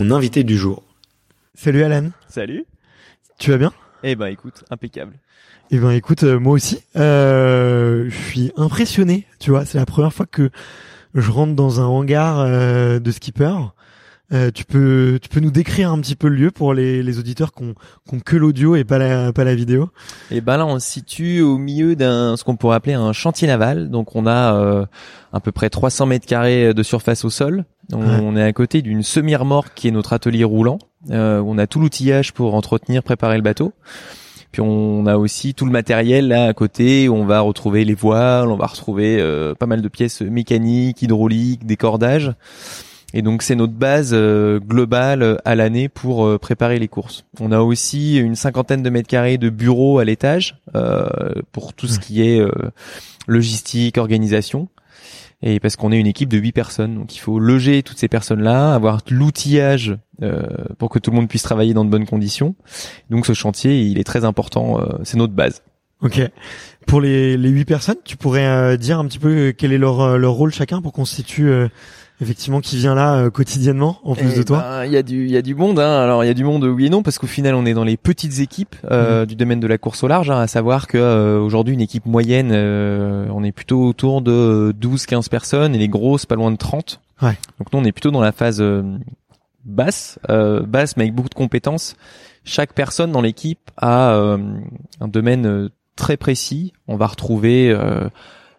Mon 0.00 0.10
invité 0.10 0.44
du 0.44 0.56
jour. 0.56 0.82
Salut 1.54 1.82
Alan, 1.82 2.10
Salut. 2.28 2.64
tu 3.38 3.50
vas 3.50 3.58
bien? 3.58 3.72
Eh 4.02 4.14
ben 4.14 4.26
écoute, 4.26 4.64
impeccable. 4.70 5.14
Eh 5.70 5.78
ben 5.78 5.90
écoute, 5.90 6.22
euh, 6.22 6.38
moi 6.38 6.52
aussi, 6.52 6.80
euh, 6.96 8.08
je 8.08 8.16
suis 8.16 8.52
impressionné, 8.56 9.26
tu 9.40 9.50
vois, 9.50 9.64
c'est 9.64 9.78
la 9.78 9.86
première 9.86 10.12
fois 10.12 10.26
que 10.26 10.50
je 11.14 11.30
rentre 11.30 11.54
dans 11.54 11.80
un 11.80 11.86
hangar 11.86 12.40
euh, 12.40 12.98
de 12.98 13.10
skipper. 13.10 13.52
Euh, 14.32 14.50
tu 14.52 14.64
peux 14.64 15.20
tu 15.22 15.28
peux 15.28 15.38
nous 15.38 15.52
décrire 15.52 15.92
un 15.92 16.00
petit 16.00 16.16
peu 16.16 16.26
le 16.26 16.34
lieu 16.34 16.50
pour 16.50 16.74
les, 16.74 17.00
les 17.04 17.18
auditeurs 17.20 17.52
qui 17.52 17.62
ont, 17.62 17.74
qui 18.08 18.14
ont 18.16 18.18
que 18.18 18.34
l'audio 18.34 18.74
et 18.74 18.82
pas 18.82 18.98
la 18.98 19.32
pas 19.32 19.44
la 19.44 19.54
vidéo? 19.54 19.90
Et 20.32 20.40
ben 20.40 20.56
là 20.56 20.66
on 20.66 20.80
se 20.80 20.90
situe 20.90 21.42
au 21.42 21.58
milieu 21.58 21.94
d'un 21.94 22.36
ce 22.36 22.42
qu'on 22.42 22.56
pourrait 22.56 22.74
appeler 22.74 22.94
un 22.94 23.12
chantier 23.12 23.46
naval. 23.46 23.88
Donc 23.88 24.16
on 24.16 24.26
a 24.26 24.56
euh, 24.56 24.84
à 25.32 25.38
peu 25.38 25.52
près 25.52 25.70
300 25.70 26.06
mètres 26.06 26.26
carrés 26.26 26.74
de 26.74 26.82
surface 26.82 27.24
au 27.24 27.30
sol. 27.30 27.64
On, 27.92 28.00
Ouais. 28.00 28.20
on 28.22 28.36
est 28.36 28.42
à 28.42 28.52
côté 28.52 28.82
d'une 28.82 29.02
semi-remorque 29.02 29.72
qui 29.74 29.88
est 29.88 29.92
notre 29.92 30.12
atelier 30.12 30.44
roulant. 30.44 30.78
Euh, 31.10 31.40
on 31.46 31.56
a 31.58 31.66
tout 31.66 31.78
l'outillage 31.80 32.32
pour 32.32 32.54
entretenir, 32.54 33.02
préparer 33.02 33.36
le 33.36 33.42
bateau. 33.42 33.72
Puis 34.52 34.60
on 34.62 35.06
a 35.06 35.16
aussi 35.16 35.54
tout 35.54 35.66
le 35.66 35.70
matériel 35.70 36.28
là 36.28 36.46
à 36.46 36.52
côté 36.54 37.08
où 37.08 37.14
on 37.14 37.26
va 37.26 37.40
retrouver 37.40 37.84
les 37.84 37.94
voiles, 37.94 38.48
on 38.48 38.56
va 38.56 38.66
retrouver 38.66 39.18
euh, 39.20 39.54
pas 39.54 39.66
mal 39.66 39.82
de 39.82 39.88
pièces 39.88 40.22
mécaniques, 40.22 41.02
hydrauliques, 41.02 41.66
des 41.66 41.76
cordages. 41.76 42.32
Et 43.14 43.22
donc 43.22 43.42
c'est 43.42 43.54
notre 43.54 43.72
base 43.74 44.10
euh, 44.14 44.58
globale 44.58 45.22
euh, 45.22 45.36
à 45.44 45.54
l'année 45.54 45.88
pour 45.88 46.26
euh, 46.26 46.38
préparer 46.38 46.78
les 46.78 46.88
courses. 46.88 47.24
On 47.38 47.52
a 47.52 47.60
aussi 47.60 48.16
une 48.18 48.34
cinquantaine 48.34 48.82
de 48.82 48.90
mètres 48.90 49.08
carrés 49.08 49.38
de 49.38 49.48
bureaux 49.50 49.98
à 49.98 50.04
l'étage 50.04 50.56
euh, 50.74 51.06
pour 51.52 51.72
tout 51.74 51.86
ce 51.86 51.98
qui 52.00 52.22
est 52.22 52.40
euh, 52.40 52.50
logistique, 53.28 53.98
organisation. 53.98 54.68
Et 55.48 55.60
parce 55.60 55.76
qu'on 55.76 55.92
est 55.92 56.00
une 56.00 56.08
équipe 56.08 56.28
de 56.28 56.38
huit 56.38 56.50
personnes, 56.50 56.96
donc 56.96 57.14
il 57.14 57.20
faut 57.20 57.38
loger 57.38 57.84
toutes 57.84 57.98
ces 57.98 58.08
personnes-là, 58.08 58.74
avoir 58.74 59.02
l'outillage 59.08 59.96
euh, 60.20 60.42
pour 60.76 60.90
que 60.90 60.98
tout 60.98 61.12
le 61.12 61.16
monde 61.16 61.28
puisse 61.28 61.44
travailler 61.44 61.72
dans 61.72 61.84
de 61.84 61.90
bonnes 61.90 62.04
conditions. 62.04 62.56
Donc 63.10 63.26
ce 63.26 63.32
chantier, 63.32 63.80
il 63.82 64.00
est 64.00 64.04
très 64.04 64.24
important, 64.24 64.80
euh, 64.80 64.98
c'est 65.04 65.16
notre 65.16 65.34
base. 65.34 65.62
Ok. 66.02 66.20
Pour 66.88 67.00
les 67.00 67.36
les 67.36 67.48
huit 67.48 67.64
personnes, 67.64 67.96
tu 68.04 68.16
pourrais 68.16 68.46
euh, 68.46 68.76
dire 68.76 68.98
un 68.98 69.06
petit 69.06 69.20
peu 69.20 69.54
quel 69.56 69.72
est 69.72 69.78
leur 69.78 70.00
euh, 70.00 70.16
leur 70.16 70.32
rôle 70.32 70.52
chacun 70.52 70.82
pour 70.82 70.92
euh, 71.38 71.68
effectivement 72.20 72.60
qui 72.60 72.76
vient 72.76 72.94
là 72.94 73.16
euh, 73.16 73.30
quotidiennement 73.30 73.98
en 74.04 74.14
plus 74.14 74.30
Eh 74.34 74.38
de 74.38 74.42
toi. 74.42 74.58
ben, 74.60 74.84
Il 74.86 74.92
y 74.92 74.96
a 74.96 75.02
du, 75.02 75.24
il 75.26 75.30
y 75.30 75.36
a 75.36 75.42
du 75.42 75.54
monde. 75.54 75.78
Hein. 75.78 76.00
Alors 76.00 76.24
il 76.24 76.26
y 76.26 76.30
a 76.30 76.34
du 76.34 76.44
monde 76.44 76.64
oui 76.64 76.86
et 76.86 76.90
non 76.90 77.02
parce 77.02 77.18
qu'au 77.18 77.26
final 77.26 77.54
on 77.54 77.66
est 77.66 77.74
dans 77.74 77.84
les 77.84 77.96
petites 77.96 78.40
équipes 78.40 78.74
euh, 78.90 79.20
Mhm. 79.20 79.26
du 79.26 79.36
domaine 79.36 79.60
de 79.60 79.66
la 79.66 79.78
course 79.78 80.02
au 80.02 80.08
large. 80.08 80.30
Hein, 80.30 80.38
à 80.40 80.46
savoir 80.46 80.86
que 80.86 80.96
euh, 80.98 81.38
aujourd'hui 81.40 81.74
une 81.74 81.80
équipe 81.80 82.06
moyenne, 82.06 82.50
euh, 82.52 83.26
on 83.32 83.44
est 83.44 83.52
plutôt 83.52 83.82
autour 83.84 84.22
de 84.22 84.74
12-15 84.80 85.28
personnes 85.28 85.74
et 85.74 85.78
les 85.78 85.88
grosses 85.88 86.26
pas 86.26 86.34
loin 86.36 86.50
de 86.50 86.56
30. 86.56 87.00
Ouais. 87.22 87.36
Donc 87.58 87.72
nous 87.72 87.78
on 87.80 87.84
est 87.84 87.92
plutôt 87.92 88.10
dans 88.10 88.20
la 88.22 88.32
phase 88.32 88.58
euh, 88.60 88.82
basse, 89.64 90.18
euh, 90.30 90.62
basse 90.62 90.96
mais 90.96 91.04
avec 91.04 91.14
beaucoup 91.14 91.28
de 91.28 91.34
compétences. 91.34 91.96
Chaque 92.44 92.72
personne 92.74 93.10
dans 93.12 93.20
l'équipe 93.22 93.70
a 93.76 94.12
euh, 94.14 94.38
un 95.00 95.08
domaine 95.08 95.46
euh, 95.46 95.68
très 95.96 96.16
précis. 96.16 96.72
On 96.88 96.96
va 96.96 97.06
retrouver 97.08 97.70
euh, 97.70 98.08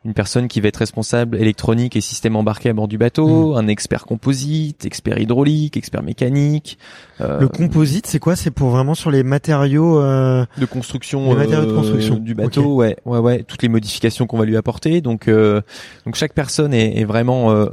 une 0.05 0.13
personne 0.13 0.47
qui 0.47 0.61
va 0.61 0.69
être 0.69 0.77
responsable 0.77 1.37
électronique 1.37 1.95
et 1.95 2.01
système 2.01 2.35
embarqué 2.35 2.69
à 2.69 2.73
bord 2.73 2.87
du 2.87 2.97
bateau, 2.97 3.55
un 3.55 3.67
expert 3.67 4.05
composite, 4.05 4.85
expert 4.85 5.17
hydraulique, 5.19 5.75
expert 5.75 6.01
mécanique, 6.03 6.77
euh, 7.19 7.39
Le 7.41 7.47
composite, 7.49 8.07
c'est 8.07 8.19
quoi? 8.19 8.35
C'est 8.35 8.51
pour 8.51 8.69
vraiment 8.69 8.93
sur 8.95 9.11
les 9.11 9.23
matériaux. 9.23 9.99
euh, 9.99 10.45
de 10.57 10.65
construction, 10.65 11.29
Les 11.31 11.35
matériaux 11.35 11.65
de 11.65 11.71
euh, 11.71 11.75
construction. 11.75 12.15
du 12.15 12.35
bateau, 12.35 12.75
ouais, 12.75 12.95
ouais, 13.05 13.19
ouais, 13.19 13.43
toutes 13.43 13.63
les 13.63 13.69
modifications 13.69 14.27
qu'on 14.27 14.37
va 14.37 14.45
lui 14.45 14.55
apporter. 14.55 15.01
Donc, 15.01 15.27
euh, 15.27 15.61
donc 16.05 16.15
chaque 16.15 16.33
personne 16.33 16.73
est, 16.73 16.99
est 16.99 17.05
vraiment 17.05 17.51
euh, 17.51 17.65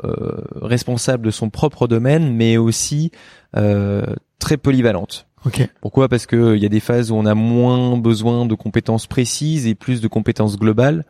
responsable 0.61 1.27
de 1.27 1.31
son 1.31 1.51
propre 1.51 1.87
domaine, 1.87 2.35
mais 2.35 2.57
aussi 2.57 3.11
euh, 3.57 4.03
très 4.39 4.57
polyvalente. 4.57 5.27
Ok. 5.47 5.69
Pourquoi? 5.83 6.09
Parce 6.09 6.25
que 6.27 6.57
il 6.57 6.63
y 6.63 6.67
a 6.67 6.71
des 6.71 6.81
phases 6.81 7.11
où 7.11 7.17
on 7.17 7.27
a 7.27 7.35
moins 7.35 7.99
besoin 7.99 8.47
de 8.47 8.55
compétences 8.55 9.07
précises 9.07 9.67
et 9.67 9.75
plus 9.75 10.01
de 10.01 10.09
compétences 10.09 10.59
globales. 10.59 11.05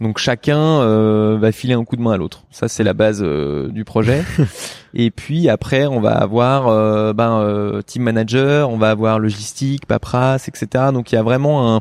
Donc 0.00 0.18
chacun 0.18 0.58
euh, 0.58 1.38
va 1.40 1.52
filer 1.52 1.74
un 1.74 1.84
coup 1.84 1.96
de 1.96 2.02
main 2.02 2.12
à 2.12 2.16
l'autre. 2.16 2.44
Ça 2.50 2.68
c'est 2.68 2.84
la 2.84 2.92
base 2.92 3.22
euh, 3.22 3.68
du 3.68 3.84
projet. 3.84 4.22
et 4.94 5.10
puis 5.10 5.48
après 5.48 5.86
on 5.86 6.00
va 6.00 6.12
avoir 6.12 6.68
euh, 6.68 7.12
ben 7.14 7.38
euh, 7.40 7.80
team 7.82 8.02
manager, 8.02 8.68
on 8.68 8.76
va 8.76 8.90
avoir 8.90 9.18
logistique, 9.18 9.86
paperasse, 9.86 10.48
etc. 10.48 10.86
Donc 10.92 11.12
il 11.12 11.14
y 11.14 11.18
a 11.18 11.22
vraiment 11.22 11.76
un 11.76 11.80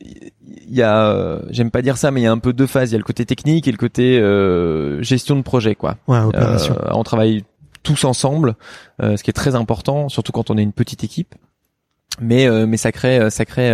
il 0.00 0.74
y 0.74 0.82
a 0.82 1.08
euh, 1.08 1.40
j'aime 1.50 1.70
pas 1.70 1.82
dire 1.82 1.96
ça 1.96 2.10
mais 2.10 2.20
il 2.20 2.24
y 2.24 2.28
a 2.28 2.32
un 2.32 2.38
peu 2.38 2.52
deux 2.52 2.68
phases. 2.68 2.90
Il 2.90 2.92
y 2.92 2.96
a 2.96 2.98
le 2.98 3.04
côté 3.04 3.26
technique 3.26 3.66
et 3.66 3.72
le 3.72 3.78
côté 3.78 4.20
euh, 4.20 5.02
gestion 5.02 5.34
de 5.34 5.42
projet 5.42 5.74
quoi. 5.74 5.96
Ouais, 6.06 6.20
opération. 6.20 6.76
On 6.92 7.02
travaille 7.02 7.42
tous 7.82 8.04
ensemble, 8.04 8.54
euh, 9.02 9.16
ce 9.16 9.24
qui 9.24 9.30
est 9.30 9.34
très 9.34 9.56
important, 9.56 10.08
surtout 10.08 10.30
quand 10.30 10.50
on 10.50 10.58
est 10.58 10.62
une 10.62 10.72
petite 10.72 11.02
équipe. 11.02 11.34
Mais 12.20 12.46
euh, 12.46 12.66
mais 12.66 12.76
ça 12.76 12.92
crée 12.92 13.28
ça 13.30 13.44
crée 13.44 13.72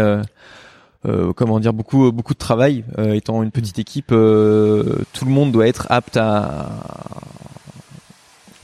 euh, 1.07 1.29
euh, 1.29 1.33
comment 1.33 1.61
dire 1.61 1.73
beaucoup 1.73 2.11
beaucoup 2.13 2.35
de 2.35 2.39
travail 2.39 2.85
euh, 2.99 3.13
étant 3.13 3.43
une 3.43 3.51
petite 3.51 3.79
équipe 3.79 4.11
euh, 4.13 4.99
tout 5.13 5.25
le 5.25 5.31
monde 5.31 5.53
doit 5.53 5.67
être 5.69 5.87
apte 5.91 6.17
à 6.17 6.71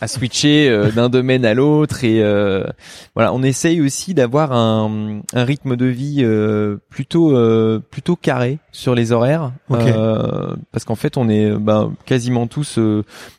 à 0.01 0.09
switcher 0.09 0.69
euh, 0.69 0.91
d'un 0.91 1.09
domaine 1.09 1.45
à 1.45 1.55
l'autre 1.55 2.05
et 2.05 2.21
voilà. 3.15 3.33
On 3.33 3.43
essaye 3.43 3.81
aussi 3.81 4.13
d'avoir 4.13 4.53
un, 4.53 5.21
un 5.33 5.45
rythme 5.45 5.77
de 5.77 5.87
vie 5.87 6.27
plutôt 6.91 7.35
plutôt 7.91 8.17
carré 8.17 8.59
sur 8.73 8.95
les 8.95 9.13
horaires 9.13 9.53
parce 9.69 10.85
qu'en 10.85 10.97
fait 10.97 11.17
on 11.17 11.29
est 11.29 11.51
ben, 11.53 11.93
quasiment 12.05 12.47
tous 12.47 12.79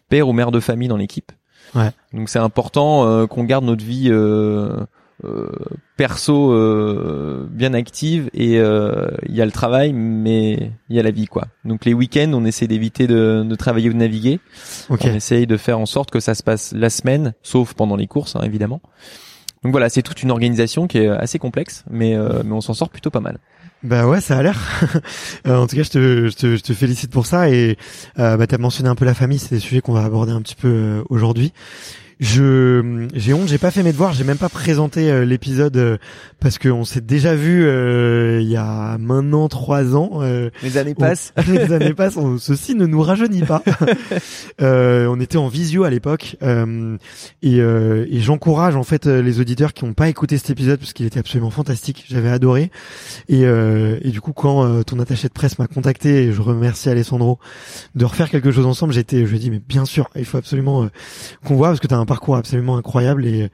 père 0.09 0.27
ou 0.27 0.33
mère 0.33 0.51
de 0.51 0.59
famille 0.59 0.87
dans 0.87 0.97
l'équipe. 0.97 1.31
Ouais. 1.73 1.91
donc 2.13 2.29
c'est 2.29 2.39
important 2.39 3.27
qu'on 3.27 3.43
garde 3.43 3.65
notre 3.65 3.83
vie 3.83 4.07
euh, 4.09 4.85
perso 5.97 6.51
euh, 6.51 7.47
bien 7.49 7.73
active 7.73 8.29
et 8.33 8.59
euh, 8.59 9.07
il 9.27 9.35
y 9.35 9.41
a 9.41 9.45
le 9.45 9.51
travail 9.51 9.93
mais 9.93 10.71
il 10.89 10.95
y 10.95 10.99
a 10.99 11.03
la 11.03 11.11
vie 11.11 11.25
quoi. 11.25 11.45
Donc 11.63 11.85
les 11.85 11.93
week-ends 11.93 12.31
on 12.33 12.45
essaie 12.45 12.67
d'éviter 12.67 13.07
de, 13.07 13.43
de, 13.47 13.55
travailler 13.55 13.89
ou 13.89 13.93
de 13.93 13.97
naviguer. 13.97 14.39
On 14.89 14.97
essaye 14.97 15.47
de 15.47 15.57
faire 15.57 15.79
en 15.79 15.85
sorte 15.85 16.11
que 16.11 16.19
ça 16.19 16.35
se 16.35 16.43
passe 16.43 16.73
la 16.73 16.89
semaine, 16.89 17.33
sauf 17.43 17.73
pendant 17.73 17.95
les 17.95 18.07
courses 18.07 18.35
hein, 18.35 18.41
évidemment. 18.43 18.81
Donc 19.63 19.71
voilà, 19.71 19.89
c'est 19.89 20.03
toute 20.03 20.21
une 20.21 20.31
organisation 20.31 20.85
qui 20.85 20.99
est 20.99 21.07
assez 21.07 21.39
complexe, 21.39 21.85
mais 21.89 22.15
mais 22.43 22.51
on 22.51 22.61
s'en 22.61 22.75
sort 22.75 22.89
plutôt 22.89 23.09
pas 23.09 23.21
mal. 23.21 23.39
Bah 23.85 24.07
ouais, 24.07 24.19
ça 24.19 24.37
a 24.37 24.43
l'air. 24.43 24.59
en 25.47 25.67
tout 25.67 25.75
cas, 25.75 25.83
je 25.83 25.89
te, 25.89 26.27
je 26.27 26.35
te, 26.35 26.55
je 26.55 26.61
te 26.61 26.73
félicite 26.73 27.11
pour 27.11 27.27
ça 27.27 27.49
et 27.49 27.77
euh, 28.17 28.35
bah, 28.35 28.47
tu 28.47 28.55
as 28.55 28.57
mentionné 28.57 28.89
un 28.89 28.95
peu 28.95 29.05
la 29.05 29.13
famille, 29.13 29.37
c'est 29.37 29.53
des 29.53 29.61
sujets 29.61 29.81
qu'on 29.81 29.93
va 29.93 30.03
aborder 30.03 30.31
un 30.31 30.41
petit 30.41 30.55
peu 30.55 31.03
aujourd'hui. 31.09 31.53
Je 32.19 33.07
j'ai 33.13 33.33
honte, 33.33 33.49
j'ai 33.49 33.57
pas 33.57 33.71
fait 33.71 33.83
mes 33.83 33.91
devoirs, 33.91 34.13
j'ai 34.13 34.23
même 34.23 34.37
pas 34.37 34.47
présenté 34.47 35.11
euh, 35.11 35.25
l'épisode 35.25 35.75
euh, 35.75 35.97
parce 36.39 36.57
qu'on 36.57 36.85
s'est 36.85 37.01
déjà 37.01 37.35
vu 37.35 37.65
euh, 37.65 38.39
il 38.41 38.47
y 38.47 38.55
a 38.55 38.97
maintenant 38.97 39.49
trois 39.49 39.97
ans. 39.97 40.21
les 40.63 40.77
années 40.77 40.95
passent. 40.95 41.33
les 41.47 41.73
années 41.73 41.93
passent. 41.93 42.17
ceci 42.39 42.73
ne 42.75 42.85
nous 42.85 43.01
rajeunit 43.01 43.43
pas. 43.43 43.63
on 44.61 45.19
était 45.19 45.37
en 45.37 45.49
visio 45.49 45.83
à 45.83 45.89
l'époque 45.89 46.37
et, 47.41 47.57
et 47.57 48.21
j'encourage 48.21 48.75
en 48.77 48.83
fait 48.83 49.07
les 49.07 49.39
auditeurs 49.41 49.73
qui 49.73 49.83
n'ont 49.83 49.93
pas 49.93 50.07
écouté 50.07 50.37
cet 50.37 50.51
épisode 50.51 50.79
parce 50.79 50.93
qu'il 50.93 51.05
était 51.05 51.19
absolument 51.19 51.51
fantastique. 51.51 52.05
J'avais 52.07 52.29
adoré 52.29 52.71
et, 53.27 53.41
et 53.41 54.09
du 54.09 54.21
coup 54.21 54.31
quand 54.31 54.83
ton 54.83 54.99
attaché 54.99 55.27
de 55.27 55.33
presse 55.33 55.59
m'a 55.59 55.67
contacté 55.67 56.23
et 56.23 56.31
je 56.31 56.41
remercie 56.41 56.89
Alessandro 56.89 57.39
de 57.95 58.05
refaire 58.05 58.29
quelque 58.29 58.51
chose 58.51 58.65
ensemble, 58.65 58.93
j'étais 58.93 59.25
je 59.25 59.31
lui 59.31 59.37
ai 59.37 59.39
dit 59.39 59.51
mais 59.51 59.61
bien 59.67 59.85
sûr 59.85 60.09
il 60.15 60.25
faut 60.25 60.37
absolument 60.37 60.87
qu'on 61.43 61.55
voit 61.55 61.69
parce 61.69 61.79
que 61.79 61.87
t'as 61.87 61.97
un 61.97 62.04
parcours 62.05 62.35
absolument 62.35 62.77
incroyable 62.77 63.25
et 63.25 63.49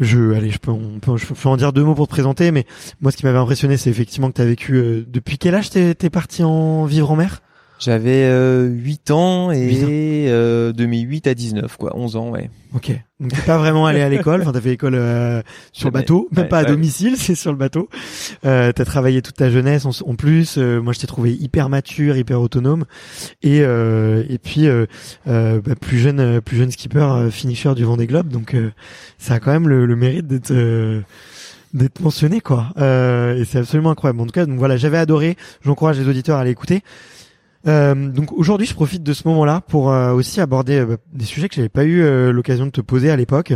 je 0.00 0.32
allez 0.34 0.50
je 0.50 0.58
peux 0.58 0.70
on 0.70 0.98
peut 1.00 1.16
je 1.16 1.26
peux 1.26 1.48
en 1.48 1.56
dire 1.56 1.72
deux 1.72 1.84
mots 1.84 1.94
pour 1.94 2.06
te 2.06 2.12
présenter 2.12 2.50
mais 2.50 2.66
moi 3.00 3.12
ce 3.12 3.16
qui 3.16 3.24
m'avait 3.24 3.38
impressionné 3.38 3.76
c'est 3.76 3.90
effectivement 3.90 4.28
que 4.30 4.36
tu 4.36 4.42
as 4.42 4.46
vécu 4.46 4.74
euh, 4.74 5.04
depuis 5.08 5.38
quel 5.38 5.54
âge 5.54 5.70
t'es 5.70 5.96
es 6.00 6.10
parti 6.10 6.42
en 6.42 6.84
vivre 6.84 7.10
en 7.10 7.16
mer? 7.16 7.42
J'avais 7.78 8.24
euh, 8.24 8.68
8 8.68 9.10
ans 9.10 9.50
et 9.50 10.26
euh, 10.28 10.72
de 10.72 10.86
mes 10.86 11.00
8 11.00 11.26
à 11.26 11.34
19 11.34 11.76
quoi, 11.76 11.96
11 11.96 12.16
ans 12.16 12.30
ouais. 12.30 12.50
OK. 12.74 12.90
Donc 13.20 13.32
t'es 13.32 13.42
pas 13.42 13.58
vraiment 13.58 13.86
allé 13.86 14.00
à 14.00 14.08
l'école, 14.08 14.42
enfin 14.42 14.52
t'as 14.52 14.60
fait 14.60 14.70
l'école 14.70 14.96
euh, 14.96 15.40
sur 15.72 15.88
le 15.88 15.92
bateau, 15.92 16.28
même 16.32 16.48
pas 16.48 16.58
à 16.58 16.64
domicile, 16.64 17.14
c'est 17.18 17.36
sur 17.36 17.52
le 17.52 17.56
bateau. 17.56 17.88
Euh, 18.44 18.72
t'as 18.72 18.84
travaillé 18.84 19.22
toute 19.22 19.36
ta 19.36 19.50
jeunesse 19.50 19.86
en, 19.86 20.14
plus, 20.16 20.56
euh, 20.58 20.80
moi 20.80 20.92
je 20.92 20.98
t'ai 20.98 21.06
trouvé 21.06 21.32
hyper 21.32 21.68
mature, 21.68 22.16
hyper 22.16 22.40
autonome. 22.40 22.84
Et 23.42 23.60
euh, 23.62 24.24
et 24.28 24.38
puis 24.38 24.66
bah, 25.26 25.60
plus 25.80 25.98
jeune 25.98 26.40
plus 26.40 26.56
jeune 26.56 26.72
skipper 26.72 27.28
finisher 27.30 27.74
du 27.74 27.84
Vendée 27.84 28.08
Globe. 28.08 28.28
Donc 28.28 28.56
ça 29.18 29.34
a 29.34 29.40
quand 29.40 29.52
même 29.52 29.68
le, 29.68 29.86
le 29.86 29.96
mérite 29.96 30.26
d'être 30.26 30.52
d'être 31.72 32.00
mentionné 32.00 32.40
quoi. 32.40 32.72
Et 32.76 33.44
c'est 33.44 33.58
absolument 33.58 33.90
incroyable. 33.90 34.20
En 34.20 34.26
tout 34.26 34.32
cas 34.32 34.46
donc 34.46 34.58
voilà 34.58 34.76
j'avais 34.76 34.98
adoré. 34.98 35.36
J'encourage 35.64 36.00
les 36.00 36.08
auditeurs 36.08 36.38
à 36.38 36.44
l'écouter 36.44 36.82
euh, 37.66 37.94
donc 37.94 38.32
aujourd'hui, 38.32 38.66
je 38.66 38.74
profite 38.74 39.02
de 39.02 39.12
ce 39.12 39.26
moment-là 39.28 39.62
pour 39.66 39.90
euh, 39.90 40.12
aussi 40.12 40.40
aborder 40.40 40.78
euh, 40.78 40.96
des 41.12 41.24
sujets 41.24 41.48
que 41.48 41.54
j'avais 41.54 41.68
pas 41.68 41.84
eu 41.84 42.02
l'occasion 42.32 42.66
de 42.66 42.70
te 42.70 42.80
poser 42.80 43.10
à 43.10 43.16
l'époque. 43.16 43.52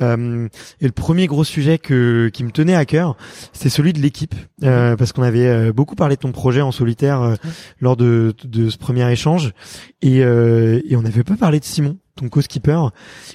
et 0.00 0.04
le 0.04 0.92
premier 0.94 1.26
gros 1.26 1.44
sujet 1.44 1.78
que 1.78 2.30
qui 2.32 2.44
me 2.44 2.50
tenait 2.50 2.74
à 2.74 2.84
cœur, 2.84 3.16
c'est 3.52 3.68
celui 3.68 3.92
de 3.92 4.00
l'équipe, 4.00 4.34
parce 4.60 5.12
qu'on 5.12 5.22
avait 5.22 5.72
beaucoup 5.72 5.94
parlé 5.94 6.16
de 6.16 6.20
ton 6.20 6.32
projet 6.32 6.60
en 6.60 6.72
solitaire 6.72 7.36
lors 7.80 7.96
de, 7.96 8.34
de 8.44 8.70
ce 8.70 8.78
premier 8.78 9.10
échange, 9.10 9.52
et, 10.00 10.18
et 10.18 10.96
on 10.96 11.04
avait 11.04 11.24
pas 11.24 11.36
parlé 11.36 11.60
de 11.60 11.64
Simon 11.64 11.96
ton 12.14 12.28
co-skipper. 12.28 12.88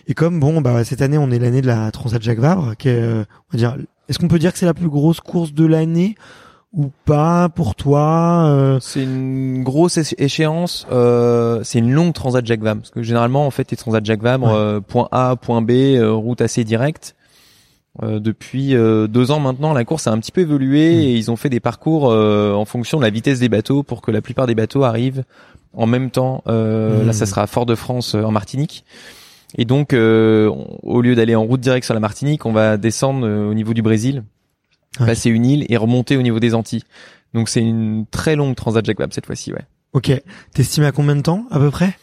Et 0.07 0.13
comme 0.13 0.39
bon, 0.39 0.61
bah 0.61 0.83
cette 0.83 1.01
année 1.01 1.17
on 1.17 1.31
est 1.31 1.39
l'année 1.39 1.61
de 1.61 1.67
la 1.67 1.91
Transat 1.91 2.21
Jacques 2.21 2.39
Vabre, 2.39 2.75
qui 2.77 2.89
est, 2.89 3.03
on 3.03 3.25
va 3.51 3.57
dire, 3.57 3.77
est-ce 4.07 4.19
qu'on 4.19 4.27
peut 4.27 4.39
dire 4.39 4.53
que 4.53 4.59
c'est 4.59 4.65
la 4.65 4.73
plus 4.73 4.89
grosse 4.89 5.19
course 5.19 5.53
de 5.53 5.65
l'année? 5.65 6.15
Ou 6.77 6.91
pas 7.05 7.49
pour 7.49 7.75
toi 7.75 8.45
euh... 8.45 8.77
C'est 8.79 9.03
une 9.03 9.63
grosse 9.63 9.97
échéance. 10.17 10.87
Euh, 10.91 11.61
c'est 11.63 11.79
une 11.79 11.91
longue 11.91 12.13
transat 12.13 12.45
Jacques 12.45 12.61
Vabre 12.61 12.81
parce 12.81 12.91
que 12.91 13.01
généralement 13.01 13.45
en 13.45 13.51
fait 13.51 13.69
les 13.71 13.77
transat 13.77 14.05
Jacques 14.05 14.21
Vabre 14.21 14.53
euh, 14.53 14.79
point 14.79 15.09
A 15.11 15.35
point 15.35 15.61
B 15.61 15.71
euh, 15.71 16.13
route 16.13 16.39
assez 16.39 16.63
directe. 16.63 17.15
Euh, 18.03 18.19
depuis 18.19 18.75
deux 18.75 19.31
ans 19.31 19.39
maintenant, 19.39 19.73
la 19.73 19.83
course 19.83 20.05
a 20.05 20.11
un 20.11 20.19
petit 20.19 20.31
peu 20.31 20.41
évolué 20.41 20.95
hmm. 20.95 20.99
et 20.99 21.13
ils 21.15 21.31
ont 21.31 21.35
fait 21.35 21.49
des 21.49 21.59
parcours 21.59 22.03
en 22.05 22.65
fonction 22.65 22.99
de 22.99 23.03
la 23.03 23.09
vitesse 23.09 23.39
des 23.39 23.49
bateaux 23.49 23.81
pour 23.81 24.01
que 24.01 24.11
la 24.11 24.21
plupart 24.21 24.45
des 24.45 24.55
bateaux 24.55 24.83
arrivent 24.83 25.23
en 25.73 25.87
même 25.87 26.11
temps. 26.11 26.43
Là, 26.45 27.11
ça 27.11 27.25
hmm. 27.25 27.27
sera 27.27 27.41
à 27.41 27.47
Fort-de-France 27.47 28.13
en 28.13 28.31
Martinique. 28.31 28.85
Et 29.57 29.65
donc, 29.65 29.93
au 29.93 31.01
lieu 31.01 31.15
d'aller 31.15 31.33
en 31.33 31.43
route 31.43 31.59
directe 31.59 31.85
sur 31.85 31.95
la 31.95 31.99
Martinique, 31.99 32.45
on 32.45 32.51
va 32.51 32.77
descendre 32.77 33.27
au 33.27 33.55
niveau 33.55 33.73
du 33.73 33.81
Brésil 33.81 34.23
passer 35.05 35.29
une 35.29 35.45
île 35.45 35.65
et 35.69 35.77
remonter 35.77 36.17
au 36.17 36.21
niveau 36.21 36.39
des 36.39 36.53
Antilles. 36.53 36.83
Donc 37.33 37.49
c'est 37.49 37.61
une 37.61 38.05
très 38.09 38.35
longue 38.35 38.55
transat 38.55 38.85
Jacques 38.85 38.99
Vabre 38.99 39.13
cette 39.13 39.25
fois-ci, 39.25 39.53
ouais. 39.53 39.65
Ok. 39.93 40.11
T'estimes 40.53 40.83
à 40.83 40.91
combien 40.91 41.15
de 41.15 41.21
temps 41.21 41.45
à 41.51 41.59
peu 41.59 41.71
près? 41.71 41.97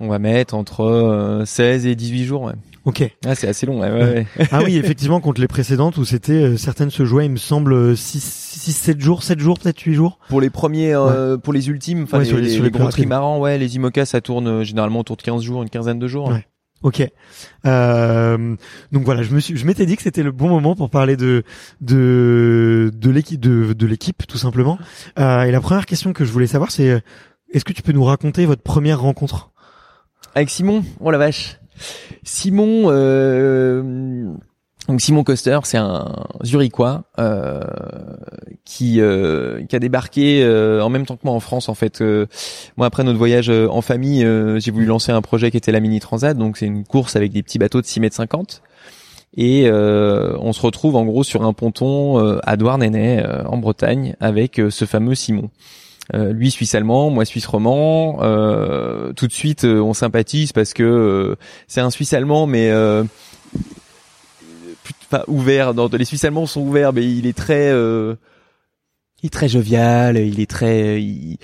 On 0.00 0.08
va 0.08 0.18
mettre 0.18 0.54
entre 0.54 1.42
16 1.44 1.86
euh, 1.86 1.90
et 1.90 1.94
18 1.94 2.24
jours, 2.24 2.42
ouais. 2.42 2.54
Ok. 2.86 3.08
Ah, 3.26 3.34
c'est 3.34 3.46
assez 3.46 3.66
long, 3.66 3.80
ouais, 3.80 3.90
ouais, 3.90 4.26
ah 4.50 4.62
oui, 4.64 4.78
effectivement, 4.78 5.20
contre 5.20 5.40
les 5.42 5.48
précédentes 5.48 5.98
où 5.98 6.06
c'était 6.06 6.32
euh, 6.32 6.56
certaines 6.56 6.90
se 6.90 7.04
jouaient, 7.04 7.26
il 7.26 7.32
me 7.32 7.36
semble 7.36 7.94
6 7.94 8.20
6 8.22 8.72
7 8.72 9.00
jours, 9.00 9.22
7 9.22 9.38
jours, 9.38 9.58
peut-être 9.58 9.80
8 9.80 9.94
jours. 9.94 10.18
Pour 10.30 10.40
les 10.40 10.48
premiers 10.48 10.94
euh, 10.94 11.36
pour 11.36 11.52
les 11.52 11.68
ultimes, 11.68 12.04
enfin 12.04 12.20
les, 12.20 12.24
sur 12.24 12.38
les, 12.38 12.48
les, 12.48 12.58
les 12.58 12.70
gros 12.70 12.88
trimarans, 12.88 13.38
ouais, 13.38 13.58
les 13.58 13.76
IMOCA 13.76 14.06
ça 14.06 14.22
tourne 14.22 14.62
généralement 14.62 15.00
autour 15.00 15.18
de 15.18 15.22
15 15.22 15.42
jours, 15.42 15.62
une 15.62 15.68
quinzaine 15.68 15.98
de 15.98 16.08
jours. 16.08 16.28
Ouais. 16.28 16.46
Ok. 16.82 17.06
Euh, 17.66 18.56
donc 18.90 19.04
voilà, 19.04 19.22
je 19.22 19.34
me 19.34 19.40
suis, 19.40 19.56
je 19.56 19.66
m'étais 19.66 19.84
dit 19.84 19.96
que 19.96 20.02
c'était 20.02 20.22
le 20.22 20.32
bon 20.32 20.48
moment 20.48 20.74
pour 20.74 20.88
parler 20.88 21.16
de 21.16 21.42
de 21.80 22.90
de 22.94 23.10
l'équipe 23.10 23.40
de, 23.40 23.86
l'équipe 23.86 24.26
tout 24.26 24.38
simplement. 24.38 24.78
Euh, 25.18 25.42
et 25.42 25.50
la 25.50 25.60
première 25.60 25.86
question 25.86 26.12
que 26.12 26.24
je 26.24 26.32
voulais 26.32 26.46
savoir, 26.46 26.70
c'est 26.70 27.02
est-ce 27.52 27.64
que 27.64 27.72
tu 27.72 27.82
peux 27.82 27.92
nous 27.92 28.04
raconter 28.04 28.46
votre 28.46 28.62
première 28.62 29.00
rencontre? 29.00 29.50
Avec 30.34 30.48
Simon? 30.48 30.84
Oh 31.00 31.10
la 31.10 31.18
vache. 31.18 31.58
Simon, 32.22 32.84
euh, 32.86 34.32
donc 34.88 35.00
Simon 35.00 35.22
Coster, 35.24 35.58
c'est 35.64 35.78
un 35.78 36.26
Zurichois 36.44 37.04
euh, 37.18 37.60
qui 38.64 39.00
euh, 39.00 39.64
qui 39.66 39.76
a 39.76 39.78
débarqué 39.78 40.42
euh, 40.42 40.82
en 40.82 40.88
même 40.88 41.06
temps 41.06 41.16
que 41.16 41.22
moi 41.24 41.34
en 41.34 41.40
France 41.40 41.68
en 41.68 41.74
fait. 41.74 42.00
Euh, 42.00 42.26
moi 42.76 42.86
après 42.86 43.04
notre 43.04 43.18
voyage 43.18 43.50
euh, 43.50 43.68
en 43.68 43.82
famille, 43.82 44.26
j'ai 44.58 44.70
voulu 44.70 44.86
lancer 44.86 45.12
un 45.12 45.22
projet 45.22 45.50
qui 45.50 45.56
était 45.56 45.72
la 45.72 45.80
Mini 45.80 46.00
Transat, 46.00 46.36
donc 46.36 46.56
c'est 46.56 46.66
une 46.66 46.84
course 46.84 47.14
avec 47.16 47.32
des 47.32 47.42
petits 47.42 47.58
bateaux 47.58 47.80
de 47.80 47.86
6 47.86 48.00
mètres 48.00 48.16
50 48.16 48.62
et 49.36 49.70
on 49.70 50.52
se 50.52 50.60
retrouve 50.60 50.96
en 50.96 51.04
gros 51.04 51.22
sur 51.22 51.44
un 51.44 51.52
ponton 51.52 52.40
à 52.42 52.56
Douarnenez 52.56 53.24
en 53.46 53.58
Bretagne 53.58 54.16
avec 54.18 54.60
ce 54.70 54.84
fameux 54.86 55.14
Simon. 55.14 55.50
lui 56.12 56.50
suisse 56.50 56.74
allemand, 56.74 57.10
moi 57.10 57.24
suisse 57.24 57.46
roman. 57.46 58.16
tout 59.14 59.26
de 59.28 59.32
suite 59.32 59.64
on 59.64 59.94
sympathise 59.94 60.52
parce 60.52 60.74
que 60.74 61.36
c'est 61.68 61.80
un 61.80 61.90
suisse 61.90 62.12
allemand 62.12 62.48
mais 62.48 62.72
enfin 65.10 65.24
ouvert. 65.28 65.74
Dans, 65.74 65.88
les 65.88 66.04
Suisses 66.04 66.24
allemands 66.24 66.46
sont 66.46 66.60
ouverts, 66.60 66.92
mais 66.92 67.04
il 67.04 67.26
est 67.26 67.36
très, 67.36 67.70
euh, 67.70 68.14
il 69.22 69.26
est 69.26 69.30
très 69.30 69.48
jovial. 69.48 70.16
Il 70.16 70.40
est 70.40 70.50
très, 70.50 71.02
il, 71.02 71.38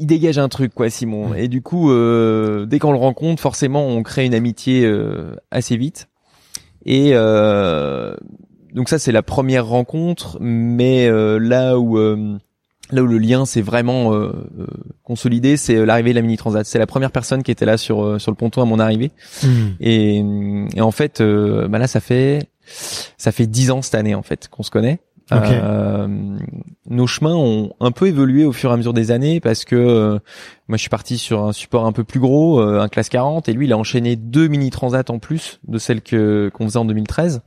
dégage 0.00 0.38
un 0.38 0.48
truc 0.48 0.74
quoi, 0.74 0.90
Simon. 0.90 1.34
Et 1.34 1.48
du 1.48 1.62
coup, 1.62 1.90
euh, 1.90 2.66
dès 2.66 2.78
qu'on 2.78 2.92
le 2.92 2.98
rencontre, 2.98 3.42
forcément, 3.42 3.86
on 3.86 4.02
crée 4.02 4.26
une 4.26 4.34
amitié 4.34 4.84
euh, 4.84 5.34
assez 5.50 5.76
vite. 5.76 6.08
Et 6.84 7.12
donc 8.74 8.88
ça, 8.88 8.98
c'est 8.98 9.12
la 9.12 9.22
première 9.22 9.66
rencontre, 9.66 10.38
mais 10.40 11.10
là 11.10 11.78
où 11.78 11.98
là 11.98 13.02
où 13.02 13.06
le 13.06 13.18
lien 13.18 13.44
s'est 13.44 13.60
vraiment 13.60 14.14
consolidé, 15.02 15.58
c'est 15.58 15.84
l'arrivée 15.84 16.10
de 16.10 16.14
la 16.14 16.22
mini 16.22 16.38
transat. 16.38 16.64
C'est 16.64 16.78
la 16.78 16.86
première 16.86 17.10
personne 17.10 17.42
qui 17.42 17.50
était 17.50 17.66
là 17.66 17.76
sur 17.76 18.18
sur 18.18 18.30
le 18.30 18.36
ponton 18.36 18.62
à 18.62 18.64
mon 18.64 18.78
arrivée. 18.78 19.10
Hmm. 19.42 19.72
Et, 19.80 20.24
et, 20.76 20.80
en 20.80 20.92
fait, 20.92 21.20
bah 21.20 21.78
là, 21.78 21.88
ça 21.88 22.00
fait 22.00 22.48
ça 23.16 23.32
fait 23.32 23.46
dix 23.46 23.70
ans 23.70 23.82
cette 23.82 23.94
année 23.94 24.14
en 24.14 24.22
fait 24.22 24.48
qu'on 24.48 24.62
se 24.62 24.70
connaît. 24.70 25.00
Euh, 25.30 26.08
nos 26.88 27.06
chemins 27.06 27.34
ont 27.34 27.74
un 27.80 27.90
peu 27.90 28.06
évolué 28.06 28.46
au 28.46 28.52
fur 28.52 28.70
et 28.70 28.72
à 28.72 28.76
mesure 28.78 28.94
des 28.94 29.10
années 29.10 29.40
parce 29.40 29.66
que 29.66 29.76
euh, 29.76 30.18
moi 30.68 30.78
je 30.78 30.80
suis 30.80 30.88
parti 30.88 31.18
sur 31.18 31.44
un 31.44 31.52
support 31.52 31.84
un 31.84 31.92
peu 31.92 32.02
plus 32.02 32.18
gros, 32.18 32.62
euh, 32.62 32.80
un 32.80 32.88
classe 32.88 33.10
40, 33.10 33.46
et 33.46 33.52
lui 33.52 33.66
il 33.66 33.72
a 33.74 33.76
enchaîné 33.76 34.16
deux 34.16 34.48
mini 34.48 34.70
transats 34.70 35.04
en 35.10 35.18
plus 35.18 35.60
de 35.68 35.78
celles 35.78 36.00
que 36.00 36.50
qu'on 36.54 36.64
faisait 36.64 36.78
en 36.78 36.86
2013. 36.86 37.42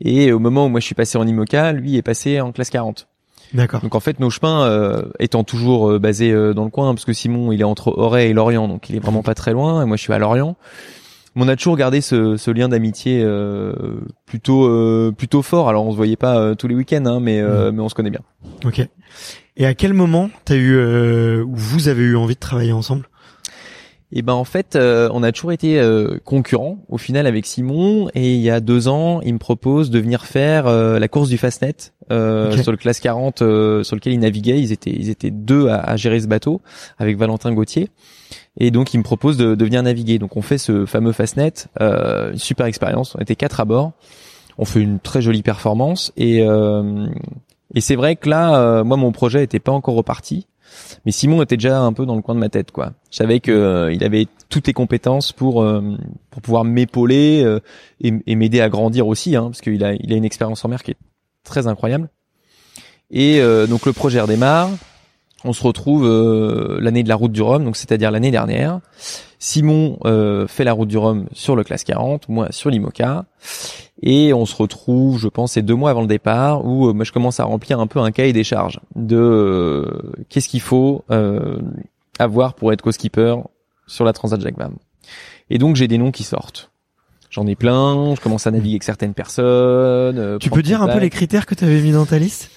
Et 0.00 0.32
au 0.32 0.38
moment 0.38 0.66
où 0.66 0.68
moi 0.70 0.80
je 0.80 0.86
suis 0.86 0.94
passé 0.94 1.18
en 1.18 1.26
IMOCA, 1.26 1.72
lui 1.72 1.96
est 1.96 2.02
passé 2.02 2.40
en 2.40 2.52
classe 2.52 2.70
40. 2.70 3.08
D'accord. 3.54 3.80
Donc 3.80 3.94
en 3.94 4.00
fait, 4.00 4.20
nos 4.20 4.30
chemins 4.30 4.66
euh, 4.66 5.02
étant 5.18 5.44
toujours 5.44 5.90
euh, 5.90 5.98
basés 5.98 6.32
euh, 6.32 6.52
dans 6.52 6.64
le 6.64 6.70
coin, 6.70 6.94
parce 6.94 7.04
que 7.04 7.12
Simon, 7.12 7.52
il 7.52 7.60
est 7.60 7.64
entre 7.64 7.88
Auray 7.96 8.30
et 8.30 8.32
Lorient, 8.32 8.68
donc 8.68 8.90
il 8.90 8.96
est 8.96 9.00
vraiment 9.00 9.22
pas 9.22 9.34
très 9.34 9.52
loin, 9.52 9.82
et 9.82 9.86
moi 9.86 9.96
je 9.96 10.02
suis 10.02 10.12
à 10.12 10.18
Lorient. 10.18 10.56
On 11.38 11.48
a 11.48 11.56
toujours 11.56 11.76
gardé 11.76 12.00
ce, 12.00 12.36
ce 12.38 12.50
lien 12.50 12.68
d'amitié 12.68 13.20
euh, 13.22 13.74
plutôt 14.24 14.64
euh, 14.66 15.12
plutôt 15.16 15.42
fort. 15.42 15.68
Alors 15.68 15.86
on 15.86 15.90
se 15.90 15.96
voyait 15.96 16.16
pas 16.16 16.38
euh, 16.38 16.54
tous 16.54 16.66
les 16.66 16.74
week-ends, 16.74 17.04
hein, 17.04 17.20
mais 17.20 17.40
euh, 17.40 17.72
mais 17.72 17.82
on 17.82 17.88
se 17.90 17.94
connaît 17.94 18.10
bien. 18.10 18.22
Ok. 18.64 18.80
Et 19.58 19.66
à 19.66 19.74
quel 19.74 19.92
moment 19.92 20.30
t'as 20.46 20.54
eu 20.56 20.74
euh, 20.76 21.42
ou 21.44 21.54
vous 21.54 21.88
avez 21.88 22.02
eu 22.04 22.16
envie 22.16 22.34
de 22.34 22.40
travailler 22.40 22.72
ensemble? 22.72 23.08
Et 24.12 24.22
ben 24.22 24.34
en 24.34 24.44
fait, 24.44 24.76
euh, 24.76 25.10
on 25.12 25.22
a 25.24 25.32
toujours 25.32 25.50
été 25.52 25.78
euh, 25.80 26.18
concurrents 26.24 26.78
au 26.88 26.96
final 26.96 27.26
avec 27.26 27.44
Simon. 27.44 28.08
Et 28.14 28.34
il 28.34 28.40
y 28.40 28.50
a 28.50 28.60
deux 28.60 28.86
ans, 28.88 29.20
il 29.22 29.34
me 29.34 29.38
propose 29.38 29.90
de 29.90 29.98
venir 29.98 30.24
faire 30.26 30.66
euh, 30.68 30.98
la 30.98 31.08
course 31.08 31.28
du 31.28 31.36
Fastnet 31.38 31.74
euh, 32.12 32.52
Ok. 32.54 32.62
sur 32.62 32.70
le 32.70 32.78
classe 32.78 33.00
40 33.00 33.42
euh, 33.42 33.82
sur 33.82 33.96
lequel 33.96 34.12
il 34.12 34.20
naviguait. 34.20 34.60
Ils 34.60 34.70
étaient 34.72 34.92
ils 34.94 35.10
étaient 35.10 35.32
deux 35.32 35.68
à, 35.68 35.80
à 35.80 35.96
gérer 35.96 36.20
ce 36.20 36.28
bateau 36.28 36.62
avec 36.98 37.18
Valentin 37.18 37.52
Gauthier. 37.52 37.88
Et 38.58 38.70
donc 38.70 38.94
il 38.94 38.98
me 38.98 39.02
propose 39.02 39.36
de, 39.36 39.54
de 39.54 39.64
venir 39.64 39.82
naviguer. 39.82 40.18
Donc 40.18 40.36
on 40.36 40.42
fait 40.42 40.58
ce 40.58 40.86
fameux 40.86 41.12
Fastnet, 41.12 41.52
euh, 41.80 42.32
une 42.32 42.38
super 42.38 42.66
expérience. 42.66 43.14
On 43.14 43.18
était 43.18 43.36
quatre 43.36 43.60
à 43.60 43.64
bord. 43.64 43.92
On 44.58 44.64
fait 44.64 44.80
une 44.80 45.00
très 45.00 45.20
jolie 45.20 45.42
performance 45.42 46.12
et 46.16 46.42
euh, 46.42 47.06
et 47.74 47.80
c'est 47.80 47.96
vrai 47.96 48.16
que 48.16 48.28
là, 48.30 48.58
euh, 48.58 48.84
moi 48.84 48.96
mon 48.96 49.12
projet 49.12 49.44
était 49.44 49.60
pas 49.60 49.72
encore 49.72 49.94
reparti. 49.94 50.46
Mais 51.04 51.12
Simon 51.12 51.42
était 51.42 51.56
déjà 51.56 51.80
un 51.80 51.92
peu 51.92 52.06
dans 52.06 52.16
le 52.16 52.22
coin 52.22 52.34
de 52.34 52.40
ma 52.40 52.48
tête, 52.48 52.72
quoi. 52.72 52.92
Je 53.10 53.16
savais 53.16 53.40
que 53.40 53.52
euh, 53.52 53.92
il 53.92 54.02
avait 54.02 54.26
toutes 54.48 54.66
les 54.66 54.72
compétences 54.72 55.32
pour 55.32 55.62
euh, 55.62 55.96
pour 56.30 56.42
pouvoir 56.42 56.64
m'épauler 56.64 57.42
euh, 57.44 57.60
et, 58.00 58.12
et 58.26 58.34
m'aider 58.34 58.60
à 58.60 58.68
grandir 58.68 59.06
aussi, 59.06 59.36
hein, 59.36 59.44
parce 59.44 59.60
qu'il 59.60 59.84
a 59.84 59.94
il 59.94 60.12
a 60.12 60.16
une 60.16 60.24
expérience 60.24 60.64
en 60.64 60.68
mer 60.68 60.82
qui 60.82 60.90
est 60.92 60.96
très 61.44 61.66
incroyable. 61.66 62.08
Et 63.10 63.40
donc 63.68 63.86
le 63.86 63.92
projet 63.92 64.20
redémarre. 64.20 64.70
On 65.46 65.52
se 65.52 65.62
retrouve 65.62 66.04
euh, 66.04 66.78
l'année 66.80 67.02
de 67.02 67.08
la 67.08 67.14
route 67.14 67.32
du 67.32 67.40
Rhum, 67.40 67.64
donc 67.64 67.76
c'est-à-dire 67.76 68.10
l'année 68.10 68.30
dernière. 68.30 68.80
Simon 69.38 69.98
euh, 70.04 70.46
fait 70.46 70.64
la 70.64 70.72
route 70.72 70.88
du 70.88 70.98
Rhum 70.98 71.26
sur 71.32 71.56
le 71.56 71.62
classe 71.62 71.84
40, 71.84 72.28
moi 72.28 72.48
sur 72.50 72.68
l'IMOCA. 72.68 73.24
Et 74.02 74.34
on 74.34 74.44
se 74.44 74.54
retrouve, 74.54 75.18
je 75.18 75.28
pense, 75.28 75.52
c'est 75.52 75.62
deux 75.62 75.74
mois 75.74 75.90
avant 75.90 76.02
le 76.02 76.06
départ, 76.06 76.66
où 76.66 76.88
euh, 76.88 76.92
moi 76.92 77.04
je 77.04 77.12
commence 77.12 77.40
à 77.40 77.44
remplir 77.44 77.80
un 77.80 77.86
peu 77.86 77.98
un 78.00 78.10
cahier 78.10 78.32
des 78.32 78.44
charges 78.44 78.80
de 78.94 79.16
euh, 79.16 80.12
qu'est-ce 80.28 80.48
qu'il 80.48 80.60
faut 80.60 81.04
euh, 81.10 81.58
avoir 82.18 82.54
pour 82.54 82.72
être 82.72 82.82
co-skipper 82.82 83.36
sur 83.86 84.04
la 84.04 84.12
Transat 84.12 84.40
Jacques 84.40 84.58
Vabre. 84.58 84.76
Et 85.48 85.58
donc 85.58 85.76
j'ai 85.76 85.88
des 85.88 85.96
noms 85.96 86.10
qui 86.10 86.24
sortent. 86.24 86.70
J'en 87.30 87.46
ai 87.46 87.56
plein, 87.56 88.14
je 88.14 88.20
commence 88.20 88.46
à 88.46 88.50
naviguer 88.50 88.74
avec 88.74 88.82
certaines 88.82 89.14
personnes. 89.14 90.38
Tu 90.40 90.50
peux 90.50 90.62
dire 90.62 90.82
un 90.82 90.88
peu 90.88 90.98
les 90.98 91.10
critères 91.10 91.46
que 91.46 91.54
t'avais 91.54 91.80
mis 91.80 91.92
dans 91.92 92.06
ta 92.06 92.18
liste? 92.18 92.50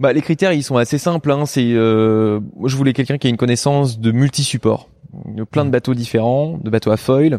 Bah 0.00 0.14
les 0.14 0.22
critères 0.22 0.52
ils 0.52 0.64
sont 0.64 0.78
assez 0.78 0.96
simples. 0.96 1.30
Hein. 1.30 1.44
C'est 1.44 1.72
euh, 1.74 2.40
je 2.64 2.74
voulais 2.74 2.94
quelqu'un 2.94 3.18
qui 3.18 3.26
a 3.26 3.30
une 3.30 3.36
connaissance 3.36 4.00
de 4.00 4.10
multi-support, 4.10 4.88
de 5.26 5.44
plein 5.44 5.66
de 5.66 5.70
bateaux 5.70 5.94
différents, 5.94 6.58
de 6.58 6.70
bateaux 6.70 6.90
à 6.90 6.96
foil. 6.96 7.38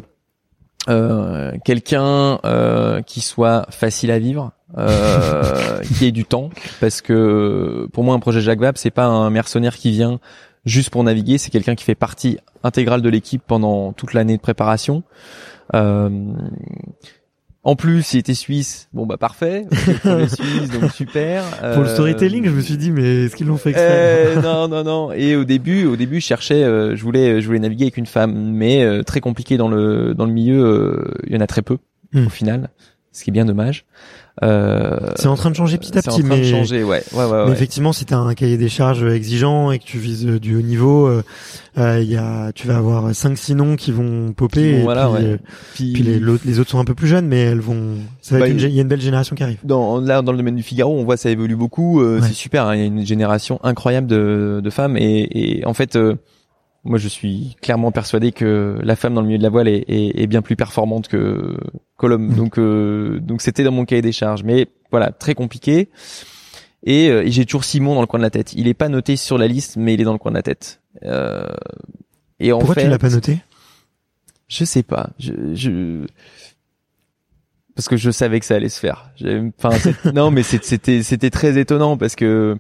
Euh, 0.89 1.51
quelqu'un 1.63 2.39
euh, 2.43 3.01
qui 3.03 3.21
soit 3.21 3.67
facile 3.69 4.09
à 4.09 4.17
vivre, 4.17 4.51
euh, 4.77 5.79
qui 5.97 6.05
ait 6.05 6.11
du 6.11 6.25
temps, 6.25 6.49
parce 6.79 7.01
que 7.01 7.87
pour 7.93 8.03
moi 8.03 8.15
un 8.15 8.19
projet 8.19 8.41
Jacques 8.41 8.59
Vabre 8.59 8.79
c'est 8.79 8.89
pas 8.89 9.05
un 9.05 9.29
mercenaire 9.29 9.75
qui 9.75 9.91
vient 9.91 10.19
juste 10.65 10.89
pour 10.89 11.03
naviguer, 11.03 11.37
c'est 11.37 11.51
quelqu'un 11.51 11.75
qui 11.75 11.83
fait 11.83 11.93
partie 11.93 12.39
intégrale 12.63 13.03
de 13.03 13.09
l'équipe 13.09 13.43
pendant 13.45 13.93
toute 13.93 14.13
l'année 14.13 14.37
de 14.37 14.41
préparation. 14.41 15.03
En 17.63 17.75
plus, 17.75 18.13
il 18.13 18.17
était 18.19 18.33
suisse. 18.33 18.89
Bon 18.91 19.05
bah 19.05 19.17
parfait. 19.17 19.67
Suisse, 19.71 20.69
donc 20.71 20.91
super. 20.91 21.43
Pour 21.75 21.83
le 21.83 21.89
storytelling, 21.89 22.45
je 22.45 22.49
me 22.49 22.61
suis 22.61 22.75
dit 22.77 22.89
mais 22.91 23.25
est-ce 23.25 23.35
qu'ils 23.35 23.45
l'ont 23.45 23.57
fait 23.57 23.69
exprès 23.69 23.87
euh, 24.37 24.41
non, 24.41 24.67
non, 24.67 24.83
non. 24.83 25.11
Et 25.11 25.35
au 25.35 25.43
début, 25.43 25.85
au 25.85 25.95
début, 25.95 26.19
je 26.21 26.25
cherchais, 26.25 26.63
euh, 26.63 26.95
je 26.95 27.03
voulais, 27.03 27.39
je 27.39 27.45
voulais 27.45 27.59
naviguer 27.59 27.83
avec 27.83 27.97
une 27.97 28.07
femme, 28.07 28.33
mais 28.33 28.83
euh, 28.83 29.03
très 29.03 29.19
compliqué 29.19 29.57
dans 29.57 29.67
le 29.69 30.15
dans 30.15 30.25
le 30.25 30.33
milieu. 30.33 30.63
euh, 30.65 31.13
Il 31.27 31.33
y 31.33 31.37
en 31.37 31.41
a 31.41 31.47
très 31.47 31.61
peu 31.61 31.77
Hmm. 32.13 32.25
au 32.27 32.29
final, 32.29 32.69
ce 33.11 33.23
qui 33.23 33.29
est 33.29 33.33
bien 33.33 33.45
dommage. 33.45 33.85
Euh, 34.43 34.97
C'est 35.17 35.27
en 35.27 35.35
train 35.35 35.51
de 35.51 35.55
changer 35.55 35.77
petit 35.77 35.95
à 35.97 36.01
c'est 36.01 36.09
en 36.09 36.13
petit, 36.15 36.23
train 36.23 36.35
de 36.37 36.41
mais- 36.41 36.49
changer, 36.49 36.83
ouais, 36.83 37.03
ouais, 37.13 37.25
ouais. 37.25 37.45
Mais 37.47 37.51
effectivement, 37.51 37.91
si 37.91 38.05
tu 38.05 38.13
as 38.13 38.17
un 38.17 38.33
cahier 38.33 38.57
des 38.57 38.69
charges 38.69 39.03
exigeant 39.03 39.71
et 39.71 39.79
que 39.79 39.83
tu 39.83 39.97
vises 39.97 40.25
euh, 40.25 40.39
du 40.39 40.55
haut 40.55 40.61
niveau, 40.61 41.05
euh, 41.07 41.21
euh, 41.77 41.99
il 42.01 42.09
y 42.09 42.15
a, 42.15 42.51
tu 42.53 42.65
vas 42.67 42.77
avoir 42.77 43.13
cinq 43.13 43.37
six 43.37 43.53
noms 43.55 43.75
qui 43.75 43.91
vont 43.91 44.31
popper. 44.31 44.61
Qui 44.61 44.71
vont- 44.71 44.79
et 44.79 44.83
voilà, 44.83 45.07
puis, 45.13 45.23
ouais. 45.25 45.29
euh, 45.31 45.37
Puis, 45.73 45.93
puis 45.93 46.03
les, 46.03 46.59
autres 46.59 46.69
sont 46.69 46.79
un 46.79 46.85
peu 46.85 46.95
plus 46.95 47.07
jeunes, 47.07 47.27
mais 47.27 47.41
elles 47.41 47.59
vont. 47.59 47.97
Ça 48.21 48.35
va 48.35 48.41
Bah, 48.41 48.47
être 48.47 48.53
une 48.53 48.59
il- 48.61 48.75
y 48.75 48.79
a 48.79 48.81
une 48.81 48.87
belle 48.87 49.01
génération 49.01 49.35
qui 49.35 49.43
arrive. 49.43 49.57
dans 49.65 49.99
là 49.99 50.21
dans 50.21 50.31
le 50.31 50.37
domaine 50.37 50.55
du 50.55 50.63
Figaro, 50.63 50.97
on 50.97 51.03
voit 51.03 51.17
ça 51.17 51.29
évolue 51.29 51.57
beaucoup. 51.57 52.01
euh. 52.01 52.21
C'est 52.23 52.33
super. 52.33 52.67
hein, 52.67 52.75
Il 52.75 52.79
y 52.79 52.83
a 52.83 52.87
une 52.87 53.05
génération 53.05 53.59
incroyable 53.63 54.07
de, 54.07 54.61
de 54.63 54.69
femmes 54.69 54.95
et, 54.95 55.59
et 55.59 55.65
en 55.65 55.73
fait, 55.73 55.97
euh, 55.97 56.15
moi 56.83 56.97
je 56.97 57.07
suis 57.07 57.55
clairement 57.61 57.91
persuadé 57.91 58.31
que 58.31 58.79
la 58.81 58.95
femme 58.95 59.13
dans 59.13 59.21
le 59.21 59.27
milieu 59.27 59.37
de 59.37 59.43
la 59.43 59.49
voile 59.49 59.67
est, 59.67 59.85
est, 59.87 60.21
est 60.21 60.27
bien 60.27 60.41
plus 60.41 60.55
performante 60.55 61.07
que, 61.07 61.57
que 61.97 62.07
l'homme. 62.07 62.27
Mhm. 62.27 62.35
Donc 62.35 62.57
euh, 62.57 63.19
donc 63.19 63.41
c'était 63.41 63.63
dans 63.63 63.71
mon 63.71 63.85
cahier 63.85 64.01
des 64.01 64.11
charges, 64.11 64.43
mais 64.43 64.67
voilà 64.89 65.11
très 65.11 65.35
compliqué. 65.35 65.89
Et, 66.83 67.09
euh, 67.09 67.23
et 67.23 67.31
j'ai 67.31 67.45
toujours 67.45 67.63
Simon 67.63 67.93
dans 67.93 68.01
le 68.01 68.07
coin 68.07 68.19
de 68.19 68.23
la 68.23 68.31
tête. 68.31 68.53
Il 68.53 68.67
est 68.67 68.73
pas 68.73 68.89
noté 68.89 69.15
sur 69.15 69.37
la 69.37 69.47
liste, 69.47 69.77
mais 69.77 69.93
il 69.93 70.01
est 70.01 70.03
dans 70.03 70.13
le 70.13 70.17
coin 70.17 70.31
de 70.31 70.37
la 70.37 70.41
tête. 70.41 70.81
Euh, 71.03 71.47
et 72.39 72.51
en 72.51 72.57
Pourquoi 72.57 72.75
fait, 72.75 72.83
tu 72.85 72.89
l'as 72.89 72.97
pas 72.97 73.09
noté? 73.09 73.39
Je 74.47 74.65
sais 74.65 74.81
pas. 74.81 75.11
Je, 75.19 75.31
je... 75.53 76.05
parce 77.75 77.87
que 77.87 77.97
je 77.97 78.09
savais 78.09 78.39
que 78.39 78.47
ça 78.47 78.55
allait 78.55 78.69
se 78.69 78.79
faire. 78.79 79.11
Enfin, 79.63 79.77
non, 80.13 80.31
mais 80.31 80.41
c'était 80.41 81.03
c'était 81.03 81.29
très 81.29 81.59
étonnant 81.59 81.97
parce 81.97 82.15
que 82.15 82.57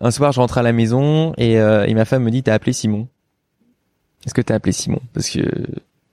un 0.00 0.10
soir, 0.10 0.32
je 0.32 0.40
rentre 0.40 0.58
à 0.58 0.62
la 0.62 0.72
maison 0.72 1.34
et, 1.36 1.58
euh, 1.60 1.86
et 1.86 1.94
ma 1.94 2.04
femme 2.04 2.22
me 2.24 2.30
dit 2.30 2.42
"T'as 2.42 2.54
appelé 2.54 2.72
Simon 2.72 3.08
Est-ce 4.26 4.34
que 4.34 4.40
t'as 4.40 4.54
appelé 4.54 4.72
Simon? 4.72 5.00
Parce 5.14 5.30
que 5.30 5.40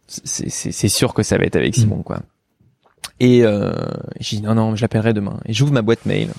c'est 0.07 0.49
c'est 0.49 0.71
c'est 0.71 0.87
sûr 0.87 1.13
que 1.13 1.23
ça 1.23 1.37
va 1.37 1.45
être 1.45 1.55
avec 1.55 1.75
Simon, 1.75 2.03
quoi. 2.03 2.19
Et 3.19 3.43
euh, 3.43 3.73
j'ai 4.19 4.37
dit 4.37 4.43
non 4.43 4.55
non, 4.55 4.75
je 4.75 4.81
l'appellerai 4.81 5.13
demain. 5.13 5.39
Et 5.45 5.53
j'ouvre 5.53 5.73
ma 5.73 5.81
boîte 5.81 6.05
mail 6.05 6.29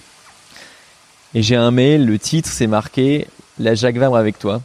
et 1.34 1.42
j'ai 1.42 1.56
un 1.56 1.70
mail. 1.70 2.06
Le 2.06 2.18
titre 2.18 2.48
c'est 2.48 2.66
marqué 2.66 3.26
"La 3.58 3.74
Jacques 3.74 3.96
Vabre 3.96 4.16
avec 4.16 4.38
toi" 4.38 4.62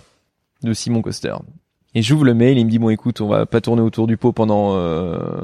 de 0.63 0.73
Simon 0.73 1.01
Coster. 1.01 1.33
Et 1.93 2.01
j'ouvre 2.01 2.23
le 2.25 2.33
mail, 2.33 2.57
il 2.57 2.65
me 2.65 2.69
dit 2.69 2.79
bon 2.79 2.89
écoute, 2.89 3.19
on 3.21 3.27
va 3.27 3.45
pas 3.45 3.59
tourner 3.59 3.81
autour 3.81 4.07
du 4.07 4.15
pot 4.17 4.31
pendant 4.31 4.75
euh, 4.75 5.41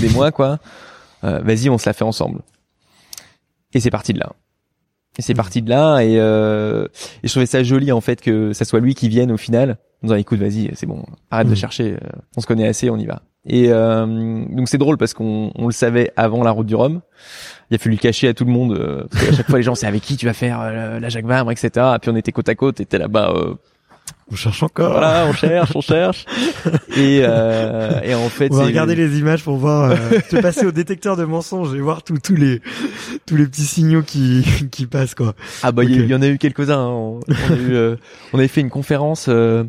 des 0.00 0.08
mois 0.08 0.32
quoi. 0.32 0.58
Euh, 1.22 1.40
Vas-y, 1.40 1.68
on 1.70 1.78
se 1.78 1.88
la 1.88 1.92
fait 1.92 2.04
ensemble. 2.04 2.40
Et 3.74 3.80
c'est 3.80 3.90
parti 3.90 4.12
de 4.12 4.18
là. 4.18 4.32
Et 5.18 5.22
c'est 5.22 5.34
parti 5.34 5.62
de 5.62 5.70
là 5.70 6.00
et, 6.00 6.16
euh, 6.18 6.86
et 7.22 7.28
je 7.28 7.32
trouvais 7.32 7.46
ça 7.46 7.62
joli 7.62 7.92
en 7.92 8.00
fait 8.00 8.20
que 8.20 8.52
ça 8.52 8.64
soit 8.64 8.80
lui 8.80 8.94
qui 8.94 9.08
vienne 9.08 9.30
au 9.30 9.36
final 9.36 9.78
en 10.02 10.08
disant 10.08 10.16
écoute 10.16 10.40
vas-y 10.40 10.70
c'est 10.74 10.86
bon 10.86 11.04
arrête 11.30 11.46
de 11.46 11.52
Mhm. 11.52 11.56
chercher 11.56 11.92
euh, 11.92 12.08
on 12.36 12.40
se 12.40 12.46
connaît 12.46 12.66
assez 12.66 12.90
on 12.90 12.96
y 12.96 13.06
va. 13.06 13.22
Et 13.46 13.66
euh, 13.70 14.06
donc 14.50 14.68
c'est 14.68 14.78
drôle 14.78 14.96
parce 14.96 15.12
qu'on 15.14 15.52
on 15.54 15.66
le 15.66 15.72
savait 15.72 16.10
avant 16.16 16.42
la 16.42 16.50
route 16.50 16.66
du 16.66 16.74
Rhum. 16.74 17.00
Il 17.70 17.74
a 17.74 17.78
fallu 17.78 17.94
le 17.96 18.00
cacher 18.00 18.26
à 18.28 18.34
tout 18.34 18.44
le 18.44 18.50
monde 18.52 18.72
euh, 18.72 19.04
parce 19.10 19.26
qu'à 19.26 19.32
chaque 19.36 19.46
fois 19.48 19.58
les 19.58 19.62
gens 19.62 19.74
c'est 19.74 19.86
avec 19.86 20.02
qui 20.02 20.16
tu 20.16 20.26
vas 20.26 20.32
faire 20.32 20.58
la 21.00 21.08
Jacques 21.10 21.26
Vabre 21.26 21.50
etc 21.52 21.70
et 21.94 21.98
puis 22.00 22.10
on 22.10 22.16
était 22.16 22.32
côte 22.32 22.48
à 22.48 22.54
côte 22.54 22.80
et 22.80 22.86
t'es 22.86 22.98
là-bas 22.98 23.32
euh, 23.36 23.54
On 24.32 24.36
cherche 24.36 24.62
encore. 24.62 24.92
voilà, 24.92 25.26
on 25.28 25.32
cherche, 25.34 25.72
on 25.74 25.80
cherche. 25.82 26.24
Et, 26.96 27.20
euh, 27.22 28.00
et 28.02 28.14
en 28.14 28.28
fait, 28.28 28.50
On 28.50 28.56
va 28.56 28.64
regarder 28.64 28.94
les 28.94 29.18
images 29.18 29.44
pour 29.44 29.56
voir, 29.56 29.90
euh, 29.90 29.96
te 30.30 30.40
passer 30.40 30.64
au 30.66 30.72
détecteur 30.72 31.16
de 31.16 31.24
mensonges 31.24 31.74
et 31.74 31.80
voir 31.80 32.02
tous 32.02 32.18
tous 32.18 32.34
les 32.36 32.60
tous 33.26 33.36
les 33.36 33.46
petits 33.46 33.64
signaux 33.66 34.02
qui 34.02 34.44
qui 34.70 34.86
passent 34.86 35.14
quoi. 35.14 35.34
Ah 35.62 35.72
bah 35.72 35.84
il 35.84 36.06
y- 36.06 36.14
en 36.14 36.22
a 36.22 36.26
eu 36.28 36.38
quelques-uns. 36.38 36.78
hein. 36.78 36.88
On, 36.88 37.20
on 37.28 37.52
a 37.52 37.56
eu, 37.56 37.74
euh, 37.74 37.96
on 38.32 38.38
avait 38.38 38.48
fait 38.48 38.60
une 38.62 38.70
conférence 38.70 39.26
euh, 39.28 39.64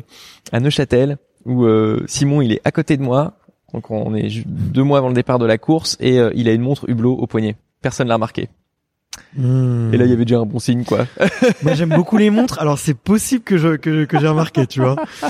à 0.52 0.60
Neuchâtel 0.60 1.18
où 1.44 1.64
euh, 1.66 2.02
Simon 2.06 2.40
il 2.40 2.52
est 2.52 2.60
à 2.64 2.72
côté 2.72 2.96
de 2.96 3.02
moi. 3.02 3.34
Donc 3.74 3.90
on 3.90 4.14
est 4.14 4.42
deux 4.46 4.82
mois 4.84 4.98
avant 4.98 5.08
le 5.08 5.14
départ 5.14 5.38
de 5.38 5.44
la 5.46 5.58
course 5.58 5.96
et 6.00 6.18
euh, 6.18 6.30
il 6.34 6.48
a 6.48 6.52
une 6.52 6.62
montre 6.62 6.88
Hublot 6.88 7.12
au 7.12 7.26
poignet. 7.26 7.56
Personne 7.82 8.08
l'a 8.08 8.14
remarqué. 8.14 8.48
Hmm. 9.34 9.92
Et 9.92 9.96
là 9.96 10.04
il 10.04 10.10
y 10.10 10.12
avait 10.12 10.24
déjà 10.24 10.38
un 10.40 10.46
bon 10.46 10.58
signe 10.58 10.84
quoi. 10.84 11.06
Moi 11.62 11.74
j'aime 11.74 11.90
beaucoup 11.90 12.16
les 12.18 12.30
montres, 12.30 12.58
alors 12.58 12.78
c'est 12.78 12.94
possible 12.94 13.42
que 13.44 13.56
je 13.58 13.76
que, 13.76 14.04
que 14.04 14.18
j'ai 14.20 14.28
remarqué, 14.28 14.66
tu 14.66 14.80
vois. 14.80 14.96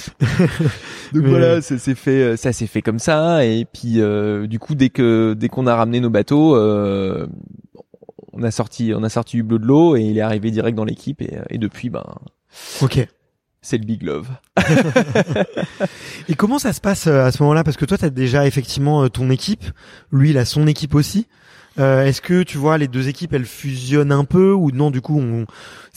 Donc 1.12 1.22
Mais- 1.22 1.28
voilà, 1.28 1.62
ça 1.62 1.78
s'est 1.78 1.94
fait, 1.94 2.22
euh, 2.22 2.36
ça 2.36 2.52
s'est 2.52 2.66
fait 2.66 2.82
comme 2.82 2.98
ça. 2.98 3.44
Et 3.44 3.64
puis 3.64 4.00
euh, 4.00 4.46
du 4.46 4.58
coup, 4.58 4.74
dès 4.74 4.88
que 4.90 5.34
dès 5.34 5.48
qu'on 5.48 5.66
a 5.66 5.74
ramené 5.76 6.00
nos 6.00 6.10
bateaux, 6.10 6.56
euh, 6.56 7.26
on 8.32 8.42
a 8.42 8.50
sorti, 8.50 8.92
on 8.94 9.02
a 9.04 9.08
sorti 9.08 9.38
Hublot 9.38 9.58
de 9.58 9.66
l'eau 9.66 9.96
et 9.96 10.02
il 10.02 10.18
est 10.18 10.22
arrivé 10.22 10.50
direct 10.50 10.76
dans 10.76 10.84
l'équipe. 10.84 11.22
Et, 11.22 11.36
euh, 11.36 11.42
et 11.48 11.58
depuis, 11.58 11.88
ben, 11.88 12.04
Ok. 12.82 13.06
c'est 13.62 13.78
le 13.78 13.84
big 13.84 14.02
love. 14.02 14.28
Et 16.28 16.34
comment 16.34 16.58
ça 16.58 16.72
se 16.72 16.80
passe 16.80 17.06
euh, 17.06 17.24
à 17.24 17.32
ce 17.32 17.42
moment-là? 17.42 17.64
Parce 17.64 17.76
que 17.76 17.84
toi, 17.84 17.96
tu 17.98 18.04
as 18.04 18.10
déjà 18.10 18.46
effectivement 18.46 19.08
ton 19.08 19.30
équipe. 19.30 19.64
Lui, 20.12 20.30
il 20.30 20.38
a 20.38 20.44
son 20.44 20.66
équipe 20.66 20.94
aussi. 20.94 21.26
Euh, 21.78 22.04
Est-ce 22.06 22.20
que 22.22 22.42
tu 22.42 22.56
vois 22.58 22.78
les 22.78 22.88
deux 22.88 23.08
équipes 23.08 23.34
elles 23.34 23.44
fusionnent 23.44 24.12
un 24.12 24.24
peu 24.24 24.52
ou 24.52 24.70
non 24.70 24.90
du 24.90 25.00
coup 25.00 25.20
on 25.20 25.46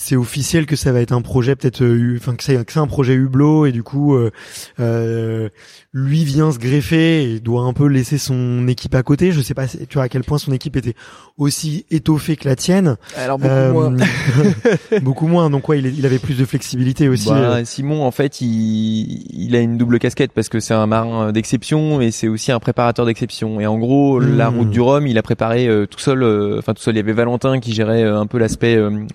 c'est 0.01 0.15
officiel 0.15 0.65
que 0.65 0.75
ça 0.77 0.91
va 0.93 1.01
être 1.01 1.11
un 1.11 1.21
projet 1.21 1.55
peut-être 1.57 1.81
euh, 1.83 2.15
enfin 2.17 2.35
que 2.35 2.43
c'est 2.43 2.77
un 2.77 2.87
projet 2.87 3.13
hublot 3.15 3.65
et 3.65 3.71
du 3.73 3.83
coup 3.83 4.15
euh, 4.15 4.31
euh, 4.79 5.49
lui 5.93 6.23
vient 6.23 6.51
se 6.51 6.57
greffer 6.59 7.23
et 7.33 7.39
doit 7.41 7.63
un 7.63 7.73
peu 7.73 7.85
laisser 7.87 8.17
son 8.17 8.67
équipe 8.67 8.95
à 8.95 9.03
côté 9.03 9.31
je 9.33 9.41
sais 9.41 9.53
pas 9.53 9.67
tu 9.67 9.93
vois 9.95 10.03
à 10.03 10.09
quel 10.09 10.23
point 10.23 10.37
son 10.37 10.53
équipe 10.53 10.77
était 10.77 10.93
aussi 11.37 11.85
étoffée 11.91 12.37
que 12.37 12.47
la 12.47 12.55
tienne 12.55 12.95
Alors 13.17 13.37
beaucoup 13.39 13.53
Euh, 13.53 13.71
moins. 13.73 13.95
beaucoup 15.01 15.27
moins 15.27 15.49
donc 15.49 15.67
ouais 15.69 15.79
il, 15.79 16.05
avait 16.05 16.19
plus 16.19 16.37
de 16.37 16.45
flexibilité 16.45 17.09
aussi 17.09 17.29
Bah. 17.29 17.65
Simon, 17.65 18.03
en 18.05 18.11
fait, 18.11 18.41
il, 18.41 19.25
il 19.31 19.55
a 19.55 19.59
une 19.59 19.77
double 19.77 19.99
casquette 19.99 20.31
parce 20.33 20.49
que 20.49 20.59
c'est 20.59 20.73
un 20.73 20.87
marin 20.87 21.31
d'exception 21.31 21.99
et 22.01 22.11
c'est 22.11 22.27
aussi 22.27 22.51
un 22.51 22.59
préparateur 22.59 23.05
d'exception. 23.05 23.59
Et 23.59 23.67
en 23.67 23.77
gros, 23.77 24.19
Hmm. 24.19 24.37
la 24.37 24.47
route 24.49 24.69
du 24.69 24.79
Rhum, 24.81 25.07
il 25.07 25.17
a 25.17 25.21
préparé 25.21 25.67
euh, 25.67 25.85
tout 25.85 25.99
seul. 25.99 26.23
euh, 26.23 26.57
Enfin, 26.59 26.73
tout 26.73 26.81
seul. 26.81 26.93
Il 26.95 26.97
y 26.97 26.99
avait 27.01 27.13
Valentin 27.13 27.59
qui 27.59 27.73
gérait 27.73 28.03
un 28.03 28.25
peu 28.27 28.37
l'aspect 28.37 28.75
euh, 28.75 29.05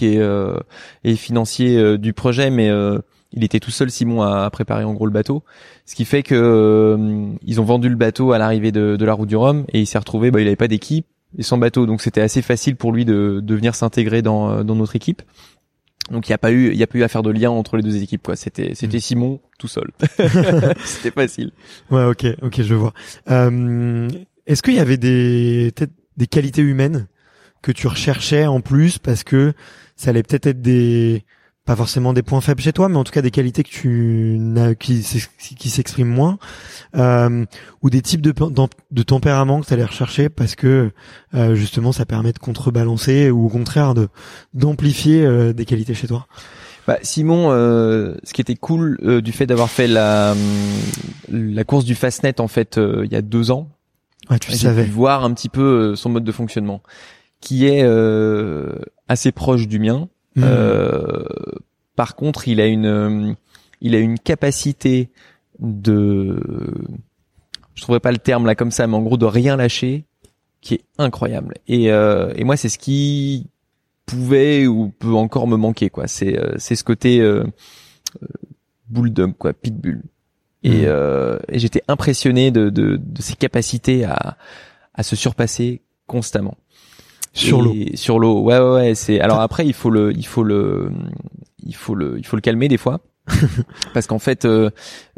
logistique 0.00 0.02
et, 0.02 0.18
euh, 0.18 0.58
et 1.04 1.16
financier 1.16 1.76
euh, 1.78 1.98
du 1.98 2.12
projet, 2.12 2.50
mais 2.50 2.68
euh, 2.70 2.98
il 3.32 3.44
était 3.44 3.60
tout 3.60 3.70
seul, 3.70 3.90
Simon, 3.90 4.22
à, 4.22 4.44
à 4.44 4.50
préparer 4.50 4.84
en 4.84 4.92
gros 4.94 5.06
le 5.06 5.12
bateau. 5.12 5.42
Ce 5.86 5.94
qui 5.94 6.04
fait 6.04 6.22
que 6.22 6.34
euh, 6.34 7.26
ils 7.42 7.60
ont 7.60 7.64
vendu 7.64 7.88
le 7.88 7.96
bateau 7.96 8.32
à 8.32 8.38
l'arrivée 8.38 8.72
de, 8.72 8.96
de 8.96 9.04
la 9.04 9.12
route 9.14 9.28
du 9.28 9.36
Rhum 9.36 9.64
et 9.72 9.80
il 9.80 9.86
s'est 9.86 9.98
retrouvé. 9.98 10.30
Bah, 10.30 10.40
il 10.40 10.46
avait 10.46 10.56
pas 10.56 10.68
d'équipe 10.68 11.06
et 11.38 11.42
sans 11.42 11.58
bateau, 11.58 11.86
donc 11.86 12.00
c'était 12.00 12.20
assez 12.22 12.42
facile 12.42 12.74
pour 12.76 12.92
lui 12.92 13.04
de, 13.04 13.40
de 13.42 13.54
venir 13.54 13.74
s'intégrer 13.74 14.20
dans, 14.22 14.64
dans 14.64 14.74
notre 14.74 14.96
équipe. 14.96 15.22
Donc 16.10 16.26
il 16.28 16.32
y 16.32 16.34
a 16.34 16.38
pas 16.38 16.50
eu 16.50 16.72
il 16.72 16.76
y 16.76 16.82
a 16.82 16.88
pas 16.88 16.98
eu 16.98 17.04
à 17.04 17.08
faire 17.08 17.22
de 17.22 17.30
lien 17.30 17.50
entre 17.50 17.76
les 17.76 17.84
deux 17.84 18.02
équipes 18.02 18.22
quoi. 18.24 18.34
C'était 18.34 18.74
c'était 18.74 18.96
Mm. 18.96 19.00
Simon 19.00 19.40
tout 19.60 19.68
seul. 19.68 19.90
c'était 20.84 21.12
facile. 21.12 21.52
Ouais, 21.92 22.04
ok, 22.04 22.26
ok, 22.42 22.62
je 22.62 22.74
vois. 22.74 22.92
Euh, 23.30 24.08
Est-ce 24.46 24.60
qu'il 24.62 24.74
y 24.74 24.80
avait 24.80 24.96
des 24.96 25.72
des 26.16 26.26
qualités 26.26 26.62
humaines 26.62 27.06
que 27.62 27.70
tu 27.70 27.86
recherchais 27.86 28.46
en 28.46 28.60
plus 28.60 28.98
parce 28.98 29.22
que 29.22 29.52
ça 30.00 30.10
allait 30.10 30.22
peut-être 30.22 30.46
être 30.46 30.62
des 30.62 31.24
pas 31.66 31.76
forcément 31.76 32.12
des 32.14 32.22
points 32.22 32.40
faibles 32.40 32.62
chez 32.62 32.72
toi, 32.72 32.88
mais 32.88 32.96
en 32.96 33.04
tout 33.04 33.12
cas 33.12 33.20
des 33.22 33.30
qualités 33.30 33.62
que 33.62 33.68
tu 33.68 34.36
n'as 34.40 34.74
qui 34.74 35.02
s'ex- 35.02 35.30
qui 35.38 35.68
s'expriment 35.70 36.08
moins, 36.08 36.38
euh, 36.96 37.44
ou 37.82 37.90
des 37.90 38.00
types 38.02 38.22
de 38.22 38.32
de 38.90 39.02
tempérament 39.02 39.60
que 39.60 39.66
tu 39.66 39.74
allais 39.74 39.84
rechercher 39.84 40.30
parce 40.30 40.54
que 40.56 40.90
euh, 41.34 41.54
justement 41.54 41.92
ça 41.92 42.06
permet 42.06 42.32
de 42.32 42.38
contrebalancer 42.38 43.30
ou 43.30 43.44
au 43.46 43.48
contraire 43.50 43.94
de 43.94 44.08
d'amplifier 44.54 45.24
euh, 45.24 45.52
des 45.52 45.64
qualités 45.66 45.94
chez 45.94 46.08
toi. 46.08 46.26
Bah, 46.88 46.96
Simon, 47.02 47.50
euh, 47.52 48.16
ce 48.24 48.32
qui 48.32 48.40
était 48.40 48.56
cool 48.56 48.98
euh, 49.04 49.20
du 49.20 49.30
fait 49.32 49.46
d'avoir 49.46 49.68
fait 49.68 49.86
la 49.86 50.34
la 51.28 51.64
course 51.64 51.84
du 51.84 51.94
Fastnet 51.94 52.40
en 52.40 52.48
fait 52.48 52.78
euh, 52.78 53.02
il 53.04 53.12
y 53.12 53.16
a 53.16 53.22
deux 53.22 53.50
ans, 53.50 53.68
Ouais, 54.30 54.38
tu 54.38 54.50
savais. 54.52 54.84
pu 54.84 54.90
voir 54.90 55.24
un 55.24 55.32
petit 55.34 55.48
peu 55.50 55.94
son 55.94 56.08
mode 56.08 56.24
de 56.24 56.32
fonctionnement, 56.32 56.82
qui 57.40 57.66
est 57.66 57.82
euh, 57.82 58.78
assez 59.08 59.32
proche 59.32 59.66
du 59.68 59.78
mien. 59.78 60.08
Mmh. 60.36 60.42
Euh, 60.44 61.24
par 61.96 62.14
contre, 62.16 62.48
il 62.48 62.60
a 62.60 62.66
une, 62.66 62.86
euh, 62.86 63.32
il 63.80 63.94
a 63.94 63.98
une 63.98 64.18
capacité 64.18 65.10
de, 65.58 66.40
je 67.74 67.82
trouverais 67.82 68.00
pas 68.00 68.12
le 68.12 68.18
terme 68.18 68.46
là 68.46 68.54
comme 68.54 68.70
ça, 68.70 68.86
mais 68.86 68.94
en 68.96 69.02
gros 69.02 69.16
de 69.16 69.26
rien 69.26 69.56
lâcher, 69.56 70.04
qui 70.60 70.74
est 70.74 70.84
incroyable. 70.98 71.54
Et, 71.66 71.90
euh, 71.90 72.32
et 72.36 72.44
moi, 72.44 72.56
c'est 72.56 72.68
ce 72.68 72.78
qui 72.78 73.46
pouvait 74.06 74.66
ou 74.66 74.92
peut 74.98 75.14
encore 75.14 75.46
me 75.46 75.56
manquer, 75.56 75.88
quoi. 75.90 76.06
C'est, 76.06 76.38
euh, 76.38 76.54
c'est 76.58 76.74
ce 76.76 76.84
côté 76.84 77.20
euh, 77.20 77.44
euh, 78.22 78.26
bulldog, 78.88 79.34
quoi, 79.38 79.52
pitbull. 79.52 80.02
Et, 80.62 80.70
Mhm. 80.70 80.84
euh, 80.88 81.38
et 81.48 81.58
j'étais 81.58 81.82
impressionné 81.88 82.50
de, 82.50 82.68
de, 82.68 82.98
de 83.02 83.22
ses 83.22 83.34
capacités 83.34 84.04
à, 84.04 84.36
à 84.92 85.02
se 85.02 85.16
surpasser 85.16 85.80
constamment 86.06 86.58
sur 87.32 87.62
l'eau. 87.62 87.74
Sur 87.94 88.18
l'eau, 88.18 88.40
ouais, 88.42 88.58
ouais, 88.58 88.70
ouais. 88.74 88.94
C'est 88.94 89.20
alors 89.20 89.40
après 89.40 89.66
il 89.66 89.72
faut 89.72 89.90
le, 89.90 90.12
il 90.16 90.26
faut 90.26 90.42
le, 90.42 90.90
il 91.64 91.74
faut 91.74 91.94
le, 91.94 92.18
il 92.18 92.26
faut 92.26 92.36
le 92.36 92.42
calmer 92.42 92.68
des 92.68 92.76
fois, 92.78 93.00
parce 93.94 94.06
qu'en 94.06 94.18
fait, 94.18 94.44
euh, 94.44 94.70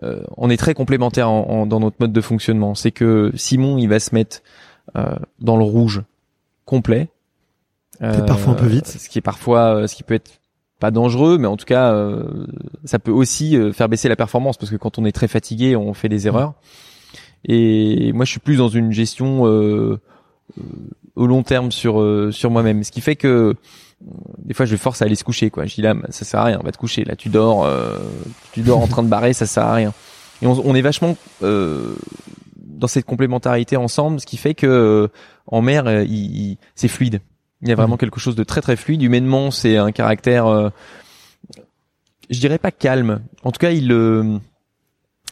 euh, 0.02 0.22
on 0.36 0.50
est 0.50 0.56
très 0.56 0.74
complémentaires 0.74 1.30
en- 1.30 1.48
en- 1.48 1.66
dans 1.66 1.80
notre 1.80 1.96
mode 2.00 2.12
de 2.12 2.20
fonctionnement. 2.20 2.74
C'est 2.74 2.90
que 2.90 3.32
Simon, 3.34 3.78
il 3.78 3.88
va 3.88 3.98
se 4.00 4.14
mettre 4.14 4.42
euh, 4.96 5.14
dans 5.40 5.56
le 5.56 5.64
rouge 5.64 6.02
complet, 6.64 7.08
Peut-être 7.98 8.26
parfois 8.26 8.54
un 8.54 8.56
peu 8.56 8.66
vite. 8.66 8.86
ce 8.86 9.08
qui 9.08 9.18
est 9.18 9.22
parfois, 9.22 9.76
euh, 9.76 9.86
ce 9.86 9.94
qui 9.94 10.02
peut 10.02 10.14
être 10.14 10.40
pas 10.80 10.90
dangereux, 10.90 11.38
mais 11.38 11.46
en 11.46 11.56
tout 11.56 11.64
cas, 11.66 11.92
euh, 11.92 12.46
ça 12.84 12.98
peut 12.98 13.12
aussi 13.12 13.56
euh, 13.56 13.72
faire 13.72 13.88
baisser 13.88 14.08
la 14.08 14.16
performance 14.16 14.56
parce 14.56 14.70
que 14.72 14.76
quand 14.76 14.98
on 14.98 15.04
est 15.04 15.12
très 15.12 15.28
fatigué, 15.28 15.76
on 15.76 15.94
fait 15.94 16.08
des 16.08 16.26
erreurs. 16.26 16.54
Et 17.44 18.12
moi, 18.12 18.24
je 18.24 18.30
suis 18.32 18.40
plus 18.40 18.56
dans 18.56 18.68
une 18.68 18.90
gestion 18.92 19.46
euh, 19.46 19.50
euh, 19.50 20.00
au 21.16 21.26
long 21.26 21.42
terme 21.42 21.70
sur 21.72 22.00
euh, 22.00 22.30
sur 22.32 22.50
moi-même, 22.50 22.82
ce 22.84 22.90
qui 22.92 23.00
fait 23.00 23.16
que 23.16 23.28
euh, 23.28 23.54
des 24.38 24.54
fois, 24.54 24.66
je 24.66 24.76
force 24.76 25.00
à 25.02 25.04
aller 25.04 25.14
se 25.14 25.24
coucher. 25.24 25.50
Quoi, 25.50 25.66
je 25.66 25.74
dis 25.76 25.82
là, 25.82 25.94
ça 26.10 26.24
sert 26.24 26.40
à 26.40 26.44
rien, 26.44 26.60
va 26.62 26.72
te 26.72 26.78
coucher. 26.78 27.04
Là, 27.04 27.14
tu 27.16 27.28
dors, 27.28 27.64
euh, 27.64 27.98
tu 28.52 28.60
dors 28.62 28.80
en 28.80 28.88
train 28.88 29.02
de 29.04 29.08
barrer, 29.08 29.32
ça 29.32 29.46
sert 29.46 29.64
à 29.64 29.74
rien. 29.74 29.92
Et 30.42 30.46
on, 30.46 30.52
on 30.66 30.74
est 30.74 30.80
vachement 30.82 31.16
euh, 31.42 31.94
dans 32.56 32.88
cette 32.88 33.04
complémentarité 33.04 33.76
ensemble, 33.76 34.18
ce 34.18 34.26
qui 34.26 34.36
fait 34.36 34.54
que 34.54 34.66
euh, 34.66 35.08
en 35.46 35.62
mer, 35.62 35.86
euh, 35.86 36.02
il, 36.02 36.36
il- 36.36 36.58
c'est 36.74 36.88
fluide. 36.88 37.20
Il 37.62 37.68
y 37.68 37.72
a 37.72 37.76
vraiment 37.76 37.96
quelque 37.96 38.18
chose 38.18 38.34
de 38.34 38.42
très 38.42 38.60
très 38.60 38.74
fluide. 38.74 39.02
Humainement, 39.02 39.52
c'est 39.52 39.76
un 39.76 39.92
caractère, 39.92 40.46
euh, 40.46 40.70
je 42.28 42.40
dirais 42.40 42.58
pas 42.58 42.72
calme. 42.72 43.20
En 43.44 43.52
tout 43.52 43.58
cas, 43.58 43.70
il, 43.70 43.92
euh, 43.92 44.36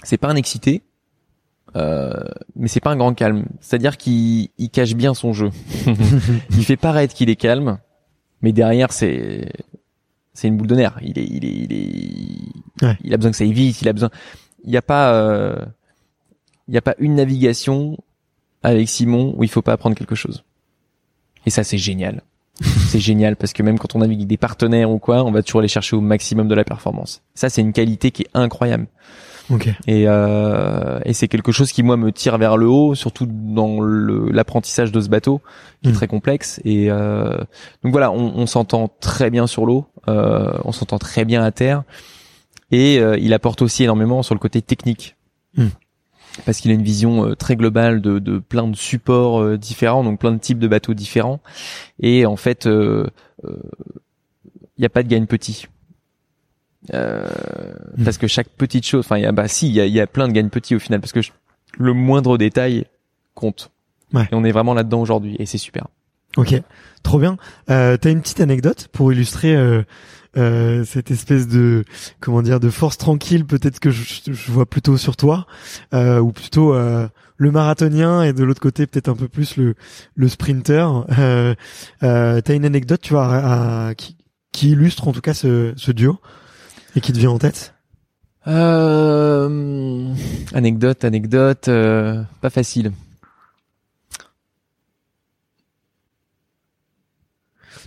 c'est 0.05 0.17
pas 0.17 0.29
un 0.29 0.37
excité, 0.37 0.83
euh, 1.77 2.13
mais 2.57 2.69
c'est 2.69 2.81
pas 2.81 2.91
un 2.91 2.97
grand 2.97 3.15
calme. 3.15 3.45
C'est-à-dire 3.61 3.97
qu'il 3.97 4.49
il 4.59 4.71
cache 4.71 4.95
bien 4.95 5.15
son 5.15 5.33
jeu. 5.33 5.51
il 6.51 6.65
fait 6.65 6.77
paraître 6.77 7.15
qu'il 7.15 7.31
est 7.31 7.37
calme, 7.37 7.79
mais 8.43 8.53
derrière 8.53 8.93
c'est 8.93 9.53
c'est 10.33 10.49
une 10.49 10.57
boule 10.57 10.67
de 10.67 10.77
nerfs. 10.77 10.99
Il 11.03 11.19
est 11.19 11.25
il 11.27 11.45
est 11.45 11.53
il 11.53 11.73
est 11.73 12.87
Ouais. 12.87 12.97
il 13.05 13.13
a 13.13 13.19
besoin 13.19 13.31
que 13.31 13.37
ça 13.37 13.45
aille 13.45 13.53
vite. 13.53 13.83
Il 13.83 13.89
a 13.89 13.93
besoin. 13.93 14.11
Il 14.65 14.71
y 14.71 14.77
a 14.77 14.83
pas 14.83 15.13
euh, 15.15 15.57
il 16.69 16.75
y 16.75 16.79
a 16.79 16.83
pas 16.83 16.95
une 16.99 17.15
navigation 17.15 17.99
avec 18.63 18.89
Simon 18.89 19.35
où 19.37 19.45
il 19.45 19.51
faut 19.51 19.63
pas 19.63 19.73
apprendre 19.73 19.97
quelque 19.97 20.15
chose. 20.15 20.45
Et 21.47 21.51
ça 21.51 21.63
c'est 21.65 21.79
génial. 21.79 22.23
c'est 22.61 23.01
génial 23.01 23.37
parce 23.37 23.53
que 23.53 23.63
même 23.63 23.79
quand 23.79 23.95
on 23.95 24.01
navigue 24.01 24.21
avec 24.21 24.29
des 24.29 24.37
partenaires 24.37 24.91
ou 24.91 24.99
quoi, 24.99 25.25
on 25.25 25.31
va 25.31 25.43
toujours 25.43 25.61
aller 25.61 25.69
chercher 25.69 25.97
au 25.97 26.01
maximum 26.01 26.49
de 26.49 26.55
la 26.55 26.65
performance. 26.65 27.23
Ça 27.35 27.49
c'est 27.49 27.61
une 27.61 27.73
qualité 27.73 28.11
qui 28.11 28.23
est 28.23 28.31
incroyable. 28.35 28.87
Ok. 29.51 29.69
Et, 29.89 30.05
euh, 30.07 31.01
et 31.05 31.13
c'est 31.13 31.27
quelque 31.29 31.51
chose 31.51 31.73
qui 31.73 31.83
moi 31.83 31.97
me 31.97 32.13
tire 32.13 32.39
vers 32.39 32.57
le 32.57 32.69
haut, 32.69 32.95
surtout 32.95 33.27
dans 33.29 33.81
l'apprentissage 33.83 34.93
de 34.93 35.01
ce 35.01 35.09
bateau 35.09 35.41
qui 35.83 35.89
est 35.89 35.93
Mm. 35.93 35.95
très 35.95 36.07
complexe. 36.07 36.61
Et 36.65 36.91
euh, 36.91 37.39
donc 37.83 37.93
voilà, 37.93 38.13
on, 38.13 38.33
on 38.37 38.47
s'entend 38.47 38.89
très 39.01 39.31
bien 39.31 39.47
sur 39.47 39.67
l'eau, 39.67 39.87
euh, 40.09 40.53
on 40.65 40.73
s'entend 40.73 40.99
très 40.99 41.25
bien 41.25 41.43
à 41.43 41.51
terre, 41.51 41.83
et 42.71 42.99
euh, 43.01 43.17
il 43.19 43.33
apporte 43.35 43.63
aussi 43.63 43.83
énormément 43.83 44.23
sur 44.23 44.35
le 44.35 44.41
côté 44.41 44.63
technique. 44.63 45.17
Mm. 45.57 45.67
Parce 46.47 46.61
qu'il 46.61 46.71
a 46.71 46.75
une 46.75 46.85
vision 46.85 47.27
euh, 47.27 47.35
très 47.35 47.57
globale 47.57 48.01
de, 48.01 48.21
de 48.21 48.39
plein 48.39 48.69
de 48.69 48.77
supports 48.77 49.43
euh, 49.43 49.59
différents, 49.59 50.05
donc 50.05 50.21
plein 50.21 50.31
de 50.33 50.39
types 50.39 50.61
de 50.61 50.69
bateaux 50.69 50.95
différents. 50.95 51.41
Et 51.99 52.25
en 52.25 52.37
fait, 52.37 52.67
il 52.67 53.11
n'y 54.79 54.87
a 54.87 54.91
pas 54.91 55.03
de 55.03 55.09
gagne 55.09 55.27
petit. 55.27 55.67
Euh, 56.95 57.29
Mm. 57.97 58.05
Parce 58.05 58.19
que 58.19 58.27
chaque 58.27 58.49
petite 58.49 58.87
chose, 58.87 59.05
enfin, 59.05 59.33
bah 59.33 59.49
si, 59.49 59.69
il 59.69 59.75
y 59.75 59.81
a, 59.81 59.87
il 59.87 59.93
y 59.93 60.01
a 60.01 60.07
plein 60.07 60.29
de 60.29 60.33
gagne 60.33 60.49
petits 60.49 60.75
au 60.75 60.79
final, 60.79 61.01
parce 61.01 61.13
que 61.13 61.21
je- 61.23 61.33
le 61.79 61.93
moindre 61.93 62.39
détail 62.39 62.87
compte. 63.35 63.71
Ouais. 64.15 64.25
Et 64.31 64.35
on 64.35 64.45
est 64.45 64.53
vraiment 64.53 64.75
là-dedans 64.75 65.01
aujourd'hui, 65.01 65.37
et 65.39 65.47
c'est 65.47 65.59
super. 65.59 65.87
Ok, 66.37 66.55
trop 67.03 67.19
bien. 67.19 67.37
Euh, 67.71 67.97
T'as 67.97 68.11
une 68.11 68.21
petite 68.23 68.41
anecdote 68.41 68.89
pour 68.93 69.13
illustrer 69.13 69.55
euh, 69.57 69.83
euh, 70.37 70.85
cette 70.85 71.11
espèce 71.11 71.49
de 71.49 71.85
comment 72.21 72.41
dire 72.43 72.61
de 72.61 72.71
force 72.71 72.97
tranquille, 72.97 73.45
peut-être 73.45 73.81
que 73.81 73.91
je, 73.91 74.31
je 74.33 74.53
vois 74.53 74.67
plutôt 74.67 74.97
sur 74.97 75.17
toi, 75.17 75.47
euh, 75.93 76.21
ou 76.21 76.31
plutôt 76.33 76.73
euh, 76.73 77.09
le 77.37 77.51
marathonien 77.51 78.23
et 78.23 78.33
de 78.33 78.45
l'autre 78.45 78.61
côté 78.61 78.87
peut-être 78.87 79.09
un 79.09 79.17
peu 79.17 79.27
plus 79.29 79.57
le 79.57 79.75
le 80.15 80.29
sprinter. 80.29 81.05
Euh, 81.19 81.55
euh, 82.05 82.41
T'as 82.41 82.55
une 82.55 82.65
anecdote, 82.65 83.01
tu 83.03 83.13
vois, 83.13 83.27
à- 83.27 83.89
à- 83.89 83.95
qui, 83.97 84.17
qui 84.53 84.71
illustre 84.71 85.09
en 85.09 85.13
tout 85.13 85.21
cas 85.21 85.35
ce, 85.35 85.73
ce 85.77 85.91
duo? 85.93 86.19
Et 86.97 87.01
qui 87.01 87.13
te 87.13 87.19
vient 87.19 87.31
en 87.31 87.39
tête? 87.39 87.75
Euh, 88.47 90.15
anecdote, 90.55 91.05
anecdote, 91.05 91.69
euh, 91.69 92.23
pas 92.41 92.51
facile. 92.51 92.93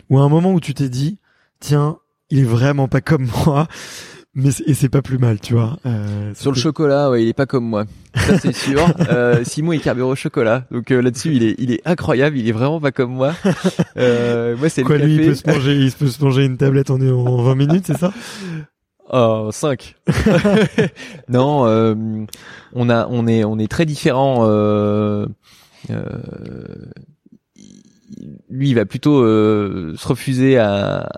Ou 0.09 0.19
à 0.19 0.23
un 0.23 0.29
moment 0.29 0.53
où 0.53 0.59
tu 0.59 0.73
t'es 0.73 0.89
dit, 0.89 1.17
tiens, 1.59 1.97
il 2.29 2.39
est 2.39 2.43
vraiment 2.43 2.87
pas 2.87 3.01
comme 3.01 3.27
moi, 3.45 3.67
mais 4.35 4.49
et 4.67 4.73
c'est 4.73 4.89
pas 4.89 5.01
plus 5.01 5.17
mal, 5.17 5.39
tu 5.39 5.53
vois. 5.53 5.77
Euh, 5.85 6.33
Sur 6.35 6.51
le 6.51 6.57
chocolat, 6.57 7.09
ouais, 7.09 7.23
il 7.23 7.29
est 7.29 7.33
pas 7.33 7.45
comme 7.45 7.65
moi. 7.65 7.85
Ça 8.15 8.37
c'est 8.37 8.53
sûr. 8.55 8.85
Euh, 9.09 9.43
Simon 9.43 9.71
il 9.73 9.81
carbure 9.81 10.07
au 10.07 10.15
chocolat, 10.15 10.65
donc 10.71 10.91
euh, 10.91 11.01
là-dessus 11.01 11.33
il 11.35 11.43
est, 11.43 11.55
il 11.57 11.71
est 11.71 11.81
incroyable. 11.85 12.37
Il 12.37 12.47
est 12.47 12.51
vraiment 12.51 12.79
pas 12.79 12.91
comme 12.91 13.11
moi. 13.13 13.33
Euh, 13.97 14.55
moi 14.57 14.69
c'est 14.69 14.81
le 14.81 14.87
Quoi, 14.87 14.97
café. 14.97 15.07
lui, 15.07 15.15
il 15.15 15.25
peut 15.29 15.35
se 15.35 15.49
manger, 15.49 15.75
il 15.77 15.91
peut 15.91 16.07
se 16.07 16.23
manger 16.23 16.45
une 16.45 16.57
tablette 16.57 16.89
en, 16.91 16.99
en 17.01 17.41
20 17.43 17.55
minutes, 17.55 17.85
c'est 17.87 17.97
ça? 17.97 18.13
Oh, 19.11 19.49
5. 19.51 19.95
non, 21.29 21.65
euh, 21.67 21.93
on 22.73 22.89
a, 22.89 23.07
on 23.07 23.27
est, 23.27 23.43
on 23.43 23.59
est 23.59 23.69
très 23.69 23.85
différents. 23.85 24.47
Euh, 24.47 25.25
euh, 25.89 26.17
lui, 28.49 28.69
il 28.69 28.75
va 28.75 28.85
plutôt 28.85 29.19
euh, 29.19 29.93
se 29.97 30.07
refuser 30.07 30.57
à 30.57 31.09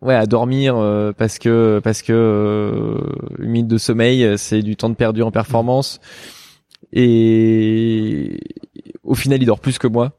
ouais 0.00 0.14
à 0.14 0.26
dormir 0.26 0.76
euh, 0.76 1.12
parce 1.16 1.38
que 1.38 1.80
parce 1.82 2.02
que 2.02 2.12
euh, 2.12 2.98
minute 3.38 3.68
de 3.68 3.78
sommeil 3.78 4.36
c'est 4.36 4.62
du 4.62 4.76
temps 4.76 4.90
de 4.90 4.94
perdu 4.94 5.22
en 5.22 5.30
performance 5.30 5.98
et 6.92 8.38
au 9.02 9.14
final 9.14 9.42
il 9.42 9.46
dort 9.46 9.60
plus 9.60 9.78
que 9.78 9.86
moi 9.86 10.12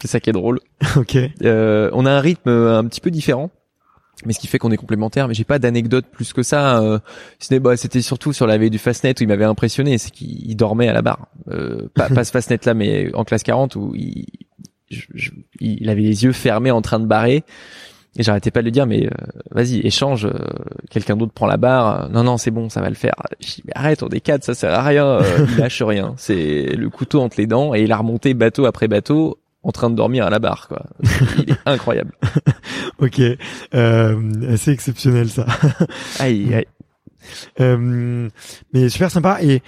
c'est 0.00 0.08
ça 0.08 0.18
qui 0.18 0.30
est 0.30 0.32
drôle 0.32 0.58
ok. 0.96 1.16
euh, 1.42 1.90
on 1.92 2.06
a 2.06 2.10
un 2.10 2.20
rythme 2.20 2.50
un 2.50 2.84
petit 2.86 3.00
peu 3.00 3.12
différent 3.12 3.50
mais 4.26 4.32
ce 4.32 4.38
qui 4.40 4.46
fait 4.46 4.58
qu'on 4.58 4.70
est 4.70 4.76
complémentaires 4.76 5.28
mais 5.28 5.34
j'ai 5.34 5.44
pas 5.44 5.58
d'anecdote 5.58 6.04
plus 6.12 6.32
que 6.32 6.42
ça 6.42 6.80
euh, 6.82 6.98
bah, 7.60 7.76
c'était 7.76 8.02
surtout 8.02 8.32
sur 8.32 8.46
la 8.46 8.58
veille 8.58 8.70
du 8.70 8.78
fastnet 8.78 9.14
où 9.18 9.22
il 9.22 9.28
m'avait 9.28 9.44
impressionné 9.44 9.98
c'est 9.98 10.10
qu'il 10.10 10.48
il 10.50 10.56
dormait 10.56 10.88
à 10.88 10.92
la 10.92 11.02
barre. 11.02 11.28
Euh, 11.50 11.88
pas, 11.94 12.08
pas 12.08 12.24
ce 12.24 12.30
fastnet 12.32 12.58
là 12.64 12.74
mais 12.74 13.14
en 13.14 13.24
classe 13.24 13.42
40 13.42 13.76
où 13.76 13.92
il 13.94 14.26
je- 14.90 15.06
je- 15.14 15.30
il 15.60 15.88
avait 15.88 16.02
les 16.02 16.24
yeux 16.24 16.32
fermés 16.32 16.70
en 16.72 16.82
train 16.82 16.98
de 17.00 17.06
barrer. 17.06 17.44
Et 18.16 18.24
j'arrêtais 18.24 18.50
pas 18.50 18.58
de 18.58 18.64
lui 18.64 18.72
dire 18.72 18.86
mais 18.86 19.06
euh, 19.06 19.10
vas-y 19.52 19.78
échange 19.86 20.26
euh, 20.26 20.32
quelqu'un 20.90 21.16
d'autre 21.16 21.32
prend 21.32 21.46
la 21.46 21.56
barre. 21.58 22.10
Non 22.10 22.24
non 22.24 22.38
c'est 22.38 22.50
bon 22.50 22.68
ça 22.68 22.80
va 22.80 22.88
le 22.88 22.96
faire. 22.96 23.14
Je 23.40 23.46
dis 23.46 23.62
mais 23.66 23.72
arrête 23.76 24.02
on 24.02 24.08
est 24.08 24.20
quatre 24.20 24.42
ça 24.42 24.54
sert 24.54 24.72
à 24.74 24.82
rien. 24.82 25.06
Euh, 25.06 25.46
il 25.48 25.56
lâche 25.58 25.80
rien. 25.82 26.14
C'est 26.16 26.74
le 26.76 26.90
couteau 26.90 27.20
entre 27.20 27.36
les 27.38 27.46
dents 27.46 27.72
et 27.72 27.82
il 27.82 27.92
a 27.92 27.96
remonté 27.96 28.34
bateau 28.34 28.64
après 28.66 28.88
bateau 28.88 29.38
en 29.62 29.70
train 29.70 29.90
de 29.90 29.94
dormir 29.94 30.26
à 30.26 30.30
la 30.30 30.40
barre 30.40 30.66
quoi. 30.66 30.82
Incroyable 31.66 32.12
Ok. 33.00 33.20
Euh, 33.74 34.52
assez 34.52 34.70
exceptionnel 34.72 35.28
ça. 35.30 35.46
aïe 36.18 36.54
aïe 36.54 36.66
Euh, 37.60 38.28
mais 38.72 38.88
super 38.88 39.10
sympa. 39.10 39.38
Et 39.42 39.62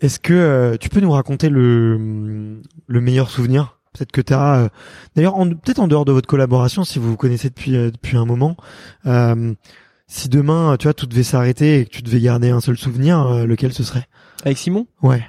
est-ce 0.00 0.18
que 0.18 0.32
euh, 0.34 0.76
tu 0.76 0.88
peux 0.88 1.00
nous 1.00 1.12
raconter 1.12 1.48
le 1.48 2.60
le 2.88 3.00
meilleur 3.00 3.30
souvenir 3.30 3.78
Peut-être 3.92 4.12
que 4.12 4.20
tu 4.20 4.32
as. 4.34 4.70
D'ailleurs, 5.16 5.36
en- 5.36 5.48
peut-être 5.48 5.78
en 5.78 5.86
dehors 5.88 6.04
de 6.04 6.12
votre 6.12 6.28
collaboration, 6.28 6.82
si 6.84 6.98
vous 6.98 7.08
vous 7.10 7.16
connaissez 7.16 7.48
depuis 7.48 7.76
euh, 7.76 7.90
depuis 7.90 8.16
un 8.16 8.24
moment. 8.24 8.56
euh, 9.06 9.54
si 10.08 10.28
demain, 10.28 10.76
tu 10.78 10.84
vois, 10.88 10.94
tout 10.94 11.06
devait 11.06 11.22
s'arrêter 11.22 11.78
et 11.80 11.84
que 11.86 11.90
tu 11.90 12.02
devais 12.02 12.20
garder 12.20 12.50
un 12.50 12.60
seul 12.60 12.76
souvenir, 12.76 13.20
euh, 13.26 13.46
lequel 13.46 13.72
ce 13.72 13.84
serait? 13.84 14.08
Avec 14.44 14.58
Simon? 14.58 14.86
Ouais. 15.02 15.22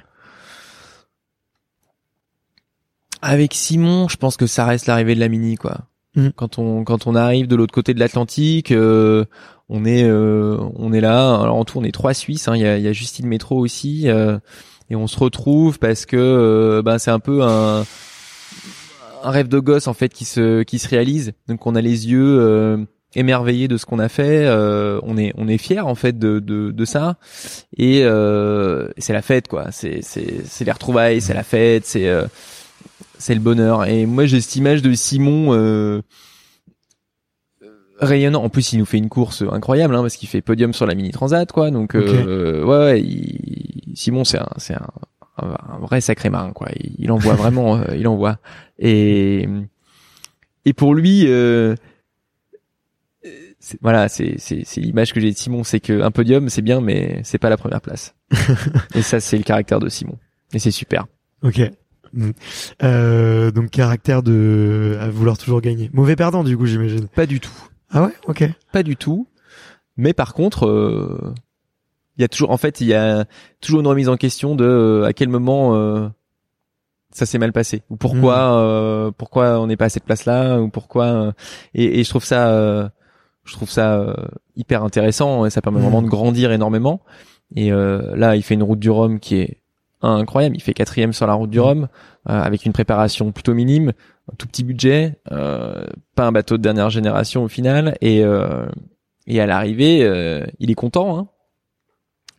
Avec 3.20 3.54
Simon, 3.54 4.08
je 4.08 4.16
pense 4.16 4.36
que 4.36 4.46
ça 4.48 4.64
reste 4.66 4.86
l'arrivée 4.86 5.14
de 5.14 5.20
la 5.20 5.28
mini 5.28 5.56
quoi. 5.56 5.86
Mm. 6.14 6.28
Quand 6.36 6.58
on 6.58 6.84
quand 6.84 7.06
on 7.06 7.14
arrive 7.14 7.46
de 7.46 7.56
l'autre 7.56 7.72
côté 7.74 7.94
de 7.94 7.98
l'Atlantique, 8.00 8.70
euh, 8.72 9.24
on 9.68 9.84
est 9.84 10.04
euh, 10.04 10.58
on 10.76 10.92
est 10.92 11.00
là. 11.00 11.34
Alors 11.40 11.56
en 11.56 11.64
tout, 11.64 11.78
on 11.78 11.84
est 11.84 11.92
trois 11.92 12.14
Suisses. 12.14 12.48
hein. 12.48 12.56
Il 12.56 12.62
y, 12.62 12.66
a, 12.66 12.76
y 12.78 12.88
a 12.88 12.92
Justine 12.92 13.26
Métro 13.26 13.58
aussi, 13.58 14.08
euh, 14.08 14.38
et 14.90 14.96
on 14.96 15.06
se 15.06 15.18
retrouve 15.18 15.78
parce 15.78 16.04
que 16.04 16.82
ben 16.84 16.98
c'est 16.98 17.10
un 17.10 17.20
peu 17.20 17.42
un 17.42 17.84
un 19.24 19.30
rêve 19.30 19.48
de 19.48 19.58
gosse 19.58 19.86
en 19.86 19.94
fait 19.94 20.12
qui 20.12 20.24
se 20.24 20.62
qui 20.64 20.78
se 20.78 20.88
réalise. 20.88 21.32
Donc 21.48 21.66
on 21.66 21.74
a 21.76 21.80
les 21.80 22.10
yeux 22.10 22.38
euh, 22.40 22.76
émerveillés 23.14 23.68
de 23.68 23.76
ce 23.76 23.86
qu'on 23.86 23.98
a 24.00 24.08
fait. 24.08 24.44
euh, 24.46 24.98
on 25.04 25.16
est 25.16 25.32
on 25.38 25.48
est 25.48 25.58
fiers 25.58 25.80
en 25.80 25.94
fait 25.94 26.18
de 26.18 26.40
de, 26.40 26.72
de 26.72 26.84
ça. 26.84 27.16
Et 27.76 28.02
euh, 28.04 28.88
c'est 28.98 29.12
la 29.12 29.22
fête 29.22 29.48
quoi. 29.48 29.68
C'est 29.70 30.00
c'est 30.02 30.44
c'est 30.44 30.64
les 30.64 30.72
retrouvailles, 30.72 31.20
c'est 31.22 31.34
la 31.34 31.44
fête, 31.44 31.86
c'est 31.86 32.08
euh, 32.08 32.24
c'est 33.18 33.34
le 33.34 33.40
bonheur. 33.40 33.86
Et 33.86 34.06
moi, 34.06 34.26
j'ai 34.26 34.40
cette 34.40 34.56
image 34.56 34.82
de 34.82 34.92
Simon 34.94 35.52
euh, 35.54 36.02
rayonnant. 37.98 38.42
En 38.42 38.48
plus, 38.48 38.72
il 38.72 38.78
nous 38.78 38.84
fait 38.84 38.98
une 38.98 39.08
course 39.08 39.42
incroyable, 39.50 39.94
hein, 39.94 40.02
parce 40.02 40.16
qu'il 40.16 40.28
fait 40.28 40.42
podium 40.42 40.72
sur 40.72 40.86
la 40.86 40.94
mini 40.94 41.10
transat, 41.10 41.50
quoi. 41.50 41.70
Donc, 41.70 41.94
euh, 41.94 42.64
ouais, 42.64 42.76
ouais, 42.78 43.00
il- 43.00 43.92
Simon, 43.94 44.24
c'est 44.24 44.38
un, 44.38 44.48
c'est 44.56 44.74
un, 44.74 44.88
un, 45.38 45.78
vrai 45.80 46.00
sacré 46.00 46.30
marin, 46.30 46.52
quoi. 46.52 46.68
Il, 46.80 46.94
il 46.98 47.12
envoie 47.12 47.34
vraiment, 47.34 47.76
euh, 47.78 47.96
il 47.96 48.08
envoie. 48.08 48.38
Et 48.78 49.48
et 50.64 50.72
pour 50.72 50.94
lui. 50.94 51.24
Euh, 51.26 51.74
voilà, 53.80 54.08
c'est 54.08 54.34
c'est 54.38 54.62
c'est 54.64 54.80
l'image 54.80 55.12
que 55.12 55.20
j'ai 55.20 55.30
de 55.30 55.36
Simon, 55.36 55.62
c'est 55.62 55.78
que 55.78 56.02
un 56.02 56.10
podium 56.10 56.48
c'est 56.48 56.62
bien, 56.62 56.80
mais 56.80 57.20
c'est 57.22 57.38
pas 57.38 57.48
la 57.50 57.56
première 57.56 57.80
place. 57.80 58.14
et 58.94 59.02
ça, 59.02 59.20
c'est 59.20 59.36
le 59.36 59.44
caractère 59.44 59.78
de 59.78 59.88
Simon. 59.88 60.18
Et 60.52 60.58
c'est 60.58 60.72
super. 60.72 61.06
Ok. 61.42 61.60
Mm. 62.14 62.30
Euh, 62.82 63.50
donc 63.50 63.70
caractère 63.70 64.22
de 64.22 64.96
à 65.00 65.08
vouloir 65.08 65.38
toujours 65.38 65.60
gagner. 65.60 65.90
Mauvais 65.92 66.16
perdant 66.16 66.44
du 66.44 66.56
coup, 66.56 66.66
j'imagine. 66.66 67.08
Pas 67.08 67.26
du 67.26 67.40
tout. 67.40 67.52
Ah 67.90 68.02
ouais? 68.04 68.12
Ok. 68.26 68.44
Pas 68.72 68.82
du 68.82 68.96
tout. 68.96 69.26
Mais 69.96 70.12
par 70.14 70.34
contre, 70.34 70.66
euh, 70.66 71.34
il 72.16 72.22
y 72.22 72.24
a 72.24 72.28
toujours, 72.28 72.50
en 72.50 72.56
fait, 72.56 72.80
il 72.80 72.86
y 72.86 72.94
a 72.94 73.24
toujours 73.60 73.80
une 73.80 73.86
remise 73.86 74.08
en 74.08 74.16
question 74.16 74.54
de 74.54 74.64
euh, 74.64 75.04
à 75.04 75.12
quel 75.12 75.28
moment 75.28 75.74
euh, 75.76 76.08
ça 77.10 77.26
s'est 77.26 77.38
mal 77.38 77.52
passé 77.52 77.82
ou 77.90 77.96
pourquoi, 77.96 78.54
euh, 78.58 79.10
pourquoi 79.16 79.60
on 79.60 79.66
n'est 79.66 79.76
pas 79.76 79.86
à 79.86 79.88
cette 79.90 80.04
place-là 80.04 80.60
ou 80.60 80.68
pourquoi. 80.68 81.04
euh, 81.06 81.32
et, 81.74 82.00
et 82.00 82.04
je 82.04 82.08
trouve 82.08 82.24
ça, 82.24 82.48
euh, 82.50 82.88
je 83.44 83.52
trouve 83.52 83.68
ça 83.70 83.94
euh, 84.00 84.14
hyper 84.56 84.82
intéressant 84.84 85.44
et 85.44 85.50
ça 85.50 85.60
permet 85.60 85.78
Mhm. 85.78 85.84
vraiment 85.84 86.02
de 86.02 86.08
grandir 86.08 86.52
énormément. 86.52 87.02
Et 87.54 87.70
euh, 87.72 88.14
là, 88.16 88.34
il 88.36 88.42
fait 88.42 88.54
une 88.54 88.62
route 88.62 88.78
du 88.78 88.88
Rhum 88.90 89.20
qui 89.20 89.36
est 89.36 89.58
incroyable. 90.08 90.56
Il 90.56 90.60
fait 90.62 90.74
quatrième 90.74 91.12
sur 91.12 91.26
la 91.26 91.34
route 91.34 91.50
du 91.50 91.58
Mhm. 91.58 91.64
Rhum 91.64 91.88
euh, 92.28 92.40
avec 92.40 92.66
une 92.66 92.72
préparation 92.72 93.32
plutôt 93.32 93.54
minime, 93.54 93.92
un 94.32 94.36
tout 94.36 94.46
petit 94.46 94.64
budget, 94.64 95.18
euh, 95.32 95.84
pas 96.14 96.26
un 96.26 96.32
bateau 96.32 96.56
de 96.56 96.62
dernière 96.62 96.90
génération 96.90 97.44
au 97.44 97.48
final. 97.48 97.96
Et 98.00 98.24
euh, 98.24 98.66
et 99.26 99.40
à 99.40 99.46
l'arrivée, 99.46 100.02
euh, 100.02 100.44
il 100.58 100.70
est 100.70 100.74
content. 100.74 101.18
Hein 101.18 101.28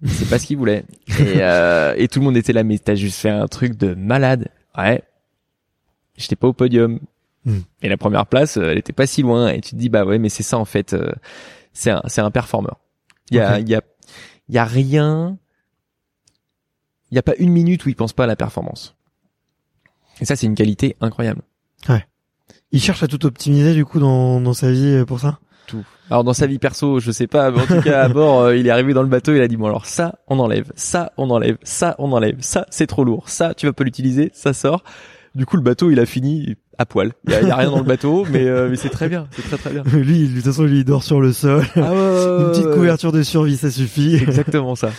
c'est 0.06 0.30
pas 0.30 0.38
ce 0.38 0.47
qu'il 0.47 0.58
voulait. 0.58 0.84
Et, 1.19 1.38
euh, 1.41 1.93
et 1.97 2.08
tout 2.10 2.19
le 2.19 2.26
monde 2.26 2.36
était 2.38 2.52
là, 2.54 2.63
mais 2.63 2.78
t'as 2.78 2.95
juste 2.95 3.19
fait 3.19 3.30
un 3.30 3.47
truc 3.47 3.78
de 3.78 3.93
malade. 3.93 4.49
Ouais. 4.78 5.02
J'étais 6.17 6.36
pas 6.36 6.47
au 6.47 6.54
podium. 6.54 6.99
Hmm. 7.45 7.60
Et 7.82 7.89
la 7.89 7.97
première 7.97 8.26
place, 8.26 8.58
euh, 8.58 8.71
elle 8.71 8.78
était 8.78 8.93
pas 8.93 9.08
si 9.08 9.21
loin. 9.21 9.49
Et 9.49 9.62
tu 9.62 9.71
te 9.71 9.76
dis, 9.76 9.89
bah 9.89 10.04
ouais, 10.06 10.19
mais 10.19 10.30
c'est 10.30 10.43
ça 10.43 10.58
en 10.58 10.65
fait. 10.65 10.95
c'est 11.71 11.91
un, 11.91 12.02
c'est 12.08 12.21
un 12.21 12.32
performeur. 12.32 12.80
Il 13.32 13.38
y 13.38 13.39
a, 13.39 13.60
y 13.60 13.76
a, 13.76 13.82
y 14.49 14.58
a 14.58 14.65
rien. 14.65 15.38
Il 17.13 17.15
y 17.15 17.19
a 17.19 17.21
pas 17.21 17.36
une 17.38 17.52
minute 17.52 17.86
où 17.86 17.89
il 17.89 17.95
pense 17.95 18.12
pas 18.12 18.23
à 18.23 18.28
la 18.28 18.36
performance. 18.36 18.95
Et 20.19 20.26
ça, 20.26 20.36
c'est 20.36 20.47
une 20.47 20.56
qualité 20.56 20.95
incroyable. 20.99 21.43
Il 22.71 22.82
cherche 22.82 23.04
à 23.04 23.08
tout 23.08 23.23
optimiser 23.28 23.76
du 23.76 23.86
coup 23.86 23.99
dans 23.99 24.41
dans 24.41 24.54
sa 24.54 24.71
vie 24.71 24.95
euh, 24.95 25.06
pour 25.06 25.19
ça? 25.19 25.38
Tout. 25.67 25.86
Alors 26.10 26.23
dans 26.23 26.34
sa 26.34 26.47
vie 26.47 26.58
perso, 26.58 26.99
je 26.99 27.12
sais 27.12 27.28
pas, 27.28 27.52
mais 27.52 27.62
en 27.62 27.67
tout 27.67 27.82
cas 27.82 28.02
à 28.02 28.10
bord, 28.10 28.39
euh, 28.41 28.58
il 28.58 28.65
est 28.65 28.71
arrivé 28.71 28.95
dans 28.95 29.04
le 29.04 29.10
bateau, 29.10 29.36
il 29.36 29.41
a 29.41 29.47
dit 29.47 29.58
bon 29.58 29.67
alors 29.67 29.86
ça 29.86 30.15
on 30.28 30.39
enlève, 30.39 30.71
ça 30.76 31.13
on 31.17 31.30
enlève, 31.30 31.58
ça 31.62 31.95
on 31.99 32.12
enlève, 32.13 32.38
ça 32.39 32.65
c'est 32.71 32.88
trop 32.88 33.04
lourd, 33.04 33.30
ça 33.30 33.54
tu 33.54 33.67
vas 33.67 33.73
pas 33.73 33.84
l'utiliser, 33.84 34.32
ça 34.34 34.54
sort. 34.54 34.84
Du 35.36 35.45
coup 35.45 35.56
le 35.56 35.62
bateau 35.62 35.91
il 35.91 35.99
a 35.99 36.08
fini 36.08 36.56
à 36.77 36.86
poil. 36.86 37.13
Il 37.27 37.31
y 37.31 37.36
a, 37.36 37.41
il 37.41 37.47
y 37.47 37.51
a 37.51 37.55
rien 37.55 37.69
dans 37.69 37.77
le 37.77 37.83
bateau, 37.83 38.25
mais 38.31 38.47
euh, 38.47 38.67
mais 38.69 38.75
c'est 38.75 38.89
très 38.89 39.07
bien, 39.09 39.27
c'est 39.31 39.43
très 39.43 39.57
très 39.57 39.69
bien. 39.71 39.83
lui, 39.93 40.27
de 40.27 40.36
toute 40.36 40.43
façon, 40.45 40.63
lui, 40.63 40.79
il 40.79 40.86
dort 40.86 41.03
sur 41.03 41.21
le 41.21 41.31
sol. 41.33 41.63
Ah 41.75 41.79
ouais, 41.93 42.39
Une 42.45 42.51
petite 42.51 42.71
couverture 42.71 43.12
de 43.12 43.21
survie, 43.23 43.57
ça 43.57 43.69
suffit. 43.71 44.17
C'est 44.17 44.23
exactement 44.23 44.75
ça. 44.75 44.91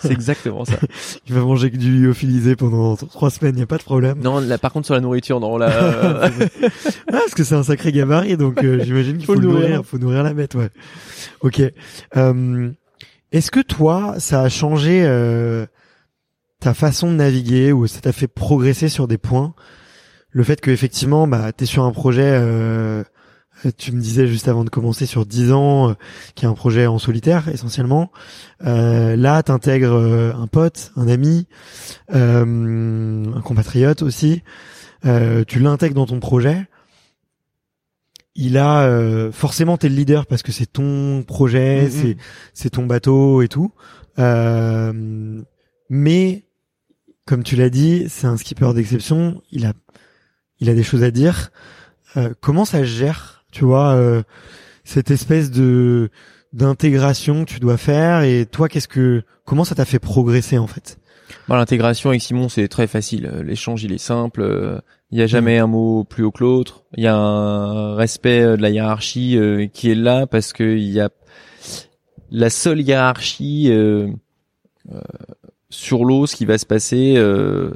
C'est 0.00 0.12
exactement 0.12 0.64
ça. 0.64 0.74
Il 1.28 1.34
va 1.34 1.40
manger 1.42 1.70
que 1.70 1.76
du 1.76 1.90
lyophilisé 2.02 2.56
pendant 2.56 2.96
trois 2.96 3.30
semaines, 3.30 3.58
y 3.58 3.62
a 3.62 3.66
pas 3.66 3.78
de 3.78 3.82
problème. 3.82 4.18
Non, 4.22 4.40
là 4.40 4.58
par 4.58 4.72
contre 4.72 4.86
sur 4.86 4.94
la 4.94 5.00
nourriture, 5.00 5.40
non 5.40 5.58
là. 5.58 5.68
euh, 5.70 6.28
Ah, 7.08 7.12
parce 7.12 7.34
que 7.34 7.44
c'est 7.44 7.54
un 7.54 7.62
sacré 7.62 7.92
gabarit, 7.92 8.36
donc 8.36 8.62
euh, 8.64 8.82
j'imagine 8.84 9.16
qu'il 9.18 9.26
faut, 9.26 9.34
Faut 9.34 9.40
le 9.40 9.46
le 9.46 9.52
nourrir, 9.52 9.68
nourrir. 9.68 9.84
faut 9.84 9.98
nourrir 9.98 10.22
la 10.22 10.32
bête, 10.34 10.54
ouais. 10.54 10.70
Ok. 11.40 11.62
Euh, 12.16 12.70
Est-ce 13.32 13.50
que 13.50 13.60
toi, 13.60 14.14
ça 14.18 14.40
a 14.42 14.48
changé 14.48 15.02
euh, 15.04 15.66
ta 16.60 16.74
façon 16.74 17.08
de 17.10 17.16
naviguer 17.16 17.72
ou 17.72 17.86
ça 17.86 18.00
t'a 18.00 18.12
fait 18.12 18.26
progresser 18.28 18.88
sur 18.88 19.06
des 19.06 19.18
points 19.18 19.54
Le 20.38 20.44
fait 20.44 20.60
que 20.60 20.70
effectivement, 20.70 21.26
bah, 21.26 21.50
t'es 21.52 21.66
sur 21.66 21.82
un 21.82 21.90
projet. 21.90 22.22
euh, 22.30 23.02
tu 23.76 23.90
me 23.90 24.00
disais 24.00 24.28
juste 24.28 24.46
avant 24.46 24.62
de 24.62 24.70
commencer 24.70 25.04
sur 25.04 25.26
10 25.26 25.50
ans, 25.50 25.90
euh, 25.90 25.94
qui 26.36 26.44
est 26.44 26.48
un 26.48 26.54
projet 26.54 26.86
en 26.86 27.00
solitaire 27.00 27.48
essentiellement. 27.48 28.12
Euh, 28.64 29.16
là, 29.16 29.42
t'intègres 29.42 29.94
euh, 29.96 30.32
un 30.34 30.46
pote, 30.46 30.92
un 30.94 31.08
ami, 31.08 31.48
euh, 32.14 33.24
un 33.34 33.40
compatriote 33.40 34.02
aussi. 34.02 34.44
Euh, 35.06 35.42
tu 35.44 35.58
l'intègres 35.58 35.96
dans 35.96 36.06
ton 36.06 36.20
projet. 36.20 36.68
Il 38.36 38.58
a 38.58 38.82
euh, 38.82 39.32
forcément 39.32 39.76
t'es 39.76 39.88
le 39.88 39.96
leader 39.96 40.26
parce 40.26 40.44
que 40.44 40.52
c'est 40.52 40.72
ton 40.72 41.24
projet, 41.26 41.86
Mhm. 41.86 41.90
c'est 41.90 42.16
c'est 42.54 42.70
ton 42.70 42.86
bateau 42.86 43.42
et 43.42 43.48
tout. 43.48 43.72
Euh, 44.20 45.42
mais 45.90 46.44
comme 47.26 47.42
tu 47.42 47.56
l'as 47.56 47.70
dit, 47.70 48.04
c'est 48.08 48.28
un 48.28 48.36
skipper 48.36 48.72
d'exception. 48.72 49.42
Il 49.50 49.66
a 49.66 49.72
il 50.60 50.70
a 50.70 50.74
des 50.74 50.82
choses 50.82 51.02
à 51.02 51.10
dire. 51.10 51.50
Euh, 52.16 52.32
comment 52.40 52.64
ça 52.64 52.78
se 52.80 52.84
gère, 52.84 53.44
tu 53.52 53.64
vois, 53.64 53.94
euh, 53.94 54.22
cette 54.84 55.10
espèce 55.10 55.50
de 55.50 56.10
d'intégration 56.54 57.44
que 57.44 57.50
tu 57.50 57.60
dois 57.60 57.76
faire 57.76 58.22
et 58.22 58.46
toi 58.46 58.70
qu'est-ce 58.70 58.88
que 58.88 59.22
comment 59.44 59.64
ça 59.64 59.74
t'a 59.74 59.84
fait 59.84 59.98
progresser 59.98 60.56
en 60.56 60.66
fait? 60.66 60.98
Bon, 61.46 61.56
l'intégration 61.56 62.08
avec 62.08 62.22
Simon, 62.22 62.48
c'est 62.48 62.68
très 62.68 62.86
facile. 62.86 63.30
L'échange, 63.44 63.84
il 63.84 63.92
est 63.92 63.98
simple. 63.98 64.80
Il 65.10 65.16
n'y 65.16 65.22
a 65.22 65.26
jamais 65.26 65.58
un 65.58 65.66
mot 65.66 66.04
plus 66.04 66.22
haut 66.22 66.30
que 66.30 66.44
l'autre. 66.44 66.84
Il 66.96 67.02
y 67.02 67.06
a 67.06 67.16
un 67.16 67.94
respect 67.94 68.42
euh, 68.42 68.56
de 68.56 68.62
la 68.62 68.68
hiérarchie 68.68 69.38
euh, 69.38 69.66
qui 69.66 69.90
est 69.90 69.94
là 69.94 70.26
parce 70.26 70.52
que 70.52 70.76
il 70.76 70.90
y 70.90 71.00
a 71.00 71.08
la 72.30 72.50
seule 72.50 72.80
hiérarchie 72.82 73.68
euh, 73.70 74.08
euh, 74.92 75.00
sur 75.70 76.04
l'eau, 76.04 76.26
ce 76.26 76.34
qui 76.34 76.46
va 76.46 76.56
se 76.58 76.66
passer, 76.66 77.14
euh, 77.16 77.70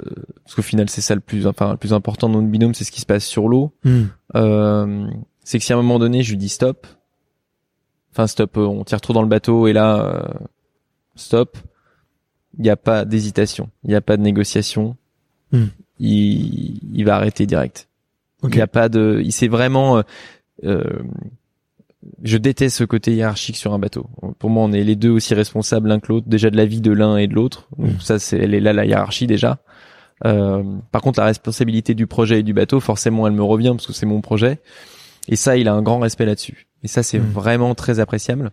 parce 0.45 0.55
qu'au 0.55 0.63
final 0.63 0.89
c'est 0.89 1.01
ça 1.03 1.15
le 1.15 1.21
plus, 1.21 1.47
enfin 1.47 1.73
le 1.73 1.77
plus 1.77 1.93
important 1.93 2.29
dans 2.29 2.41
notre 2.41 2.51
binôme, 2.51 2.75
c'est 2.75 2.85
ce 2.85 2.93
qui 2.93 3.01
se 3.01 3.07
passe 3.07 3.25
sur 3.25 3.49
l'eau. 3.49 3.73
Hmm. 3.85 4.05
Euh, 4.35 5.07
c'est 5.45 5.59
que 5.59 5.65
si 5.65 5.73
à 5.73 5.77
un 5.77 5.83
moment 5.83 5.99
donné 5.99 6.23
je 6.23 6.31
lui 6.31 6.39
dis 6.39 6.49
stop, 6.49 6.87
enfin 8.13 8.27
stop, 8.27 8.57
euh, 8.57 8.67
on 8.67 8.85
tire 8.85 9.01
trop 9.01 9.13
dans 9.13 9.23
le 9.23 9.29
bateau 9.29 9.67
et 9.67 9.73
là 9.73 10.05
euh, 10.07 10.47
stop, 11.17 11.59
il 12.57 12.63
n'y 12.63 12.71
a 12.71 12.77
pas 12.77 13.05
d'hésitation, 13.05 13.69
il 13.85 13.91
n'y 13.91 13.97
a 13.97 14.01
pas 14.01 14.17
de 14.17 14.23
négociation, 14.23 14.97
Hmm. 15.53 15.67
il, 15.99 16.81
il 16.95 17.05
va 17.05 17.17
arrêter 17.17 17.45
direct. 17.45 17.89
Il 18.43 18.49
n'y 18.49 18.63
a 18.63 18.67
pas 18.67 18.89
de, 18.89 19.21
il 19.23 19.33
sait 19.33 19.49
vraiment. 19.49 20.03
Je 22.23 22.37
déteste 22.37 22.77
ce 22.77 22.85
côté 22.85 23.15
hiérarchique 23.15 23.57
sur 23.57 23.73
un 23.73 23.79
bateau. 23.79 24.07
Pour 24.39 24.51
moi, 24.51 24.65
on 24.65 24.73
est 24.73 24.83
les 24.85 24.97
deux 24.97 25.11
aussi 25.11 25.35
responsables 25.35 25.89
l'un 25.89 26.01
que 26.01 26.09
l'autre, 26.09 26.29
déjà 26.29 26.51
de 26.51 26.57
la 26.57 26.65
vie 26.67 26.81
de 26.81 26.93
l'un 26.93 27.17
et 27.17 27.27
de 27.29 27.35
l'autre. 27.35 27.69
Donc 27.79 27.93
Mm. 27.93 28.01
ça, 28.01 28.19
c'est 28.19 28.39
elle 28.39 28.55
est 28.55 28.61
là 28.61 28.73
la 28.73 28.85
hiérarchie 28.87 29.27
déjà. 29.27 29.59
Euh, 30.25 30.63
par 30.93 31.03
contre, 31.03 31.21
la 31.21 31.27
responsabilité 31.27 31.95
du 31.95 32.07
projet 32.07 32.41
et 32.41 32.43
du 32.43 32.53
bateau, 32.55 32.81
forcément, 32.81 33.27
elle 33.27 33.33
me 33.33 33.43
revient 33.43 33.71
parce 33.71 33.87
que 33.87 33.93
c'est 33.93 34.07
mon 34.07 34.21
projet. 34.21 34.61
Et 35.29 35.37
ça, 35.37 35.57
il 35.57 35.69
a 35.69 35.75
un 35.75 35.83
grand 35.83 35.99
respect 36.01 36.27
là-dessus. 36.27 36.67
Et 36.83 36.89
ça, 36.89 37.03
c'est 37.03 37.19
Mm. 37.19 37.31
vraiment 37.33 37.75
très 37.75 38.01
appréciable. 38.01 38.51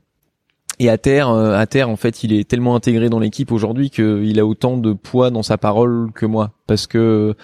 Et 0.81 0.89
à 0.89 0.97
terre, 0.97 1.29
euh, 1.29 1.57
à 1.57 1.65
terre, 1.65 1.89
en 1.89 1.97
fait, 1.97 2.23
il 2.23 2.31
est 2.31 2.47
tellement 2.47 2.73
intégré 2.75 3.09
dans 3.09 3.19
l'équipe 3.19 3.51
aujourd'hui 3.51 3.89
qu'il 3.89 4.39
a 4.39 4.45
autant 4.45 4.77
de 4.77 4.93
poids 4.93 5.29
dans 5.29 5.43
sa 5.43 5.57
parole 5.57 6.12
que 6.13 6.25
moi, 6.25 6.51
parce 6.67 6.88
que 6.88 7.35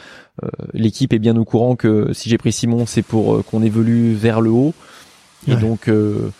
euh, 0.43 0.47
l'équipe 0.73 1.11
est 1.11 1.19
bien 1.19 1.35
au 1.35 1.43
courant 1.43 1.75
que 1.75 2.13
si 2.13 2.29
j'ai 2.29 2.37
pris 2.37 2.53
Simon, 2.53 2.85
c'est 2.85 3.01
pour 3.01 3.43
qu'on 3.45 3.61
évolue 3.63 4.13
vers 4.13 4.39
le 4.39 4.51
haut. 4.51 4.73
Et 5.47 5.53
Ouais. 5.53 5.59
donc, 5.61 5.87
euh, 5.87 6.31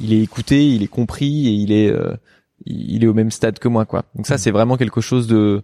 il 0.00 0.12
est 0.12 0.22
écouté, 0.22 0.66
il 0.66 0.82
est 0.82 0.88
compris 0.88 1.46
et 1.48 1.52
il 1.52 1.72
est, 1.72 1.90
euh, 1.90 2.14
il 2.66 3.02
est 3.04 3.06
au 3.06 3.14
même 3.14 3.30
stade 3.30 3.58
que 3.58 3.68
moi, 3.68 3.84
quoi. 3.86 4.04
Donc 4.14 4.26
ça, 4.26 4.34
Mm. 4.34 4.38
c'est 4.38 4.50
vraiment 4.50 4.76
quelque 4.76 5.00
chose 5.00 5.26
de 5.26 5.62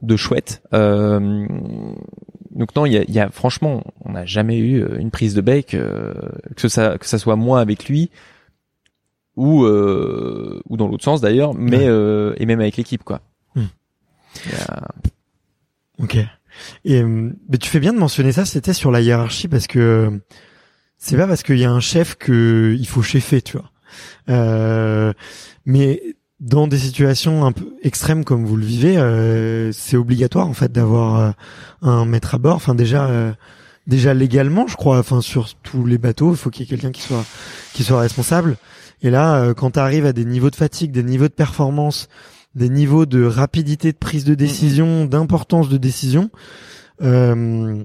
de 0.00 0.16
chouette. 0.16 0.62
Euh, 0.72 1.46
donc 2.50 2.74
non, 2.74 2.86
il 2.86 2.92
y 2.94 2.96
a, 2.98 3.04
y 3.10 3.18
a 3.20 3.28
franchement, 3.30 3.82
on 4.04 4.12
n'a 4.12 4.24
jamais 4.24 4.56
eu 4.58 4.82
euh, 4.82 4.96
une 4.98 5.10
prise 5.10 5.34
de 5.34 5.42
bec, 5.42 5.74
euh, 5.74 6.14
que 6.56 6.68
ça 6.68 6.96
que 6.98 7.04
ça 7.06 7.18
soit 7.18 7.36
moi 7.36 7.60
avec 7.60 7.84
lui 7.88 8.10
ou 9.36 9.64
euh, 9.64 10.60
ou 10.68 10.76
dans 10.78 10.88
l'autre 10.88 11.04
sens 11.04 11.20
d'ailleurs, 11.20 11.52
mais 11.54 11.76
Ouais. 11.76 11.86
euh, 11.88 12.34
et 12.38 12.46
même 12.46 12.60
avec 12.60 12.76
l'équipe, 12.78 13.04
quoi. 13.04 13.20
A- 14.68 14.88
Ok. 16.02 16.16
Et 16.86 17.02
mais 17.02 17.58
tu 17.60 17.68
fais 17.68 17.80
bien 17.80 17.92
de 17.92 17.98
mentionner 17.98 18.32
ça. 18.32 18.44
C'était 18.46 18.72
sur 18.72 18.90
la 18.90 19.00
hiérarchie 19.02 19.46
parce 19.48 19.66
que 19.66 20.20
c'est 21.02 21.16
pas 21.16 21.26
parce 21.26 21.42
qu'il 21.42 21.58
y 21.58 21.64
a 21.64 21.70
un 21.70 21.80
chef 21.80 22.14
que 22.14 22.76
il 22.78 22.86
faut 22.86 23.02
chefer, 23.02 23.42
tu 23.42 23.56
vois. 23.56 23.72
Euh, 24.28 25.12
mais 25.66 26.00
dans 26.38 26.68
des 26.68 26.78
situations 26.78 27.44
un 27.44 27.50
peu 27.50 27.74
extrêmes 27.82 28.24
comme 28.24 28.46
vous 28.46 28.56
le 28.56 28.64
vivez, 28.64 28.98
euh, 28.98 29.72
c'est 29.72 29.96
obligatoire 29.96 30.46
en 30.46 30.52
fait 30.52 30.70
d'avoir 30.70 31.18
euh, 31.18 31.30
un 31.82 32.04
maître 32.04 32.36
à 32.36 32.38
bord. 32.38 32.54
Enfin 32.54 32.76
déjà, 32.76 33.06
euh, 33.06 33.32
déjà 33.88 34.14
légalement, 34.14 34.68
je 34.68 34.76
crois. 34.76 35.00
Enfin 35.00 35.20
sur 35.20 35.52
tous 35.56 35.84
les 35.86 35.98
bateaux, 35.98 36.30
il 36.30 36.36
faut 36.36 36.50
qu'il 36.50 36.64
y 36.64 36.68
ait 36.68 36.70
quelqu'un 36.70 36.92
qui 36.92 37.02
soit 37.02 37.24
qui 37.74 37.82
soit 37.82 37.98
responsable. 37.98 38.56
Et 39.02 39.10
là, 39.10 39.42
euh, 39.42 39.54
quand 39.54 39.72
tu 39.72 39.80
arrives 39.80 40.06
à 40.06 40.12
des 40.12 40.24
niveaux 40.24 40.50
de 40.50 40.56
fatigue, 40.56 40.92
des 40.92 41.02
niveaux 41.02 41.26
de 41.26 41.32
performance, 41.32 42.08
des 42.54 42.68
niveaux 42.68 43.06
de 43.06 43.24
rapidité 43.24 43.90
de 43.90 43.98
prise 43.98 44.24
de 44.24 44.36
décision, 44.36 45.04
d'importance 45.04 45.68
de 45.68 45.78
décision, 45.78 46.30
euh, 47.02 47.82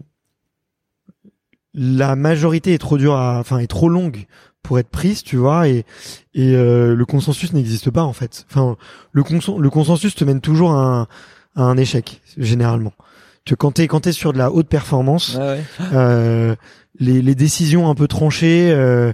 la 1.77 2.15
majorité 2.17 2.73
est 2.73 2.79
trop 2.79 2.97
dure, 2.97 3.15
à, 3.15 3.39
enfin 3.39 3.59
est 3.59 3.67
trop 3.67 3.87
longue 3.87 4.25
pour 4.63 4.79
être 4.79 4.89
prise, 4.89 5.23
tu 5.23 5.37
vois, 5.37 5.69
et 5.69 5.85
et 6.33 6.55
euh, 6.55 6.93
le 6.95 7.05
consensus 7.05 7.53
n'existe 7.53 7.89
pas 7.91 8.03
en 8.03 8.11
fait. 8.13 8.45
Enfin, 8.49 8.75
le, 9.13 9.23
consen- 9.23 9.59
le 9.61 9.69
consensus 9.69 10.13
te 10.15 10.25
mène 10.25 10.41
toujours 10.41 10.71
à 10.73 10.83
un, 10.83 11.01
à 11.55 11.63
un 11.63 11.77
échec 11.77 12.21
généralement. 12.37 12.93
Tu 13.45 13.55
quand 13.55 13.71
t'es 13.71 13.87
quand 13.87 14.01
t'es 14.01 14.11
sur 14.11 14.33
de 14.33 14.37
la 14.37 14.51
haute 14.51 14.67
performance, 14.67 15.37
ouais. 15.39 15.63
euh, 15.93 16.55
les, 16.99 17.21
les 17.21 17.35
décisions 17.35 17.89
un 17.89 17.95
peu 17.95 18.07
tranchées, 18.07 18.71
euh, 18.71 19.13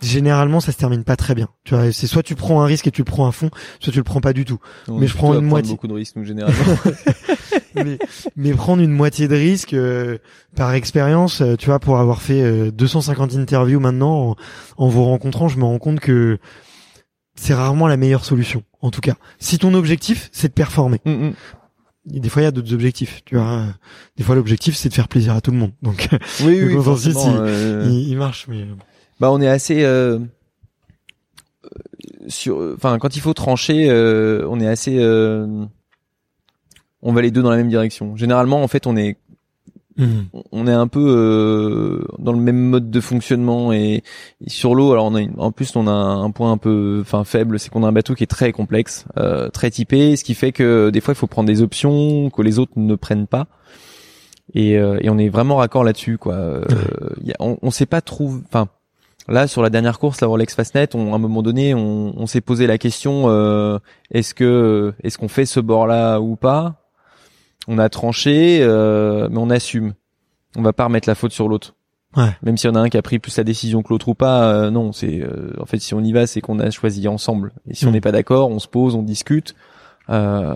généralement 0.00 0.60
ça 0.60 0.72
se 0.72 0.76
termine 0.78 1.04
pas 1.04 1.16
très 1.16 1.34
bien. 1.34 1.48
Tu 1.64 1.74
vois, 1.74 1.92
c'est 1.92 2.06
soit 2.06 2.22
tu 2.22 2.34
prends 2.34 2.62
un 2.62 2.64
risque 2.66 2.86
et 2.86 2.90
tu 2.90 3.02
le 3.02 3.04
prends 3.06 3.26
à 3.26 3.32
fond, 3.32 3.50
soit 3.80 3.92
tu 3.92 3.98
le 3.98 4.04
prends 4.04 4.20
pas 4.20 4.32
du 4.32 4.44
tout. 4.44 4.58
On 4.88 4.98
Mais 4.98 5.06
je 5.06 5.14
prends 5.16 5.34
une 5.34 5.44
moitié. 5.44 5.72
Beaucoup 5.72 5.88
de 5.88 5.92
risques, 5.94 6.16
nous 6.16 6.24
généralement. 6.24 6.56
mais, 7.74 7.98
mais 8.36 8.52
prendre 8.52 8.82
une 8.82 8.90
moitié 8.92 9.28
de 9.28 9.34
risque 9.36 9.74
euh, 9.74 10.18
par 10.56 10.72
expérience, 10.74 11.40
euh, 11.42 11.56
tu 11.56 11.66
vois, 11.66 11.78
pour 11.78 11.98
avoir 11.98 12.22
fait 12.22 12.42
euh, 12.42 12.70
250 12.70 13.34
interviews 13.36 13.80
maintenant, 13.80 14.30
en, 14.30 14.36
en 14.84 14.88
vous 14.88 15.04
rencontrant, 15.04 15.48
je 15.48 15.58
me 15.58 15.64
rends 15.64 15.78
compte 15.78 16.00
que 16.00 16.38
c'est 17.36 17.54
rarement 17.54 17.86
la 17.86 17.96
meilleure 17.96 18.24
solution. 18.24 18.62
En 18.82 18.90
tout 18.90 19.00
cas, 19.00 19.14
si 19.38 19.58
ton 19.58 19.74
objectif 19.74 20.28
c'est 20.32 20.48
de 20.48 20.52
performer, 20.54 21.00
Mm, 21.04 21.10
mm. 21.28 21.32
Des 22.06 22.28
fois 22.30 22.40
il 22.42 22.46
y 22.46 22.48
a 22.48 22.50
d'autres 22.50 22.72
objectifs. 22.72 23.20
Tu 23.26 23.36
vois, 23.36 23.66
des 24.16 24.24
fois 24.24 24.34
l'objectif 24.34 24.74
c'est 24.74 24.88
de 24.88 24.94
faire 24.94 25.06
plaisir 25.06 25.34
à 25.34 25.42
tout 25.42 25.50
le 25.50 25.58
monde. 25.58 25.72
Donc 25.82 26.08
Oui, 26.42 26.58
oui, 26.64 26.72
il- 26.72 27.18
euh, 27.38 27.84
il, 27.86 28.08
il 28.08 28.16
marche, 28.16 28.46
mais 28.48 28.66
Bah, 29.20 29.30
on 29.30 29.40
est 29.40 29.48
assez 29.48 29.84
euh, 29.84 30.18
euh, 31.64 31.68
sur. 32.28 32.58
Enfin, 32.74 32.98
quand 32.98 33.16
il 33.16 33.20
faut 33.20 33.34
trancher, 33.34 33.88
euh, 33.90 34.46
on 34.48 34.60
est 34.60 34.66
assez. 34.68 34.96
euh, 34.98 35.46
on 37.02 37.12
va 37.12 37.22
les 37.22 37.30
deux 37.30 37.42
dans 37.42 37.50
la 37.50 37.56
même 37.56 37.68
direction. 37.68 38.16
Généralement, 38.16 38.62
en 38.62 38.68
fait, 38.68 38.86
on 38.86 38.96
est 38.96 39.16
Mhm. 39.96 40.26
on 40.52 40.66
est 40.66 40.72
un 40.72 40.86
peu 40.86 41.04
euh, 41.04 42.04
dans 42.18 42.32
le 42.32 42.38
même 42.38 42.56
mode 42.58 42.90
de 42.90 43.00
fonctionnement 43.00 43.70
et, 43.72 44.02
et 44.46 44.48
sur 44.48 44.74
l'eau. 44.74 44.92
Alors, 44.92 45.04
on 45.06 45.14
a 45.14 45.20
une- 45.20 45.34
en 45.36 45.52
plus, 45.52 45.76
on 45.76 45.86
a 45.86 45.90
un 45.90 46.30
point 46.30 46.52
un 46.52 46.56
peu, 46.56 47.00
enfin 47.02 47.24
faible, 47.24 47.58
c'est 47.58 47.68
qu'on 47.70 47.82
a 47.84 47.88
un 47.88 47.92
bateau 47.92 48.14
qui 48.14 48.22
est 48.22 48.26
très 48.28 48.52
complexe, 48.52 49.04
euh, 49.18 49.50
très 49.50 49.70
typé, 49.70 50.16
ce 50.16 50.24
qui 50.24 50.32
fait 50.34 50.52
que 50.52 50.88
des 50.90 51.00
fois, 51.02 51.12
il 51.12 51.16
faut 51.16 51.26
prendre 51.26 51.48
des 51.48 51.60
options 51.60 52.30
que 52.30 52.40
les 52.40 52.58
autres 52.58 52.72
ne 52.76 52.94
prennent 52.94 53.26
pas. 53.26 53.46
Et, 54.54 54.78
euh, 54.78 54.98
et 55.02 55.10
on 55.10 55.18
est 55.18 55.28
vraiment 55.28 55.56
raccord 55.56 55.84
là-dessus, 55.84 56.16
quoi. 56.16 56.34
Euh, 56.34 56.62
y 57.22 57.32
a- 57.32 57.36
on, 57.40 57.58
on 57.60 57.70
sait 57.70 57.84
pas 57.86 58.00
trop. 58.00 58.30
Enfin, 58.46 58.68
là, 59.30 59.46
sur 59.46 59.62
la 59.62 59.70
dernière 59.70 59.98
course, 59.98 60.20
la 60.20 60.26
Rolex 60.26 60.54
Fastnet, 60.54 60.94
on, 60.94 61.12
à 61.12 61.16
un 61.16 61.18
moment 61.18 61.42
donné, 61.42 61.74
on, 61.74 62.12
on 62.16 62.26
s'est 62.26 62.40
posé 62.40 62.66
la 62.66 62.76
question 62.78 63.24
euh, 63.28 63.78
est-ce 64.10 64.34
que 64.34 64.92
est-ce 65.02 65.16
qu'on 65.18 65.28
fait 65.28 65.46
ce 65.46 65.60
bord-là 65.60 66.20
ou 66.20 66.36
pas? 66.36 66.76
On 67.68 67.78
a 67.78 67.88
tranché, 67.88 68.58
euh, 68.62 69.28
mais 69.30 69.38
on 69.38 69.50
assume. 69.50 69.94
On 70.56 70.62
va 70.62 70.72
pas 70.72 70.84
remettre 70.84 71.08
la 71.08 71.14
faute 71.14 71.32
sur 71.32 71.48
l'autre. 71.48 71.74
Ouais. 72.16 72.30
Même 72.42 72.56
s'il 72.56 72.68
y 72.68 72.72
en 72.72 72.74
a 72.76 72.80
un 72.80 72.88
qui 72.88 72.96
a 72.96 73.02
pris 73.02 73.20
plus 73.20 73.36
la 73.36 73.44
décision 73.44 73.82
que 73.82 73.90
l'autre 73.90 74.08
ou 74.08 74.14
pas, 74.14 74.52
euh, 74.52 74.70
non, 74.70 74.90
c'est 74.92 75.20
euh, 75.22 75.52
en 75.60 75.66
fait 75.66 75.78
si 75.78 75.94
on 75.94 76.00
y 76.00 76.10
va, 76.12 76.26
c'est 76.26 76.40
qu'on 76.40 76.58
a 76.58 76.68
choisi 76.70 77.06
ensemble. 77.06 77.52
Et 77.68 77.74
si 77.74 77.86
on 77.86 77.90
Mm. 77.90 77.92
n'est 77.92 78.00
pas 78.00 78.12
d'accord, 78.12 78.50
on 78.50 78.58
se 78.58 78.66
pose, 78.66 78.96
on 78.96 79.02
discute. 79.02 79.54
Euh, 80.08 80.54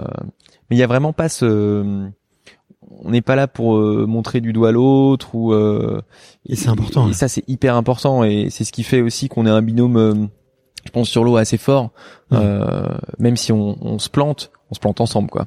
mais 0.69 0.77
il 0.77 0.79
y 0.79 0.83
a 0.83 0.89
vraiment 0.89 1.13
pas 1.13 1.29
ce 1.29 2.09
on 3.03 3.11
n'est 3.11 3.23
pas 3.23 3.37
là 3.37 3.47
pour 3.47 3.77
euh, 3.77 4.07
montrer 4.07 4.41
du 4.41 4.53
doigt 4.53 4.73
l'autre 4.73 5.35
ou 5.35 5.53
euh, 5.53 6.01
Et 6.47 6.57
c'est 6.57 6.69
important, 6.69 7.05
Et, 7.05 7.09
ouais. 7.09 7.13
ça 7.13 7.29
c'est 7.29 7.45
hyper 7.49 7.77
important 7.77 8.25
et 8.25 8.49
c'est 8.51 8.65
ce 8.65 8.73
qui 8.73 8.83
fait 8.83 9.01
aussi 9.01 9.29
qu'on 9.29 9.47
est 9.47 9.51
un 9.51 9.63
binôme, 9.63 9.97
euh, 9.97 10.15
je 10.85 10.91
pense 10.91 11.09
sur 11.09 11.25
l'eau 11.25 11.37
assez 11.37 11.57
fort. 11.57 11.91
Euh, 12.33 12.87
même 13.19 13.37
si 13.37 13.53
on, 13.53 13.77
on 13.81 13.99
se 13.99 14.09
plante, 14.09 14.51
on 14.71 14.75
se 14.75 14.81
plante 14.81 15.01
ensemble 15.01 15.31
quoi. 15.31 15.47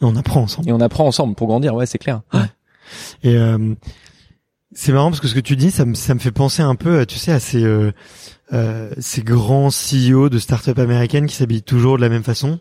on 0.00 0.14
apprend 0.14 0.42
ensemble. 0.42 0.68
Et 0.68 0.72
on 0.72 0.80
apprend 0.80 1.06
ensemble 1.06 1.34
pour 1.34 1.48
grandir, 1.48 1.74
ouais 1.74 1.86
c'est 1.86 1.98
clair. 1.98 2.20
Et 3.22 3.36
euh, 3.36 3.74
c'est 4.72 4.92
marrant 4.92 5.10
parce 5.10 5.20
que 5.20 5.28
ce 5.28 5.34
que 5.34 5.40
tu 5.40 5.56
dis, 5.56 5.70
ça 5.70 5.84
me, 5.84 5.94
ça 5.94 6.14
me 6.14 6.18
fait 6.20 6.30
penser 6.30 6.62
un 6.62 6.74
peu, 6.74 7.04
tu 7.06 7.18
sais, 7.18 7.32
à 7.32 7.40
ces, 7.40 7.64
euh, 7.64 7.92
euh, 8.52 8.90
ces 8.98 9.22
grands 9.22 9.70
CEO 9.70 10.28
de 10.28 10.38
start-up 10.38 10.78
américaines 10.78 11.26
qui 11.26 11.34
s'habillent 11.34 11.62
toujours 11.62 11.96
de 11.96 12.02
la 12.02 12.08
même 12.08 12.22
façon. 12.22 12.60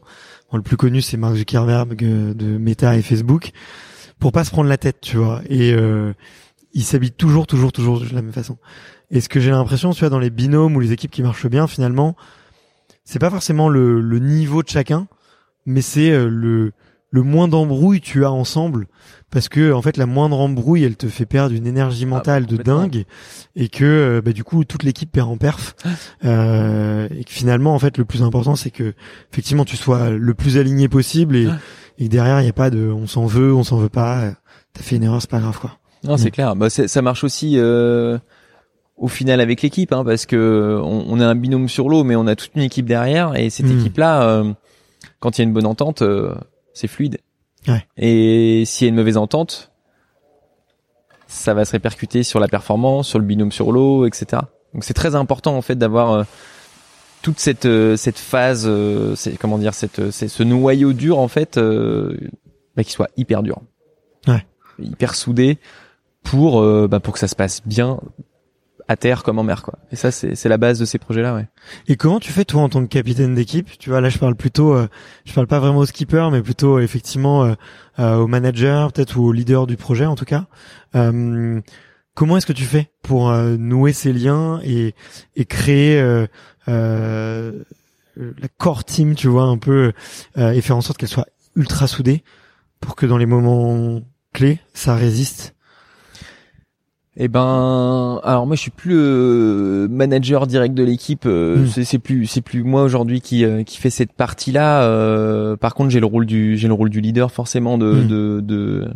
Le 0.53 0.61
plus 0.61 0.77
connu, 0.77 1.01
c'est 1.01 1.17
Mark 1.17 1.35
Zuckerberg 1.35 2.03
euh, 2.03 2.33
de 2.33 2.57
Meta 2.57 2.95
et 2.95 3.01
Facebook, 3.01 3.51
pour 4.19 4.31
pas 4.31 4.43
se 4.43 4.51
prendre 4.51 4.69
la 4.69 4.77
tête, 4.77 5.01
tu 5.01 5.17
vois. 5.17 5.41
Et 5.49 5.73
euh, 5.73 6.13
ils 6.73 6.83
s'habillent 6.83 7.11
toujours, 7.11 7.47
toujours, 7.47 7.71
toujours 7.71 7.99
de 7.99 8.05
la 8.13 8.21
même 8.21 8.31
façon. 8.31 8.57
Et 9.11 9.19
ce 9.19 9.29
que 9.29 9.39
j'ai 9.39 9.51
l'impression, 9.51 9.91
tu 9.91 9.99
vois, 9.99 10.09
dans 10.09 10.19
les 10.19 10.29
binômes 10.29 10.75
ou 10.75 10.79
les 10.79 10.93
équipes 10.93 11.11
qui 11.11 11.21
marchent 11.21 11.47
bien, 11.47 11.67
finalement, 11.67 12.15
c'est 13.03 13.19
pas 13.19 13.29
forcément 13.29 13.69
le, 13.69 13.99
le 13.99 14.19
niveau 14.19 14.63
de 14.63 14.69
chacun, 14.69 15.07
mais 15.65 15.81
c'est 15.81 16.11
euh, 16.11 16.29
le, 16.29 16.71
le 17.17 17.23
moins 17.23 17.47
d'embrouille 17.47 18.01
tu 18.01 18.23
as 18.25 18.31
ensemble 18.31 18.87
parce 19.31 19.49
que 19.49 19.71
en 19.73 19.81
fait 19.81 19.97
la 19.97 20.05
moindre 20.05 20.39
embrouille 20.39 20.83
elle 20.83 20.95
te 20.95 21.07
fait 21.07 21.25
perdre 21.25 21.53
une 21.55 21.65
énergie 21.67 22.05
mentale 22.05 22.45
de 22.45 22.57
dingue 22.57 23.05
et 23.55 23.67
que 23.69 23.85
euh, 23.85 24.21
bah, 24.23 24.31
du 24.33 24.43
coup 24.43 24.63
toute 24.65 24.83
l'équipe 24.83 25.11
perd 25.11 25.29
en 25.29 25.37
perf 25.37 25.75
euh, 26.25 27.07
et 27.17 27.23
que 27.23 27.31
finalement 27.31 27.73
en 27.73 27.79
fait 27.79 27.97
le 27.97 28.05
plus 28.05 28.21
important 28.23 28.55
c'est 28.55 28.71
que 28.71 28.93
effectivement 29.31 29.65
tu 29.65 29.77
sois 29.77 30.09
le 30.11 30.33
plus 30.33 30.57
aligné 30.57 30.87
possible 30.89 31.35
et, 31.35 31.49
et 31.97 32.05
que 32.05 32.11
derrière 32.11 32.39
il 32.41 32.45
y 32.45 32.49
a 32.49 32.53
pas 32.53 32.69
de 32.69 32.87
on 32.89 33.07
s'en 33.07 33.25
veut 33.25 33.53
on 33.53 33.63
s'en 33.63 33.77
veut 33.77 33.89
pas 33.89 34.21
euh, 34.21 34.31
t'as 34.73 34.83
fait 34.83 34.95
une 34.97 35.03
erreur 35.03 35.21
c'est 35.21 35.29
pas 35.31 35.39
grave 35.39 35.59
quoi 35.59 35.71
Non, 36.03 36.17
c'est 36.17 36.31
clair. 36.31 36.55
Bah, 36.55 36.69
ça 36.69 37.01
marche 37.01 37.23
aussi 37.23 37.53
euh, 37.57 38.17
au 38.95 39.07
final 39.07 39.41
avec 39.41 39.61
l'équipe, 39.63 39.91
hein, 39.93 40.03
parce 40.05 40.25
que 40.25 40.79
on, 40.83 41.05
on 41.09 41.19
est 41.19 41.23
un 41.23 41.35
binôme 41.35 41.67
sur 41.69 41.89
l'eau, 41.89 42.03
mais 42.03 42.15
on 42.15 42.27
a 42.27 42.35
toute 42.35 42.51
une 42.55 42.61
équipe 42.63 42.85
derrière, 42.87 43.35
et 43.35 43.49
cette 43.49 43.65
Mm. 43.67 43.79
équipe-là, 43.79 44.23
euh, 44.23 44.53
quand 45.19 45.37
il 45.37 45.41
y 45.41 45.43
a 45.43 45.47
une 45.47 45.53
bonne 45.53 45.65
entente, 45.67 46.01
euh, 46.01 46.33
c'est 46.77 46.87
fluide. 46.87 47.17
Ouais. 47.67 47.85
Et 47.97 48.63
s'il 48.65 48.85
y 48.85 48.87
a 48.87 48.89
une 48.89 48.95
mauvaise 48.95 49.17
entente, 49.17 49.71
ça 51.27 51.53
va 51.53 51.65
se 51.65 51.71
répercuter 51.71 52.23
sur 52.23 52.39
la 52.39 52.47
performance, 52.47 53.07
sur 53.07 53.19
le 53.19 53.25
binôme 53.25 53.51
sur 53.51 53.71
l'eau, 53.71 54.05
etc. 54.05 54.41
Donc 54.73 54.83
c'est 54.83 54.93
très 54.93 55.15
important 55.15 55.55
en 55.57 55.61
fait 55.61 55.75
d'avoir 55.75 56.11
euh, 56.11 56.23
toute 57.21 57.39
cette 57.39 57.65
euh, 57.65 57.97
cette 57.97 58.19
phase, 58.19 58.65
euh, 58.67 59.15
c'est 59.15 59.37
comment 59.37 59.57
dire, 59.57 59.73
cette 59.73 60.11
c'est 60.11 60.27
ce 60.29 60.43
noyau 60.43 60.93
dur 60.93 61.19
en 61.19 61.27
fait, 61.27 61.57
euh, 61.57 62.15
bah, 62.75 62.83
qui 62.83 62.91
soit 62.91 63.09
hyper 63.17 63.43
dur, 63.43 63.59
Ouais. 64.27 64.45
hyper 64.79 65.15
soudé 65.15 65.57
pour 66.23 66.61
euh, 66.61 66.87
bah, 66.87 66.99
pour 66.99 67.13
que 67.13 67.19
ça 67.19 67.27
se 67.27 67.35
passe 67.35 67.61
bien 67.65 67.99
à 68.89 68.95
terre 68.95 69.23
comme 69.23 69.37
en 69.37 69.43
mer 69.43 69.63
quoi. 69.63 69.79
Et 69.91 69.95
ça 69.95 70.11
c'est 70.11 70.35
c'est 70.35 70.49
la 70.49 70.57
base 70.57 70.79
de 70.79 70.85
ces 70.85 70.97
projets 70.97 71.21
là, 71.21 71.35
ouais. 71.35 71.47
Et 71.87 71.97
comment 71.97 72.19
tu 72.19 72.31
fais 72.31 72.45
toi 72.45 72.61
en 72.61 72.69
tant 72.69 72.81
que 72.81 72.87
capitaine 72.87 73.35
d'équipe? 73.35 73.77
Tu 73.77 73.89
vois 73.89 73.99
là 73.99 74.09
je 74.09 74.17
parle 74.17 74.35
plutôt, 74.35 74.73
euh, 74.73 74.87
je 75.25 75.33
parle 75.33 75.47
pas 75.47 75.59
vraiment 75.59 75.79
au 75.79 75.85
skipper, 75.85 76.29
mais 76.31 76.41
plutôt 76.41 76.77
euh, 76.77 76.81
effectivement 76.81 77.43
euh, 77.43 77.53
euh, 77.99 78.15
au 78.15 78.27
manager 78.27 78.93
peut-être 78.93 79.17
ou 79.17 79.25
au 79.25 79.31
leader 79.33 79.67
du 79.67 79.75
projet 79.75 80.05
en 80.05 80.15
tout 80.15 80.25
cas. 80.25 80.45
Euh, 80.95 81.59
comment 82.13 82.37
est-ce 82.37 82.45
que 82.45 82.53
tu 82.53 82.63
fais 82.63 82.89
pour 83.01 83.29
euh, 83.29 83.57
nouer 83.57 83.91
ces 83.93 84.13
liens 84.13 84.61
et, 84.63 84.95
et 85.35 85.45
créer 85.45 86.01
la 86.65 88.47
core 88.57 88.83
team, 88.85 89.15
tu 89.15 89.27
vois 89.27 89.43
un 89.43 89.57
peu 89.57 89.91
et 90.37 90.61
faire 90.61 90.77
en 90.77 90.81
sorte 90.81 90.97
qu'elle 90.97 91.09
soit 91.09 91.27
ultra 91.55 91.87
soudée 91.87 92.23
pour 92.79 92.95
que 92.95 93.05
dans 93.05 93.17
les 93.17 93.25
moments 93.25 94.01
clés 94.33 94.59
ça 94.73 94.95
résiste? 94.95 95.55
Eh 97.19 97.27
ben, 97.29 98.19
alors 98.23 98.45
moi 98.45 98.55
je 98.55 98.61
suis 98.61 98.69
plus 98.71 98.93
le 98.93 99.87
manager 99.89 100.45
direct 100.45 100.75
de 100.75 100.83
l'équipe. 100.83 101.25
euh, 101.25 101.57
Mm. 101.65 101.83
C'est 101.83 101.97
plus 101.99 102.27
c'est 102.27 102.41
plus 102.41 102.63
moi 102.63 102.83
aujourd'hui 102.83 103.21
qui 103.21 103.43
euh, 103.43 103.63
qui 103.63 103.77
fait 103.77 103.89
cette 103.89 104.13
partie-là. 104.13 104.83
euh, 104.83 105.55
par 105.55 105.73
contre, 105.73 105.89
j'ai 105.89 105.99
le 105.99 106.05
rôle 106.05 106.27
du 106.27 106.57
j'ai 106.57 106.67
le 106.67 106.75
rôle 106.75 106.91
du 106.91 107.01
leader 107.01 107.31
forcément 107.31 107.79
de 107.79 107.91
Mm. 107.91 108.07
de 108.07 108.41
de 108.41 108.87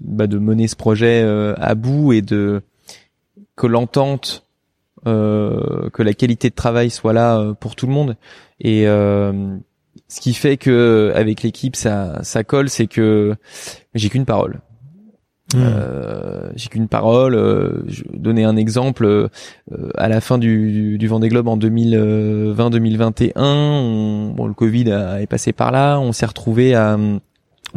bah, 0.00 0.26
de 0.26 0.38
mener 0.38 0.66
ce 0.66 0.74
projet 0.74 1.22
euh, 1.24 1.54
à 1.58 1.76
bout 1.76 2.12
et 2.12 2.22
de 2.22 2.60
que 3.54 3.68
l'entente, 3.68 4.44
euh, 5.06 5.88
que 5.90 6.02
la 6.02 6.14
qualité 6.14 6.50
de 6.50 6.54
travail 6.56 6.90
soit 6.90 7.12
là 7.12 7.38
euh, 7.38 7.54
pour 7.54 7.76
tout 7.76 7.86
le 7.86 7.92
monde. 7.92 8.16
Et 8.60 8.88
euh, 8.88 9.56
ce 10.08 10.20
qui 10.20 10.34
fait 10.34 10.56
que 10.56 11.12
avec 11.14 11.42
l'équipe 11.44 11.76
ça 11.76 12.18
ça 12.24 12.42
colle, 12.42 12.68
c'est 12.68 12.88
que 12.88 13.36
j'ai 13.94 14.08
qu'une 14.08 14.24
parole. 14.24 14.58
Hmm. 15.54 15.60
Euh, 15.62 16.50
j'ai 16.56 16.68
qu'une 16.68 16.88
parole. 16.88 17.34
Euh, 17.34 17.82
je 17.86 18.04
donner 18.12 18.44
un 18.44 18.56
exemple. 18.56 19.04
euh, 19.06 19.28
à 19.96 20.08
la 20.08 20.20
fin 20.20 20.36
du, 20.38 20.98
du 20.98 21.08
Vendée 21.08 21.28
Globe 21.30 21.48
en 21.48 21.56
2020-2021, 21.56 23.32
on- 23.36 24.30
bon, 24.36 24.46
le 24.46 24.54
Covid 24.54 24.90
a- 24.92 25.22
est 25.22 25.26
passé 25.26 25.52
par 25.52 25.70
là. 25.72 25.98
On 26.00 26.12
s'est 26.12 26.26
retrouvé 26.26 26.74
à, 26.74 26.96
on 26.98 27.20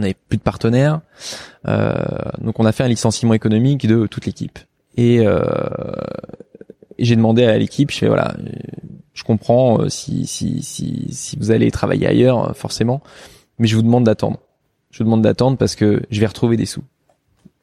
n'avait 0.01 0.15
plus 0.29 0.37
de 0.37 0.43
partenaires, 0.43 1.01
Euh, 1.67 1.93
donc 2.41 2.59
on 2.59 2.65
a 2.65 2.71
fait 2.71 2.83
un 2.83 2.87
licenciement 2.87 3.33
économique 3.35 3.85
de 3.87 4.07
toute 4.07 4.25
l'équipe. 4.25 4.57
Et, 4.97 5.19
euh, 5.25 5.41
j'ai 6.99 7.15
demandé 7.15 7.43
à 7.45 7.57
l'équipe, 7.57 7.91
je 7.91 7.97
fais 7.99 8.07
voilà, 8.07 8.33
je 9.13 9.23
comprends 9.23 9.79
euh, 9.81 9.89
si 9.89 10.25
si 10.27 10.61
si 10.63 11.07
si 11.11 11.37
vous 11.37 11.51
allez 11.51 11.71
travailler 11.71 12.07
ailleurs, 12.07 12.55
forcément, 12.55 13.01
mais 13.59 13.67
je 13.67 13.75
vous 13.75 13.81
demande 13.83 14.03
d'attendre. 14.05 14.39
Je 14.91 14.99
vous 14.99 15.03
demande 15.05 15.21
d'attendre 15.21 15.57
parce 15.57 15.75
que 15.75 16.01
je 16.09 16.19
vais 16.19 16.25
retrouver 16.27 16.57
des 16.57 16.65
sous 16.65 16.83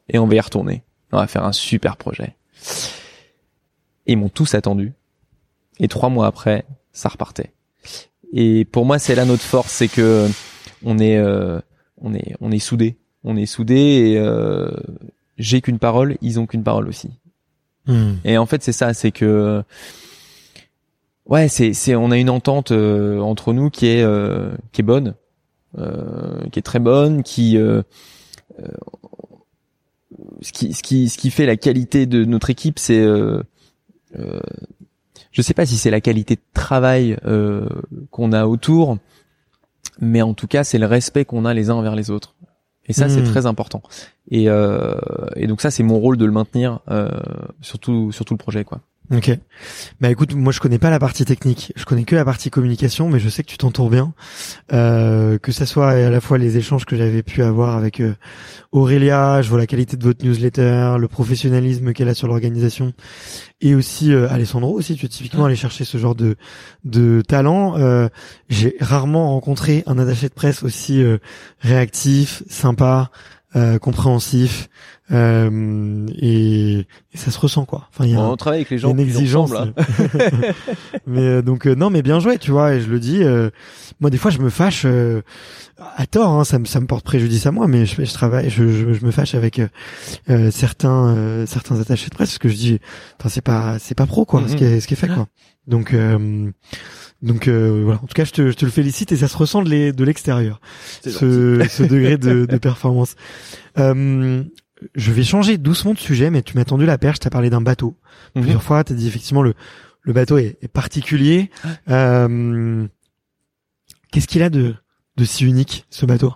et 0.08 0.18
on 0.18 0.26
va 0.26 0.34
y 0.34 0.40
retourner. 0.40 0.82
On 1.12 1.18
va 1.18 1.26
faire 1.26 1.44
un 1.44 1.52
super 1.52 1.96
projet. 1.96 2.34
Et 4.06 4.12
ils 4.12 4.16
m'ont 4.16 4.28
tous 4.28 4.54
attendu. 4.54 4.92
Et 5.80 5.88
trois 5.88 6.08
mois 6.08 6.26
après, 6.26 6.64
ça 6.92 7.08
repartait. 7.08 7.52
Et 8.32 8.64
pour 8.64 8.84
moi, 8.84 8.98
c'est 8.98 9.14
là 9.14 9.24
notre 9.24 9.42
force, 9.42 9.72
c'est 9.72 9.88
que 9.88 10.28
on 10.84 10.98
est, 10.98 11.16
euh, 11.16 11.60
on 12.00 12.14
est, 12.14 12.34
on 12.40 12.50
est 12.50 12.58
soudés. 12.58 12.96
On 13.24 13.36
est 13.36 13.46
soudés 13.46 13.74
et 14.12 14.18
euh, 14.18 14.70
j'ai 15.38 15.60
qu'une 15.60 15.78
parole, 15.78 16.16
ils 16.20 16.38
ont 16.38 16.46
qu'une 16.46 16.62
parole 16.62 16.88
aussi. 16.88 17.10
Hmm. 17.86 18.14
Et 18.24 18.36
en 18.36 18.46
fait, 18.46 18.62
c'est 18.62 18.72
ça, 18.72 18.92
c'est 18.92 19.12
que 19.12 19.62
ouais, 21.26 21.48
c'est 21.48 21.72
c'est 21.72 21.94
on 21.94 22.10
a 22.10 22.18
une 22.18 22.30
entente 22.30 22.72
euh, 22.72 23.18
entre 23.20 23.52
nous 23.52 23.70
qui 23.70 23.86
est 23.86 24.02
euh, 24.02 24.50
qui 24.72 24.82
est 24.82 24.84
bonne, 24.84 25.14
euh, 25.78 26.46
qui 26.52 26.58
est 26.58 26.62
très 26.62 26.80
bonne, 26.80 27.22
qui 27.22 27.56
euh, 27.56 27.82
euh, 28.60 28.68
ce 30.42 30.52
qui 30.52 30.72
ce 30.72 30.82
qui 30.82 31.08
ce 31.08 31.18
qui 31.18 31.30
fait 31.30 31.46
la 31.46 31.56
qualité 31.56 32.06
de 32.06 32.24
notre 32.24 32.50
équipe, 32.50 32.78
c'est 32.78 33.00
euh, 33.00 33.42
euh, 34.18 34.40
je 35.32 35.42
sais 35.42 35.54
pas 35.54 35.66
si 35.66 35.76
c'est 35.76 35.90
la 35.90 36.00
qualité 36.00 36.36
de 36.36 36.40
travail 36.54 37.16
euh, 37.26 37.68
qu'on 38.10 38.32
a 38.32 38.46
autour, 38.46 38.98
mais 40.00 40.22
en 40.22 40.34
tout 40.34 40.46
cas, 40.46 40.64
c'est 40.64 40.78
le 40.78 40.86
respect 40.86 41.24
qu'on 41.24 41.44
a 41.44 41.54
les 41.54 41.70
uns 41.70 41.74
envers 41.74 41.94
les 41.94 42.10
autres. 42.10 42.34
Et 42.86 42.94
ça, 42.94 43.08
c'est 43.10 43.20
Hmm. 43.20 43.24
très 43.24 43.44
important. 43.46 43.82
Et, 44.30 44.48
euh, 44.48 44.94
et 45.36 45.46
donc 45.46 45.60
ça, 45.60 45.70
c'est 45.70 45.82
mon 45.82 45.98
rôle 45.98 46.16
de 46.16 46.24
le 46.24 46.32
maintenir 46.32 46.80
euh, 46.90 47.10
sur 47.60 47.78
tout 47.78 48.12
sur 48.12 48.24
tout 48.24 48.32
le 48.34 48.38
projet, 48.38 48.64
quoi. 48.64 48.80
Ok. 49.10 49.30
Bah 50.02 50.10
écoute, 50.10 50.34
moi 50.34 50.52
je 50.52 50.60
connais 50.60 50.78
pas 50.78 50.90
la 50.90 50.98
partie 50.98 51.24
technique, 51.24 51.72
je 51.76 51.86
connais 51.86 52.04
que 52.04 52.14
la 52.14 52.26
partie 52.26 52.50
communication, 52.50 53.08
mais 53.08 53.18
je 53.18 53.30
sais 53.30 53.42
que 53.42 53.48
tu 53.48 53.56
t'entoures 53.56 53.88
bien. 53.88 54.12
Euh, 54.74 55.38
que 55.38 55.50
ça 55.50 55.64
soit 55.64 55.88
à 55.92 56.10
la 56.10 56.20
fois 56.20 56.36
les 56.36 56.58
échanges 56.58 56.84
que 56.84 56.94
j'avais 56.94 57.22
pu 57.22 57.42
avoir 57.42 57.74
avec 57.74 58.00
euh, 58.00 58.14
Aurélia, 58.70 59.40
je 59.40 59.48
vois 59.48 59.58
la 59.58 59.66
qualité 59.66 59.96
de 59.96 60.04
votre 60.04 60.22
newsletter, 60.22 60.96
le 60.98 61.08
professionnalisme 61.08 61.94
qu'elle 61.94 62.10
a 62.10 62.14
sur 62.14 62.28
l'organisation, 62.28 62.92
et 63.62 63.74
aussi 63.74 64.12
euh, 64.12 64.28
Alessandro 64.28 64.74
aussi. 64.74 64.94
Tu 64.94 65.06
es 65.06 65.08
typiquement 65.08 65.46
allé 65.46 65.56
chercher 65.56 65.86
ce 65.86 65.96
genre 65.96 66.14
de 66.14 66.36
de 66.84 67.22
talent. 67.26 67.78
Euh, 67.78 68.08
J'ai 68.50 68.76
rarement 68.78 69.30
rencontré 69.30 69.84
un 69.86 69.98
attaché 69.98 70.28
de 70.28 70.34
presse 70.34 70.62
aussi 70.62 71.02
réactif, 71.60 72.42
sympa, 72.50 73.10
euh, 73.56 73.78
compréhensif, 73.78 74.68
euh, 75.10 76.06
et, 76.20 76.80
et 76.80 77.16
ça 77.16 77.30
se 77.30 77.38
ressent 77.38 77.64
quoi. 77.64 77.88
Enfin, 77.90 78.04
il 78.04 78.12
y 78.12 78.14
a 78.14 78.20
un- 78.20 78.28
on 78.28 78.36
travaille 78.36 78.58
avec 78.60 78.70
les 78.70 78.78
gens 78.78 78.90
une 78.90 79.00
exigence. 79.00 79.50
ressemblent, 79.52 79.74
hein. 79.78 80.52
mais 81.06 81.20
euh, 81.22 81.42
donc 81.42 81.66
euh, 81.66 81.74
non, 81.74 81.88
mais 81.90 82.02
bien 82.02 82.20
joué, 82.20 82.36
tu 82.38 82.50
vois. 82.50 82.74
Et 82.74 82.80
je 82.82 82.88
le 82.90 83.00
dis, 83.00 83.22
euh, 83.22 83.48
moi 84.00 84.10
des 84.10 84.18
fois 84.18 84.30
je 84.30 84.38
me 84.38 84.50
fâche 84.50 84.82
euh, 84.84 85.22
à 85.96 86.06
tort, 86.06 86.28
hein, 86.32 86.44
ça 86.44 86.58
me 86.58 86.66
ça 86.66 86.78
me 86.80 86.86
porte 86.86 87.04
préjudice 87.04 87.46
à 87.46 87.50
moi, 87.52 87.66
mais 87.68 87.86
je, 87.86 88.04
je 88.04 88.12
travaille, 88.12 88.50
je, 88.50 88.68
je, 88.68 88.92
je 88.92 89.04
me 89.06 89.10
fâche 89.10 89.34
avec 89.34 89.60
certains 90.50 91.16
euh, 91.16 91.46
certains 91.46 91.80
attachés 91.80 92.10
de 92.10 92.14
presse 92.14 92.28
parce 92.30 92.38
que 92.38 92.48
je 92.48 92.54
dis, 92.56 92.78
enfin 93.18 93.28
c'est 93.30 93.40
pas 93.40 93.78
c'est 93.78 93.94
pas 93.96 94.06
pro 94.06 94.24
quoi, 94.26 94.42
ce 94.46 94.52
Mhm. 94.52 94.58
qui 94.58 94.64
est 94.64 94.80
ce 94.80 94.86
qui 94.86 94.94
est 94.94 94.98
fait 94.98 95.08
quoi. 95.08 95.26
Donc 95.66 95.94
euh, 95.94 96.50
donc 97.22 97.48
euh, 97.48 97.82
voilà. 97.84 97.98
En 98.02 98.06
tout 98.06 98.14
cas, 98.14 98.24
je 98.24 98.32
te 98.32 98.50
je 98.50 98.56
te 98.56 98.64
le 98.64 98.70
félicite 98.70 99.12
et 99.12 99.16
ça 99.16 99.28
se 99.28 99.36
ressent 99.36 99.62
de 99.62 99.70
l'e- 99.70 99.92
de 99.92 100.04
l'extérieur 100.04 100.60
ce, 101.02 101.66
ce 101.68 101.82
degré 101.82 102.16
de, 102.18 102.46
de 102.50 102.56
performance. 102.58 103.16
Euh, 103.78 104.42
je 104.94 105.10
vais 105.12 105.24
changer 105.24 105.58
doucement 105.58 105.92
de 105.94 105.98
sujet, 105.98 106.30
mais 106.30 106.42
tu 106.42 106.56
m'as 106.56 106.64
tendu 106.64 106.86
la 106.86 106.98
perche, 106.98 107.18
t'as 107.18 107.30
parlé 107.30 107.50
d'un 107.50 107.60
bateau. 107.60 107.96
Mhm. 108.36 108.42
Plusieurs 108.42 108.62
fois, 108.62 108.84
t'as 108.84 108.94
dit 108.94 109.08
effectivement 109.08 109.42
le, 109.42 109.54
le 110.02 110.12
bateau 110.12 110.38
est, 110.38 110.56
est 110.62 110.68
particulier. 110.68 111.50
Euh, 111.90 112.86
Qu'est-ce 114.12 114.26
qu'il 114.26 114.42
a 114.42 114.48
de, 114.50 114.74
de 115.16 115.24
si 115.24 115.44
unique, 115.44 115.84
ce 115.90 116.06
bateau? 116.06 116.32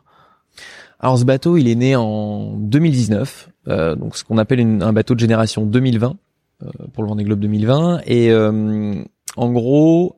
Alors 1.01 1.19
ce 1.19 1.25
bateau, 1.25 1.57
il 1.57 1.69
est 1.69 1.75
né 1.75 1.97
en 1.97 2.57
2019, 2.59 3.49
euh, 3.69 3.97
donc 3.97 4.17
ce 4.17 4.25
qu'on 4.25 4.39
appelle 4.39 4.61
une- 4.61 4.83
un 4.83 4.93
bateau 4.93 5.15
de 5.15 5.21
génération 5.21 5.65
2020 5.67 6.17
euh, 6.63 6.67
pour 6.93 7.03
le 7.03 7.09
Vendée 7.09 7.25
Globe 7.25 7.41
2020. 7.41 8.01
Et 8.07 8.31
euh, 8.31 9.03
en 9.37 9.51
gros, 9.53 10.17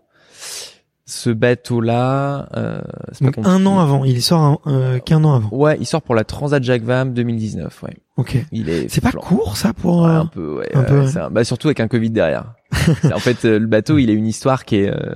ce 1.06 1.28
bateau-là, 1.28 2.48
euh, 2.56 2.80
pas 3.20 3.48
un 3.50 3.66
an 3.66 3.78
avant, 3.78 4.04
il 4.04 4.22
sort 4.22 4.62
euh, 4.66 4.98
qu'un 5.00 5.22
an 5.24 5.34
avant. 5.34 5.48
Ouais, 5.52 5.76
il 5.78 5.84
sort 5.86 6.00
pour 6.00 6.14
la 6.14 6.24
Transat 6.24 6.62
Jacques 6.62 6.82
Vabre 6.82 7.12
2019. 7.12 7.82
Ouais, 7.82 7.94
Ok. 8.16 8.38
il 8.52 8.70
est. 8.70 8.88
C'est 8.88 9.02
pas 9.02 9.12
court 9.12 9.58
ça 9.58 9.74
pour... 9.74 10.02
Ouais, 10.02 10.08
euh, 10.08 10.20
un 10.20 10.26
peu, 10.26 10.54
ouais, 10.58 10.70
un 10.74 10.82
peu, 10.82 11.00
ouais. 11.00 11.06
c'est 11.08 11.18
un- 11.20 11.30
bah, 11.30 11.44
surtout 11.44 11.68
avec 11.68 11.80
un 11.80 11.88
Covid 11.88 12.10
derrière. 12.10 12.54
En 13.14 13.18
fait, 13.18 13.44
euh, 13.44 13.58
le 13.58 13.66
bateau, 13.66 13.98
il 13.98 14.08
a 14.08 14.14
une 14.14 14.26
histoire 14.26 14.64
qui 14.64 14.76
est 14.76 14.88
euh, 14.88 15.14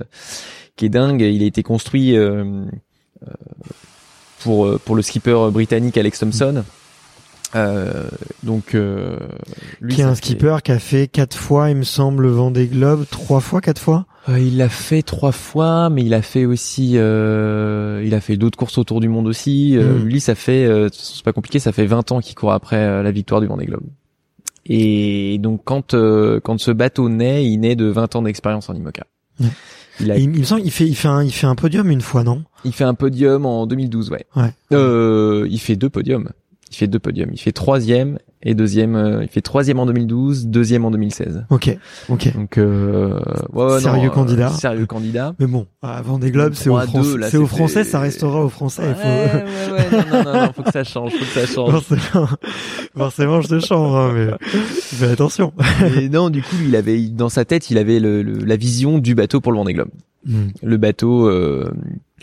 qui 0.75 0.85
est 0.85 0.89
dingue. 0.89 1.21
Il 1.21 1.41
a 1.41 1.45
été 1.47 1.63
construit 1.63 2.15
euh, 2.15 2.65
pour 4.41 4.79
pour 4.79 4.95
le 4.95 5.01
skipper 5.01 5.49
britannique 5.51 5.97
Alex 5.97 6.19
Thompson. 6.19 6.63
Euh, 7.55 8.03
donc, 8.43 8.75
euh, 8.75 9.17
lui, 9.81 9.95
qui 9.95 10.01
est 10.01 10.03
un 10.03 10.09
fait- 10.09 10.17
skipper 10.17 10.57
qui 10.63 10.71
a 10.71 10.77
fait 10.79 11.07
quatre 11.07 11.35
fois, 11.35 11.71
il 11.71 11.77
me 11.77 11.83
semble, 11.83 12.23
le 12.23 12.29
Vendée 12.29 12.67
Globe, 12.67 13.05
trois 13.09 13.39
fois, 13.39 13.59
quatre 13.59 13.81
fois. 13.81 14.05
Euh, 14.27 14.37
il 14.39 14.57
l'a 14.57 14.69
fait 14.69 15.01
trois 15.01 15.31
fois, 15.31 15.89
mais 15.89 16.03
il 16.03 16.13
a 16.13 16.21
fait 16.21 16.45
aussi, 16.45 16.93
euh, 16.95 18.03
il 18.05 18.13
a 18.13 18.19
fait 18.21 18.35
d'autres 18.37 18.57
courses 18.57 18.77
autour 18.77 18.99
du 18.99 19.07
monde 19.09 19.27
aussi. 19.27 19.77
Euh, 19.77 19.99
Mm. 19.99 20.03
Lui, 20.05 20.19
ça 20.19 20.35
fait, 20.35 20.65
euh, 20.65 20.89
c'est 20.91 21.23
pas 21.23 21.31
compliqué, 21.33 21.59
ça 21.59 21.71
fait 21.71 21.85
20 21.85 22.11
ans 22.11 22.19
qu'il 22.19 22.35
court 22.35 22.51
après 22.51 22.75
euh, 22.77 23.01
la 23.01 23.11
victoire 23.11 23.39
du 23.41 23.47
Vendée 23.47 23.65
Globe. 23.65 23.83
Et 24.65 25.37
donc 25.39 25.61
quand 25.63 25.93
euh, 25.95 26.39
quand 26.43 26.59
ce 26.59 26.69
bateau 26.71 27.09
naît, 27.09 27.45
il 27.45 27.57
naît 27.59 27.75
de 27.75 27.85
20 27.85 28.15
ans 28.17 28.21
d'expérience 28.21 28.69
en 28.69 28.75
IMOCA. 28.75 29.05
Ouais. 29.39 29.47
Il, 30.01 30.11
a, 30.11 30.17
il, 30.17 30.23
il 30.23 30.39
me 30.39 30.43
semble, 30.43 30.61
il 30.63 30.71
fait, 30.71 30.85
il 30.85 30.95
fait 30.95 31.07
un, 31.07 31.23
il 31.23 31.31
fait 31.31 31.47
un 31.47 31.55
podium 31.55 31.89
une 31.89 32.01
fois, 32.01 32.23
non? 32.23 32.43
Il 32.65 32.73
fait 32.73 32.83
un 32.83 32.93
podium 32.93 33.45
en 33.45 33.65
2012, 33.65 34.11
ouais. 34.11 34.25
Ouais. 34.35 34.53
Euh, 34.73 35.47
il 35.49 35.59
fait 35.59 35.75
deux 35.75 35.89
podiums. 35.89 36.29
Il 36.71 36.75
fait 36.75 36.87
deux 36.87 36.99
podiums. 36.99 37.31
Il 37.33 37.39
fait 37.39 37.51
troisième 37.51 38.19
et 38.41 38.55
deuxième. 38.55 38.95
euh, 38.95 39.23
il 39.23 39.27
fait 39.29 39.41
troisième 39.41 39.79
en 39.79 39.85
2012, 39.85 40.47
deuxième 40.47 40.85
en 40.85 40.91
2016. 40.91 41.45
Ok, 41.49 41.77
ok. 42.09 42.33
Donc 42.35 42.57
euh, 42.57 43.19
ouais, 43.53 43.65
ouais, 43.65 43.79
Sérieux 43.79 43.99
non, 44.03 44.05
euh, 44.05 44.09
candidat. 44.09 44.49
sérieux 44.49 44.85
candidat. 44.85 45.35
Mais 45.39 45.47
bon, 45.47 45.67
avant 45.81 46.19
des 46.19 46.31
globes, 46.31 46.53
c'est 46.53 46.69
aux, 46.69 46.77
3-2, 46.77 46.85
Français, 46.87 47.17
là, 47.17 47.29
c'est 47.29 47.37
aux 47.37 47.47
Français, 47.47 47.83
ça 47.83 47.99
restera 47.99 48.43
aux 48.43 48.49
Français. 48.49 48.83
il 48.87 48.95
faut- 48.95 49.07
Ouais, 49.07 49.33
ouais, 49.33 49.71
ouais, 49.73 49.91
non, 49.91 50.23
non, 50.23 50.23
non, 50.33 50.45
non, 50.45 50.53
faut 50.53 50.63
que 50.63 50.71
ça 50.71 50.83
change, 50.83 51.11
faut 51.11 51.19
que 51.19 51.25
ça 51.25 51.45
change. 51.45 51.71
forcément, 51.71 52.27
forcément, 52.95 53.41
je 53.41 53.47
te 53.49 53.59
change, 53.59 53.95
hein, 53.95 54.11
mais 54.15 54.47
fais 54.81 55.09
attention. 55.11 55.53
Et 55.97 56.09
non, 56.09 56.29
du 56.29 56.41
coup, 56.41 56.55
il 56.65 56.75
avait, 56.75 56.99
dans 57.09 57.29
sa 57.29 57.45
tête, 57.45 57.69
il 57.69 57.77
avait 57.77 57.99
le, 57.99 58.21
le- 58.23 58.43
la 58.45 58.55
vision 58.55 58.99
du 58.99 59.15
bateau 59.15 59.41
pour 59.41 59.51
le 59.51 59.57
Vendée 59.57 59.73
Globe. 59.73 59.89
Hmm. 60.25 60.47
Le 60.63 60.77
bateau 60.77 61.27
euh, 61.29 61.71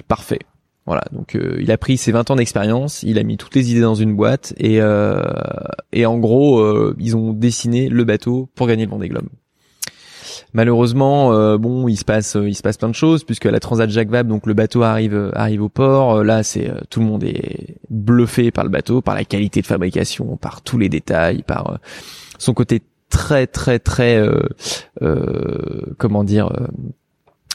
parfait. 0.09 0.41
Voilà, 0.87 1.03
donc 1.11 1.35
euh, 1.35 1.57
il 1.61 1.71
a 1.73 1.79
pris 1.79 1.97
ses 1.97 2.13
20 2.13 2.31
ans 2.31 2.37
d'expérience, 2.37 3.03
il 3.03 3.19
a 3.19 3.25
mis 3.25 3.37
toutes 3.37 3.55
les 3.57 3.73
idées 3.73 3.81
dans 3.81 3.97
une 3.97 4.15
boîte 4.15 4.55
et 4.57 4.81
euh, 4.81 5.21
et 5.93 6.07
en 6.07 6.19
gros 6.19 6.61
euh, 6.61 6.95
ils 7.01 7.17
ont 7.17 7.33
dessiné 7.33 7.89
le 7.89 8.05
bateau 8.05 8.49
pour 8.55 8.69
gagner 8.69 8.85
le 8.85 8.91
Vendée 8.91 9.09
Globe. 9.09 9.29
Malheureusement, 10.53 11.33
euh, 11.33 11.59
bon, 11.59 11.89
il 11.89 11.97
se 11.97 12.05
passe 12.05 12.37
il 12.41 12.55
se 12.55 12.63
passe 12.63 12.77
plein 12.77 12.89
de 12.89 12.95
choses 12.95 13.25
puisque 13.25 13.47
la 13.47 13.61
Transat 13.61 13.91
Jacques 13.91 14.11
Vabre, 14.11 14.29
donc 14.29 14.47
le 14.47 14.55
bateau 14.55 14.83
arrive 14.83 15.33
arrive 15.35 15.63
au 15.63 15.69
port. 15.69 16.17
Euh, 16.17 16.25
Là, 16.25 16.43
c'est 16.43 16.71
euh, 16.71 16.77
tout 16.89 17.01
le 17.01 17.07
monde 17.07 17.25
est 17.25 17.77
bluffé 17.91 18.51
par 18.51 18.65
le 18.65 18.71
bateau, 18.71 19.01
par 19.03 19.15
la 19.15 19.25
qualité 19.25 19.61
de 19.61 19.67
fabrication, 19.67 20.37
par 20.37 20.63
tous 20.63 20.79
les 20.79 20.89
détails, 20.89 21.43
par 21.43 21.73
euh, 21.73 21.77
son 22.39 22.55
côté 22.55 22.83
très 23.11 23.47
très 23.47 23.79
très 23.79 24.17
euh, 24.17 24.41
euh, 25.03 25.95
comment 25.99 26.25
dire 26.25 26.51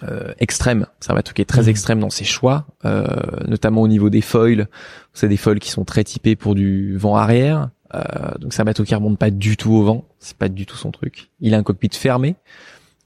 euh, 0.03 0.33
extrême. 0.39 0.85
C'est 0.99 1.11
un 1.11 1.15
bateau 1.15 1.33
qui 1.33 1.41
est 1.41 1.45
très 1.45 1.63
Mhm. 1.63 1.69
extrême 1.69 1.99
dans 1.99 2.09
ses 2.09 2.23
choix, 2.25 2.65
euh, 2.85 3.05
notamment 3.47 3.81
au 3.81 3.87
niveau 3.87 4.09
des 4.09 4.21
foils. 4.21 4.67
C'est 5.13 5.27
des 5.27 5.37
foils 5.37 5.59
qui 5.59 5.69
sont 5.71 5.85
très 5.85 6.03
typés 6.03 6.35
pour 6.35 6.55
du 6.55 6.97
vent 6.97 7.15
arrière. 7.15 7.69
Euh, 7.93 8.01
donc 8.39 8.53
c'est 8.53 8.61
un 8.61 8.65
bateau 8.65 8.83
qui 8.83 8.95
remonte 8.95 9.17
pas 9.19 9.29
du 9.31 9.57
tout 9.57 9.71
au 9.73 9.83
vent. 9.83 10.05
C'est 10.19 10.37
pas 10.37 10.49
du 10.49 10.65
tout 10.65 10.77
son 10.77 10.91
truc. 10.91 11.29
Il 11.39 11.53
a 11.53 11.57
un 11.57 11.63
cockpit 11.63 11.89
fermé 11.93 12.35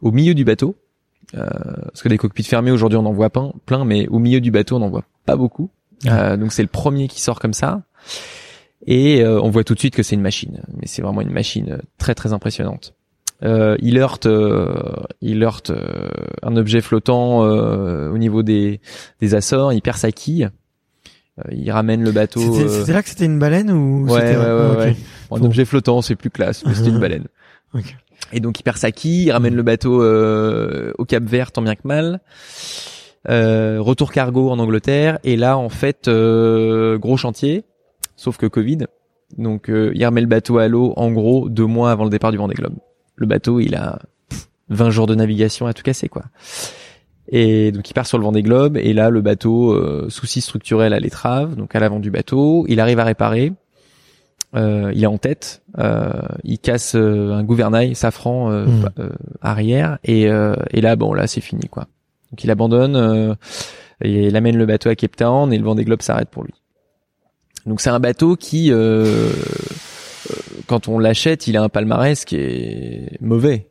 au 0.01 0.11
milieu 0.11 0.33
du 0.33 0.45
bateau. 0.45 0.75
Euh, 1.35 1.47
parce 1.85 2.01
que 2.03 2.07
des 2.09 2.17
cockpits 2.19 2.43
fermés 2.43 2.71
aujourd'hui 2.71 2.97
on 2.97 3.05
en 3.05 3.11
voit 3.11 3.31
plein, 3.31 3.51
plein, 3.65 3.83
mais 3.83 4.07
au 4.07 4.19
milieu 4.19 4.39
du 4.39 4.51
bateau 4.51 4.77
on 4.77 4.81
en 4.83 4.89
voit 4.89 5.05
pas 5.25 5.35
beaucoup. 5.35 5.71
Euh, 6.05 6.37
donc 6.37 6.53
c'est 6.53 6.61
le 6.61 6.67
premier 6.67 7.07
qui 7.07 7.19
sort 7.19 7.39
comme 7.39 7.53
ça. 7.53 7.81
Et 8.85 9.23
euh, 9.23 9.41
on 9.41 9.49
voit 9.49 9.63
tout 9.63 9.73
de 9.73 9.79
suite 9.79 9.95
que 9.95 10.03
c'est 10.03 10.13
une 10.15 10.21
machine. 10.21 10.61
Mais 10.79 10.85
c'est 10.85 11.01
vraiment 11.01 11.21
une 11.21 11.31
machine 11.31 11.79
très 11.97 12.13
très 12.13 12.31
impressionnante. 12.33 12.93
Euh, 13.43 13.75
il 13.81 13.97
heurte, 13.97 14.25
euh, 14.27 14.73
il 15.21 15.43
heurte 15.43 15.69
euh, 15.71 16.09
un 16.41 16.55
objet 16.55 16.81
flottant 16.81 17.43
euh, 17.45 18.09
au 18.11 18.17
niveau 18.17 18.43
des, 18.43 18.79
des 19.19 19.35
Açores. 19.35 19.73
Il 19.73 19.81
perd 19.81 19.97
sa 19.97 20.11
quille. 20.11 20.49
Euh, 21.39 21.43
il 21.51 21.69
ramène 21.71 22.01
le 22.03 22.11
bateau. 22.11 22.39
C'était 22.69 22.93
là 22.93 23.03
que 23.03 23.09
c'était 23.09 23.25
une 23.25 23.39
baleine 23.39 23.69
ou 23.71 24.05
Ouais, 24.07 24.21
ouais, 24.21 24.37
ouais, 24.37 24.69
ok. 24.71 24.77
ouais. 24.79 24.95
Bon, 25.29 25.35
un 25.35 25.39
Bon. 25.41 25.45
objet 25.47 25.65
flottant, 25.65 26.01
c'est 26.01 26.15
plus 26.15 26.29
classe, 26.29 26.63
mais 26.65 26.73
c'était 26.73 26.89
une 26.89 26.99
baleine. 27.01 27.25
Ok. 27.73 27.95
Et 28.31 28.39
donc 28.39 28.59
il 28.59 28.63
perd 28.63 28.77
sa 28.77 28.91
quille, 28.91 29.25
il 29.25 29.31
ramène 29.31 29.53
le 29.53 29.61
bateau 29.63 30.01
euh, 30.01 30.93
au 30.97 31.03
Cap 31.05 31.23
Vert 31.23 31.51
tant 31.51 31.61
bien 31.61 31.75
que 31.75 31.85
mal. 31.85 32.21
Euh, 33.29 33.77
retour 33.81 34.11
cargo 34.11 34.49
en 34.49 34.59
Angleterre 34.59 35.17
et 35.23 35.35
là 35.35 35.57
en 35.57 35.69
fait 35.69 36.07
euh, 36.07 36.97
gros 36.97 37.17
chantier, 37.17 37.65
sauf 38.15 38.37
que 38.37 38.45
Covid. 38.45 38.85
Donc 39.37 39.69
euh, 39.69 39.91
il 39.95 40.05
remet 40.05 40.21
le 40.21 40.27
bateau 40.27 40.57
à 40.59 40.67
l'eau 40.67 40.93
en 40.95 41.11
gros 41.11 41.49
deux 41.49 41.65
mois 41.65 41.91
avant 41.91 42.03
le 42.03 42.09
départ 42.11 42.31
du 42.31 42.37
Vendée 42.37 42.53
Globe. 42.55 42.75
Le 43.15 43.25
bateau 43.25 43.59
il 43.59 43.75
a 43.75 43.99
pff, 44.29 44.47
20 44.69 44.89
jours 44.89 45.07
de 45.07 45.15
navigation 45.15 45.67
à 45.67 45.73
tout 45.73 45.83
casser 45.83 46.09
quoi. 46.09 46.23
Et 47.29 47.71
donc 47.71 47.89
il 47.89 47.93
part 47.93 48.05
sur 48.05 48.17
le 48.17 48.23
Vendée 48.23 48.43
Globe 48.43 48.77
et 48.77 48.93
là 48.93 49.09
le 49.09 49.21
bateau 49.21 49.71
euh, 49.73 50.07
souci 50.09 50.41
structurel 50.41 50.93
à 50.93 50.99
l'étrave, 50.99 51.55
donc 51.55 51.75
à 51.75 51.79
l'avant 51.79 51.99
du 51.99 52.11
bateau, 52.11 52.65
il 52.67 52.79
arrive 52.79 52.99
à 52.99 53.03
réparer. 53.03 53.53
Euh, 54.55 54.91
il 54.95 55.03
est 55.03 55.07
en 55.07 55.17
tête, 55.17 55.63
euh, 55.79 56.11
il 56.45 56.59
casse 56.59 56.95
un 56.95 57.43
gouvernail 57.43 57.93
safran 57.95 58.51
euh, 58.51 58.65
Mm. 58.65 58.89
euh, 58.99 59.09
arrière 59.41 59.97
et, 60.05 60.29
euh, 60.29 60.55
et 60.71 60.79
là 60.81 60.95
bon 60.95 61.13
là 61.13 61.27
c'est 61.27 61.41
fini 61.41 61.67
quoi. 61.67 61.87
Donc 62.31 62.43
il 62.43 62.51
abandonne 62.51 62.95
euh, 62.95 63.33
et 64.01 64.27
il 64.27 64.35
amène 64.35 64.55
le 64.57 64.65
bateau 64.65 64.89
à 64.89 64.95
Cape 64.95 65.15
Town 65.15 65.51
et 65.51 65.57
le 65.57 65.63
Vendée 65.65 65.83
Globe 65.83 66.01
s'arrête 66.01 66.29
pour 66.29 66.43
lui. 66.43 66.53
Donc 67.65 67.81
c'est 67.81 67.89
un 67.89 67.99
bateau 67.99 68.35
qui 68.35 68.71
quand 70.67 70.87
on 70.87 70.99
l'achète, 70.99 71.47
il 71.47 71.57
a 71.57 71.63
un 71.63 71.69
palmarès 71.69 72.25
qui 72.25 72.35
est 72.37 73.17
mauvais. 73.21 73.69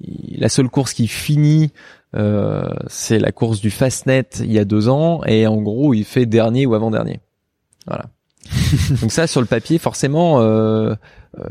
Il- 0.00 0.40
la 0.40 0.48
seule 0.48 0.68
course 0.68 0.94
qui 0.94 1.06
finit 1.08 1.72
euh, 2.16 2.68
c'est 2.88 3.18
la 3.20 3.30
course 3.30 3.60
du 3.60 3.70
Fastnet 3.70 4.24
il 4.40 4.50
y 4.50 4.58
a 4.58 4.64
deux 4.64 4.88
ans 4.88 5.22
et 5.26 5.46
en 5.46 5.58
gros 5.58 5.94
il 5.94 6.04
fait 6.04 6.26
dernier 6.26 6.66
ou 6.66 6.74
avant-dernier. 6.74 7.20
Voilà. 7.86 8.06
Donc 9.00 9.12
ça 9.12 9.26
sur 9.26 9.40
le 9.40 9.46
papier 9.46 9.78
forcément 9.78 10.40
euh, 10.40 10.44
euh, 10.90 10.96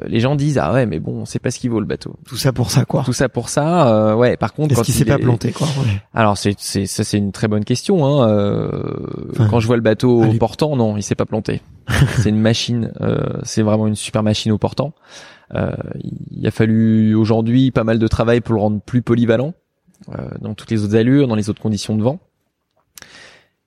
les 0.06 0.20
gens 0.20 0.36
disent 0.36 0.58
ah 0.58 0.74
ouais 0.74 0.86
mais 0.86 1.00
bon 1.00 1.14
on 1.22 1.26
sait 1.26 1.40
pas 1.40 1.52
ce 1.52 1.60
qu'il 1.60 1.70
vaut 1.72 1.80
le 1.80 1.86
bateau. 1.86 2.16
Tout 2.26 2.36
ça 2.36 2.52
pour 2.52 2.70
ça 2.70 2.84
quoi. 2.86 3.04
Tout 3.06 3.14
ça 3.14 3.30
pour 3.30 3.48
ça 3.50 3.88
euh, 4.12 4.16
ouais 4.16 4.36
par 4.38 4.54
contre 4.54 4.74
Est-ce 4.74 4.82
qu'il 4.84 4.94
il 4.94 4.98
s'est 4.98 5.06
pas 5.06 5.18
planté 5.18 5.52
quoi 5.54 5.68
ouais. 5.68 6.02
alors 6.14 6.38
c'est 6.38 6.56
c'est 6.58 6.86
ça 6.86 7.04
c'est 7.06 7.18
une 7.18 7.32
très 7.32 7.48
bonne 7.48 7.64
question 7.64 8.06
hein. 8.06 8.28
euh, 8.30 8.70
Enfin, 9.32 9.48
quand 9.50 9.60
je 9.62 9.68
vois 9.68 9.78
le 9.78 9.82
bateau 9.82 10.24
allez. 10.24 10.36
au 10.36 10.38
portant 10.38 10.76
non 10.76 10.98
il 10.98 11.04
s'est 11.04 11.16
pas 11.16 11.26
planté. 11.26 11.62
c'est 12.18 12.30
une 12.30 12.42
machine 12.42 12.92
euh, 13.02 13.22
c'est 13.44 13.62
vraiment 13.62 13.88
une 13.88 13.96
super 13.96 14.22
machine 14.22 14.52
au 14.52 14.58
portant. 14.58 14.94
Euh, 15.56 15.72
il 16.30 16.46
a 16.46 16.52
fallu 16.52 17.16
aujourd'hui 17.16 17.72
pas 17.72 17.84
mal 17.86 18.00
de 18.00 18.08
travail 18.08 18.42
pour 18.42 18.56
le 18.56 18.62
rendre 18.62 18.82
plus 18.82 19.02
polyvalent 19.02 19.54
euh, 20.10 20.28
dans 20.42 20.54
toutes 20.56 20.70
les 20.72 20.84
autres 20.84 20.96
allures, 20.96 21.28
dans 21.28 21.36
les 21.36 21.50
autres 21.50 21.62
conditions 21.62 21.96
de 21.96 22.04
vent. 22.04 22.20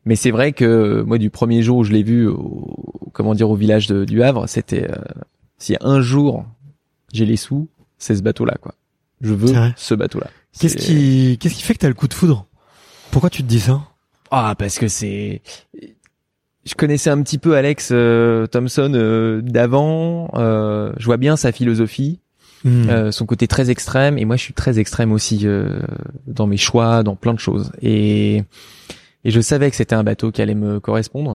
Mais 0.04 0.16
c'est 0.16 0.30
vrai 0.30 0.52
que 0.52 0.64
euh, 0.64 1.04
moi 1.04 1.18
du 1.18 1.30
premier 1.30 1.62
jour 1.62 1.78
où 1.78 1.84
je 1.84 1.92
l'ai 1.92 2.02
vu 2.02 2.26
au, 2.28 3.08
comment 3.12 3.34
dire 3.34 3.48
au 3.50 3.56
village 3.56 3.86
de- 3.86 4.04
du 4.04 4.22
Havre, 4.22 4.48
c'était 4.48 4.90
euh, 4.90 4.94
a 5.70 5.78
un 5.80 6.00
jour 6.00 6.44
j'ai 7.12 7.26
les 7.26 7.36
sous, 7.36 7.68
c'est 7.98 8.14
ce 8.16 8.22
bateau 8.22 8.44
là 8.44 8.56
quoi. 8.60 8.74
Je 9.20 9.34
veux 9.34 9.52
ce 9.76 9.94
bateau 9.94 10.18
là. 10.20 10.28
Qu'est-ce 10.58 10.76
qui 10.76 11.38
qu'est-ce 11.38 11.54
qui 11.54 11.62
fait 11.62 11.74
que 11.74 11.78
t'as 11.80 11.88
le 11.88 11.94
coup 11.94 12.08
de 12.08 12.14
foudre? 12.14 12.46
Pourquoi 13.10 13.30
tu 13.30 13.42
te 13.42 13.48
dis 13.48 13.60
ça? 13.60 13.82
Ah, 14.30 14.54
parce 14.58 14.78
que 14.78 14.88
c'est. 14.88 15.42
Je 16.64 16.74
connaissais 16.74 17.10
un 17.10 17.20
petit 17.22 17.38
peu 17.38 17.56
Alex 17.56 17.90
euh, 17.92 18.46
Thompson 18.46 18.92
euh, 18.94 19.42
d'avant. 19.42 20.30
euh, 20.34 20.92
je 20.96 21.04
vois 21.06 21.16
bien 21.18 21.36
sa 21.36 21.52
philosophie, 21.52 22.18
Hmm. 22.64 23.10
son 23.10 23.26
côté 23.26 23.48
très 23.48 23.70
extrême, 23.70 24.18
et 24.18 24.24
moi 24.24 24.36
je 24.36 24.42
suis 24.42 24.54
très 24.54 24.78
extrême 24.78 25.10
aussi 25.10 25.44
dans 26.28 26.46
mes 26.46 26.56
choix, 26.56 27.02
dans 27.02 27.16
plein 27.16 27.34
de 27.34 27.40
choses. 27.40 27.72
Et 27.82 28.44
et 29.24 29.30
je 29.32 29.40
savais 29.40 29.68
que 29.68 29.74
c'était 29.76 29.96
un 29.96 30.04
bateau 30.04 30.30
qui 30.30 30.42
allait 30.42 30.54
me 30.54 30.78
correspondre. 30.78 31.34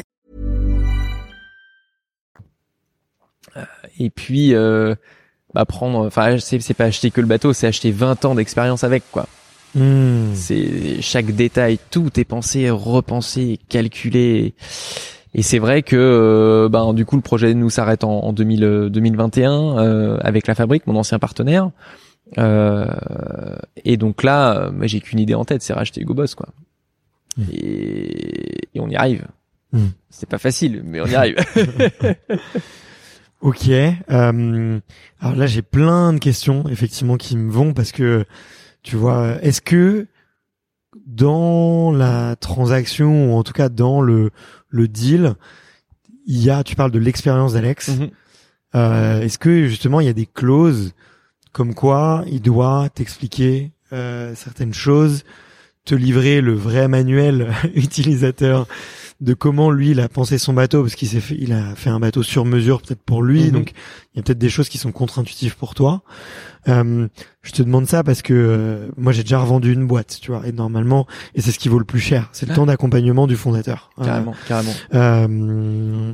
Et 4.01 4.09
puis 4.09 4.55
euh, 4.55 4.95
bah 5.53 5.65
prendre, 5.65 6.07
enfin 6.07 6.39
c'est 6.39 6.59
c'est 6.59 6.73
pas 6.73 6.85
acheter 6.85 7.11
que 7.11 7.21
le 7.21 7.27
bateau, 7.27 7.53
c'est 7.53 7.67
acheter 7.67 7.91
20 7.91 8.25
ans 8.25 8.35
d'expérience 8.35 8.83
avec 8.83 9.03
quoi. 9.11 9.27
Hmm. 9.75 10.33
C'est 10.33 11.01
chaque 11.01 11.31
détail, 11.31 11.77
tout 11.91 12.19
est 12.19 12.25
pensé, 12.25 12.69
repensé, 12.69 13.59
calculé. 13.69 14.55
Et 15.33 15.43
c'est 15.43 15.59
vrai 15.59 15.83
que 15.83 15.95
euh, 15.95 16.67
ben 16.67 16.93
du 16.93 17.05
coup 17.05 17.15
le 17.15 17.21
projet 17.21 17.53
nous 17.53 17.69
s'arrête 17.69 18.03
en, 18.03 18.19
en 18.23 18.33
2000, 18.33 18.63
euh, 18.63 18.89
2021 18.89 19.77
euh, 19.77 20.17
avec 20.21 20.47
la 20.47 20.55
fabrique, 20.55 20.87
mon 20.87 20.95
ancien 20.95 21.19
partenaire. 21.19 21.69
Euh, 22.37 22.87
et 23.85 23.97
donc 23.97 24.23
là, 24.23 24.57
euh, 24.57 24.71
moi 24.71 24.87
j'ai 24.87 24.99
qu'une 24.99 25.19
idée 25.19 25.35
en 25.35 25.45
tête, 25.45 25.61
c'est 25.61 25.73
racheter 25.73 26.01
Hugo 26.01 26.15
Boss 26.15 26.33
quoi. 26.33 26.49
Mm. 27.37 27.43
Et, 27.53 28.67
et 28.73 28.79
on 28.79 28.89
y 28.89 28.95
arrive. 28.95 29.27
Mm. 29.73 29.87
C'est 30.09 30.27
pas 30.27 30.39
facile, 30.39 30.81
mais 30.83 31.01
on 31.01 31.05
y 31.05 31.15
arrive. 31.15 31.37
Ok. 33.41 33.69
euh, 33.69 34.79
alors 35.19 35.35
là, 35.35 35.47
j'ai 35.47 35.61
plein 35.61 36.13
de 36.13 36.19
questions 36.19 36.67
effectivement 36.69 37.17
qui 37.17 37.37
me 37.37 37.51
vont 37.51 37.73
parce 37.73 37.91
que 37.91 38.25
tu 38.83 38.95
vois, 38.95 39.37
est-ce 39.41 39.61
que 39.61 40.07
dans 41.05 41.91
la 41.91 42.35
transaction 42.35 43.33
ou 43.33 43.37
en 43.37 43.43
tout 43.43 43.53
cas 43.53 43.69
dans 43.69 44.01
le 44.01 44.31
le 44.69 44.87
deal, 44.87 45.35
il 46.25 46.41
y 46.41 46.49
a, 46.49 46.63
tu 46.63 46.75
parles 46.75 46.91
de 46.91 46.99
l'expérience 46.99 47.53
d'Alex. 47.53 47.89
Mhm. 47.89 48.09
Euh, 48.73 49.21
est-ce 49.21 49.37
que 49.37 49.67
justement 49.67 49.99
il 49.99 50.05
y 50.05 50.09
a 50.09 50.13
des 50.13 50.25
clauses 50.25 50.93
comme 51.51 51.73
quoi 51.73 52.23
il 52.27 52.41
doit 52.41 52.87
t'expliquer 52.93 53.73
euh, 53.91 54.33
certaines 54.35 54.73
choses, 54.73 55.25
te 55.83 55.93
livrer 55.93 56.39
le 56.39 56.53
vrai 56.53 56.87
manuel 56.87 57.53
utilisateur 57.75 58.67
de 59.21 59.33
comment 59.35 59.69
lui 59.71 59.91
il 59.91 59.99
a 59.99 60.09
pensé 60.09 60.37
son 60.39 60.51
bateau 60.53 60.81
parce 60.81 60.95
qu'il 60.95 61.07
s'est 61.07 61.19
fait, 61.21 61.37
il 61.39 61.53
a 61.53 61.75
fait 61.75 61.89
un 61.91 61.99
bateau 61.99 62.23
sur 62.23 62.43
mesure 62.43 62.81
peut-être 62.81 63.01
pour 63.03 63.21
lui, 63.23 63.45
Mhm. 63.45 63.51
donc 63.51 63.71
il 64.13 64.17
y 64.17 64.19
a 64.19 64.23
peut-être 64.23 64.39
des 64.39 64.49
choses 64.49 64.67
qui 64.67 64.77
sont 64.79 64.91
contre-intuitives 64.91 65.55
pour 65.57 65.75
toi. 65.75 66.01
Euh, 66.67 67.07
je 67.43 67.51
te 67.51 67.61
demande 67.63 67.87
ça 67.87 68.03
parce 68.03 68.21
que 68.23 68.33
euh, 68.33 68.87
moi 68.97 69.11
j'ai 69.13 69.21
déjà 69.23 69.39
revendu 69.39 69.71
une 69.73 69.85
boîte, 69.87 70.17
tu 70.21 70.31
vois, 70.31 70.45
et 70.47 70.51
normalement 70.51 71.05
et 71.35 71.41
c'est 71.41 71.51
ce 71.51 71.59
qui 71.59 71.69
vaut 71.69 71.79
le 71.79 71.85
plus 71.85 71.99
cher, 71.99 72.29
c'est 72.31 72.45
le 72.47 72.51
Ah. 72.51 72.55
temps 72.55 72.65
d'accompagnement 72.65 73.27
du 73.27 73.35
fondateur. 73.35 73.91
Euh, 73.99 74.05
carrément, 74.05 74.35
carrément. 74.47 74.73
euh, 74.95 76.13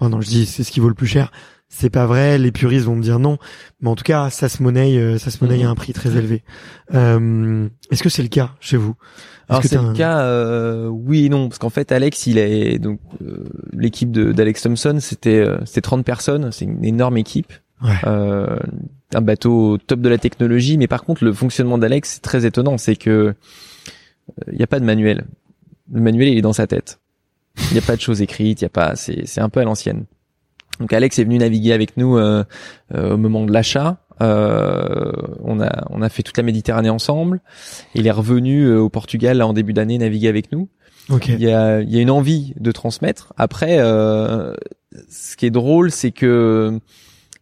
oh 0.00 0.08
non, 0.08 0.20
je 0.20 0.28
dis 0.28 0.46
c'est 0.46 0.64
ce 0.64 0.70
qui 0.72 0.80
vaut 0.80 0.88
le 0.88 0.94
plus 0.94 1.06
cher. 1.06 1.30
C'est 1.72 1.88
pas 1.88 2.04
vrai, 2.04 2.36
les 2.36 2.50
puristes 2.52 2.84
vont 2.84 2.96
me 2.96 3.02
dire 3.02 3.18
non, 3.20 3.38
mais 3.80 3.88
en 3.88 3.94
tout 3.96 4.02
cas, 4.04 4.28
ça 4.28 4.48
se 4.48 4.62
monnaie, 4.62 4.98
euh, 4.98 5.18
ça 5.18 5.30
se 5.30 5.42
monnaie 5.42 5.62
à 5.64 5.70
un 5.70 5.74
prix 5.76 5.92
très 5.92 6.10
élevé. 6.16 6.42
Euh, 6.94 7.68
Est-ce 7.90 8.02
que 8.02 8.08
c'est 8.08 8.22
le 8.22 8.28
cas 8.28 8.50
chez 8.60 8.76
vous? 8.76 8.94
Alors 9.48 9.62
c'est 9.64 9.80
le 9.80 9.92
cas, 9.94 10.20
euh, 10.20 10.86
oui 10.88 11.26
et 11.26 11.28
non, 11.28 11.48
parce 11.48 11.58
qu'en 11.58 11.70
fait 11.70 11.90
Alex, 11.92 12.26
il 12.26 12.38
est 12.38 12.78
donc 12.78 13.00
euh, 13.22 13.44
l'équipe 13.72 14.12
d'Alex 14.12 14.62
Thompson, 14.62 14.98
c'était 15.00 15.38
euh, 15.40 15.58
c'était 15.64 15.80
30 15.80 16.04
personnes, 16.04 16.52
c'est 16.52 16.64
une 16.66 16.84
énorme 16.84 17.16
équipe, 17.16 17.52
Ouais. 17.82 17.94
euh, 18.06 18.58
un 19.14 19.20
bateau 19.22 19.70
au 19.72 19.78
top 19.78 20.00
de 20.02 20.08
la 20.08 20.18
technologie, 20.18 20.76
mais 20.76 20.86
par 20.86 21.02
contre 21.02 21.24
le 21.24 21.32
fonctionnement 21.32 21.78
d'Alex 21.78 22.10
c'est 22.14 22.20
très 22.22 22.44
étonnant, 22.46 22.78
c'est 22.78 22.94
que 22.94 23.34
il 24.52 24.58
n'y 24.58 24.62
a 24.62 24.66
pas 24.68 24.78
de 24.80 24.84
manuel. 24.84 25.24
Le 25.92 26.00
manuel 26.00 26.28
il 26.28 26.38
est 26.38 26.42
dans 26.42 26.52
sa 26.52 26.66
tête. 26.68 27.00
Il 27.70 27.72
n'y 27.72 27.78
a 27.78 27.82
pas 27.82 27.96
de 27.96 28.00
choses 28.00 28.22
écrites, 28.22 28.60
il 28.60 28.64
y 28.64 28.66
a 28.66 28.70
pas, 28.70 28.94
c'est 28.96 29.26
c'est 29.26 29.40
un 29.40 29.48
peu 29.48 29.58
à 29.60 29.64
l'ancienne. 29.64 30.04
Donc 30.80 30.92
Alex 30.92 31.18
est 31.18 31.24
venu 31.24 31.38
naviguer 31.38 31.72
avec 31.72 31.96
nous 31.96 32.16
euh, 32.16 32.44
euh, 32.94 33.14
au 33.14 33.16
moment 33.16 33.44
de 33.44 33.52
l'achat. 33.52 33.98
Euh, 34.22 35.12
on 35.42 35.60
a 35.60 35.86
on 35.90 36.02
a 36.02 36.08
fait 36.08 36.22
toute 36.22 36.36
la 36.36 36.42
Méditerranée 36.42 36.90
ensemble. 36.90 37.40
Il 37.94 38.06
est 38.06 38.10
revenu 38.10 38.64
euh, 38.64 38.80
au 38.80 38.88
Portugal 38.88 39.38
là, 39.38 39.46
en 39.46 39.52
début 39.52 39.72
d'année 39.72 39.98
naviguer 39.98 40.28
avec 40.28 40.52
nous. 40.52 40.68
Ok. 41.10 41.28
Il 41.28 41.40
y 41.40 41.50
a 41.50 41.80
il 41.80 41.90
y 41.90 41.98
a 41.98 42.02
une 42.02 42.10
envie 42.10 42.54
de 42.58 42.72
transmettre. 42.72 43.32
Après, 43.36 43.78
euh, 43.78 44.54
ce 45.08 45.36
qui 45.36 45.46
est 45.46 45.50
drôle, 45.50 45.90
c'est 45.90 46.10
que 46.10 46.78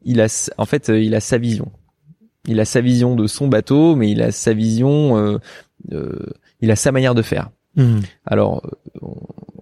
il 0.02 0.20
a 0.20 0.52
en 0.58 0.66
fait 0.66 0.90
euh, 0.90 1.00
il 1.00 1.14
a 1.14 1.20
sa 1.20 1.38
vision. 1.38 1.70
Il 2.46 2.60
a 2.60 2.64
sa 2.64 2.80
vision 2.80 3.14
de 3.14 3.26
son 3.26 3.48
bateau, 3.48 3.94
mais 3.94 4.10
il 4.10 4.22
a 4.22 4.32
sa 4.32 4.54
vision, 4.54 5.18
euh, 5.18 5.38
euh, 5.92 6.26
il 6.60 6.70
a 6.70 6.76
sa 6.76 6.92
manière 6.92 7.14
de 7.14 7.22
faire. 7.22 7.50
Hmm. 7.78 8.00
Alors, 8.26 8.62
euh, 9.02 9.08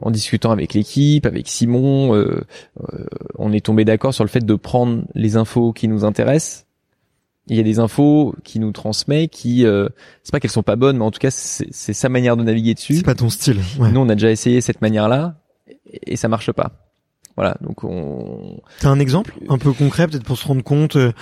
en- 0.01 0.11
discutant 0.11 0.51
avec 0.51 0.73
l'équipe, 0.75 1.27
avec 1.27 1.47
Simon, 1.49 2.15
euh, 2.15 2.41
euh, 2.93 3.05
on 3.37 3.53
est 3.53 3.65
tombé 3.65 3.85
d'accord 3.85 4.15
sur 4.15 4.25
le 4.25 4.29
fait 4.31 4.45
de 4.45 4.55
prendre 4.55 5.03
les 5.15 5.37
infos 5.37 5.73
qui 5.73 5.87
nous 5.89 6.05
intéressent. 6.05 6.65
Il 7.49 7.57
y 7.57 7.61
a 7.61 7.63
des 7.63 7.79
infos 7.79 8.35
qui 8.43 8.59
nous 8.59 8.73
transmet, 8.73 9.29
qui, 9.29 9.65
euh, 9.67 9.89
c'est 10.25 10.33
pas 10.33 10.41
qu'elles 10.41 10.51
sont 10.51 10.63
pas 10.65 10.77
bonnes, 10.77 10.97
mais 10.99 11.05
en 11.05 11.11
tout 11.13 11.19
cas, 11.21 11.31
c'est 11.31 11.69
c'est 11.71 11.93
sa 11.93 12.09
manière 12.09 12.37
de 12.37 12.43
naviguer 12.43 12.75
dessus. 12.75 12.97
C'est 12.97 13.03
pas 13.05 13.15
ton 13.15 13.31
style. 13.31 13.61
Ouais. 13.79 13.93
Nous, 13.93 14.01
on 14.01 14.09
a 14.09 14.15
déjà 14.15 14.31
essayé 14.31 14.61
cette 14.61 14.81
manière-là 14.81 15.37
et, 15.69 16.13
et 16.13 16.17
ça 16.17 16.29
marche 16.29 16.51
pas. 16.53 16.86
Voilà, 17.37 17.57
donc 17.61 17.85
on. 17.85 18.57
T'as 18.81 18.89
un 18.89 18.99
exemple 18.99 19.35
un 19.51 19.59
peu 19.59 19.73
concret 19.73 20.07
peut-être 20.09 20.25
pour 20.25 20.39
se 20.39 20.49
rendre 20.49 20.63
compte, 20.63 20.97
euh, 20.97 21.13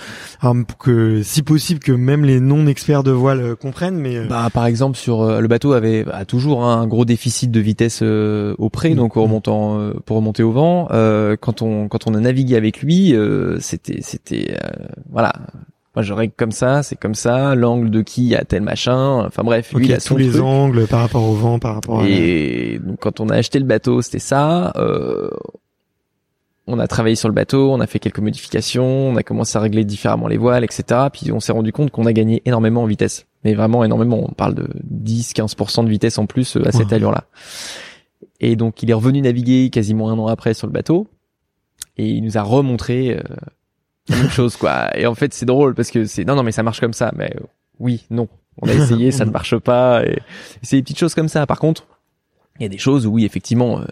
pour 0.41 0.77
que 0.77 1.21
si 1.23 1.41
possible 1.43 1.81
que 1.81 1.91
même 1.91 2.23
les 2.23 2.39
non-experts 2.39 3.03
de 3.03 3.11
voile 3.11 3.41
euh, 3.41 3.55
comprennent, 3.55 3.97
mais 3.97 4.15
euh, 4.17 4.25
Bah, 4.27 4.47
par 4.53 4.65
exemple, 4.65 4.97
sur 4.97 5.21
euh, 5.23 5.41
le 5.41 5.47
bateau 5.49 5.73
avait 5.73 6.05
a 6.11 6.23
toujours 6.23 6.63
un 6.63 6.87
gros 6.87 7.03
déficit 7.03 7.51
de 7.51 7.59
vitesse 7.59 7.99
euh, 8.01 8.55
au 8.59 8.69
près, 8.69 8.91
Mhm. 8.91 8.95
donc 8.95 9.17
au 9.17 9.23
remontant 9.23 9.77
euh, 9.79 9.93
pour 10.05 10.15
remonter 10.15 10.41
au 10.43 10.51
vent. 10.53 10.87
Euh, 10.91 11.35
quand 11.39 11.61
on 11.61 11.89
quand 11.89 12.07
on 12.07 12.13
a 12.13 12.19
navigué 12.21 12.55
avec 12.55 12.81
lui, 12.81 13.13
euh, 13.13 13.59
c'était 13.59 13.99
c'était 14.01 14.55
euh, 14.63 14.69
voilà. 15.11 15.33
Moi, 15.97 16.03
je 16.03 16.11
règle 16.11 16.33
comme 16.35 16.51
ça, 16.51 16.83
c'est 16.83 16.97
comme 16.97 17.15
ça. 17.15 17.55
L'angle 17.55 17.89
de 17.89 18.01
qui 18.01 18.35
a 18.35 18.43
tel 18.43 18.61
machin. 18.63 19.23
Enfin 19.25 19.43
bref, 19.43 19.71
lui 19.73 19.85
il 19.85 19.93
a 19.93 19.99
tous 19.99 20.17
les 20.17 20.41
angles 20.41 20.87
par 20.87 20.99
rapport 20.99 21.23
au 21.23 21.33
vent, 21.35 21.57
par 21.57 21.75
rapport 21.75 22.01
à 22.01 22.07
Et 22.07 22.79
donc 22.83 22.99
quand 22.99 23.21
on 23.21 23.29
a 23.29 23.35
acheté 23.35 23.59
le 23.59 23.65
bateau, 23.65 24.01
c'était 24.01 24.19
ça. 24.19 24.73
Euh, 24.75 25.29
on 26.67 26.79
a 26.79 26.87
travaillé 26.87 27.15
sur 27.15 27.29
le 27.29 27.33
bateau, 27.33 27.71
on 27.71 27.79
a 27.79 27.87
fait 27.87 27.99
quelques 27.99 28.19
modifications, 28.19 29.09
on 29.09 29.15
a 29.15 29.23
commencé 29.23 29.57
à 29.57 29.61
régler 29.61 29.83
différemment 29.83 30.27
les 30.27 30.37
voiles, 30.37 30.63
etc. 30.63 31.07
Puis 31.13 31.31
on 31.31 31.39
s'est 31.39 31.51
rendu 31.51 31.71
compte 31.71 31.91
qu'on 31.91 32.05
a 32.05 32.13
gagné 32.13 32.41
énormément 32.45 32.83
en 32.83 32.85
vitesse. 32.85 33.27
Mais 33.43 33.53
vraiment 33.53 33.83
énormément. 33.83 34.25
On 34.27 34.33
parle 34.33 34.55
de 34.55 34.67
10-15% 35.05 35.85
de 35.85 35.89
vitesse 35.89 36.17
en 36.17 36.25
plus 36.25 36.57
euh, 36.57 36.67
à 36.67 36.71
cette 36.71 36.91
allure-là. 36.91 37.25
Et 38.39 38.55
donc 38.55 38.81
il 38.81 38.89
est 38.89 38.93
revenu 38.93 39.21
naviguer 39.21 39.69
quasiment 39.69 40.09
un 40.09 40.17
an 40.17 40.27
après 40.27 40.53
sur 40.53 40.67
le 40.67 40.73
bateau. 40.73 41.07
Et 41.97 42.09
il 42.09 42.23
nous 42.23 42.37
a 42.37 42.41
remontré 42.41 43.11
euh, 43.11 43.21
la 44.09 44.17
même 44.17 44.29
chose, 44.29 44.57
quoi. 44.57 44.97
Et 44.97 45.05
en 45.05 45.15
fait 45.15 45.33
c'est 45.33 45.45
drôle 45.45 45.75
parce 45.75 45.91
que 45.91 46.05
c'est 46.05 46.25
non 46.25 46.35
non 46.35 46.43
mais 46.43 46.51
ça 46.51 46.63
marche 46.63 46.79
comme 46.79 46.93
ça. 46.93 47.11
Mais 47.15 47.31
euh, 47.35 47.45
oui, 47.79 48.05
non. 48.09 48.27
On 48.61 48.69
a 48.69 48.73
essayé, 48.73 49.11
ça 49.11 49.25
ne 49.25 49.31
marche 49.31 49.57
pas. 49.57 50.05
Et 50.05 50.19
c'est 50.61 50.77
des 50.77 50.81
petites 50.81 50.99
choses 50.99 51.13
comme 51.13 51.27
ça. 51.27 51.45
Par 51.45 51.59
contre, 51.59 51.85
il 52.59 52.63
y 52.63 52.65
a 52.65 52.69
des 52.69 52.77
choses 52.77 53.05
où 53.05 53.11
oui, 53.11 53.25
effectivement, 53.25 53.79
euh, 53.79 53.85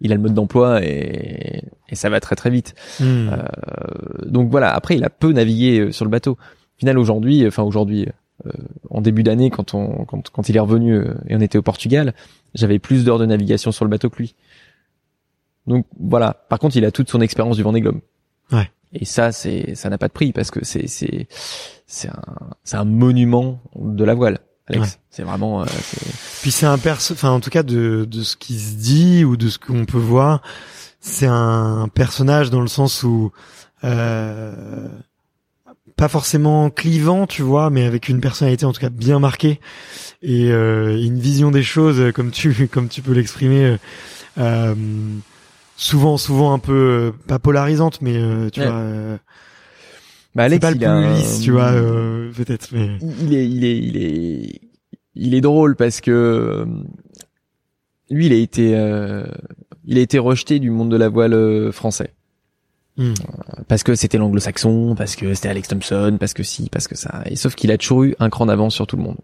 il 0.00 0.12
a 0.12 0.16
le 0.16 0.20
mode 0.20 0.34
d'emploi 0.34 0.84
et, 0.84 1.62
et 1.88 1.94
ça 1.94 2.08
va 2.10 2.20
très 2.20 2.36
très 2.36 2.50
vite. 2.50 2.74
Hmm. 3.00 3.28
Euh, 3.32 3.42
donc 4.26 4.50
voilà. 4.50 4.74
Après, 4.74 4.96
il 4.96 5.04
a 5.04 5.10
peu 5.10 5.32
navigué 5.32 5.78
euh, 5.80 5.92
sur 5.92 6.04
le 6.04 6.10
bateau. 6.10 6.32
Au 6.32 6.78
final, 6.78 6.98
aujourd'hui, 6.98 7.46
enfin 7.46 7.62
aujourd'hui, 7.62 8.08
euh, 8.46 8.50
en 8.90 9.00
début 9.00 9.22
d'année, 9.22 9.50
quand 9.50 9.74
on 9.74 10.04
quand, 10.04 10.28
quand 10.30 10.48
il 10.48 10.56
est 10.56 10.60
revenu 10.60 10.94
euh, 10.94 11.14
et 11.28 11.36
on 11.36 11.40
était 11.40 11.58
au 11.58 11.62
Portugal, 11.62 12.14
j'avais 12.54 12.78
plus 12.78 13.04
d'heures 13.04 13.18
de 13.20 13.26
navigation 13.26 13.70
sur 13.72 13.84
le 13.84 13.90
bateau 13.90 14.10
que 14.10 14.16
lui. 14.18 14.34
Donc 15.66 15.86
voilà. 15.98 16.44
Par 16.48 16.58
contre, 16.58 16.76
il 16.76 16.84
a 16.84 16.90
toute 16.90 17.08
son 17.10 17.20
expérience 17.20 17.56
du 17.56 17.62
Vendée 17.62 17.80
Globe. 17.80 18.00
Ouais. 18.52 18.70
Et 18.92 19.04
ça, 19.04 19.32
c'est 19.32 19.74
ça 19.74 19.88
n'a 19.88 19.98
pas 19.98 20.08
de 20.08 20.12
prix 20.12 20.32
parce 20.32 20.50
que 20.50 20.64
c'est 20.64 20.86
c'est 20.88 21.26
c'est 21.86 22.08
un 22.08 22.22
c'est 22.64 22.76
un 22.76 22.84
monument 22.84 23.60
de 23.76 24.04
la 24.04 24.14
voile. 24.14 24.38
Alex, 24.66 24.82
Ouais. 24.82 24.98
c'est 25.10 25.22
vraiment 25.22 25.62
euh, 25.62 25.66
c'est- 25.66 26.33
Puis 26.44 26.50
c'est 26.52 26.66
un 26.66 26.76
perso, 26.76 27.14
enfin 27.14 27.30
en 27.30 27.40
tout 27.40 27.48
cas 27.48 27.62
de 27.62 28.04
de 28.06 28.22
ce 28.22 28.36
qui 28.36 28.58
se 28.60 28.74
dit 28.74 29.24
ou 29.24 29.38
de 29.38 29.48
ce 29.48 29.58
qu'on 29.58 29.86
peut 29.86 29.96
voir, 29.96 30.42
c'est 31.00 31.24
un 31.26 31.88
personnage 31.88 32.50
dans 32.50 32.60
le 32.60 32.66
sens 32.66 33.02
où 33.02 33.32
euh, 33.82 34.86
pas 35.96 36.08
forcément 36.08 36.68
clivant, 36.68 37.26
tu 37.26 37.40
vois, 37.40 37.70
mais 37.70 37.86
avec 37.86 38.10
une 38.10 38.20
personnalité 38.20 38.66
en 38.66 38.74
tout 38.74 38.80
cas 38.82 38.90
bien 38.90 39.18
marquée 39.20 39.58
et 40.20 40.50
euh, 40.52 41.00
une 41.02 41.18
vision 41.18 41.50
des 41.50 41.62
choses 41.62 41.98
euh, 41.98 42.12
comme 42.12 42.30
tu 42.30 42.68
comme 42.72 42.88
tu 42.88 43.00
peux 43.00 43.12
l'exprimer. 43.12 43.64
euh, 43.64 43.76
euh, 44.36 44.74
souvent 45.76 46.18
souvent 46.18 46.52
un 46.52 46.58
peu 46.58 46.72
euh, 46.74 47.12
pas 47.26 47.38
polarisante 47.38 48.02
mais 48.02 48.18
euh, 48.18 48.50
tu 48.50 48.60
Ouais. 48.60 48.66
vois 48.66 48.74
euh, 48.76 49.16
Bah, 50.34 50.42
Alex, 50.42 50.60
pas 50.60 50.70
le 50.72 50.76
plus 50.76 50.84
a 50.84 50.92
un- 50.92 51.16
lisse 51.16 51.40
tu 51.40 51.52
vois 51.52 51.72
euh, 51.72 52.30
peut-être 52.36 52.68
mais 52.72 52.90
il 53.00 53.32
est, 53.34 53.48
il 53.48 53.64
est, 53.64 53.78
il 53.78 53.96
est, 53.96 54.60
il 55.16 55.34
est 55.34 55.40
drôle 55.40 55.76
parce 55.76 56.00
que 56.00 56.10
euh, 56.10 56.64
lui, 58.10 58.26
il 58.26 58.32
a 58.32 58.36
été, 58.36 58.76
euh, 58.76 59.24
il 59.84 59.98
a 59.98 60.00
été 60.00 60.18
rejeté 60.18 60.58
du 60.58 60.70
monde 60.70 60.90
de 60.90 60.96
la 60.96 61.08
voile 61.08 61.34
euh, 61.34 61.72
français 61.72 62.12
Hmm. 62.96 63.14
parce 63.66 63.82
que 63.82 63.96
c'était 63.96 64.18
l'anglo-saxon, 64.18 64.94
parce 64.96 65.16
que 65.16 65.34
c'était 65.34 65.48
Alex 65.48 65.66
Thompson, 65.66 66.16
parce 66.20 66.32
que 66.32 66.44
si, 66.44 66.68
parce 66.70 66.86
que 66.86 66.94
ça. 66.96 67.24
Et 67.26 67.34
sauf 67.34 67.56
qu'il 67.56 67.72
a 67.72 67.76
toujours 67.76 68.04
eu 68.04 68.14
un 68.20 68.30
cran 68.30 68.46
d'avance 68.46 68.72
sur 68.72 68.86
tout 68.86 68.96
le 68.96 69.02
monde. 69.02 69.16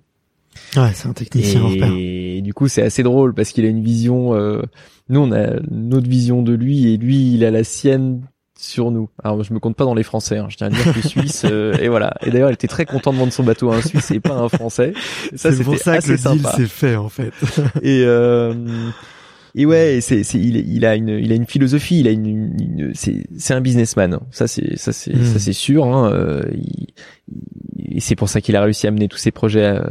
ouais 0.76 0.91
c'est 0.93 1.07
un 1.07 1.12
technicien 1.12 1.62
pair. 1.78 1.93
Et 1.97 2.41
du 2.43 2.53
coup, 2.53 2.66
c'est 2.66 2.82
assez 2.82 3.05
drôle 3.05 3.32
parce 3.32 3.53
qu'il 3.53 3.64
a 3.64 3.68
une 3.68 3.80
vision. 3.84 4.34
euh, 4.34 4.61
nous, 5.09 5.20
on 5.20 5.30
a 5.30 5.61
notre 5.70 6.09
vision 6.09 6.43
de 6.43 6.53
lui 6.53 6.93
et 6.93 6.97
lui, 6.97 7.32
il 7.34 7.45
a 7.45 7.53
la 7.53 7.62
sienne 7.62 8.22
sur 8.63 8.91
nous. 8.91 9.09
Alors, 9.23 9.43
je 9.43 9.53
me 9.55 9.59
compte 9.59 9.77
pas 9.77 9.85
dans 9.85 9.95
les 9.95 10.03
Français. 10.03 10.39
Hein, 10.39 10.47
je 10.49 10.57
tiens 10.57 10.67
à 10.69 10.71
dire 10.71 10.93
que 10.95 11.07
Suisse. 11.07 11.45
euh, 11.45 11.75
et 11.81 11.89
voilà. 11.89 12.15
Et 12.25 12.31
d'ailleurs, 12.31 12.51
il 12.51 12.55
était 12.55 12.69
très 12.69 12.85
content 12.87 13.13
de 13.13 13.19
vendre 13.19 13.33
son 13.33 13.43
bateau 13.45 13.71
à 13.71 13.77
un 13.77 13.83
Suisse 13.83 14.11
et 14.11 14.21
pas 14.21 14.35
à 14.37 14.41
un 14.41 14.49
Français. 14.49 14.93
Et 15.33 15.37
ça, 15.37 15.53
c'est 15.53 15.65
pour 15.65 15.77
ça 15.79 15.99
que 15.99 16.09
le 16.13 16.17
deal 16.17 16.47
s'est 16.57 16.67
fait 16.67 16.97
en 16.97 17.09
fait 17.09 17.33
Et 17.83 18.03
euh, 18.05 18.55
et 19.57 19.67
ouais, 19.67 19.99
c'est 20.01 20.23
c'est 20.23 20.39
il, 20.39 20.57
il 20.57 20.85
a 20.85 20.95
une 20.95 21.09
il 21.09 21.33
a 21.33 21.35
une 21.35 21.47
philosophie, 21.47 21.99
il 22.01 22.07
a 22.07 22.13
une, 22.13 22.27
une- 22.27 22.91
c'est 22.95 23.27
c'est 23.37 23.53
un 23.55 23.61
businessman. 23.61 24.21
Ça 24.31 24.47
c'est 24.47 24.77
ça 24.77 24.93
c'est 24.93 25.17
ça 25.25 25.39
c'est 25.41 25.53
sûr. 25.53 25.85
Hein, 25.87 26.13
euh, 26.13 26.43
il- 26.53 26.87
il- 27.77 27.97
et 27.97 28.01
c'est 28.01 28.15
pour 28.15 28.29
ça 28.29 28.41
qu'il 28.41 28.55
a 28.55 28.63
réussi 28.63 28.87
à 28.87 28.93
mener 28.93 29.09
tous 29.09 29.17
ses 29.19 29.33
projets, 29.33 29.65
euh, 29.65 29.83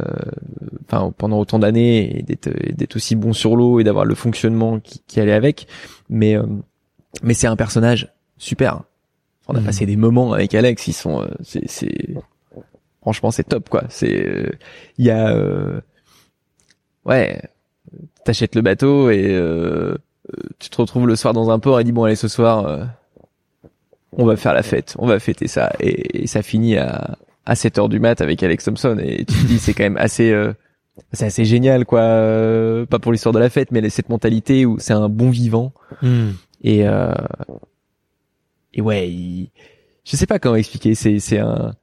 enfin 0.90 1.12
pendant 1.18 1.38
autant 1.38 1.58
d'années 1.58 2.18
et 2.18 2.22
d'être 2.22 2.48
et 2.62 2.72
d'être 2.72 2.96
aussi 2.96 3.16
bon 3.16 3.32
sur 3.34 3.54
l'eau 3.56 3.80
et 3.80 3.84
d'avoir 3.84 4.06
le 4.06 4.14
fonctionnement 4.14 4.80
qui, 4.80 5.02
qui 5.06 5.20
allait 5.20 5.32
avec. 5.32 5.66
Mais 6.08 6.36
euh, 6.36 6.42
mais 7.22 7.34
c'est 7.34 7.46
un 7.48 7.56
personnage 7.56 8.08
super. 8.40 8.82
On 9.48 9.54
a 9.54 9.60
Mm. 9.60 9.64
passé 9.64 9.86
des 9.86 9.96
moments 9.96 10.32
avec 10.32 10.54
Alex, 10.54 10.86
ils 10.88 10.92
sont 10.92 11.22
euh, 11.22 11.28
c'est 11.42 11.68
c'est 11.68 12.14
franchement 13.02 13.30
c'est 13.30 13.44
top 13.44 13.68
quoi. 13.68 13.84
C'est 13.88 14.26
euh, 14.28 14.50
il 14.98 15.04
y 15.06 15.10
a 15.10 15.30
euh, 15.34 15.80
ouais 17.04 17.40
t'achètes 18.24 18.54
le 18.54 18.62
bateau 18.62 19.10
et 19.10 19.26
euh, 19.30 19.94
euh, 20.32 20.42
tu 20.58 20.70
te 20.70 20.76
retrouves 20.80 21.06
le 21.06 21.16
soir 21.16 21.32
dans 21.34 21.50
un 21.50 21.58
port 21.58 21.80
et 21.80 21.84
dis 21.84 21.92
bon 21.92 22.04
allez 22.04 22.16
ce 22.16 22.28
soir 22.28 22.66
euh, 22.66 22.84
on 24.16 24.24
va 24.24 24.36
faire 24.36 24.54
la 24.54 24.62
fête, 24.62 24.94
on 24.98 25.06
va 25.06 25.18
fêter 25.18 25.48
ça 25.48 25.72
et, 25.80 26.22
et 26.22 26.26
ça 26.26 26.42
finit 26.42 26.76
à 26.76 27.16
à 27.46 27.54
7 27.56 27.78
heures 27.78 27.88
du 27.88 27.98
mat 28.00 28.20
avec 28.20 28.42
Alex 28.42 28.64
Thompson 28.64 28.98
et 29.02 29.24
tu 29.24 29.34
te 29.34 29.46
dis 29.46 29.58
c'est 29.58 29.72
quand 29.74 29.82
même 29.84 29.96
assez 29.96 30.30
euh, 30.30 30.52
c'est 31.12 31.24
assez 31.24 31.44
génial 31.44 31.84
quoi 31.86 32.00
euh, 32.02 32.86
pas 32.86 32.98
pour 32.98 33.10
l'histoire 33.12 33.32
de 33.32 33.38
la 33.40 33.50
fête 33.50 33.72
mais 33.72 33.88
cette 33.88 34.08
mentalité 34.10 34.66
où 34.66 34.78
c'est 34.78 34.92
un 34.92 35.08
bon 35.08 35.30
vivant 35.30 35.72
Hmm. 36.02 36.30
et 36.62 36.86
euh, 36.86 37.12
et 38.74 38.80
ouais 38.80 39.10
il, 39.10 39.50
je 40.04 40.16
sais 40.16 40.26
pas 40.26 40.38
comment 40.38 40.56
expliquer 40.56 40.94
c'est 40.94 41.18
c'est 41.18 41.38
un 41.38 41.74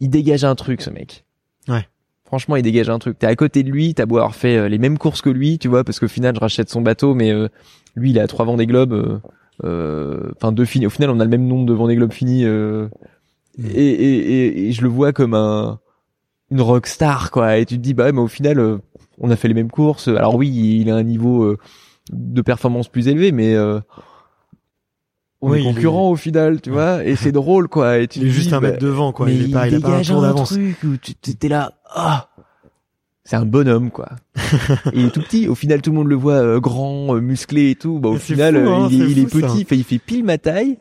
il 0.00 0.10
dégage 0.10 0.44
un 0.44 0.54
truc 0.54 0.82
ce 0.82 0.90
mec 0.90 1.24
Ouais. 1.68 1.86
franchement 2.24 2.56
il 2.56 2.62
dégage 2.62 2.88
un 2.90 2.98
truc 2.98 3.18
t'es 3.18 3.26
à 3.26 3.34
côté 3.36 3.62
de 3.62 3.70
lui 3.70 3.94
t'as 3.94 4.06
beau 4.06 4.16
avoir 4.18 4.34
fait 4.34 4.56
euh, 4.56 4.68
les 4.68 4.78
mêmes 4.78 4.98
courses 4.98 5.20
que 5.22 5.30
lui 5.30 5.58
tu 5.58 5.68
vois 5.68 5.82
parce 5.84 5.98
qu'au 5.98 6.08
final 6.08 6.34
je 6.34 6.40
rachète 6.40 6.68
son 6.70 6.80
bateau 6.80 7.14
mais 7.14 7.32
euh, 7.32 7.48
lui 7.96 8.10
il 8.10 8.18
a 8.18 8.26
trois 8.26 8.44
Vendée 8.44 8.66
Globe 8.66 8.92
euh, 8.92 9.18
euh, 9.64 10.30
enfin 10.36 10.52
deux 10.52 10.64
finis 10.64 10.86
au 10.86 10.90
final 10.90 11.10
on 11.10 11.18
a 11.20 11.24
le 11.24 11.30
même 11.30 11.46
nombre 11.46 11.66
de 11.66 11.72
Vendée 11.72 11.96
Globe 11.96 12.12
finis 12.12 12.44
euh, 12.44 12.88
Mm. 13.58 13.66
et, 13.74 13.88
et, 13.88 14.16
et, 14.18 14.68
et 14.68 14.72
je 14.72 14.82
le 14.82 14.88
vois 14.88 15.14
comme 15.14 15.32
un 15.32 15.80
une 16.50 16.60
rock 16.60 16.86
star 16.86 17.30
quoi 17.30 17.56
et 17.56 17.64
tu 17.64 17.76
te 17.78 17.80
dis 17.82 17.94
bah 17.94 18.04
ouais, 18.04 18.12
mais 18.12 18.20
au 18.20 18.28
final 18.28 18.80
on 19.16 19.30
a 19.30 19.36
fait 19.36 19.48
les 19.48 19.54
mêmes 19.54 19.70
courses 19.70 20.08
alors 20.08 20.34
oui 20.34 20.50
il 20.82 20.90
a 20.90 20.94
un 20.96 21.02
niveau 21.02 21.42
euh, 21.44 21.56
de 22.12 22.42
performance 22.42 22.88
plus 22.88 23.08
élevé 23.08 23.32
mais 23.32 23.54
euh, 23.54 23.80
Oui, 25.56 25.64
il 25.68 25.74
concurrents 25.74 26.10
au 26.10 26.16
final, 26.16 26.60
tu 26.60 26.70
vois, 26.70 27.04
et 27.04 27.16
c'est 27.16 27.32
drôle 27.32 27.68
quoi. 27.68 27.98
Et 27.98 28.08
tu 28.08 28.20
Il 28.20 28.26
est 28.26 28.28
te 28.28 28.34
juste 28.34 28.48
dis, 28.48 28.54
un 28.54 28.60
bah, 28.60 28.70
mètre 28.70 28.82
devant, 28.82 29.12
quoi. 29.12 29.26
mais 29.26 29.34
Il 29.34 29.50
est 29.50 29.52
pas, 29.52 29.68
il 29.68 29.74
a 29.74 29.80
pas 29.80 29.96
un 29.96 30.02
tour 30.02 30.22
d'avance. 30.22 30.50
truc 30.50 30.76
où 30.84 30.96
tu 30.96 31.14
t'es 31.14 31.48
là, 31.48 31.72
ah, 31.94 32.28
c'est 33.24 33.36
un 33.36 33.44
bonhomme 33.44 33.90
quoi. 33.90 34.08
Il 34.94 35.06
est 35.06 35.10
tout 35.10 35.20
petit. 35.20 35.48
Au 35.48 35.56
final, 35.56 35.82
tout 35.82 35.90
le 35.90 35.96
monde 35.96 36.06
le 36.06 36.14
voit 36.14 36.34
euh, 36.34 36.60
grand, 36.60 37.16
euh, 37.16 37.20
musclé 37.20 37.70
et 37.70 37.74
tout. 37.74 37.98
Bah 37.98 38.10
au 38.10 38.18
final, 38.18 38.54
fou, 38.54 38.60
euh, 38.60 38.72
hein, 38.72 38.88
il, 38.88 39.02
est, 39.02 39.22
il 39.22 39.28
fou, 39.28 39.40
petit. 39.40 39.64
Fait, 39.64 39.76
il 39.76 39.82
fait 39.82 39.98
pile 39.98 40.24
ma 40.24 40.38
taille. 40.38 40.78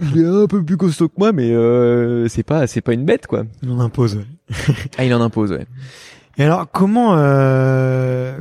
Il 0.00 0.20
est 0.20 0.26
un 0.26 0.46
peu 0.46 0.62
plus 0.62 0.76
costaud 0.76 1.08
que 1.08 1.14
moi, 1.16 1.32
mais 1.32 1.50
euh, 1.50 2.28
c'est 2.28 2.42
pas, 2.42 2.66
c'est 2.66 2.82
pas 2.82 2.92
une 2.92 3.04
bête 3.04 3.26
quoi. 3.26 3.44
Il 3.62 3.70
en 3.70 3.80
impose. 3.80 4.16
ouais. 4.16 4.26
Ah, 4.98 5.04
il 5.04 5.14
en 5.14 5.20
impose, 5.22 5.50
ouais. 5.52 5.66
Et 6.36 6.44
alors, 6.44 6.70
comment, 6.70 7.14
euh, 7.16 8.38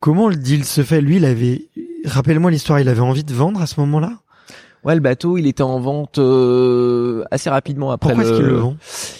comment 0.00 0.28
le 0.28 0.36
deal 0.36 0.64
se 0.64 0.82
fait? 0.82 1.00
Lui, 1.00 1.16
il 1.16 1.24
avait, 1.24 1.62
rappelle-moi 2.04 2.50
l'histoire, 2.50 2.80
il 2.80 2.88
avait 2.88 3.00
envie 3.00 3.24
de 3.24 3.32
vendre 3.32 3.62
à 3.62 3.66
ce 3.66 3.78
moment-là? 3.80 4.18
Ouais, 4.84 4.94
le 4.94 5.00
bateau, 5.00 5.36
il 5.38 5.46
était 5.46 5.62
en 5.62 5.80
vente 5.80 6.18
euh, 6.18 7.24
assez 7.30 7.50
rapidement 7.50 7.90
après. 7.90 8.14
Pourquoi 8.14 8.24
est-ce 8.24 8.36
qu'il 8.36 8.46
le 8.46 8.54
vend? 8.54 8.76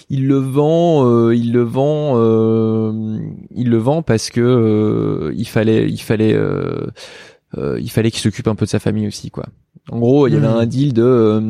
Il 0.08 0.26
le 0.28 0.36
vend, 0.38 1.06
euh, 1.06 1.34
il 1.34 1.52
le 1.52 1.62
vend, 1.62 2.12
euh, 2.16 3.18
il 3.54 3.68
le 3.68 3.76
vend 3.76 4.02
parce 4.02 4.30
que 4.30 4.40
euh, 4.40 5.32
il 5.36 5.46
fallait, 5.48 5.88
il 5.88 5.98
fallait, 6.00 6.32
euh, 6.34 6.86
euh, 7.56 7.78
il 7.80 7.90
fallait 7.90 8.10
qu'il 8.10 8.20
s'occupe 8.20 8.48
un 8.48 8.54
peu 8.54 8.64
de 8.66 8.70
sa 8.70 8.78
famille 8.78 9.06
aussi, 9.06 9.30
quoi. 9.30 9.46
En 9.90 9.98
gros, 9.98 10.26
il 10.28 10.34
y 10.34 10.36
avait 10.36 10.46
Mhm. 10.46 10.54
un 10.56 10.66
deal 10.66 10.92
de, 10.94 11.02
euh, 11.02 11.40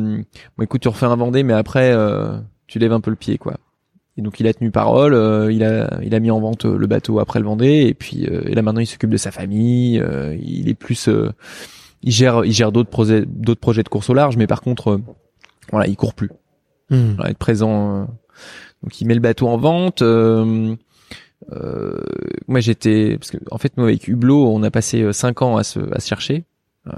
bon, 0.57 0.63
écoute, 0.63 0.81
tu 0.81 0.87
refais 0.87 1.05
un 1.05 1.15
Vendée, 1.15 1.43
mais 1.43 1.53
après, 1.53 1.91
euh, 1.93 2.37
tu 2.67 2.79
lèves 2.79 2.93
un 2.93 3.01
peu 3.01 3.11
le 3.11 3.15
pied, 3.17 3.37
quoi. 3.37 3.55
Et 4.17 4.21
donc 4.21 4.39
il 4.41 4.47
a 4.47 4.53
tenu 4.53 4.69
parole, 4.69 5.13
euh, 5.13 5.49
il 5.51 5.63
a, 5.63 5.97
il 6.03 6.13
a 6.13 6.19
mis 6.19 6.29
en 6.31 6.41
vente 6.41 6.65
le 6.65 6.87
bateau 6.87 7.19
après 7.19 7.39
le 7.39 7.45
Vendée, 7.45 7.85
et 7.87 7.93
puis 7.93 8.25
euh, 8.29 8.41
et 8.47 8.53
là 8.53 8.61
maintenant 8.61 8.81
il 8.81 8.85
s'occupe 8.87 9.09
de 9.11 9.15
sa 9.17 9.31
famille, 9.31 9.97
euh, 9.99 10.35
il 10.41 10.67
est 10.67 10.73
plus, 10.73 11.07
euh, 11.07 11.29
il 12.03 12.11
gère, 12.11 12.45
il 12.45 12.51
gère 12.53 12.71
d'autres 12.71 12.89
projets, 12.89 13.25
d'autres 13.25 13.59
projets 13.61 13.83
de 13.83 13.89
course 13.89 14.09
au 14.09 14.13
large, 14.13 14.37
mais 14.37 14.47
par 14.47 14.61
contre, 14.61 14.91
euh, 14.91 15.01
voilà, 15.71 15.87
il 15.87 15.95
court 15.95 16.13
plus 16.13 16.29
Hmm. 16.91 17.13
voilà, 17.17 17.29
être 17.31 17.37
présent. 17.37 18.01
euh, 18.01 18.05
donc 18.81 18.99
il 18.99 19.05
met 19.05 19.13
le 19.13 19.19
bateau 19.19 19.47
en 19.47 19.57
vente. 19.57 20.01
euh, 20.01 20.75
euh, 21.53 22.01
moi 22.47 22.59
j'étais 22.59 23.17
parce 23.17 23.31
que 23.31 23.37
en 23.51 23.57
fait 23.57 23.73
nous 23.77 23.83
avec 23.85 24.07
Hublot 24.07 24.47
on 24.53 24.61
a 24.63 24.71
passé 24.71 25.01
euh, 25.01 25.13
cinq 25.13 25.41
ans 25.41 25.57
à 25.57 25.63
se 25.63 25.79
à 25.95 25.99
se 25.99 26.07
chercher 26.07 26.45
euh, 26.87 26.91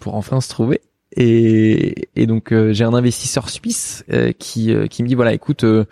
pour 0.00 0.14
enfin 0.14 0.40
se 0.40 0.48
trouver. 0.48 0.80
Et, 1.16 2.08
et 2.14 2.26
donc 2.26 2.52
euh, 2.52 2.72
j'ai 2.72 2.84
un 2.84 2.94
investisseur 2.94 3.48
suisse 3.48 4.04
euh, 4.12 4.32
qui 4.38 4.72
euh, 4.72 4.86
qui 4.86 5.02
me 5.02 5.08
dit 5.08 5.14
voilà 5.14 5.32
écoute 5.32 5.64
euh, 5.64 5.84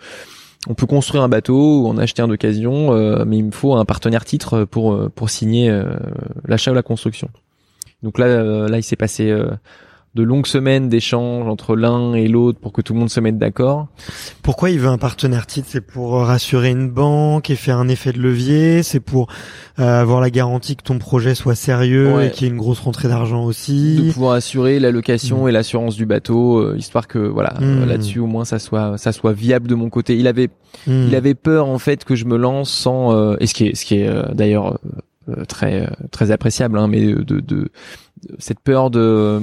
on 0.67 0.73
peut 0.73 0.85
construire 0.87 1.23
un 1.23 1.29
bateau 1.29 1.81
ou 1.83 1.87
en 1.87 1.97
acheter 1.97 2.21
un 2.21 2.27
d'occasion 2.27 2.93
euh, 2.93 3.23
mais 3.25 3.37
il 3.37 3.45
me 3.45 3.51
faut 3.51 3.75
un 3.75 3.85
partenaire 3.85 4.25
titre 4.25 4.63
pour 4.65 5.09
pour 5.11 5.29
signer 5.29 5.69
euh, 5.69 5.95
l'achat 6.45 6.71
ou 6.71 6.73
la 6.75 6.83
construction. 6.83 7.29
Donc 8.05 8.17
là 8.19 8.27
euh, 8.27 8.67
là 8.69 8.77
il 8.77 8.83
s'est 8.83 8.95
passé 8.95 9.29
euh, 9.29 9.47
de 10.13 10.23
longues 10.23 10.45
semaines 10.47 10.87
d'échanges 10.87 11.45
entre 11.49 11.75
l'un 11.75 12.13
et 12.13 12.29
l'autre 12.29 12.57
pour 12.57 12.71
que 12.71 12.81
tout 12.81 12.93
le 12.93 12.99
monde 12.99 13.09
se 13.09 13.19
mette 13.19 13.37
d'accord. 13.37 13.87
Pourquoi 14.43 14.69
il 14.69 14.79
veut 14.79 14.87
un 14.87 14.97
partenaire 14.97 15.45
titre? 15.45 15.67
C'est 15.69 15.81
pour 15.81 16.13
rassurer 16.21 16.69
une 16.69 16.89
banque 16.89 17.49
et 17.49 17.55
faire 17.57 17.79
un 17.79 17.89
effet 17.89 18.13
de 18.13 18.19
levier? 18.19 18.81
C'est 18.81 19.01
pour 19.01 19.27
euh, 19.77 19.83
avoir 20.01 20.21
la 20.21 20.29
garantie 20.29 20.77
que 20.77 20.83
ton 20.83 20.99
projet 20.99 21.35
soit 21.35 21.55
sérieux 21.55 22.13
Ouais. 22.15 22.27
et 22.27 22.31
qu'il 22.31 22.43
y 22.47 22.49
ait 22.49 22.53
une 22.53 22.57
grosse 22.59 22.79
rentrée 22.79 23.09
d'argent 23.09 23.43
de 23.43 23.49
aussi. 23.49 24.09
pouvoir 24.13 24.33
assurer 24.35 24.79
la 24.79 24.91
location 24.91 25.49
et 25.49 25.51
l'assurance 25.51 25.95
du 25.97 26.05
bateau, 26.05 26.59
euh, 26.59 26.75
histoire 26.77 27.09
que 27.09 27.19
voilà 27.19 27.55
Mm. 27.59 27.63
euh, 27.63 27.85
là-dessus 27.85 28.19
au 28.19 28.27
moins 28.27 28.45
ça 28.45 28.57
soit 28.57 28.97
ça 28.97 29.11
soit 29.11 29.33
viable 29.33 29.67
de 29.67 29.75
mon 29.75 29.89
côté. 29.89 30.15
Il 30.17 30.27
avait 30.27 30.47
il 30.87 31.13
avait 31.13 31.35
peur 31.35 31.67
en 31.67 31.77
fait 31.79 32.05
que 32.05 32.15
je 32.15 32.23
me 32.23 32.37
lance 32.37 32.69
sans 32.69 33.13
euh, 33.13 33.35
et 33.41 33.47
ce 33.47 33.53
qui 33.53 33.65
est 33.67 33.75
ce 33.75 33.83
qui 33.83 33.95
est 33.97 34.07
euh, 34.07 34.23
d'ailleurs 34.33 34.67
euh, 34.67 34.75
euh, 34.95 34.99
très 35.47 35.81
euh, 35.83 35.87
très 36.11 36.31
appréciable, 36.31 36.77
hein, 36.77 36.87
mais 36.87 37.01
de, 37.01 37.21
de, 37.23 37.39
de 37.39 37.71
cette 38.39 38.59
peur 38.59 38.89
de 38.89 39.41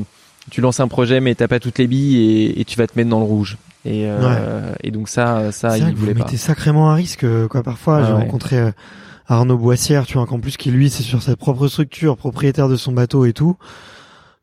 tu 0.51 0.61
lances 0.61 0.81
un 0.81 0.89
projet 0.89 1.21
mais 1.21 1.35
t'as 1.35 1.49
pas 1.49 1.61
toutes 1.61 1.79
les 1.79 1.87
billes 1.87 2.17
et, 2.19 2.61
et 2.61 2.65
tu 2.65 2.77
vas 2.79 2.87
te 2.87 2.99
mettre 2.99 3.11
dans 3.11 3.21
le 3.21 3.25
rouge. 3.27 3.59
Et, 3.85 4.05
euh, 4.07 4.73
et 4.83 4.91
donc 4.93 5.09
ça 5.09 5.51
ça 5.53 5.71
C'est 5.71 5.79
il 5.79 5.83
vrai 5.83 5.91
que 5.93 5.97
vous 5.97 6.03
voulait 6.03 6.15
pas. 6.15 6.25
mettez 6.25 6.37
sacrément 6.37 6.91
à 6.91 6.95
risque, 6.95 7.25
euh, 7.25 7.49
quoi. 7.49 7.63
Parfois, 7.63 7.99
Ah 7.99 8.05
j'ai 8.07 8.13
ouais. 8.13 8.19
rencontré 8.21 8.59
euh, 8.59 8.71
Arnaud 9.27 9.59
Boissière, 9.59 10.07
tu 10.07 10.15
vois, 10.19 10.27
qu'en 10.27 10.39
plus 10.41 10.57
qui 10.57 10.71
lui, 10.71 10.89
c'est 10.91 11.03
sur 11.03 11.21
sa 11.23 11.35
propre 11.37 11.67
structure, 11.69 12.17
propriétaire 12.17 12.69
de 12.69 12.77
son 12.77 12.93
bateau 12.93 13.25
et 13.25 13.33
tout. 13.33 13.57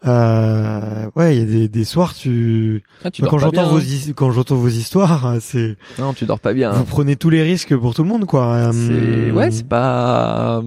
Euh, 0.08 1.06
ouais, 1.16 1.36
il 1.36 1.40
y 1.40 1.42
a 1.44 1.46
des, 1.46 1.68
des 1.68 1.84
soirs, 1.84 2.14
tu, 2.14 2.84
Ah, 3.04 3.12
tu 3.12 3.22
dors 3.22 3.32
quand 3.32 3.38
j'entends 3.38 3.68
vos 3.68 3.80
his- 3.80 4.14
quand 4.16 4.32
j'entends 4.32 4.56
vos 4.56 4.70
histoires, 4.70 5.26
euh, 5.26 5.38
c'est 5.42 5.72
hein. 5.72 5.76
Non, 6.04 6.14
tu 6.14 6.26
dors 6.26 6.40
pas 6.40 6.54
bien. 6.54 6.72
vous 6.72 6.86
prenez 6.86 7.16
tous 7.18 7.30
les 7.30 7.44
risques 7.44 7.76
pour 7.76 7.94
tout 7.94 8.04
le 8.04 8.10
monde, 8.10 8.26
quoi. 8.26 8.72
C'est 8.72 8.78
Euh, 8.92 9.32
ouais, 9.34 9.52
c'est 9.52 9.68
pas 9.68 10.62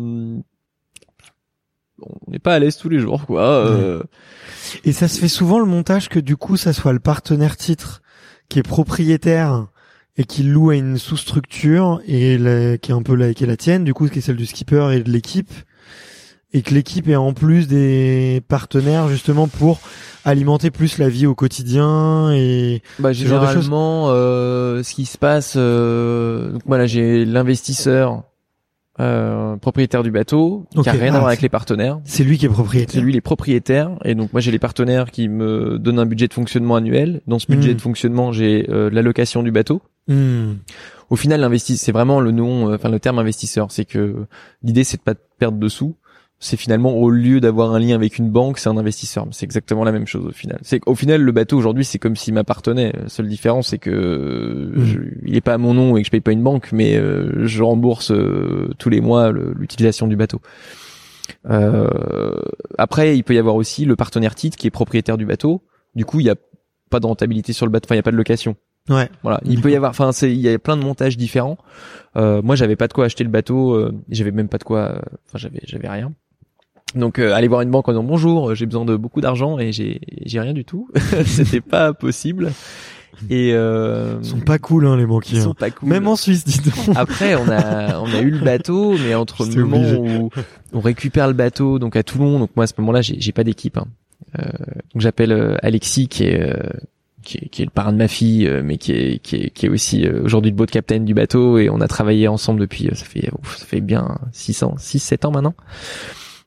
on 2.07 2.30
n'est 2.30 2.38
pas 2.38 2.55
à 2.55 2.59
l'aise 2.59 2.76
tous 2.76 2.88
les 2.88 2.98
jours 2.98 3.26
quoi. 3.26 3.42
euh, 3.42 4.03
Et 4.84 4.92
ça 4.92 5.09
se 5.09 5.18
fait 5.18 5.28
souvent 5.28 5.59
le 5.59 5.66
montage 5.66 6.09
que 6.09 6.18
du 6.18 6.36
coup, 6.36 6.57
ça 6.57 6.72
soit 6.72 6.92
le 6.92 7.00
partenaire 7.00 7.57
titre 7.57 8.03
qui 8.48 8.59
est 8.59 8.62
propriétaire 8.62 9.66
et 10.16 10.24
qui 10.24 10.42
loue 10.42 10.70
à 10.70 10.76
une 10.76 10.98
sous-structure 10.98 12.00
et 12.07 12.36
la- 12.38 12.76
qui 12.78 12.90
est 12.90 12.94
un 12.94 13.03
peu 13.03 13.14
la, 13.14 13.32
qui 13.34 13.44
est 13.44 13.46
la 13.46 13.57
tienne, 13.57 13.84
du 13.84 13.94
coup, 13.94 14.09
qui 14.09 14.18
est 14.18 14.22
celle 14.22 14.36
du 14.36 14.46
skipper 14.46 14.90
et 14.92 15.03
de 15.03 15.11
l'équipe. 15.11 15.50
Et 16.55 16.61
que 16.61 16.74
l'équipe 16.74 17.09
est 17.09 17.16
en 17.16 17.32
plus 17.32 17.66
des 17.66 18.42
partenaires 18.46 19.09
justement 19.09 19.48
pour 19.48 19.80
alimenter 20.26 20.70
plus 20.70 20.98
la 20.98 21.09
vie 21.09 21.24
au 21.24 21.34
quotidien 21.34 22.30
et 22.32 22.82
Bah, 22.98 23.14
Ce 23.14 23.24
genre 23.26 23.40
de 23.40 23.46
généralement, 23.46 24.09
euh, 24.11 24.82
ce 24.82 24.92
qui 24.94 25.07
se 25.07 25.16
passe, 25.16 25.55
euh, 25.57 26.53
donc 26.53 26.61
voilà, 26.66 26.84
j'ai 26.84 27.24
l'investisseur 27.24 28.24
euh, 29.03 29.57
propriétaire 29.57 30.03
du 30.03 30.11
bateau 30.11 30.64
qui 30.82 30.88
a 30.88 30.92
rien 30.92 31.12
ah, 31.12 31.16
à 31.16 31.18
voir 31.18 31.26
avec 31.26 31.40
c'est- 31.40 31.46
les 31.46 31.48
partenaires. 31.48 32.00
c'est 32.05 32.24
lui 32.24 32.38
qui 32.38 32.46
est 32.46 32.48
propriétaire. 32.48 32.94
C'est 32.94 33.00
lui 33.00 33.12
les 33.12 33.20
propriétaires 33.20 33.90
et 34.05 34.14
donc 34.14 34.32
moi 34.32 34.40
j'ai 34.40 34.50
les 34.50 34.59
partenaires 34.59 35.11
qui 35.11 35.28
me 35.28 35.78
donnent 35.78 35.98
un 35.98 36.07
budget 36.07 36.28
de 36.28 36.32
fonctionnement 36.34 36.76
annuel. 36.76 37.20
Dans 37.26 37.38
ce 37.38 37.46
budget 37.50 37.72
Hmm. 37.72 37.76
de 37.76 37.80
fonctionnement, 37.80 38.32
j'ai 38.32 38.66
euh, 38.70 38.88
l'allocation 38.90 39.42
du 39.42 39.50
bateau. 39.50 39.82
Hmm. 40.09 40.55
Au 41.11 41.16
final, 41.16 41.40
l'investisseur, 41.40 41.84
c'est 41.84 41.92
vraiment 41.92 42.20
le 42.20 42.30
nom, 42.30 42.70
euh, 42.70 42.76
enfin 42.76 42.88
le 42.88 42.98
terme 42.98 43.18
investisseur, 43.18 43.70
c'est 43.70 43.84
que 43.84 44.26
l'idée 44.62 44.82
c'est 44.84 44.96
de 44.96 45.03
pas 45.03 45.14
perdre 45.38 45.59
de 45.59 45.68
sous. 45.68 45.96
C'est 46.45 46.57
finalement 46.57 46.93
au 46.97 47.09
lieu 47.09 47.40
d'avoir 47.40 47.72
un 47.72 47.78
lien 47.78 47.95
avec 47.95 48.18
une 48.18 48.28
banque, 48.28 48.59
c'est 48.59 48.68
un 48.68 48.76
investisseur. 48.76 49.28
C'est 49.30 49.45
exactement 49.45 49.84
la 49.84 49.93
même 49.93 50.09
chose 50.09 50.26
au 50.26 50.32
final. 50.32 50.59
C'est 50.62 50.80
au 50.86 50.97
final 50.97 51.22
le 51.22 51.30
bateau 51.30 51.57
aujourd'hui, 51.57 51.84
c'est 51.84 52.01
comme 52.01 52.16
s'il 52.16 52.34
m'appartenait. 52.34 52.93
La 53.01 53.09
seule 53.09 53.28
différence, 53.28 53.68
c'est 53.68 53.78
que 53.78 54.72
Mm. 54.74 54.84
je- 54.84 54.99
il 55.24 55.36
est 55.36 55.40
pas 55.40 55.55
à 55.55 55.59
mon 55.59 55.72
nom 55.72 55.97
et 55.97 56.01
que 56.03 56.07
je 56.07 56.11
paye 56.11 56.20
pas 56.20 56.32
une 56.32 56.43
banque, 56.43 56.72
mais 56.72 56.97
euh, 56.97 57.47
je 57.47 57.62
rembourse 57.62 58.11
euh, 58.11 58.70
tous 58.78 58.88
les 58.90 59.01
mois 59.01 59.30
le- 59.30 59.53
l'utilisation 59.57 60.09
du 60.09 60.16
bateau. 60.16 60.40
Euh, 61.49 62.34
après, 62.78 63.16
il 63.16 63.22
peut 63.24 63.34
y 63.34 63.38
avoir 63.38 63.55
aussi 63.55 63.84
le 63.84 63.97
partenaire 63.97 64.34
titre 64.34 64.57
qui 64.57 64.66
est 64.66 64.70
propriétaire 64.70 65.16
du 65.16 65.26
bateau. 65.26 65.62
Du 65.95 66.05
coup, 66.05 66.20
il 66.20 66.26
y 66.26 66.30
a 66.30 66.36
pas 66.90 67.01
de 67.01 67.07
rentabilité 67.07 67.53
sur 67.53 67.66
le 67.66 67.72
bateau, 67.72 67.86
enfin 67.86 67.95
il 67.95 67.99
y 67.99 68.01
a 68.01 68.03
pas 68.05 68.11
de 68.11 68.16
location. 68.16 68.57
Ouais. 68.88 69.09
Voilà, 69.22 69.40
il 69.45 69.61
peut 69.61 69.70
y 69.70 69.76
avoir, 69.76 69.90
enfin, 69.90 70.11
c'est, 70.11 70.32
il 70.32 70.40
y 70.40 70.49
a 70.49 70.59
plein 70.59 70.76
de 70.76 70.82
montages 70.82 71.16
différents. 71.16 71.57
Euh, 72.16 72.43
moi, 72.43 72.57
j'avais 72.57 72.74
pas 72.74 72.88
de 72.88 72.93
quoi 72.93 73.05
acheter 73.05 73.22
le 73.22 73.30
bateau, 73.30 73.74
euh, 73.74 73.93
j'avais 74.09 74.32
même 74.32 74.49
pas 74.49 74.59
de 74.59 74.64
quoi, 74.64 74.78
euh, 74.80 74.99
enfin, 75.28 75.36
j'avais, 75.38 75.61
j'avais 75.62 75.88
rien. 75.88 76.12
Donc, 76.95 77.18
euh, 77.18 77.32
aller 77.34 77.49
voir 77.49 77.62
une 77.62 77.70
banque 77.70 77.88
en 77.88 77.93
disant 77.93 78.03
bonjour, 78.05 78.51
euh, 78.51 78.55
j'ai 78.55 78.66
besoin 78.66 78.84
de 78.84 78.97
beaucoup 78.97 79.20
d'argent 79.20 79.59
et 79.59 79.72
j'ai, 79.72 80.01
j'ai 80.24 80.40
rien 80.40 80.53
du 80.53 80.64
tout. 80.64 80.88
C'était 81.24 81.61
pas 81.61 81.93
possible. 81.93 82.53
Et 83.30 83.53
euh, 83.55 84.16
Ils 84.22 84.28
sont 84.28 84.40
pas 84.40 84.59
cool, 84.59 84.86
hein, 84.86 84.97
les 84.97 85.07
banquiers. 85.07 85.36
ils 85.38 85.43
sont 85.43 85.51
hein. 85.51 85.57
pas 85.59 85.70
cool. 85.70 85.88
Même 85.88 86.09
en 86.09 86.16
Suisse, 86.16 86.45
dis 86.45 86.61
donc. 86.61 86.97
Après, 86.97 87.34
on 87.36 87.49
a, 87.49 88.01
on 88.01 88.07
a 88.12 88.20
eu 88.20 88.30
le 88.30 88.38
bateau, 88.45 88.97
mais 88.99 89.14
entre 89.14 89.47
le 89.47 89.64
moment 89.64 89.76
obligé. 89.99 90.18
où 90.18 90.30
on 90.72 90.80
récupère 90.80 91.28
le 91.28 91.34
bateau, 91.34 91.78
donc 91.78 91.95
à 91.97 92.03
Toulon, 92.03 92.38
donc 92.38 92.51
moi 92.57 92.64
à 92.64 92.66
ce 92.66 92.74
moment-là, 92.78 93.01
j'ai, 93.03 93.20
j'ai 93.20 93.32
pas 93.32 93.45
d'équipe. 93.45 93.76
hein. 93.78 93.86
Euh, 94.38 94.45
donc 94.95 95.03
j'appelle 95.03 95.32
euh, 95.32 95.57
Alexis 95.62 96.09
qui 96.09 96.24
est, 96.24 96.40
euh, 96.40 96.55
qui 97.22 97.36
est 97.38 97.49
qui 97.49 97.62
est 97.62 97.64
le 97.66 97.70
parrain 97.70 97.93
de 97.93 97.99
ma 97.99 98.09
fille, 98.09 98.47
euh, 98.49 98.62
mais 98.64 98.78
qui 98.78 98.93
est 98.93 99.18
qui 99.18 99.36
est, 99.36 99.51
qui 99.51 99.66
est 99.66 99.68
aussi 99.68 100.07
euh, 100.07 100.22
aujourd'hui 100.24 100.51
le 100.51 100.57
boat 100.57 100.66
captain 100.66 101.01
du 101.01 101.12
bateau, 101.12 101.59
et 101.59 101.68
on 101.70 101.80
a 101.80 101.88
travaillé 101.88 102.28
ensemble 102.28 102.61
depuis, 102.61 102.88
ça 102.95 103.05
fait 103.05 103.28
ouf, 103.38 103.57
ça 103.59 103.66
fait 103.66 103.80
bien 103.82 104.18
600, 104.32 104.76
6, 104.78 104.99
7 105.01 105.24
ans 105.26 105.30
maintenant. 105.32 105.55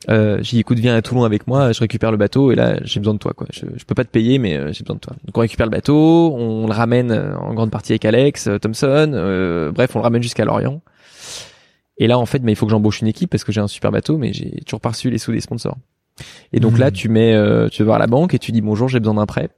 Euh, 0.10 0.38
j'ai 0.44 0.52
dit 0.58 0.60
écoute 0.60 0.78
viens 0.80 0.96
à 0.96 1.02
Toulon 1.02 1.24
avec 1.24 1.48
moi, 1.48 1.72
je 1.72 1.80
récupère 1.80 2.12
le 2.12 2.18
bateau 2.18 2.52
et 2.52 2.56
là 2.56 2.78
j'ai 2.84 3.00
besoin 3.00 3.14
de 3.16 3.20
toi 3.20 3.34
quoi. 3.34 3.48
Je, 3.52 3.66
je 3.76 3.86
peux 3.86 3.96
pas 3.96 4.04
te 4.04 4.10
payer 4.10 4.38
mais 4.38 4.56
euh, 4.56 4.72
j'ai 4.72 4.84
besoin 4.84 4.96
de 4.96 5.00
toi. 5.02 5.16
Donc 5.26 5.38
on 5.38 5.42
récupère 5.42 5.66
le 5.66 5.72
bateau, 5.72 6.34
on 6.38 6.68
le 6.68 6.74
ramène 6.74 7.12
euh, 7.12 7.36
en 7.38 7.54
grande 7.56 7.72
partie 7.72 7.94
avec 7.94 8.06
Alex 8.06 8.48
euh, 8.48 8.60
Thompson, 8.60 9.12
euh, 9.14 9.72
bref 9.72 9.96
on 9.96 10.00
le 10.00 10.04
ramène 10.04 10.22
jusqu'à 10.22 10.46
Lorient. 10.46 10.82
Et 11.98 12.08
là 12.08 12.20
en 12.20 12.26
fait 12.26 12.40
mais 12.44 12.52
il 12.52 12.56
faut 12.56 12.66
que 12.66 12.72
j'embauche 12.72 13.02
une 13.02 13.08
équipe 13.08 13.30
parce 13.32 13.44
que 13.44 13.52
j'ai 13.52 13.62
un 13.62 13.68
super 13.68 13.92
bateau 13.92 14.18
mais 14.18 14.32
j'ai 14.34 14.52
toujours 14.66 14.82
pas 14.82 14.90
reçu 14.90 15.10
les 15.10 15.18
sous 15.18 15.32
des 15.32 15.42
sponsors. 15.42 15.78
Et 16.54 16.60
donc 16.60 16.78
là 16.78 16.92
tu 16.92 17.10
mets 17.10 17.34
euh, 17.34 17.68
tu 17.70 17.82
vas 17.84 17.88
voir 17.88 18.00
la 18.00 18.08
banque 18.08 18.34
et 18.34 18.40
tu 18.40 18.52
dis 18.52 18.62
bonjour 18.62 18.88
j'ai 18.90 19.00
besoin 19.00 19.16
d'un 19.16 19.26
prêt 19.26 19.50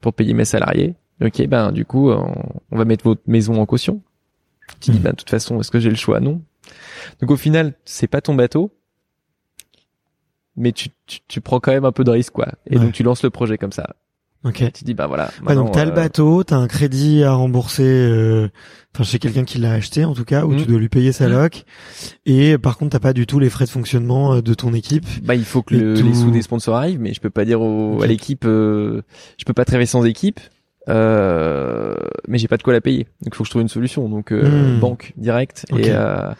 pour 0.00 0.14
payer 0.14 0.34
mes 0.34 0.44
salariés. 0.44 0.94
Ok 1.24 1.46
ben 1.46 1.70
du 1.70 1.84
coup 1.84 2.10
on, 2.10 2.34
on 2.72 2.76
va 2.76 2.84
mettre 2.84 3.04
votre 3.04 3.22
maison 3.26 3.60
en 3.60 3.66
caution. 3.66 4.00
Tu 4.80 4.90
dis 4.90 4.98
Mhm. 4.98 5.02
ben 5.04 5.10
de 5.10 5.16
toute 5.16 5.30
façon 5.30 5.60
est-ce 5.60 5.70
que 5.70 5.78
j'ai 5.78 5.90
le 5.90 5.96
choix? 5.96 6.18
Non. 6.18 6.40
Donc 7.20 7.30
au 7.30 7.36
final 7.36 7.74
c'est 7.84 8.06
pas 8.08 8.20
ton 8.20 8.34
bateau 8.34 8.72
mais 10.56 10.72
tu, 10.72 10.88
tu, 11.06 11.20
tu 11.28 11.40
prends 11.40 11.60
quand 11.60 11.72
même 11.72 11.84
un 11.84 11.92
peu 11.92 12.04
de 12.04 12.10
risque 12.10 12.32
quoi 12.32 12.48
et 12.66 12.76
Ouais. 12.76 12.84
donc 12.84 12.92
tu 12.92 13.02
lances 13.02 13.22
le 13.22 13.30
projet 13.30 13.58
comme 13.58 13.72
ça 13.72 13.94
Ok. 14.44 14.54
Tu 14.56 14.72
te 14.72 14.84
dis 14.84 14.94
bah 14.94 15.06
voilà. 15.06 15.30
Ouais, 15.46 15.54
donc 15.54 15.70
t'as 15.70 15.84
le 15.84 15.92
euh, 15.92 15.94
bateau, 15.94 16.42
t'as 16.42 16.56
un 16.56 16.66
crédit 16.66 17.22
à 17.22 17.32
rembourser, 17.32 17.84
euh, 17.84 18.48
enfin 18.92 19.04
chez 19.04 19.20
quelqu'un 19.20 19.44
qui 19.44 19.58
l'a 19.58 19.70
acheté 19.72 20.04
en 20.04 20.14
tout 20.14 20.24
cas, 20.24 20.44
où 20.44 20.52
Mm. 20.54 20.56
tu 20.56 20.66
dois 20.66 20.80
lui 20.80 20.88
payer 20.88 21.12
sa 21.12 21.28
loc. 21.28 21.62
Et 22.26 22.58
par 22.58 22.76
contre, 22.76 22.90
t'as 22.90 22.98
pas 22.98 23.12
du 23.12 23.24
tout 23.24 23.38
les 23.38 23.50
frais 23.50 23.66
de 23.66 23.70
fonctionnement 23.70 24.34
euh, 24.34 24.42
de 24.42 24.52
ton 24.54 24.74
équipe. 24.74 25.06
Bah 25.22 25.36
il 25.36 25.44
faut 25.44 25.62
que 25.62 25.76
le- 25.76 25.94
tout- 25.94 26.04
les 26.04 26.14
sous 26.14 26.32
des 26.32 26.42
sponsors 26.42 26.74
arrivent, 26.74 26.98
mais 26.98 27.14
je 27.14 27.20
peux 27.20 27.30
pas 27.30 27.44
dire 27.44 27.60
au, 27.60 28.02
à 28.02 28.06
l'équipe, 28.08 28.44
euh, 28.44 29.02
je 29.38 29.44
peux 29.44 29.52
pas 29.52 29.64
travailler 29.64 29.86
sans 29.86 30.04
équipe. 30.04 30.40
Euh, 30.88 31.94
mais 32.26 32.38
j'ai 32.38 32.48
pas 32.48 32.56
de 32.56 32.62
quoi 32.62 32.72
la 32.72 32.80
payer, 32.80 33.04
donc 33.22 33.32
il 33.32 33.36
faut 33.36 33.44
que 33.44 33.46
je 33.46 33.50
trouve 33.50 33.62
une 33.62 33.68
solution. 33.68 34.08
Donc 34.08 34.32
euh, 34.32 34.42
Hmm. 34.76 34.80
banque 34.80 35.12
direct 35.16 35.64
Ok. 35.72 35.78
et 35.80 35.90
euh, 35.92 36.32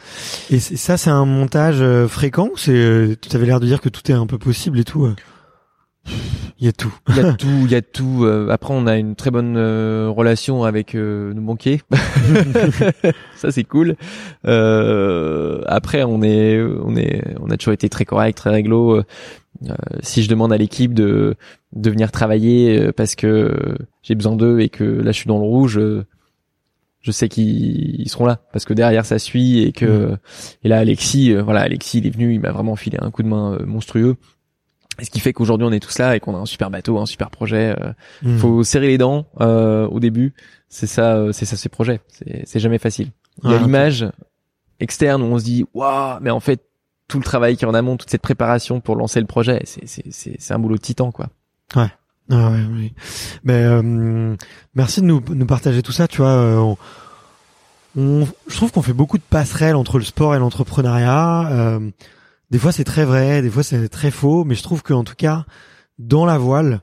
Et 0.51 0.59
ça, 0.59 0.97
c'est 0.97 1.11
un 1.11 1.24
montage 1.26 1.80
euh, 1.80 2.09
fréquent. 2.09 2.51
C'est, 2.57 2.72
euh, 2.74 3.14
tu 3.20 3.34
avais 3.36 3.47
l'air 3.47 3.61
de 3.61 3.66
dire 3.66 3.80
que 3.80 3.88
tout 3.88 4.11
est 4.11 4.14
un 4.14 4.26
peu 4.26 4.38
possible 4.38 4.80
et 4.80 4.84
tout. 4.84 5.05
euh? 5.07 5.14
Il 6.59 6.66
y 6.66 6.68
a 6.68 6.72
tout. 6.72 6.93
il 7.09 7.16
y 7.16 7.20
a 7.20 7.32
tout, 7.34 7.47
il 7.64 7.70
y 7.70 7.74
a 7.76 7.82
tout. 7.82 8.28
après 8.51 8.74
on 8.74 8.86
a 8.88 8.97
une 8.97 9.14
très 9.14 9.30
bonne 9.30 9.55
euh, 9.57 10.09
relation 10.11 10.64
avec 10.64 10.95
euh, 10.97 11.32
nos 11.32 11.43
banquiers, 11.43 11.80
ça 13.36 13.51
c'est 13.53 13.64
cool. 13.64 13.95
Euh, 14.47 15.61
après 15.66 16.03
on 16.03 16.22
est, 16.22 16.61
on 16.61 16.97
est, 16.97 17.22
on 17.40 17.51
a 17.51 17.57
toujours 17.57 17.74
été 17.74 17.88
très 17.88 18.05
correct, 18.05 18.36
très 18.36 18.51
réglo. 18.51 19.03
Euh, 19.69 19.73
euh, 19.73 19.99
si 20.03 20.23
je 20.23 20.29
demande 20.29 20.53
à 20.53 20.57
l'équipe 20.57 20.95
de 20.95 21.37
de 21.75 21.91
venir 21.91 22.11
travailler 22.13 22.79
euh, 22.79 22.93
parce 22.93 23.15
que 23.15 23.77
j'ai 24.03 24.15
besoin 24.15 24.37
d'eux 24.37 24.61
et 24.61 24.69
que 24.69 24.85
là 24.85 25.13
je 25.13 25.17
suis 25.19 25.29
dans 25.29 25.39
le 25.39 25.45
rouge, 25.45 25.79
euh, 25.79 26.05
je 27.01 27.11
sais 27.13 27.29
qu'ils 27.29 28.01
ils 28.01 28.09
seront 28.09 28.27
là 28.27 28.41
parce 28.53 28.65
que 28.65 28.75
derrière 28.75 29.05
ça 29.07 29.19
suit 29.19 29.61
et 29.63 29.73
que 29.73 30.17
et 30.65 30.69
là 30.69 30.79
Alexis, 30.79 31.33
euh, 31.33 31.43
voilà 31.43 31.61
Alexis 31.63 31.99
il 31.99 32.07
est 32.07 32.11
venu, 32.11 32.35
il 32.35 32.41
m'a 32.41 32.51
vraiment 32.53 32.77
filé 32.77 32.99
un 33.01 33.11
coup 33.11 33.23
de 33.23 33.29
main 33.29 33.55
euh, 33.55 33.67
monstrueux. 33.67 34.17
Et 35.01 35.05
ce 35.07 35.11
qui 35.11 35.21
fait 35.21 35.33
qu'aujourd'hui 35.33 35.67
on 35.67 35.73
est 35.73 35.81
tous 35.81 35.99
là 35.99 36.15
et 36.17 36.21
qu'on 36.21 36.35
a 36.37 36.39
un 36.39 36.45
super 36.47 36.71
bateau, 36.71 36.99
un 36.99 37.07
super 37.07 37.31
projet. 37.31 37.75
euh, 37.81 37.93
Mm. 38.23 38.37
faut 38.39 38.63
serrer 38.63 38.89
les 38.89 38.99
dents 38.99 39.27
euh, 39.41 39.87
au 39.89 40.01
début. 40.01 40.35
C'est 40.69 40.87
ça, 40.87 41.17
euh, 41.17 41.33
c'est 41.33 41.45
ça 41.47 41.57
ces 41.57 41.69
projets. 41.69 42.01
C'est 42.45 42.61
jamais 42.61 42.79
facile. 42.79 43.09
Il 43.43 43.51
y 43.51 43.55
a 43.55 43.59
l'image 43.59 44.07
externe 44.81 45.23
où 45.23 45.27
on 45.27 45.39
se 45.39 45.45
dit 45.45 45.65
waouh, 45.75 46.19
mais 46.21 46.31
en 46.31 46.41
fait 46.41 46.61
tout 47.09 47.19
le 47.19 47.25
travail 47.25 47.57
qui 47.57 47.65
est 47.65 47.69
en 47.69 47.75
amont, 47.75 47.97
toute 47.97 48.11
cette 48.11 48.23
préparation 48.23 48.81
pour 48.81 48.97
lancer 48.97 49.21
le 49.21 49.27
projet, 49.27 49.63
c'est 49.65 49.87
c'est 49.87 50.05
c'est 50.11 50.37
c'est 50.39 50.55
un 50.55 50.59
boulot 50.59 50.77
de 50.77 50.81
titan 50.81 51.11
quoi. 51.13 51.29
Ah 52.31 52.51
ouais, 52.51 52.65
oui. 52.73 52.95
Mais 53.45 53.55
euh, 53.65 54.37
merci 54.75 55.01
de 55.01 55.07
nous, 55.07 55.23
nous 55.35 55.47
partager 55.47 55.83
tout 55.83 55.93
ça. 55.93 56.07
Tu 56.09 56.19
vois, 56.19 56.29
euh, 56.31 56.57
on, 56.59 56.77
on- 57.97 58.27
je 58.47 58.57
trouve 58.57 58.73
qu'on 58.73 58.81
fait 58.83 58.93
beaucoup 58.93 59.19
de 59.19 59.23
passerelles 59.29 59.75
entre 59.77 59.99
le 59.99 60.05
sport 60.05 60.35
et 60.35 60.39
l'entrepreneuriat. 60.39 61.49
Euh, 61.51 61.91
des 62.51 62.59
fois, 62.59 62.73
c'est 62.73 62.85
très 62.85 63.05
vrai, 63.05 63.43
des 63.43 63.51
fois, 63.51 63.63
c'est 63.63 63.89
très 63.89 64.11
faux. 64.11 64.45
Mais 64.45 64.55
je 64.55 64.63
trouve 64.63 64.83
qu'en 64.83 65.05
tout 65.05 65.17
cas, 65.17 65.45
dans 65.99 66.25
la 66.25 66.39
voile, 66.39 66.81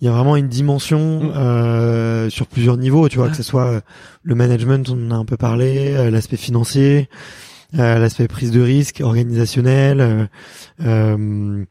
il 0.00 0.04
y 0.06 0.08
a 0.08 0.12
vraiment 0.12 0.36
une 0.36 0.48
dimension 0.48 1.20
Mm. 1.24 1.32
euh, 1.36 2.30
sur 2.30 2.46
plusieurs 2.46 2.76
niveaux. 2.76 3.08
Tu 3.08 3.16
vois, 3.18 3.28
que 3.30 3.36
ce 3.36 3.42
soit 3.42 3.66
euh, 3.66 3.80
le 4.22 4.34
management, 4.34 4.88
on 4.90 5.06
en 5.08 5.10
a 5.10 5.14
un 5.16 5.24
peu 5.24 5.36
parlé, 5.36 5.94
euh, 5.94 6.10
l'aspect 6.10 6.36
financier. 6.36 7.08
Euh, 7.78 7.98
l'aspect 7.98 8.28
prise 8.28 8.50
de 8.50 8.60
risque 8.60 9.00
organisationnel, 9.02 10.00
euh, 10.00 10.26
euh, 10.80 11.64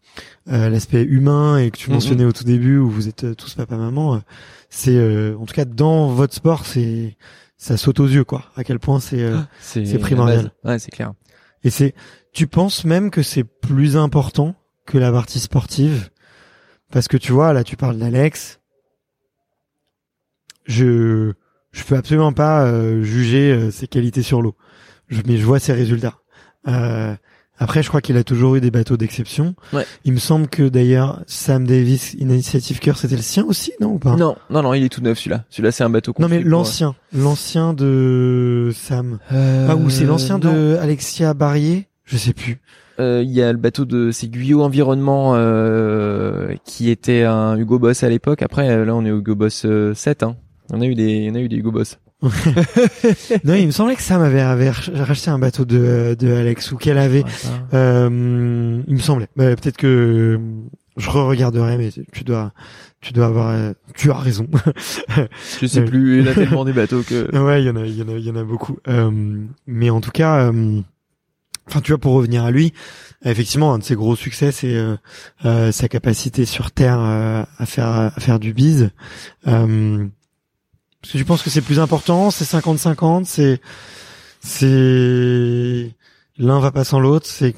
l'aspect 0.70 1.04
humain 1.04 1.58
et 1.58 1.72
que 1.72 1.78
tu 1.78 1.89
Mhm. 1.89 1.95
mentionnais 1.95 2.26
au 2.26 2.32
tout 2.32 2.43
début 2.43 2.78
où 2.78 2.89
vous 2.89 3.08
êtes 3.08 3.36
tous 3.36 3.54
papa 3.56 3.76
maman, 3.78 4.22
c'est 4.70 4.95
euh, 4.95 5.36
en 5.38 5.45
tout 5.45 5.54
cas 5.54 5.66
dans 5.66 6.08
votre 6.08 6.34
sport 6.34 6.66
c'est 6.66 7.18
ça 7.58 7.78
saute 7.78 7.99
aux 7.99 8.08
yeux 8.08 8.24
quoi. 8.24 8.45
À 8.56 8.64
quel 8.64 8.80
point 8.80 8.99
c'est 8.99 9.22
euh, 9.22 9.38
C'est 9.62 9.99
primordial. 9.99 10.52
Ouais, 10.64 10.80
c'est 10.80 10.91
clair. 10.91 11.14
et 11.64 11.70
c'est 11.70 11.93
tu 12.34 12.47
penses 12.47 12.86
même 12.86 13.12
que 13.12 13.22
c'est 13.24 13.43
plus 13.43 13.97
important 13.97 14.56
que 14.86 14.97
la 14.97 15.12
partie 15.12 15.39
sportive? 15.39 16.10
Parce 16.91 17.08
que 17.08 17.18
tu 17.18 17.32
vois 17.32 17.54
là 17.54 17.64
tu 17.64 17.78
parles 17.78 17.97
d'Alex, 17.97 18.60
je 20.66 21.34
je 21.72 21.84
peux 21.86 21.95
absolument 21.95 22.34
pas 22.34 22.66
euh, 22.66 23.02
juger 23.04 23.52
euh, 23.54 23.72
ses 23.72 23.88
qualités 23.88 24.24
sur 24.24 24.41
l'eau, 24.41 24.56
je, 25.12 25.22
mais 25.28 25.38
je 25.38 25.45
vois 25.45 25.59
ses 25.59 25.74
résultats. 25.74 26.16
Euh, 26.68 27.14
après, 27.59 27.84
je 27.84 27.89
crois 27.89 28.01
qu'il 28.01 28.18
a 28.18 28.24
toujours 28.24 28.55
eu 28.55 28.62
des 28.62 28.72
bateaux 28.72 28.97
d'exception. 28.97 29.53
Ouais. 29.72 29.86
Il 30.03 30.14
me 30.14 30.18
semble 30.18 30.47
que 30.47 30.68
d'ailleurs 30.68 31.22
Sam 31.28 31.68
Davis 31.68 32.16
Initiative 32.16 32.80
Cœur, 32.80 32.97
c'était 32.97 33.16
le 33.18 33.22
sien 33.22 33.43
aussi, 33.45 33.72
non 33.80 33.89
ou 33.93 33.99
pas? 33.99 34.16
Non, 34.16 34.36
non, 34.49 34.64
non, 34.64 34.74
il 34.74 34.84
est 34.84 34.89
tout 34.89 35.01
neuf 35.01 35.20
celui-là. 35.20 35.45
Celui-là 35.51 35.72
c'est 35.72 35.84
un 35.84 35.89
bateau. 35.91 36.14
Non, 36.18 36.28
mais 36.28 36.39
pour- 36.39 36.49
l'ancien, 36.49 36.95
l'ancien 37.14 37.74
de 37.74 38.72
Sam. 38.74 39.20
Euh, 39.32 39.68
Ah, 39.70 39.76
ou 39.76 39.91
c'est 39.91 40.05
l'ancien 40.05 40.39
de 40.39 40.78
Alexia 40.82 41.36
Barrier? 41.36 41.88
Je 42.05 42.18
sais 42.18 42.34
plus. 42.34 42.59
Euh, 42.99 43.22
Il 43.24 43.32
y 43.32 43.41
a 43.43 43.51
le 43.51 43.57
bateau 43.59 43.86
de 43.86 44.09
c'est 44.12 44.28
Guyot 44.28 44.64
Environnement 44.64 45.34
euh, 45.36 46.53
qui 46.66 46.89
était 46.89 47.24
un 47.24 47.57
Hugo 47.57 47.80
Boss 47.80 48.03
à 48.03 48.09
l'époque. 48.09 48.41
Après 48.41 48.70
euh, 48.70 48.86
là 48.86 48.95
on 48.95 49.05
est 49.05 49.12
au 49.12 49.20
Hugo 49.20 49.36
Boss 49.36 49.64
euh, 49.66 49.93
7 49.93 50.24
hein. 50.24 50.36
On 50.74 50.82
a 50.82 50.86
eu 50.86 50.95
des 50.95 51.30
on 51.32 51.36
a 51.36 51.39
eu 51.39 51.47
des 51.47 51.57
Hugo 51.57 51.72
Boss. 51.72 51.99
non, 53.43 53.53
il 53.55 53.65
me 53.67 53.72
semblait 53.72 53.95
que 53.95 54.01
Sam 54.01 54.22
avait, 54.22 54.41
avait 54.41 54.69
rach- 54.69 54.93
racheté 54.95 55.30
un 55.32 55.39
bateau 55.39 55.65
de, 55.65 56.15
de 56.19 56.34
Alex 56.34 56.72
ou 56.72 56.78
qu'elle 56.78 56.97
avait. 56.97 57.24
Ouais. 57.24 57.30
Euh, 57.74 58.82
il 58.88 58.93
me 58.93 58.99
semblait. 58.99 59.28
Bah, 59.36 59.55
Peut-être 59.55 59.78
que 59.78 60.39
je 60.97 61.09
re-regarderai, 61.09 61.78
mais 61.78 61.89
tu 62.11 62.24
dois, 62.24 62.51
tu 62.99 63.13
dois 63.13 63.26
avoir, 63.28 63.49
euh, 63.49 63.74
tu 63.95 64.11
as 64.11 64.17
raison. 64.17 64.47
Je 65.61 65.65
sais 65.65 65.84
plus, 65.84 66.19
il 66.19 66.26
y 66.26 66.28
en 66.28 66.32
a 66.32 66.36
tellement 66.36 66.65
des 66.65 66.74
bateaux 66.74 67.01
que 67.01 67.36
ouais, 67.43 67.63
il 67.63 67.65
y 67.65 67.69
en 67.69 67.76
a, 67.78 67.86
il 67.86 67.95
y 67.97 68.03
en 68.03 68.09
a, 68.09 68.13
il 68.13 68.26
y 68.26 68.30
en 68.30 68.36
a 68.36 68.43
beaucoup. 68.43 68.78
Euh, 68.88 69.09
mais 69.65 69.89
en 69.89 70.01
tout 70.01 70.11
cas, 70.11 70.51
euh, 70.51 70.80
enfin, 71.67 71.82
tu 71.82 71.91
vois, 71.91 71.97
pour 71.99 72.13
revenir 72.13 72.43
à 72.43 72.51
lui, 72.51 72.74
effectivement, 73.26 73.74
un 73.74 73.80
de 73.80 73.84
ses 73.84 73.95
gros 73.95 74.15
succès, 74.15 74.51
c'est 74.51 74.76
euh, 74.76 74.95
euh, 75.45 75.72
sa 75.72 75.88
capacité 75.88 76.45
sur 76.45 76.72
terre 76.72 76.99
à 76.99 77.65
faire, 77.65 77.88
à 77.88 78.11
faire 78.19 78.39
du 78.39 78.53
bise. 78.53 78.91
Est-ce 81.04 81.14
que 81.14 81.18
tu 81.18 81.26
penses 81.26 81.41
que 81.41 81.49
c'est 81.49 81.62
plus 81.62 81.80
important 81.80 82.32
C'est 82.32 82.45
50-50 82.45 83.26
C'est, 83.26 83.60
c'est 84.41 85.91
l'un 86.38 86.60
va 86.60 86.72
pas 86.72 86.84
sans 86.84 86.99
l'autre. 86.99 87.28
C'est 87.28 87.56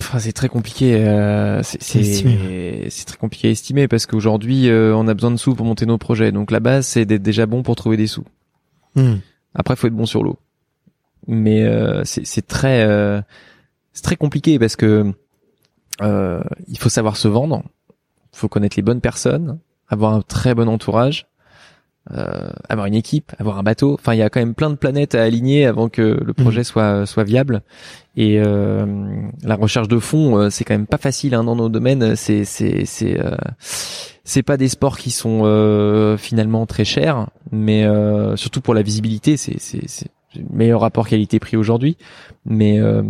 Enfin, 0.00 0.18
c'est 0.18 0.32
très 0.32 0.48
compliqué. 0.48 0.96
Euh, 0.96 1.62
c'est 1.62 3.04
très 3.06 3.16
compliqué 3.16 3.48
à 3.48 3.50
estimer 3.50 3.88
parce 3.88 4.04
qu'aujourd'hui, 4.04 4.68
euh, 4.68 4.94
on 4.94 5.08
a 5.08 5.14
besoin 5.14 5.30
de 5.30 5.36
sous 5.36 5.54
pour 5.54 5.64
monter 5.64 5.86
nos 5.86 5.96
projets. 5.96 6.30
Donc 6.30 6.50
la 6.50 6.60
base, 6.60 6.86
c'est 6.86 7.06
d'être 7.06 7.22
déjà 7.22 7.46
bon 7.46 7.62
pour 7.62 7.74
trouver 7.74 7.96
des 7.96 8.06
sous. 8.06 8.24
Hmm. 8.96 9.16
Après, 9.54 9.76
faut 9.76 9.86
être 9.86 9.94
bon 9.94 10.04
sur 10.04 10.22
l'eau. 10.22 10.38
Mais 11.26 11.62
euh, 11.62 12.02
c'est 12.04 12.26
c'est 12.26 12.46
très 12.46 12.82
euh, 12.84 13.20
c'est 13.92 14.02
très 14.02 14.16
compliqué 14.16 14.58
parce 14.58 14.76
que 14.76 15.12
euh, 16.02 16.42
il 16.68 16.78
faut 16.78 16.88
savoir 16.88 17.16
se 17.16 17.28
vendre, 17.28 17.62
faut 18.32 18.48
connaître 18.48 18.76
les 18.76 18.82
bonnes 18.82 19.00
personnes, 19.00 19.58
avoir 19.88 20.12
un 20.12 20.22
très 20.22 20.54
bon 20.54 20.68
entourage, 20.68 21.26
euh, 22.12 22.50
avoir 22.68 22.86
une 22.86 22.94
équipe, 22.94 23.32
avoir 23.38 23.58
un 23.58 23.62
bateau. 23.62 23.94
Enfin, 23.94 24.14
il 24.14 24.18
y 24.18 24.22
a 24.22 24.28
quand 24.28 24.40
même 24.40 24.54
plein 24.54 24.70
de 24.70 24.74
planètes 24.74 25.14
à 25.14 25.22
aligner 25.22 25.64
avant 25.64 25.88
que 25.88 26.02
le 26.02 26.32
projet 26.34 26.62
soit 26.64 27.06
soit 27.06 27.24
viable. 27.24 27.62
Et 28.16 28.38
euh, 28.38 28.86
la 29.42 29.56
recherche 29.56 29.88
de 29.88 29.98
fonds, 29.98 30.38
euh, 30.38 30.50
c'est 30.50 30.64
quand 30.64 30.74
même 30.74 30.86
pas 30.86 30.98
facile 30.98 31.34
hein, 31.34 31.44
dans 31.44 31.56
nos 31.56 31.68
domaines. 31.68 32.14
C'est 32.14 32.44
c'est 32.44 32.84
c'est 32.84 33.18
euh, 33.18 33.36
c'est 34.22 34.42
pas 34.42 34.56
des 34.56 34.68
sports 34.68 34.98
qui 34.98 35.10
sont 35.10 35.42
euh, 35.44 36.16
finalement 36.16 36.66
très 36.66 36.84
chers, 36.84 37.28
mais 37.50 37.84
euh, 37.84 38.36
surtout 38.36 38.60
pour 38.60 38.74
la 38.74 38.82
visibilité, 38.82 39.36
c'est 39.36 39.58
c'est 39.58 39.88
c'est 39.88 40.10
le 40.36 40.44
meilleur 40.50 40.80
rapport 40.80 41.08
qualité-prix 41.08 41.56
aujourd'hui. 41.56 41.96
Mais 42.44 42.78
euh, 42.80 43.02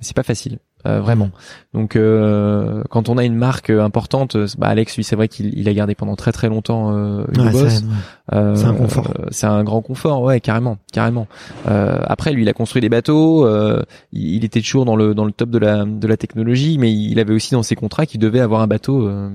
c'est 0.00 0.16
pas 0.16 0.22
facile. 0.22 0.58
Euh, 0.86 1.00
vraiment. 1.00 1.30
Donc 1.74 1.96
euh, 1.96 2.82
quand 2.90 3.08
on 3.08 3.18
a 3.18 3.24
une 3.24 3.36
marque 3.36 3.70
euh, 3.70 3.82
importante, 3.84 4.36
euh, 4.36 4.46
bah 4.58 4.68
Alex 4.68 4.96
lui 4.96 5.04
c'est 5.04 5.16
vrai 5.16 5.28
qu'il 5.28 5.56
il 5.58 5.68
a 5.68 5.74
gardé 5.74 5.94
pendant 5.94 6.16
très 6.16 6.32
très 6.32 6.48
longtemps 6.48 6.92
euh, 6.96 7.24
Hugo 7.32 7.42
Ouais, 7.44 7.52
Boss. 7.52 7.84
Euh, 8.32 8.54
C'est 8.56 8.66
un 8.66 8.74
confort. 8.74 9.12
c'est 9.30 9.46
un 9.46 9.64
grand 9.64 9.82
confort, 9.82 10.22
ouais, 10.22 10.40
carrément, 10.40 10.78
carrément. 10.92 11.26
Euh, 11.68 11.98
après, 12.06 12.32
lui, 12.32 12.42
il 12.42 12.48
a 12.48 12.52
construit 12.52 12.80
des 12.80 12.88
bateaux. 12.88 13.46
euh, 13.46 13.82
il, 14.12 14.44
était 14.44 14.60
toujours 14.60 14.84
dans 14.84 14.96
le 14.96 15.14
dans 15.14 15.24
le 15.24 15.32
top 15.32 15.50
de 15.50 15.58
la 15.58 15.84
de 15.84 16.06
la 16.06 16.16
technologie, 16.16 16.78
mais 16.78 16.92
il 16.92 17.18
avait 17.18 17.34
aussi 17.34 17.52
dans 17.54 17.62
ses 17.62 17.74
contrats 17.76 18.06
qu'il 18.06 18.20
devait 18.20 18.40
avoir 18.40 18.60
un 18.62 18.66
bateau 18.66 19.06
euh, 19.06 19.30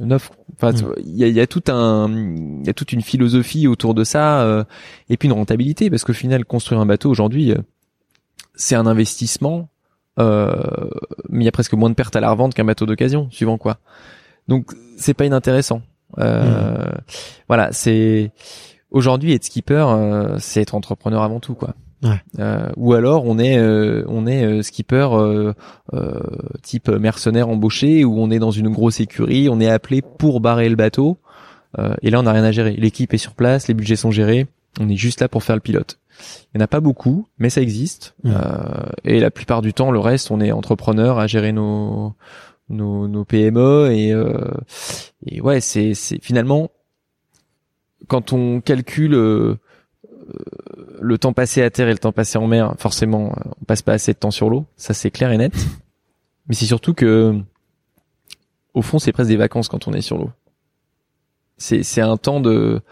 neuf. 0.00 0.30
Enfin, 0.60 0.72
Mm. 0.72 0.92
il 1.04 1.16
y 1.16 1.24
a, 1.24 1.28
y 1.28 1.40
a 1.40 1.46
tout 1.46 1.62
un, 1.68 2.08
il 2.10 2.66
y 2.66 2.70
a 2.70 2.72
toute 2.74 2.92
une 2.92 3.02
philosophie 3.02 3.66
autour 3.68 3.92
de 3.94 4.04
ça, 4.04 4.40
euh, 4.42 4.64
et 5.10 5.16
puis 5.16 5.28
une 5.28 5.34
rentabilité, 5.34 5.90
parce 5.90 6.02
qu'au 6.04 6.14
final, 6.14 6.44
construire 6.44 6.80
un 6.80 6.86
bateau 6.86 7.10
aujourd'hui, 7.10 7.52
euh, 7.52 7.56
c'est 8.54 8.74
un 8.74 8.86
investissement, 8.86 9.68
mais 10.18 11.42
il 11.42 11.44
y 11.44 11.48
a 11.48 11.52
presque 11.52 11.74
moins 11.74 11.90
de 11.90 11.94
pertes 11.94 12.16
à 12.16 12.20
la 12.20 12.30
revente 12.30 12.54
qu'un 12.54 12.64
bateau 12.64 12.86
d'occasion, 12.86 13.28
suivant 13.30 13.58
quoi. 13.58 13.78
Donc, 14.48 14.72
c'est 14.96 15.14
pas 15.14 15.24
inintéressant. 15.24 15.82
Euh, 16.18 16.92
Voilà, 17.48 17.70
c'est 17.72 18.30
aujourd'hui 18.90 19.32
être 19.32 19.44
skipper, 19.44 19.84
euh, 19.88 20.38
c'est 20.38 20.60
être 20.62 20.74
entrepreneur 20.74 21.22
avant 21.22 21.40
tout, 21.40 21.54
quoi. 21.54 21.74
Ouais. 22.02 22.20
Euh, 22.38 22.68
ou 22.76 22.92
alors 22.92 23.24
on 23.24 23.38
est 23.38 23.58
euh, 23.58 24.04
on 24.06 24.26
est 24.26 24.44
euh, 24.44 24.62
skipper 24.62 25.08
euh, 25.12 25.54
euh, 25.94 26.20
type 26.62 26.88
mercenaire 26.90 27.48
embauché 27.48 28.04
où 28.04 28.20
on 28.20 28.30
est 28.30 28.38
dans 28.38 28.50
une 28.50 28.68
grosse 28.68 29.00
écurie, 29.00 29.48
on 29.48 29.60
est 29.60 29.68
appelé 29.68 30.02
pour 30.02 30.40
barrer 30.40 30.68
le 30.68 30.76
bateau 30.76 31.16
euh, 31.78 31.94
et 32.02 32.10
là 32.10 32.20
on 32.20 32.24
n'a 32.24 32.32
rien 32.32 32.44
à 32.44 32.52
gérer. 32.52 32.72
L'équipe 32.72 33.14
est 33.14 33.18
sur 33.18 33.32
place, 33.32 33.66
les 33.66 33.74
budgets 33.74 33.96
sont 33.96 34.10
gérés, 34.10 34.46
on 34.78 34.90
est 34.90 34.96
juste 34.96 35.22
là 35.22 35.28
pour 35.28 35.42
faire 35.42 35.56
le 35.56 35.62
pilote. 35.62 35.98
Il 36.54 36.58
n'y 36.58 36.62
en 36.62 36.64
a 36.64 36.68
pas 36.68 36.80
beaucoup, 36.80 37.26
mais 37.38 37.50
ça 37.50 37.60
existe. 37.60 38.14
Mm. 38.24 38.30
Euh, 38.34 38.90
et 39.04 39.20
la 39.20 39.30
plupart 39.30 39.62
du 39.62 39.72
temps, 39.74 39.90
le 39.90 39.98
reste, 39.98 40.30
on 40.30 40.40
est 40.40 40.52
entrepreneur 40.52 41.18
à 41.18 41.26
gérer 41.26 41.52
nos 41.52 42.14
nos, 42.68 43.06
nos 43.06 43.24
PME 43.24 43.92
et 43.92 44.12
et 45.24 45.40
ouais 45.40 45.60
c'est 45.60 45.94
c'est 45.94 46.20
finalement 46.20 46.72
quand 48.08 48.32
on 48.32 48.60
calcule 48.60 49.14
le 51.00 51.18
temps 51.18 51.32
passé 51.32 51.62
à 51.62 51.70
terre 51.70 51.88
et 51.88 51.92
le 51.92 51.98
temps 51.98 52.12
passé 52.12 52.38
en 52.38 52.46
mer, 52.46 52.74
forcément, 52.78 53.34
on 53.60 53.64
passe 53.64 53.82
pas 53.82 53.92
assez 53.92 54.12
de 54.12 54.18
temps 54.18 54.30
sur 54.30 54.50
l'eau. 54.50 54.66
Ça, 54.76 54.94
c'est 54.94 55.10
clair 55.10 55.30
et 55.32 55.36
net. 55.36 55.54
Mais 56.48 56.54
c'est 56.54 56.66
surtout 56.66 56.94
que, 56.94 57.38
au 58.74 58.82
fond, 58.82 58.98
c'est 58.98 59.12
presque 59.12 59.28
des 59.28 59.36
vacances 59.36 59.68
quand 59.68 59.88
on 59.88 59.92
est 59.92 60.00
sur 60.00 60.18
l'eau. 60.18 60.30
C'est, 61.58 61.82
c'est 61.82 62.00
un 62.00 62.16
temps 62.16 62.40
de, 62.40 62.82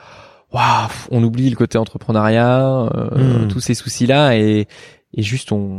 waouh, 0.54 0.88
on 1.10 1.22
oublie 1.22 1.50
le 1.50 1.56
côté 1.56 1.76
entrepreneuriat, 1.78 2.88
euh, 2.94 3.44
hmm. 3.44 3.48
tous 3.48 3.60
ces 3.60 3.74
soucis-là 3.74 4.36
et, 4.36 4.66
et 5.12 5.22
juste 5.22 5.52
on, 5.52 5.78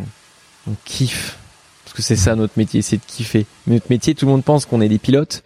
on 0.68 0.74
kiffe. 0.84 1.40
Parce 1.84 1.94
que 1.96 2.02
c'est 2.02 2.16
ça 2.16 2.36
notre 2.36 2.54
métier, 2.58 2.82
c'est 2.82 2.98
de 2.98 3.06
kiffer. 3.06 3.46
Notre 3.68 3.88
métier, 3.90 4.14
tout 4.14 4.26
le 4.26 4.32
monde 4.32 4.44
pense 4.44 4.66
qu'on 4.66 4.82
est 4.82 4.90
des 4.90 5.00
pilotes. 5.00 5.44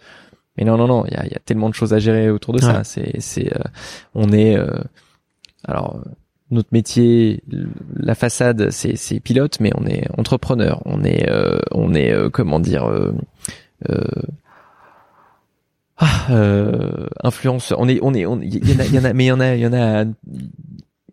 Mais 0.56 0.64
non, 0.64 0.76
non, 0.76 0.88
non, 0.88 1.04
il 1.06 1.12
y 1.12 1.16
a, 1.16 1.26
y 1.26 1.34
a, 1.34 1.38
tellement 1.38 1.68
de 1.68 1.74
choses 1.74 1.94
à 1.94 2.00
gérer 2.00 2.28
autour 2.28 2.52
de 2.52 2.60
ça. 2.60 2.82
C'est, 2.84 3.20
c'est, 3.20 3.54
euh, 3.56 3.62
on 4.14 4.32
est, 4.32 4.56
euh, 4.56 4.78
alors 5.64 6.00
notre 6.50 6.70
métier, 6.72 7.42
la 7.96 8.14
façade, 8.14 8.70
c'est, 8.70 8.96
c'est 8.96 9.20
pilote, 9.20 9.60
mais 9.60 9.70
on 9.76 9.86
est 9.86 10.06
entrepreneur, 10.18 10.82
on 10.84 11.04
est, 11.04 11.30
euh, 11.30 11.60
on 11.70 11.94
est, 11.94 12.12
euh, 12.12 12.28
comment 12.28 12.58
dire, 12.58 12.88
euh, 12.88 13.12
ah, 16.00 17.06
influence. 17.22 17.72
On 17.76 17.88
est, 17.88 18.00
on 18.02 18.14
est, 18.14 18.20
il 18.20 18.68
y, 18.68 18.74
en 18.74 18.78
a, 18.80 18.84
y 18.86 18.98
en 18.98 19.04
a, 19.04 19.12
mais 19.12 19.24
il 19.24 19.28
y 19.28 19.32
en 19.32 19.40
a, 19.40 19.54
il 19.54 19.60
y 19.60 19.66
en 19.66 19.72
a 19.72 20.04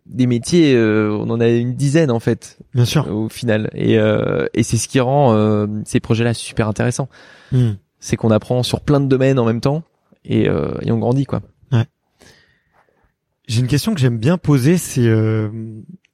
des 0.06 0.26
métiers, 0.26 0.76
on 0.76 1.28
en 1.30 1.40
a 1.40 1.48
une 1.48 1.74
dizaine 1.74 2.10
en 2.10 2.20
fait. 2.20 2.58
Bien 2.74 2.84
sûr. 2.84 3.06
Au 3.08 3.28
final, 3.28 3.70
et 3.74 3.94
et 3.94 4.62
c'est 4.62 4.78
ce 4.78 4.88
qui 4.88 5.00
rend 5.00 5.66
ces 5.84 6.00
projets-là 6.00 6.34
super 6.34 6.68
intéressants. 6.68 7.08
Hmm. 7.52 7.72
C'est 8.00 8.16
qu'on 8.16 8.30
apprend 8.30 8.62
sur 8.62 8.80
plein 8.80 9.00
de 9.00 9.06
domaines 9.06 9.38
en 9.38 9.44
même 9.44 9.60
temps 9.60 9.82
et, 10.24 10.44
et 10.46 10.90
on 10.90 10.98
grandit 10.98 11.26
quoi. 11.26 11.42
J'ai 13.48 13.60
une 13.60 13.66
question 13.66 13.94
que 13.94 14.00
j'aime 14.00 14.18
bien 14.18 14.36
poser, 14.36 14.76
c'est 14.76 15.06
euh, 15.06 15.48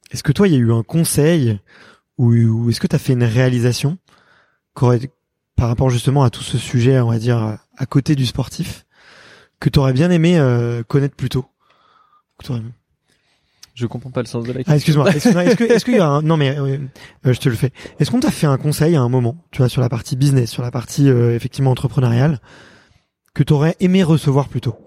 est-ce 0.09 0.23
que 0.23 0.31
toi, 0.31 0.47
il 0.47 0.53
y 0.53 0.55
a 0.55 0.59
eu 0.59 0.71
un 0.71 0.83
conseil 0.83 1.59
ou, 2.17 2.69
est-ce 2.69 2.79
que 2.79 2.87
tu 2.87 2.95
as 2.95 2.99
fait 2.99 3.11
une 3.11 3.25
réalisation 3.25 3.97
par 5.55 5.67
rapport 5.67 5.89
justement 5.89 6.23
à 6.23 6.29
tout 6.29 6.43
ce 6.43 6.57
sujet, 6.57 6.99
on 6.99 7.09
va 7.09 7.19
dire, 7.19 7.57
à 7.77 7.85
côté 7.85 8.15
du 8.15 8.25
sportif, 8.25 8.85
que 9.59 9.69
tu 9.69 9.79
aurais 9.79 9.93
bien 9.93 10.11
aimé 10.11 10.37
euh, 10.37 10.83
connaître 10.83 11.15
plus 11.15 11.29
tôt 11.29 11.45
Je 13.73 13.87
comprends 13.87 14.11
pas 14.11 14.21
le 14.21 14.27
sens 14.27 14.43
de 14.43 14.51
la 14.51 14.63
question. 14.63 14.71
Ah, 14.73 14.75
excuse-moi. 14.75 15.45
Est-ce 15.69 15.85
qu'il 15.85 15.95
y 15.95 15.99
a 15.99 16.07
un... 16.07 16.21
Non, 16.21 16.37
mais 16.37 16.57
euh, 16.57 16.77
je 17.23 17.39
te 17.39 17.49
le 17.49 17.55
fais. 17.55 17.71
Est-ce 17.99 18.11
qu'on 18.11 18.19
t'a 18.19 18.31
fait 18.31 18.47
un 18.47 18.57
conseil 18.57 18.95
à 18.95 19.01
un 19.01 19.09
moment, 19.09 19.37
tu 19.51 19.59
vois, 19.59 19.69
sur 19.69 19.81
la 19.81 19.89
partie 19.89 20.15
business, 20.15 20.49
sur 20.49 20.63
la 20.63 20.71
partie 20.71 21.07
effectivement 21.07 21.71
entrepreneuriale, 21.71 22.39
que 23.33 23.43
tu 23.43 23.53
aurais 23.53 23.75
aimé 23.79 24.03
recevoir 24.03 24.49
plus 24.49 24.61
tôt? 24.61 24.77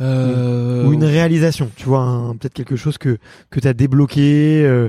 Euh... 0.00 0.86
ou 0.86 0.94
une 0.94 1.04
réalisation, 1.04 1.70
tu 1.76 1.84
vois, 1.84 2.34
peut-être 2.40 2.54
quelque 2.54 2.76
chose 2.76 2.96
que 2.96 3.18
que 3.50 3.60
t'as 3.60 3.74
débloqué 3.74 4.62
euh, 4.64 4.88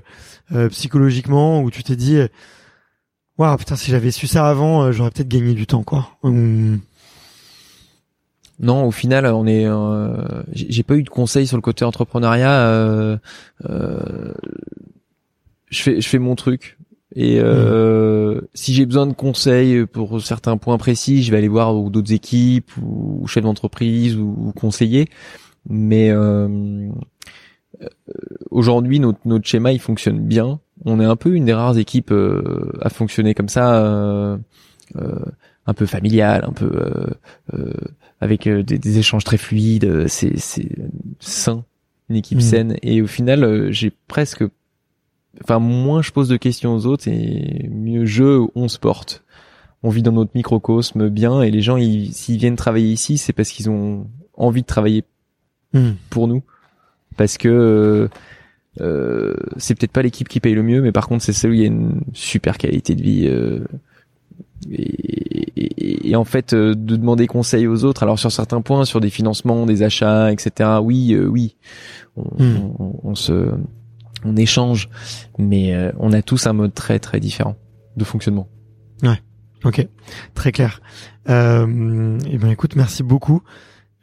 euh, 0.54 0.70
psychologiquement, 0.70 1.62
où 1.62 1.70
tu 1.70 1.84
t'es 1.84 1.98
dit, 1.98 2.18
waouh 3.42 3.58
putain, 3.58 3.76
si 3.76 3.92
j'avais 3.92 4.12
su 4.12 4.28
ça 4.28 4.48
avant, 4.48 4.84
euh, 4.84 4.92
j'aurais 4.92 5.12
peut-être 5.12 5.28
gagné 5.28 5.54
du 5.54 5.68
temps, 5.68 5.84
quoi. 5.84 6.10
Non, 8.60 8.86
au 8.86 8.92
final, 8.92 9.26
on 9.26 9.48
est. 9.48 9.68
J'ai 10.54 10.84
pas 10.84 10.96
eu 10.96 11.04
de 11.04 11.10
conseils 11.10 11.48
sur 11.48 11.58
le 11.58 11.62
côté 11.62 11.84
entrepreneuriat. 11.84 13.20
je 13.68 13.98
fais 15.72 16.02
je 16.02 16.08
fais 16.08 16.20
mon 16.20 16.36
truc. 16.36 16.78
Et 17.16 17.40
euh, 17.40 18.40
si 18.54 18.74
j'ai 18.74 18.86
besoin 18.86 19.06
de 19.06 19.14
conseils 19.14 19.86
pour 19.86 20.22
certains 20.22 20.58
points 20.58 20.78
précis, 20.78 21.24
je 21.24 21.32
vais 21.32 21.38
aller 21.38 21.50
voir 21.50 21.74
d'autres 21.74 22.14
équipes 22.14 22.72
ou, 22.82 23.28
chefs 23.28 23.44
d'entreprise 23.44 24.16
ou, 24.16 24.54
conseillers. 24.56 25.10
Mais 25.70 26.10
euh, 26.10 26.48
euh, 27.82 27.88
aujourd'hui, 28.50 29.00
notre, 29.00 29.20
notre 29.26 29.46
schéma 29.46 29.74
il 29.74 29.80
fonctionne 29.80 30.20
bien. 30.20 30.60
On 30.86 31.00
est 31.00 31.06
un 31.06 31.16
peu 31.16 31.36
une 31.36 31.46
des 31.46 31.54
rares 31.54 31.78
équipes 31.78 32.12
euh, 32.12 32.72
à 32.82 32.90
fonctionner 32.90 33.34
comme 33.34 33.50
ça, 33.50 33.84
euh, 33.86 34.38
un 35.66 35.74
peu 35.74 35.86
familial, 35.86 36.44
un 36.48 36.54
peu 36.54 36.72
avec 38.20 38.48
des, 38.48 38.64
des, 38.64 38.98
échanges 38.98 39.24
très 39.24 39.38
fluides. 39.38 40.08
C'est 40.08 40.36
sain, 41.20 41.64
une 42.10 42.16
équipe 42.16 42.40
mmh. 42.40 42.42
saine. 42.42 42.78
Et 42.82 43.02
au 43.02 43.08
final, 43.08 43.72
j'ai 43.72 43.92
presque 44.08 44.44
enfin 45.44 45.60
moins 45.60 46.02
je 46.02 46.12
pose 46.12 46.28
de 46.28 46.38
questions 46.38 46.76
aux 46.76 46.86
autres 46.86 47.08
et 47.08 47.70
mieux 47.70 48.06
je 48.06 48.46
on 48.56 48.68
se 48.68 48.80
porte. 48.80 49.24
On 49.84 49.90
vit 49.90 50.04
dans 50.04 50.12
notre 50.12 50.32
microcosme 50.36 51.10
bien 51.10 51.42
et 51.42 51.50
les 51.50 51.62
gens 51.62 51.78
s'ils 51.78 52.38
viennent 52.38 52.56
travailler 52.56 52.92
ici, 52.92 53.18
c'est 53.18 53.34
parce 53.34 53.50
qu'ils 53.50 53.70
ont 53.70 54.08
envie 54.36 54.62
de 54.62 54.68
travailler 54.68 55.04
hmm. 55.74 55.92
pour 56.10 56.28
nous 56.28 56.44
parce 57.18 57.38
que 57.38 58.10
euh, 58.80 59.34
c'est 59.58 59.76
peut-être 59.76 59.92
pas 59.92 60.02
l'équipe 60.02 60.30
qui 60.30 60.40
paye 60.40 60.54
le 60.54 60.64
mieux 60.64 60.82
mais 60.82 60.92
par 60.92 61.08
contre 61.08 61.24
c'est 61.24 61.34
celle 61.34 61.52
où 61.52 61.54
il 61.54 61.60
y 61.60 61.64
a 61.64 61.68
une 61.68 62.02
super 62.14 62.58
qualité 62.58 62.96
de 62.96 63.02
vie 63.02 63.28
euh, 63.28 63.66
et, 64.72 66.10
et, 66.10 66.16
en 66.16 66.24
fait 66.24 66.54
euh, 66.54 66.74
de 66.74 66.96
demander 66.96 67.28
conseil 67.28 67.68
aux 67.68 67.84
autres 67.84 68.04
alors 68.04 68.18
sur 68.18 68.32
certains 68.32 68.62
points 68.62 68.86
sur 68.86 69.02
des 69.02 69.10
financements 69.10 69.66
des 69.66 69.84
achats 69.84 70.32
etc 70.32 70.70
oui 70.82 71.14
euh, 71.14 71.26
oui 71.26 71.58
on, 72.16 72.44
hmm. 72.44 72.74
on, 72.80 73.00
on 73.04 73.16
se 73.16 73.50
on 74.24 74.36
échange, 74.36 74.90
mais 75.38 75.74
euh, 75.74 75.92
on 75.98 76.14
a 76.14 76.22
tous 76.22 76.48
un 76.48 76.54
mode 76.54 76.74
très 76.74 77.00
très 77.00 77.20
différent 77.20 77.56
de 77.98 78.04
fonctionnement. 78.04 78.48
Ouais, 79.04 79.22
ok, 79.64 79.88
très 80.36 80.52
clair. 80.52 80.82
Euh, 81.30 82.18
et 82.26 82.34
eh 82.34 82.38
ben 82.38 82.50
écoute, 82.50 82.76
merci 82.76 83.04
beaucoup. 83.04 83.42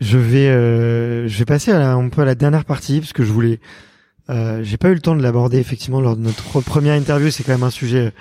Je 0.01 0.19
vais 0.19 0.49
euh, 0.49 1.27
je 1.27 1.39
vais 1.39 1.45
passer 1.45 1.73
à 1.73 1.93
un 1.93 2.09
peu 2.09 2.23
à 2.23 2.25
la 2.25 2.35
dernière 2.35 2.65
partie 2.65 3.01
parce 3.01 3.13
que 3.13 3.25
je 3.25 3.33
voulais 3.33 3.61
euh, 4.31 4.63
j'ai 4.63 4.77
pas 4.77 4.89
eu 4.89 4.95
le 4.95 5.01
temps 5.01 5.17
de 5.17 5.23
l'aborder 5.23 5.59
effectivement 5.59 6.01
lors 6.01 6.17
de 6.17 6.23
notre 6.23 6.61
première 6.61 6.95
interview. 6.95 7.31
C'est 7.31 7.45
quand 7.45 7.53
même 7.53 7.63
un 7.63 7.71
sujet, 7.71 8.13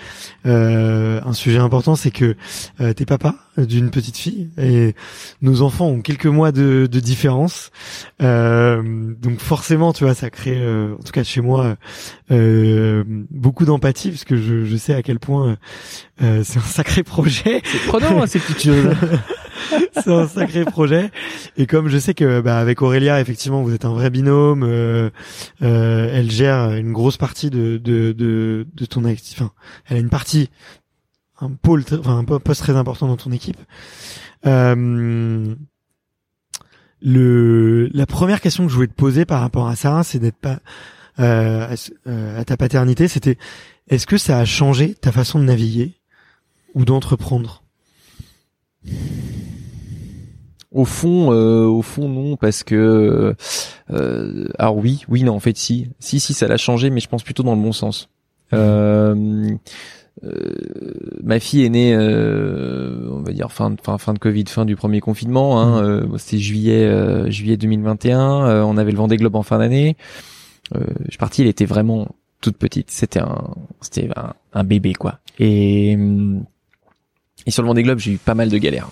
euh, 0.46 1.20
un 1.26 1.34
sujet 1.34 1.60
important. 1.60 1.96
C'est 1.96 2.12
que 2.12 2.36
euh, 2.82 2.94
t'es 2.94 3.06
papa? 3.06 3.36
D'une 3.58 3.90
petite 3.90 4.18
fille 4.18 4.50
et 4.58 4.94
nos 5.42 5.62
enfants 5.62 5.88
ont 5.88 6.02
quelques 6.02 6.28
mois 6.28 6.52
de, 6.52 6.88
de 6.92 7.00
différence. 7.00 7.72
Euh, 8.22 8.82
donc 9.22 9.40
forcément, 9.40 9.94
tu 9.94 10.04
vois, 10.04 10.14
ça 10.14 10.30
crée, 10.30 10.58
euh, 10.58 10.94
en 10.94 11.04
tout 11.04 11.12
cas 11.12 11.24
chez 11.24 11.42
moi, 11.42 11.76
beaucoup 12.30 13.66
d'empathie 13.66 14.10
parce 14.10 14.26
que 14.26 14.38
je, 14.38 14.66
je 14.66 14.78
sais 14.78 14.94
à 14.94 15.02
quel 15.02 15.20
point 15.20 15.58
c'est 16.20 16.58
un 16.58 16.62
sacré 16.62 17.04
projet. 17.04 17.62
C'est 17.64 17.86
prenant 17.88 18.22
hein, 18.22 18.28
ces 18.28 18.40
petites 18.40 18.64
choses. 18.64 18.96
c'est 19.94 20.12
un 20.12 20.28
sacré 20.28 20.66
projet. 20.66 21.12
Et 21.58 21.66
comme 21.66 21.88
je 21.88 21.98
sais 21.98 22.14
que 22.14 22.42
bah, 22.42 22.60
avec 22.60 22.82
Aurélia, 22.82 23.20
effectivement, 23.20 23.62
vous 23.64 23.74
êtes 23.74 23.86
un 23.86 23.94
vrai 23.94 24.10
binôme. 24.10 24.64
Euh, 24.64 25.10
euh, 25.62 26.10
elle 26.14 26.32
gère 26.32 26.72
une 26.72 26.94
grosse 26.94 27.18
partie 27.18 27.50
de 27.50 27.78
de 27.78 28.12
de, 28.12 28.68
de 28.74 28.86
ton 28.86 29.06
actif. 29.06 29.42
Enfin, 29.42 29.52
elle 29.88 29.98
a 29.98 30.00
une 30.00 30.10
partie, 30.10 30.50
un 31.40 31.50
pôle, 31.52 31.84
enfin 32.00 32.20
un 32.20 32.24
poste 32.24 32.62
très 32.62 32.76
important 32.76 33.08
dans 33.08 33.18
ton 33.18 33.32
équipe. 33.32 33.58
Euh, 34.46 35.56
le 37.02 37.90
la 37.94 38.06
première 38.06 38.42
question 38.42 38.66
que 38.66 38.70
je 38.70 38.76
voulais 38.76 38.88
te 38.88 38.94
poser 38.94 39.26
par 39.26 39.42
rapport 39.42 39.68
à 39.68 39.76
ça, 39.76 40.04
c'est 40.04 40.20
d'être 40.20 40.38
pas 40.38 40.60
euh, 41.20 41.76
à, 42.06 42.40
à 42.40 42.46
ta 42.46 42.58
paternité, 42.58 43.08
c'était 43.08 43.38
est-ce 43.88 44.06
que 44.06 44.18
ça 44.18 44.38
a 44.40 44.46
changé 44.46 44.94
ta 44.96 45.12
façon 45.12 45.40
de 45.40 45.46
naviguer 45.46 45.94
ou 46.74 46.86
d'entreprendre? 46.86 47.64
Au 50.72 50.86
fond, 50.86 51.32
euh, 51.32 51.66
au 51.66 51.82
fond 51.82 52.10
non, 52.10 52.36
parce 52.36 52.64
que 52.64 53.36
euh, 53.90 54.48
alors 54.60 54.78
oui, 54.78 55.04
oui 55.08 55.24
non 55.24 55.34
en 55.34 55.40
fait 55.40 55.58
si, 55.58 55.90
si 56.00 56.20
si 56.20 56.34
ça 56.34 56.48
l'a 56.48 56.58
changé, 56.58 56.90
mais 56.90 57.00
je 57.00 57.08
pense 57.08 57.24
plutôt 57.24 57.44
dans 57.44 57.56
le 57.56 57.62
bon 57.62 57.72
sens. 57.72 58.10
Euh, 58.54 59.16
euh 59.16 59.56
ma 61.24 61.40
fille 61.40 61.66
est 61.66 61.70
née, 61.70 61.94
euh, 61.96 63.08
on 63.12 63.22
va 63.22 63.32
dire 63.32 63.52
fin 63.52 63.72
de 63.72 63.80
fin, 63.82 63.98
fin 63.98 64.14
de 64.14 64.20
Covid, 64.20 64.46
fin 64.48 64.66
du 64.66 64.76
premier 64.76 65.00
confinement. 65.00 65.62
Hein, 65.62 66.02
mmh. 66.02 66.18
C'était 66.18 66.38
juillet 66.40 67.32
juillet 67.32 67.58
2021. 67.58 68.64
on 68.64 68.78
avait 68.78 68.92
le 68.92 68.98
Vendée 68.98 69.18
Globe 69.18 69.36
en 69.36 69.44
fin 69.44 69.60
d'année. 69.60 69.96
je 70.74 71.10
suis 71.10 71.18
parti, 71.18 71.42
elle 71.42 71.48
était 71.48 71.66
vraiment 71.66 72.08
toute 72.42 72.58
petite. 72.58 72.92
C'était 72.92 73.20
un 73.20 73.54
c'était 73.82 74.10
un, 74.16 74.34
un, 74.54 74.64
bébé 74.64 74.94
quoi. 74.94 75.20
Et 75.40 75.98
et 77.46 77.52
sur 77.52 77.64
le 77.64 77.68
Vendée 77.68 77.84
Globe, 77.84 78.00
j'ai 78.00 78.14
eu 78.14 78.18
pas 78.18 78.36
mal 78.36 78.50
de 78.50 78.58
galères. 78.58 78.90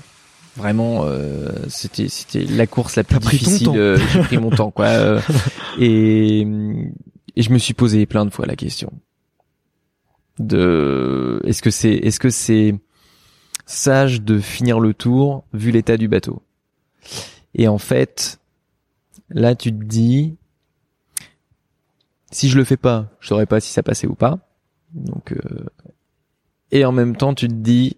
Vraiment, 0.56 1.02
euh, 1.04 1.50
c'était 1.68 2.08
c'était 2.08 2.46
la 2.46 2.66
course 2.66 2.96
la 2.96 3.04
plus 3.04 3.20
difficile. 3.20 3.70
Euh, 3.76 3.98
j'ai 4.14 4.20
pris 4.22 4.38
mon 4.38 4.50
temps, 4.50 4.72
quoi. 4.72 4.86
Euh, 4.86 5.20
et 5.80 6.48
et 7.36 7.42
je 7.42 7.52
me 7.52 7.58
suis 7.58 7.74
posé 7.74 8.06
plein 8.06 8.26
de 8.26 8.30
fois 8.30 8.46
la 8.46 8.56
question 8.56 8.94
de 10.40 11.42
est-ce 11.46 11.62
que 11.62 11.70
c'est 11.70 11.94
est-ce 11.94 12.20
que 12.20 12.30
c'est 12.30 12.76
sage 13.66 14.22
de 14.22 14.40
finir 14.40 14.80
le 14.80 14.94
tour 14.94 15.44
vu 15.54 15.72
l'état 15.72 15.98
du 15.98 16.08
bateau? 16.08 16.42
Et 17.54 17.68
en 17.68 17.78
fait, 17.78 18.40
là 19.30 19.56
tu 19.56 19.72
te 19.72 19.84
dis 19.84 20.36
si 22.32 22.50
je 22.50 22.58
le 22.58 22.64
fais 22.64 22.78
pas, 22.78 23.10
je 23.20 23.28
saurais 23.28 23.46
pas 23.46 23.60
si 23.60 23.72
ça 23.72 23.84
passait 23.84 24.08
ou 24.08 24.16
pas. 24.16 24.40
Donc 24.94 25.34
et 26.72 26.86
en 26.86 26.92
même 26.92 27.16
temps 27.16 27.34
tu 27.34 27.48
te 27.48 27.54
dis 27.54 27.98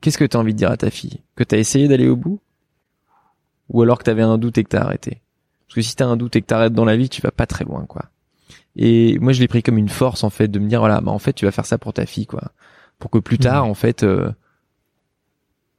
qu'est-ce 0.00 0.18
que 0.18 0.24
tu 0.24 0.36
envie 0.36 0.52
de 0.52 0.58
dire 0.58 0.70
à 0.70 0.76
ta 0.76 0.90
fille? 0.90 1.20
Que 1.34 1.44
tu 1.44 1.54
as 1.54 1.58
essayé 1.58 1.88
d'aller 1.88 2.08
au 2.08 2.16
bout? 2.16 2.40
Ou 3.70 3.80
alors 3.82 3.98
que 3.98 4.04
tu 4.04 4.10
avais 4.10 4.22
un 4.22 4.36
doute 4.36 4.58
et 4.58 4.64
que 4.64 4.68
tu 4.68 4.76
as 4.76 4.82
arrêté? 4.82 5.22
Parce 5.66 5.76
que 5.76 5.80
si 5.80 5.96
tu 5.96 6.02
as 6.02 6.06
un 6.06 6.16
doute 6.16 6.36
et 6.36 6.42
que 6.42 6.46
tu 6.46 6.54
arrêtes 6.54 6.74
dans 6.74 6.84
la 6.84 6.96
vie, 6.96 7.08
tu 7.08 7.22
vas 7.22 7.30
pas 7.30 7.46
très 7.46 7.64
loin, 7.64 7.86
quoi. 7.86 8.04
Et 8.76 9.18
moi, 9.20 9.32
je 9.32 9.40
l'ai 9.40 9.48
pris 9.48 9.62
comme 9.62 9.78
une 9.78 9.88
force, 9.88 10.24
en 10.24 10.30
fait, 10.30 10.48
de 10.48 10.58
me 10.58 10.68
dire, 10.68 10.80
voilà, 10.80 11.00
bah, 11.00 11.12
en 11.12 11.18
fait, 11.18 11.32
tu 11.32 11.44
vas 11.44 11.50
faire 11.52 11.66
ça 11.66 11.78
pour 11.78 11.92
ta 11.92 12.06
fille, 12.06 12.26
quoi. 12.26 12.52
Pour 12.98 13.10
que 13.10 13.18
plus 13.18 13.38
tard, 13.38 13.64
en 13.66 13.74
fait, 13.74 14.02
euh, 14.02 14.30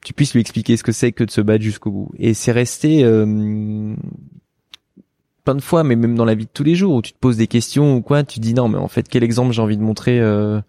tu 0.04 0.14
puisses 0.14 0.34
lui 0.34 0.42
expliquer 0.42 0.78
ce 0.78 0.84
que 0.84 0.92
c'est 0.92 1.12
que 1.12 1.24
de 1.24 1.32
se 1.32 1.42
battre 1.42 1.64
jusqu'au 1.64 1.92
bout. 1.92 2.12
Et 2.18 2.34
c'est 2.34 2.52
resté 2.52 3.04
euh, 3.04 3.96
plein 5.44 5.56
de 5.56 5.62
fois, 5.62 5.84
mais 5.84 5.96
même 5.96 6.16
dans 6.16 6.26
la 6.26 6.36
vie 6.36 6.46
de 6.46 6.50
tous 6.54 6.64
les 6.64 6.76
jours, 6.76 6.96
où 6.96 7.02
tu 7.02 7.14
te 7.14 7.18
poses 7.18 7.38
des 7.38 7.48
questions 7.48 7.96
ou 7.96 8.02
quoi, 8.02 8.24
tu 8.24 8.40
dis 8.40 8.54
non, 8.54 8.68
mais 8.68 8.78
en 8.78 8.88
fait, 8.88 9.08
quel 9.08 9.24
exemple 9.24 9.52
j'ai 9.54 9.62
envie 9.62 9.78
de 9.78 9.84
montrer 9.84 10.20
euh, 10.20 10.60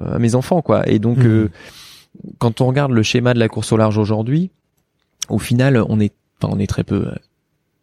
à 0.00 0.18
mes 0.18 0.34
enfants, 0.34 0.62
quoi. 0.62 0.88
Et 0.88 0.98
donc, 0.98 1.18
Mhm. 1.18 1.48
quand 2.38 2.60
on 2.60 2.66
regarde 2.66 2.92
le 2.92 3.02
schéma 3.02 3.34
de 3.34 3.38
la 3.38 3.48
course 3.48 3.72
au 3.72 3.76
large 3.76 3.98
aujourd'hui, 3.98 4.50
au 5.28 5.38
final, 5.38 5.82
on 5.88 6.00
est, 6.00 6.14
enfin, 6.40 6.52
on 6.54 6.58
est 6.58 6.66
très 6.66 6.84
peu. 6.84 7.10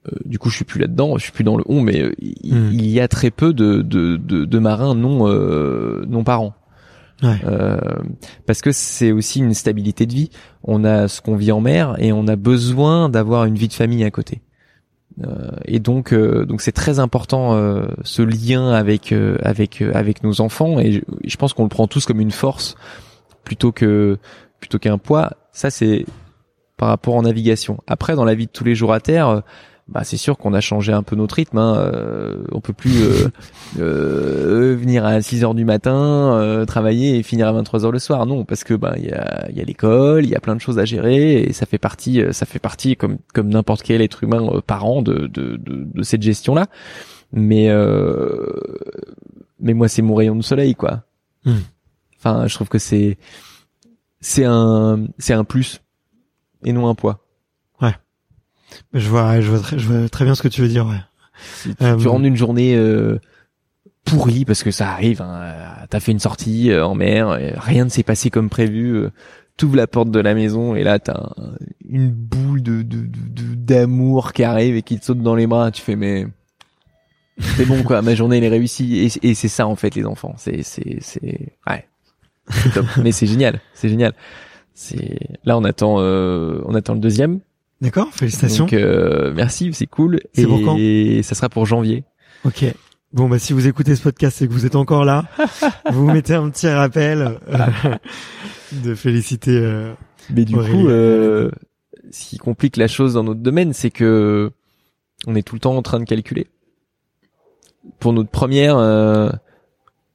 Euh, 0.08 0.18
du 0.26 0.39
coup, 0.39 0.49
je 0.49 0.56
suis 0.58 0.66
plus 0.66 0.80
là-dedans, 0.80 1.18
je 1.18 1.24
suis 1.24 1.32
plus 1.32 1.43
dans 1.43 1.58
le 1.58 1.64
on, 1.68 1.82
mais 1.82 2.01
euh, 2.01 2.14
il, 2.20 2.53
Mhm. 2.56 2.70
il 2.74 2.88
y 2.88 2.99
a 2.99 3.08
très 3.08 3.32
peu 3.32 3.53
de 3.53 3.82
de, 3.82 4.18
de, 4.18 4.45
de 4.45 4.60
marins 4.60 4.95
non 4.95 5.28
euh, 5.28 6.06
non 6.08 6.24
parents. 6.24 6.53
Ouais. 7.24 7.39
Euh, 7.45 7.80
parce 8.45 8.62
que 8.62 8.72
c'est 8.74 9.12
aussi 9.14 9.39
une 9.39 9.53
stabilité 9.53 10.06
de 10.06 10.14
vie. 10.14 10.30
On 10.64 10.84
a 10.84 11.08
ce 11.08 11.22
qu'on 11.22 11.36
vit 11.38 11.51
en 11.53 11.62
mer 11.62 11.95
et 11.99 12.12
on 12.12 12.28
a 12.28 12.36
besoin 12.36 13.08
d'avoir 13.08 13.45
une 13.45 13.56
vie 13.56 13.70
de 13.70 13.74
famille 13.74 14.03
à 14.03 14.12
côté. 14.12 14.41
Euh, 15.26 15.51
et 15.64 15.80
donc, 15.80 16.12
euh, 16.12 16.45
donc 16.45 16.60
c'est 16.62 16.74
très 16.74 16.99
important 16.99 17.53
euh, 17.56 17.86
ce 18.03 18.22
lien 18.22 18.72
avec 18.74 19.14
euh, 19.14 19.38
avec 19.43 19.82
euh, 19.82 19.91
avec 19.93 20.24
nos 20.24 20.41
enfants. 20.41 20.78
Et 20.80 20.91
je, 20.91 21.01
je 21.24 21.38
pense 21.38 21.53
qu'on 21.53 21.64
le 21.64 21.70
prend 21.70 21.88
tous 21.88 22.06
comme 22.06 22.20
une 22.20 22.32
force 22.32 22.76
plutôt 23.45 23.72
que 23.72 24.18
plutôt 24.60 24.78
qu'un 24.78 24.97
poids. 24.97 25.32
Ça, 25.53 25.70
c'est 25.70 26.06
par 26.76 26.89
rapport 26.89 27.16
en 27.16 27.22
navigation. 27.22 27.78
Après, 27.88 28.16
dans 28.16 28.26
la 28.26 28.36
vie 28.36 28.47
de 28.47 28.51
tous 28.51 28.66
les 28.66 28.76
jours 28.76 28.91
à 28.91 28.99
terre. 28.99 29.41
Euh, 29.88 29.92
bah 29.92 30.04
c'est 30.04 30.18
sûr 30.18 30.38
qu'on 30.38 30.54
a 30.54 30.62
changé 30.62 30.92
un 30.94 31.04
peu 31.04 31.16
notre 31.16 31.36
rythme. 31.36 31.58
Hein. 31.58 31.78
Euh, 31.78 32.44
on 32.52 32.62
peut 32.62 32.74
plus 32.74 33.04
euh, 33.04 33.30
euh, 33.80 34.76
venir 34.76 35.06
à 35.06 35.22
6 35.22 35.44
heures 35.44 35.54
du 35.54 35.66
matin, 35.66 36.38
euh, 36.38 36.66
travailler 36.66 37.18
et 37.18 37.24
finir 37.24 37.48
à 37.48 37.52
23 37.54 37.86
heures 37.86 37.92
le 37.92 38.00
soir. 38.00 38.26
Non, 38.26 38.46
parce 38.46 38.64
que 38.64 38.74
bah 38.74 38.96
il 38.98 39.06
y 39.06 39.12
a, 39.12 39.48
il 39.50 39.58
y 39.58 39.62
a 39.62 39.64
l'école, 39.64 40.26
il 40.26 40.30
y 40.30 40.36
a 40.36 40.40
plein 40.40 40.56
de 40.56 40.62
choses 40.62 40.80
à 40.80 40.86
gérer 40.86 41.42
et 41.42 41.54
ça 41.54 41.66
fait 41.66 41.78
partie, 41.78 42.22
euh, 42.22 42.32
ça 42.32 42.46
fait 42.46 42.60
partie 42.60 42.96
comme 42.96 43.18
comme 43.34 43.50
n'importe 43.50 43.84
quel 43.84 44.02
être 44.02 44.24
humain 44.24 44.48
euh, 44.54 44.62
parent 44.62 45.02
de, 45.02 45.28
de 45.28 45.58
de 45.58 45.88
de 45.94 46.04
cette 46.04 46.22
gestion 46.22 46.56
là. 46.56 46.68
Mais 47.32 47.70
euh, 47.70 48.48
mais 49.60 49.74
moi 49.74 49.88
c'est 49.88 50.02
mon 50.02 50.16
rayon 50.16 50.36
de 50.36 50.44
soleil 50.44 50.76
quoi. 50.76 51.04
Hmm. 51.46 51.60
Enfin, 52.18 52.48
je 52.48 52.56
trouve 52.56 52.70
que 52.70 52.80
c'est 52.80 53.18
c'est 54.20 54.46
un 54.46 55.06
c'est 55.20 55.34
un 55.34 55.44
plus 55.44 55.82
et 56.64 56.74
non 56.74 56.88
un 56.88 56.96
poids. 56.96 57.24
Je 58.93 59.09
vois, 59.09 59.41
je 59.41 59.49
vois, 59.49 59.59
très, 59.59 59.78
je 59.80 59.88
vois 59.88 60.09
très 60.09 60.26
bien 60.26 60.36
ce 60.36 60.41
que 60.43 60.47
tu 60.47 60.61
veux 60.61 60.67
dire. 60.67 60.86
Ouais. 60.88 60.99
Si 61.55 61.76
tu, 61.76 61.84
Euh, 61.84 61.95
tu 61.97 62.07
rentres 62.07 62.23
d'une 62.23 62.36
journée 62.38 62.76
euh, 62.76 63.19
pourrie 64.05 64.45
parce 64.45 64.63
que 64.63 64.71
ça 64.71 64.89
arrive, 64.91 65.21
hein, 65.21 65.39
euh, 65.41 65.65
t'as 65.89 65.99
fait 65.99 66.11
une 66.11 66.19
sortie 66.19 66.71
euh, 66.71 66.86
en 66.86 66.95
mer, 66.95 67.30
rien 67.57 67.86
ne 67.86 67.89
s'est 67.89 68.03
passé 68.03 68.30
comme 68.30 68.49
prévu. 68.49 68.95
Euh, 68.95 69.09
T'ouvres 69.57 69.78
la 69.78 69.88
porte 69.88 70.11
de 70.11 70.19
la 70.19 70.34
maison 70.34 70.76
et 70.76 70.84
là 70.84 70.99
t'as 70.99 71.17
un- 71.17 71.55
une 71.88 72.11
boule 72.11 72.61
de 72.61 72.82
de- 72.82 72.99
de- 73.05 73.07
de- 73.07 73.55
d'amour 73.55 74.34
qui 74.34 74.43
arrive 74.43 74.76
et 74.76 74.82
qui 74.82 74.99
te 74.99 75.05
saute 75.05 75.19
dans 75.21 75.34
les 75.34 75.47
bras. 75.47 75.71
Tu 75.71 75.82
fais 75.82 75.95
mais 75.95 76.28
c'est 77.39 77.65
bon 77.65 77.82
quoi, 77.84 78.01
ma 78.01 78.15
journée 78.15 78.38
elle 78.39 78.43
est 78.43 78.49
réussie 78.49 78.97
et, 79.23 79.30
et 79.30 79.34
c'est 79.34 79.47
ça 79.47 79.65
en 79.65 79.78
fait 79.78 79.95
les 79.95 80.05
enfants. 80.05 80.34
C'est 80.38 80.61
c'est 80.61 80.97
c'est 80.99 81.53
ouais, 81.69 81.88
top. 82.73 82.86
mais 83.01 83.13
c'est 83.13 83.28
génial, 83.28 83.61
c'est 83.73 83.88
génial. 83.88 84.13
C'est 84.73 85.17
là 85.45 85.57
on 85.57 85.63
attend 85.63 86.01
euh, 86.01 86.61
on 86.65 86.76
attend 86.76 86.93
le 86.93 86.99
deuxième. 86.99 87.39
D'accord, 87.82 88.07
félicitations. 88.13 88.65
Donc 88.65 88.73
euh, 88.73 89.34
merci, 89.36 89.73
c'est 89.73 89.86
cool. 89.88 90.19
C'est 90.34 90.43
et 90.43 90.45
pour 90.45 90.61
quand 90.63 90.78
ça 91.23 91.36
sera 91.36 91.49
pour 91.49 91.65
janvier. 91.65 92.03
Ok. 92.45 92.65
Bon 93.13 93.30
bah 93.30 93.39
si 93.39 93.53
vous 93.53 93.67
écoutez 93.67 93.95
ce 93.95 94.01
podcast 94.01 94.41
et 94.41 94.47
que 94.47 94.53
vous 94.53 94.65
êtes 94.65 94.76
encore 94.76 95.05
là, 95.05 95.26
vous 95.91 96.05
mettez 96.11 96.34
un 96.34 96.49
petit 96.49 96.67
rappel 96.67 97.39
euh, 97.49 97.95
de 98.84 98.95
féliciter. 98.95 99.57
euh, 99.57 99.93
Mais 100.30 100.45
du 100.45 100.55
Aurélie. 100.55 100.71
coup, 100.84 100.88
euh, 100.89 101.49
ce 102.11 102.26
qui 102.30 102.38
complique 102.38 102.78
la 102.78 102.88
chose 102.88 103.13
dans 103.13 103.23
notre 103.23 103.39
domaine, 103.41 103.73
c'est 103.73 103.89
que 103.91 104.51
on 105.28 105.36
est 105.36 105.43
tout 105.43 105.55
le 105.55 105.61
temps 105.61 105.76
en 105.76 105.82
train 105.82 105.99
de 105.99 106.05
calculer. 106.05 106.47
Pour 107.99 108.13
notre 108.13 108.30
première, 108.30 108.78
euh, 108.78 109.30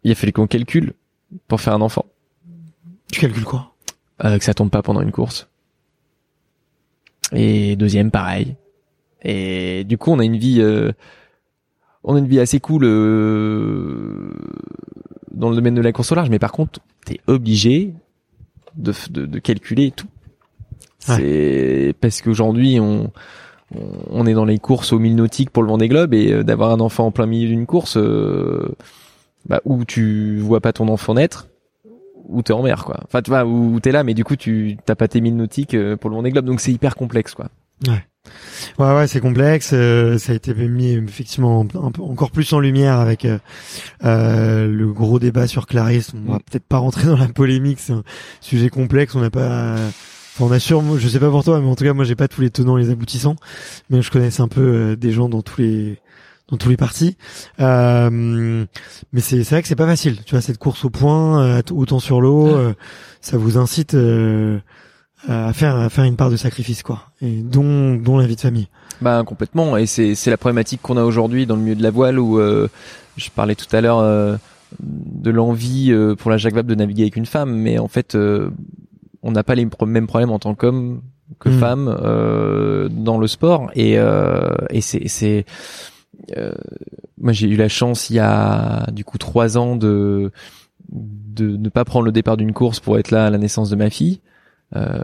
il 0.05 0.11
a 0.11 0.15
fallu 0.15 0.33
qu'on 0.33 0.47
calcule 0.47 0.93
pour 1.49 1.61
faire 1.61 1.75
un 1.75 1.81
enfant, 1.81 2.05
Tu 3.13 3.21
calcules 3.21 3.45
quoi? 3.45 3.73
Euh, 4.25 4.39
que 4.39 4.45
ça 4.45 4.55
tombe 4.55 4.71
pas 4.71 4.83
pendant 4.83 5.01
une 5.01 5.13
course. 5.13 5.49
Et 7.33 7.77
deuxième, 7.77 8.11
pareil. 8.11 8.57
Et 9.23 9.85
du 9.85 9.99
coup, 9.99 10.11
on 10.11 10.19
a 10.19 10.25
une 10.25 10.37
vie, 10.37 10.61
euh, 10.61 10.93
on 12.05 12.17
a 12.17 12.19
une 12.19 12.27
vie 12.27 12.41
assez 12.41 12.61
cool 12.61 12.85
euh, 12.85 14.31
dans 15.31 15.51
le 15.51 15.57
domaine 15.57 15.75
de 15.75 15.83
la 15.83 15.93
course 15.93 16.13
au 16.13 16.15
large. 16.15 16.31
Mais 16.31 16.39
par 16.39 16.53
contre, 16.53 16.81
t'es 17.05 17.21
obligé 17.27 17.93
de, 18.77 18.93
de, 19.11 19.27
de 19.27 19.39
calculer 19.39 19.91
tout. 19.91 20.09
Ouais. 21.09 21.17
C'est 21.17 21.95
parce 22.01 22.23
qu'aujourd'hui, 22.23 22.81
on, 22.81 23.13
on 23.75 23.91
on 24.11 24.27
est 24.27 24.35
dans 24.35 24.45
les 24.45 24.59
courses 24.59 24.93
au 24.93 24.99
mille 24.99 25.15
nautiques 25.15 25.51
pour 25.51 25.63
le 25.63 25.69
Vendée 25.69 25.89
Globe 25.89 26.15
et 26.15 26.33
euh, 26.33 26.43
d'avoir 26.43 26.71
un 26.71 26.81
enfant 26.81 27.07
en 27.07 27.11
plein 27.13 27.27
milieu 27.27 27.49
d'une 27.49 27.67
course 27.67 27.97
euh, 27.97 28.69
bah, 29.49 29.61
où 29.65 29.85
tu 29.85 30.39
vois 30.39 30.61
pas 30.61 30.73
ton 30.73 30.89
enfant 30.89 31.15
naître 31.15 31.47
ou 32.31 32.43
t'es 32.43 32.53
en 32.53 32.63
mer 32.63 32.85
quoi. 32.85 33.01
Enfin 33.05 33.23
tu 33.23 33.31
vois 33.31 33.45
où 33.45 33.79
t'es 33.81 33.93
là 33.93 34.05
mais 34.05 34.15
du 34.15 34.25
coup 34.25 34.37
tu 34.37 34.77
t'as 34.87 34.95
pas 34.95 35.09
tes 35.09 35.21
mille 35.21 35.37
nautiques 35.37 35.75
euh, 35.75 35.97
pour 35.97 36.11
le 36.11 36.17
Vendée 36.17 36.31
Globe 36.31 36.45
donc 36.47 36.61
c'est 36.61 36.73
hyper 36.73 36.95
complexe 36.97 37.35
quoi. 37.35 37.49
Ouais, 38.79 38.95
ouais, 38.95 39.07
c'est 39.07 39.21
complexe. 39.21 39.71
euh, 39.73 40.19
ça 40.19 40.33
a 40.33 40.35
été 40.35 40.53
mis 40.55 40.93
effectivement 40.93 41.61
un 41.83 41.91
peu 41.91 42.03
encore 42.03 42.31
plus 42.31 42.53
en 42.53 42.61
lumière 42.61 42.99
avec 42.99 43.25
euh, 43.25 43.39
euh, 44.05 44.67
le 44.71 44.93
gros 44.93 45.19
débat 45.19 45.47
sur 45.47 45.67
Clarisse. 45.67 46.13
On 46.15 46.33
va 46.33 46.37
Mm. 46.39 46.43
peut-être 46.51 46.67
pas 46.67 46.79
rentrer 46.79 47.07
dans 47.07 47.17
la 47.17 47.29
polémique. 47.29 47.79
C'est 47.81 47.95
un 47.95 48.03
sujet 48.41 48.69
complexe. 48.69 49.15
On 49.15 49.21
n'a 49.21 49.31
pas. 49.31 49.75
Enfin, 49.75 50.45
on 50.45 50.53
a 50.53 50.59
sûr. 50.59 50.83
moi, 50.83 50.99
Je 50.99 51.09
sais 51.09 51.19
pas 51.19 51.31
pour 51.31 51.43
toi, 51.45 51.61
mais 51.61 51.67
en 51.69 51.75
tout 51.75 51.85
cas, 51.85 51.95
moi, 51.95 52.05
j'ai 52.05 52.15
pas 52.15 52.29
tous 52.29 52.43
les 52.43 52.51
tenants 52.51 52.77
et 52.77 52.83
les 52.83 52.91
aboutissants. 52.91 53.37
Mais 53.89 54.03
je 54.03 54.11
connais 54.11 54.41
un 54.41 54.49
peu 54.49 54.61
euh, 54.61 54.97
des 54.97 55.13
gens 55.13 55.29
dans 55.31 55.41
tous 55.43 55.61
les 55.63 55.99
dans 56.51 56.57
tous 56.57 56.69
les 56.69 56.77
partis. 56.77 57.17
Euh, 57.61 58.65
mais 59.13 59.21
c'est 59.21 59.43
vrai 59.43 59.63
que 59.63 59.69
c'est 59.69 59.77
pas 59.77 59.87
facile. 59.87 60.19
Tu 60.25 60.33
vois, 60.35 60.41
cette 60.41 60.59
course 60.59 60.85
au 60.85 60.91
point, 60.91 61.43
euh, 61.45 61.63
autant 61.73 62.01
sur 62.01 62.21
l'eau, 62.21 62.49
euh, 62.49 62.75
ça 63.21 63.37
vous 63.39 63.57
incite. 63.59 63.95
euh, 63.95 64.59
à 65.29 65.53
faire 65.53 65.77
à 65.77 65.91
faire 65.91 66.05
une 66.05 66.17
part 66.17 66.31
de 66.31 66.37
sacrifice 66.37 66.83
quoi 66.83 67.03
et 67.21 67.43
dont 67.43 67.95
dont 67.95 68.17
la 68.17 68.27
vie 68.27 68.37
de 68.37 68.41
famille 68.41 68.69
Bah 69.03 69.23
complètement 69.27 69.77
et 69.77 69.85
c'est 69.85 70.15
c'est 70.15 70.31
la 70.31 70.39
problématique 70.39 70.81
qu'on 70.81 70.97
a 70.97 71.05
aujourd'hui 71.05 71.45
dans 71.45 71.57
le 71.57 71.61
milieu 71.61 71.75
de 71.75 71.83
la 71.83 71.91
voile 71.91 72.19
où 72.19 72.39
euh, 72.41 72.69
je 73.19 73.29
parlais 73.29 73.55
tout 73.55 73.67
à 73.77 73.83
l'heure 73.83 73.99
euh, 73.99 74.39
de 74.81 75.31
l'envie 75.31 75.93
euh, 75.93 76.15
pour 76.15 76.31
la 76.31 76.39
Jacques 76.39 76.55
Vabre 76.55 76.71
de 76.71 76.75
naviguer 76.75 77.03
avec 77.03 77.17
une 77.17 77.27
femme 77.27 77.55
mais 77.55 77.79
en 77.79 77.87
fait 77.89 78.15
euh, 78.15 78.49
on 79.23 79.31
n'a 79.33 79.43
pas 79.45 79.55
les 79.55 79.69
mêmes 79.87 80.07
problèmes 80.07 80.31
en 80.31 80.39
tant 80.39 80.55
qu'homme 80.55 81.03
que 81.39 81.51
Mm. 81.51 81.59
femme 81.61 81.99
euh, 82.03 82.89
dans 82.91 83.19
le 83.19 83.27
sport 83.27 83.71
et 83.75 83.99
euh, 83.99 84.49
et 84.71 84.81
c'est 84.81 85.07
c'est 85.07 85.45
moi 87.21 87.33
j'ai 87.33 87.49
eu 87.49 87.57
la 87.57 87.69
chance 87.69 88.11
il 88.11 88.17
y 88.17 88.19
a 88.19 88.87
du 88.93 89.05
coup 89.05 89.19
trois 89.19 89.59
ans 89.59 89.77
de 89.77 90.31
de 90.91 91.57
ne 91.57 91.69
pas 91.69 91.85
prendre 91.85 92.05
le 92.07 92.13
départ 92.13 92.37
d'une 92.37 92.53
course 92.53 92.81
pour 92.81 92.99
être 92.99 93.11
là 93.11 93.27
à 93.27 93.31
la 93.31 93.39
naissance 93.39 93.71
de 93.71 93.77
ma 93.77 93.91
fille. 93.91 94.21
Euh, 94.77 95.03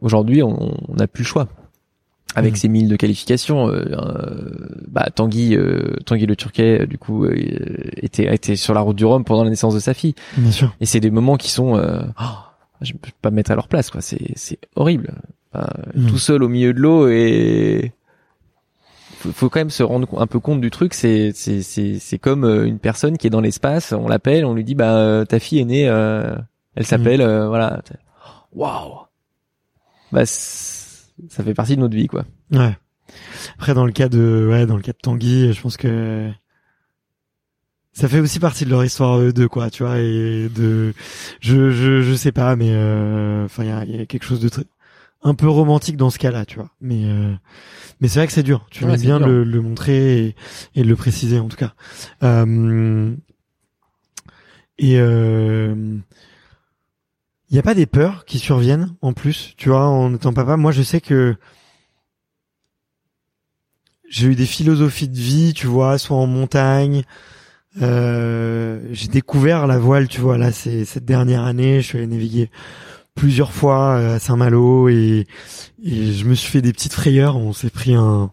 aujourd'hui 0.00 0.42
on 0.42 0.74
n'a 0.96 1.06
plus 1.06 1.22
le 1.22 1.26
choix. 1.28 1.48
Avec 2.36 2.54
Mhm. 2.54 2.56
ses 2.56 2.68
milles 2.68 2.88
de 2.88 2.96
qualification 2.96 3.68
euh, 3.68 3.84
euh, 3.92 4.68
bah 4.88 5.06
Tanguy 5.14 5.54
euh, 5.56 5.94
Tanguy 6.04 6.26
le 6.26 6.34
Turquet 6.34 6.80
euh, 6.82 6.86
du 6.86 6.98
coup 6.98 7.24
euh, 7.26 7.32
était 7.96 8.34
était 8.34 8.56
sur 8.56 8.74
la 8.74 8.80
route 8.80 8.96
du 8.96 9.04
Rhum 9.04 9.24
pendant 9.24 9.44
la 9.44 9.50
naissance 9.50 9.72
de 9.74 9.78
sa 9.78 9.94
fille. 9.94 10.14
Bien 10.36 10.50
sûr. 10.50 10.74
Et 10.80 10.86
c'est 10.86 10.98
des 11.00 11.12
moments 11.12 11.36
qui 11.36 11.50
sont 11.52 11.76
euh, 11.76 12.02
oh, 12.20 12.24
je 12.80 12.92
peux 12.94 13.10
pas 13.22 13.30
me 13.30 13.36
mettre 13.36 13.52
à 13.52 13.54
leur 13.54 13.68
place 13.68 13.88
quoi. 13.90 14.00
C'est 14.00 14.32
c'est 14.34 14.58
horrible. 14.74 15.14
Enfin, 15.52 15.68
Mhm. 15.94 16.08
tout 16.08 16.18
seul 16.18 16.42
au 16.42 16.48
milieu 16.48 16.74
de 16.74 16.80
l'eau 16.80 17.08
et 17.08 17.92
faut, 19.24 19.32
faut 19.32 19.48
quand 19.48 19.60
même 19.60 19.70
se 19.70 19.82
rendre 19.82 20.20
un 20.20 20.26
peu 20.26 20.38
compte 20.38 20.60
du 20.60 20.70
truc 20.70 20.94
c'est 20.94 21.32
c'est 21.34 21.62
c'est 21.62 21.98
c'est 21.98 22.18
comme 22.18 22.44
euh, 22.44 22.66
une 22.66 22.78
personne 22.78 23.16
qui 23.16 23.26
est 23.26 23.30
dans 23.30 23.40
l'espace 23.40 23.92
on 23.92 24.06
l'appelle 24.06 24.44
on 24.44 24.54
lui 24.54 24.64
dit 24.64 24.74
bah 24.74 24.96
euh, 24.96 25.24
ta 25.24 25.38
fille 25.38 25.60
est 25.60 25.64
née 25.64 25.88
euh, 25.88 26.34
elle 26.74 26.86
s'appelle 26.86 27.20
euh, 27.20 27.48
voilà. 27.48 27.80
Waouh. 28.52 29.06
Bah 30.12 30.26
ça 30.26 31.42
fait 31.44 31.54
partie 31.54 31.76
de 31.76 31.80
notre 31.80 31.96
vie 31.96 32.08
quoi. 32.08 32.24
Ouais. 32.52 32.76
Après 33.58 33.74
dans 33.74 33.86
le 33.86 33.92
cas 33.92 34.08
de 34.08 34.46
ouais 34.50 34.66
dans 34.66 34.76
le 34.76 34.82
cas 34.82 34.92
de 34.92 34.98
Tanguy 35.00 35.52
je 35.52 35.60
pense 35.60 35.76
que 35.76 36.30
ça 37.92 38.08
fait 38.08 38.18
aussi 38.20 38.40
partie 38.40 38.64
de 38.64 38.70
leur 38.70 38.84
histoire 38.84 39.18
eux 39.20 39.32
deux 39.32 39.48
quoi 39.48 39.70
tu 39.70 39.84
vois 39.84 39.98
et 39.98 40.48
de 40.48 40.92
je 41.40 41.70
je 41.70 42.02
je 42.02 42.14
sais 42.14 42.32
pas 42.32 42.56
mais 42.56 42.70
euh, 42.72 43.44
enfin 43.44 43.62
il 43.62 43.68
y 43.68 43.72
a, 43.72 43.84
il 43.84 43.96
y 43.96 44.00
a 44.00 44.06
quelque 44.06 44.24
chose 44.24 44.40
de 44.40 44.48
très 44.48 44.64
un 45.24 45.34
peu 45.34 45.48
romantique 45.48 45.96
dans 45.96 46.10
ce 46.10 46.18
cas-là 46.18 46.44
tu 46.44 46.56
vois 46.56 46.70
mais 46.80 47.04
euh, 47.06 47.34
mais 48.00 48.08
c'est 48.08 48.20
vrai 48.20 48.26
que 48.28 48.32
c'est 48.32 48.42
dur 48.42 48.66
tu 48.70 48.84
Ouais, 48.84 48.90
veux 48.90 48.96
bien 48.96 49.18
le, 49.18 49.44
le 49.44 49.60
montrer 49.62 50.18
et, 50.26 50.36
et 50.74 50.84
le 50.84 50.96
préciser 50.96 51.38
en 51.40 51.48
tout 51.48 51.56
cas 51.56 51.74
euh, 52.22 53.14
et 54.78 54.98
euh, 54.98 55.98
il 57.50 57.56
y 57.56 57.58
a 57.58 57.62
pas 57.62 57.74
des 57.74 57.86
peurs 57.86 58.24
qui 58.24 58.38
surviennent 58.38 58.94
en 59.00 59.12
plus, 59.12 59.54
tu 59.56 59.68
vois, 59.68 59.86
en 59.86 60.14
étant 60.14 60.32
papa? 60.32 60.56
Moi, 60.56 60.72
je 60.72 60.82
sais 60.82 61.00
que 61.00 61.36
j'ai 64.08 64.28
eu 64.28 64.34
des 64.34 64.46
philosophies 64.46 65.08
de 65.08 65.16
vie, 65.18 65.52
tu 65.54 65.66
vois, 65.66 65.98
soit 65.98 66.16
en 66.16 66.26
montagne. 66.26 67.04
Euh, 67.82 68.80
j'ai 68.92 69.08
découvert 69.08 69.66
la 69.66 69.78
voile, 69.78 70.08
tu 70.08 70.20
vois, 70.20 70.38
là, 70.38 70.52
c'est 70.52 70.84
cette 70.84 71.04
dernière 71.04 71.44
année, 71.44 71.80
je 71.82 71.86
suis 71.88 71.98
allé 71.98 72.06
naviguer 72.06 72.50
plusieurs 73.14 73.52
fois 73.52 73.96
euh, 73.96 74.16
à 74.16 74.18
Saint-Malo 74.18 74.88
et, 74.88 75.26
et 75.84 76.12
je 76.12 76.24
me 76.24 76.34
suis 76.34 76.50
fait 76.50 76.62
des 76.62 76.72
petites 76.72 76.92
frayeurs. 76.94 77.36
On 77.36 77.52
s'est 77.52 77.70
pris 77.70 77.94
un, 77.94 78.30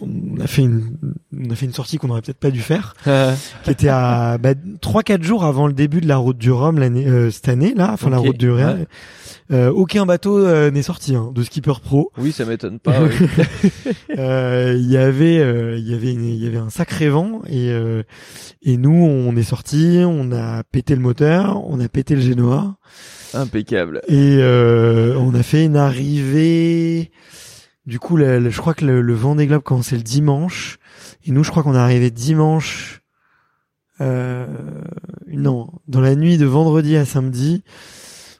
on 0.00 0.40
a 0.40 0.46
fait 0.46 0.62
une, 0.62 0.96
on 1.38 1.50
a 1.50 1.54
fait 1.54 1.66
une 1.66 1.72
sortie 1.72 1.98
qu'on 1.98 2.08
n'aurait 2.08 2.22
peut-être 2.22 2.38
pas 2.40 2.50
dû 2.50 2.60
faire, 2.60 2.94
qui 3.64 3.70
était 3.70 3.88
à 3.88 4.36
bah, 4.38 4.54
trois 4.80 5.02
quatre 5.02 5.22
jours 5.22 5.44
avant 5.44 5.66
le 5.66 5.72
début 5.72 6.00
de 6.00 6.08
la 6.08 6.16
route 6.16 6.38
du 6.38 6.50
Rhum 6.50 6.78
l'année 6.78 7.06
euh, 7.06 7.30
cette 7.30 7.48
année 7.48 7.74
là, 7.74 7.90
enfin 7.92 8.10
la 8.10 8.18
route 8.18 8.36
du 8.36 8.50
Rhum. 8.50 8.58
ouais. 8.80 8.86
Euh, 9.50 9.70
aucun 9.70 10.06
bateau 10.06 10.38
euh, 10.38 10.70
n'est 10.70 10.82
sorti 10.82 11.14
hein, 11.14 11.30
de 11.34 11.42
skipper 11.42 11.74
pro. 11.82 12.10
Oui, 12.16 12.32
ça 12.32 12.46
m'étonne 12.46 12.78
pas. 12.78 13.02
oui. 13.02 13.10
Euh, 14.18 14.76
Il 14.78 14.90
y 14.90 14.96
avait, 14.96 15.38
euh, 15.40 15.76
il 15.78 15.88
y 15.90 15.94
avait, 15.94 16.12
il 16.12 16.34
y 16.42 16.46
avait 16.46 16.58
un 16.58 16.70
sacré 16.70 17.08
vent 17.08 17.40
et 17.46 17.70
euh, 17.70 18.02
et 18.62 18.76
nous 18.76 18.92
on 18.94 19.34
est 19.36 19.42
sorti, 19.42 20.00
on 20.06 20.32
a 20.32 20.62
pété 20.64 20.94
le 20.94 21.00
moteur, 21.02 21.62
on 21.66 21.80
a 21.80 21.88
pété 21.88 22.14
le 22.14 22.20
Genoa 22.22 22.76
Impeccable. 23.34 24.02
et 24.08 24.36
euh, 24.40 25.16
on 25.18 25.34
a 25.34 25.42
fait 25.42 25.64
une 25.64 25.76
arrivée. 25.76 27.10
Du 27.86 27.98
coup, 27.98 28.16
je 28.18 28.56
crois 28.58 28.74
que 28.74 28.84
le, 28.84 29.00
le 29.02 29.14
Vendée 29.14 29.46
Globe 29.46 29.62
commençait 29.62 29.96
le 29.96 30.02
dimanche 30.02 30.78
et 31.24 31.32
nous, 31.32 31.42
je 31.44 31.50
crois 31.50 31.62
qu'on 31.62 31.74
est 31.74 31.78
arrivé 31.78 32.10
dimanche. 32.10 33.00
Euh, 34.00 34.46
non, 35.28 35.70
dans 35.88 36.00
la 36.00 36.14
nuit 36.14 36.38
de 36.38 36.46
vendredi 36.46 36.96
à 36.96 37.04
samedi, 37.04 37.62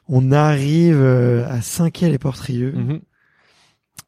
on 0.07 0.31
arrive 0.31 0.99
euh, 1.01 1.45
à 1.49 1.61
Saint-Quay 1.61 2.09
les 2.09 2.17
Portrieux, 2.17 2.73
Mhm. 2.75 2.99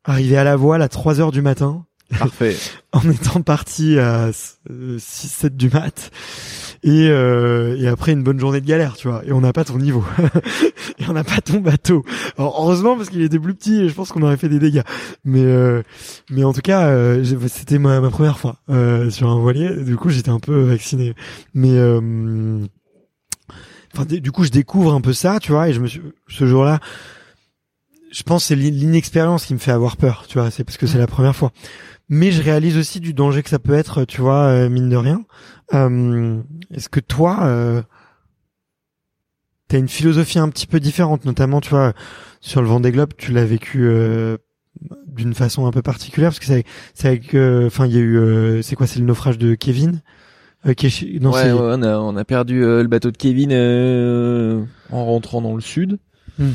arrivé 0.04 0.38
à 0.38 0.44
la 0.44 0.56
voile 0.56 0.82
à 0.82 0.90
3 0.90 1.20
heures 1.22 1.32
du 1.32 1.42
matin. 1.42 1.86
Parfait. 2.20 2.56
en 2.92 3.10
étant 3.10 3.42
parti 3.42 3.98
à 4.00 4.32
6-7 4.70 5.56
du 5.56 5.70
mat 5.70 6.12
et, 6.88 7.08
euh, 7.10 7.76
et 7.80 7.88
après 7.88 8.12
une 8.14 8.22
bonne 8.22 8.40
journée 8.40 8.62
de 8.62 8.66
galère 8.66 8.96
tu 8.96 9.08
vois. 9.10 9.26
Et 9.26 9.32
on 9.34 9.42
n'a 9.42 9.52
pas 9.52 9.64
ton 9.66 9.78
niveau. 9.80 10.06
Et 11.00 11.04
on 11.10 11.14
n'a 11.14 11.24
pas 11.26 11.42
ton 11.42 11.60
bateau. 11.60 12.06
Alors 12.38 12.56
heureusement 12.62 12.96
parce 12.96 13.10
qu'il 13.10 13.22
était 13.22 13.40
plus 13.40 13.54
petit 13.56 13.82
et 13.82 13.90
je 13.90 13.94
pense 13.94 14.12
qu'on 14.12 14.22
aurait 14.22 14.38
fait 14.38 14.48
des 14.50 14.60
dégâts. 14.60 14.84
Mais 15.26 15.44
euh, 15.44 15.82
mais 16.30 16.44
en 16.46 16.54
tout 16.54 16.62
cas 16.62 16.88
euh, 16.88 17.24
c'était 17.48 17.80
ma, 17.80 18.00
ma 18.00 18.10
première 18.12 18.38
fois 18.40 18.58
euh, 18.70 19.10
sur 19.10 19.28
un 19.30 19.38
voilier. 19.40 19.76
Du 19.84 19.98
coup 19.98 20.10
j'étais 20.10 20.30
un 20.30 20.40
peu 20.40 20.62
vacciné. 20.62 21.14
Mais 21.54 21.72
euh, 21.74 22.60
enfin 23.94 24.06
du 24.06 24.32
coup 24.32 24.44
je 24.44 24.52
découvre 24.52 24.94
un 24.94 25.02
peu 25.02 25.12
ça 25.14 25.40
tu 25.42 25.52
vois. 25.52 25.68
Et 25.70 25.74
je 25.74 25.80
me 25.82 25.88
suis 25.88 26.02
ce 26.30 26.46
jour-là 26.46 26.80
je 28.12 28.24
pense 28.24 28.44
que 28.44 28.48
c'est 28.50 28.56
l'in- 28.56 28.70
l'inexpérience 28.70 29.46
qui 29.46 29.54
me 29.54 29.60
fait 29.60 29.72
avoir 29.72 29.98
peur 29.98 30.26
tu 30.30 30.38
vois. 30.38 30.52
C'est 30.52 30.64
parce 30.64 30.78
que 30.78 30.88
c'est 30.88 30.98
la 31.00 31.08
première 31.08 31.36
fois 31.36 31.52
mais 32.10 32.32
je 32.32 32.42
réalise 32.42 32.78
aussi 32.78 33.00
du 33.00 33.14
danger 33.14 33.44
que 33.44 33.50
ça 33.50 33.60
peut 33.60 33.74
être, 33.74 34.06
tu 34.06 34.22
vois, 34.22 34.44
euh, 34.46 34.70
mine 34.70 34.90
de 34.90 34.96
rien. 34.96 35.24
Euh, 35.74 36.42
Est-ce 36.74 36.90
que 36.90 37.00
toi, 37.00 37.40
euh, 37.44 37.82
t'as 39.68 39.80
une 39.80 39.88
philosophie 39.88 40.40
un 40.40 40.50
petit 40.50 40.68
peu 40.68 40.80
différente, 40.80 41.26
notamment, 41.26 41.62
tu 41.62 41.70
vois, 41.70 41.94
sur 42.42 42.62
le 42.62 42.68
Vendée 42.68 42.92
Globe, 42.92 43.14
tu 43.18 43.32
l'as 43.32 43.46
vécu 43.46 43.84
euh, 43.84 44.38
d'une 45.08 45.34
façon 45.34 45.66
un 45.66 45.72
peu 45.72 45.82
particulière, 45.82 46.30
parce 46.30 46.40
que 46.40 46.46
c'est, 46.46 47.08
avec, 47.08 47.34
euh, 47.34 47.68
enfin, 47.68 47.88
il 47.88 47.94
y 47.94 47.98
a 47.98 48.02
eu, 48.02 48.18
euh, 48.18 48.62
c'est 48.62 48.76
quoi, 48.76 48.88
c'est 48.88 49.00
le 49.00 49.06
naufrage 49.06 49.38
de 49.38 49.56
Kevin, 49.56 50.02
euh, 50.68 50.74
qui 50.74 50.88
est 50.88 51.20
non, 51.22 51.32
ouais, 51.32 51.52
ouais, 51.52 51.60
on 51.60 51.82
a 51.82 51.98
on 51.98 52.16
a 52.18 52.26
perdu 52.26 52.64
euh, 52.64 52.82
le 52.82 52.88
bateau 52.88 53.12
de 53.12 53.18
Kevin 53.18 53.52
euh, 53.52 54.64
en 54.92 55.06
rentrant 55.06 55.42
dans 55.42 55.56
le 55.56 55.62
sud. 55.62 55.98
Hmm. 56.38 56.52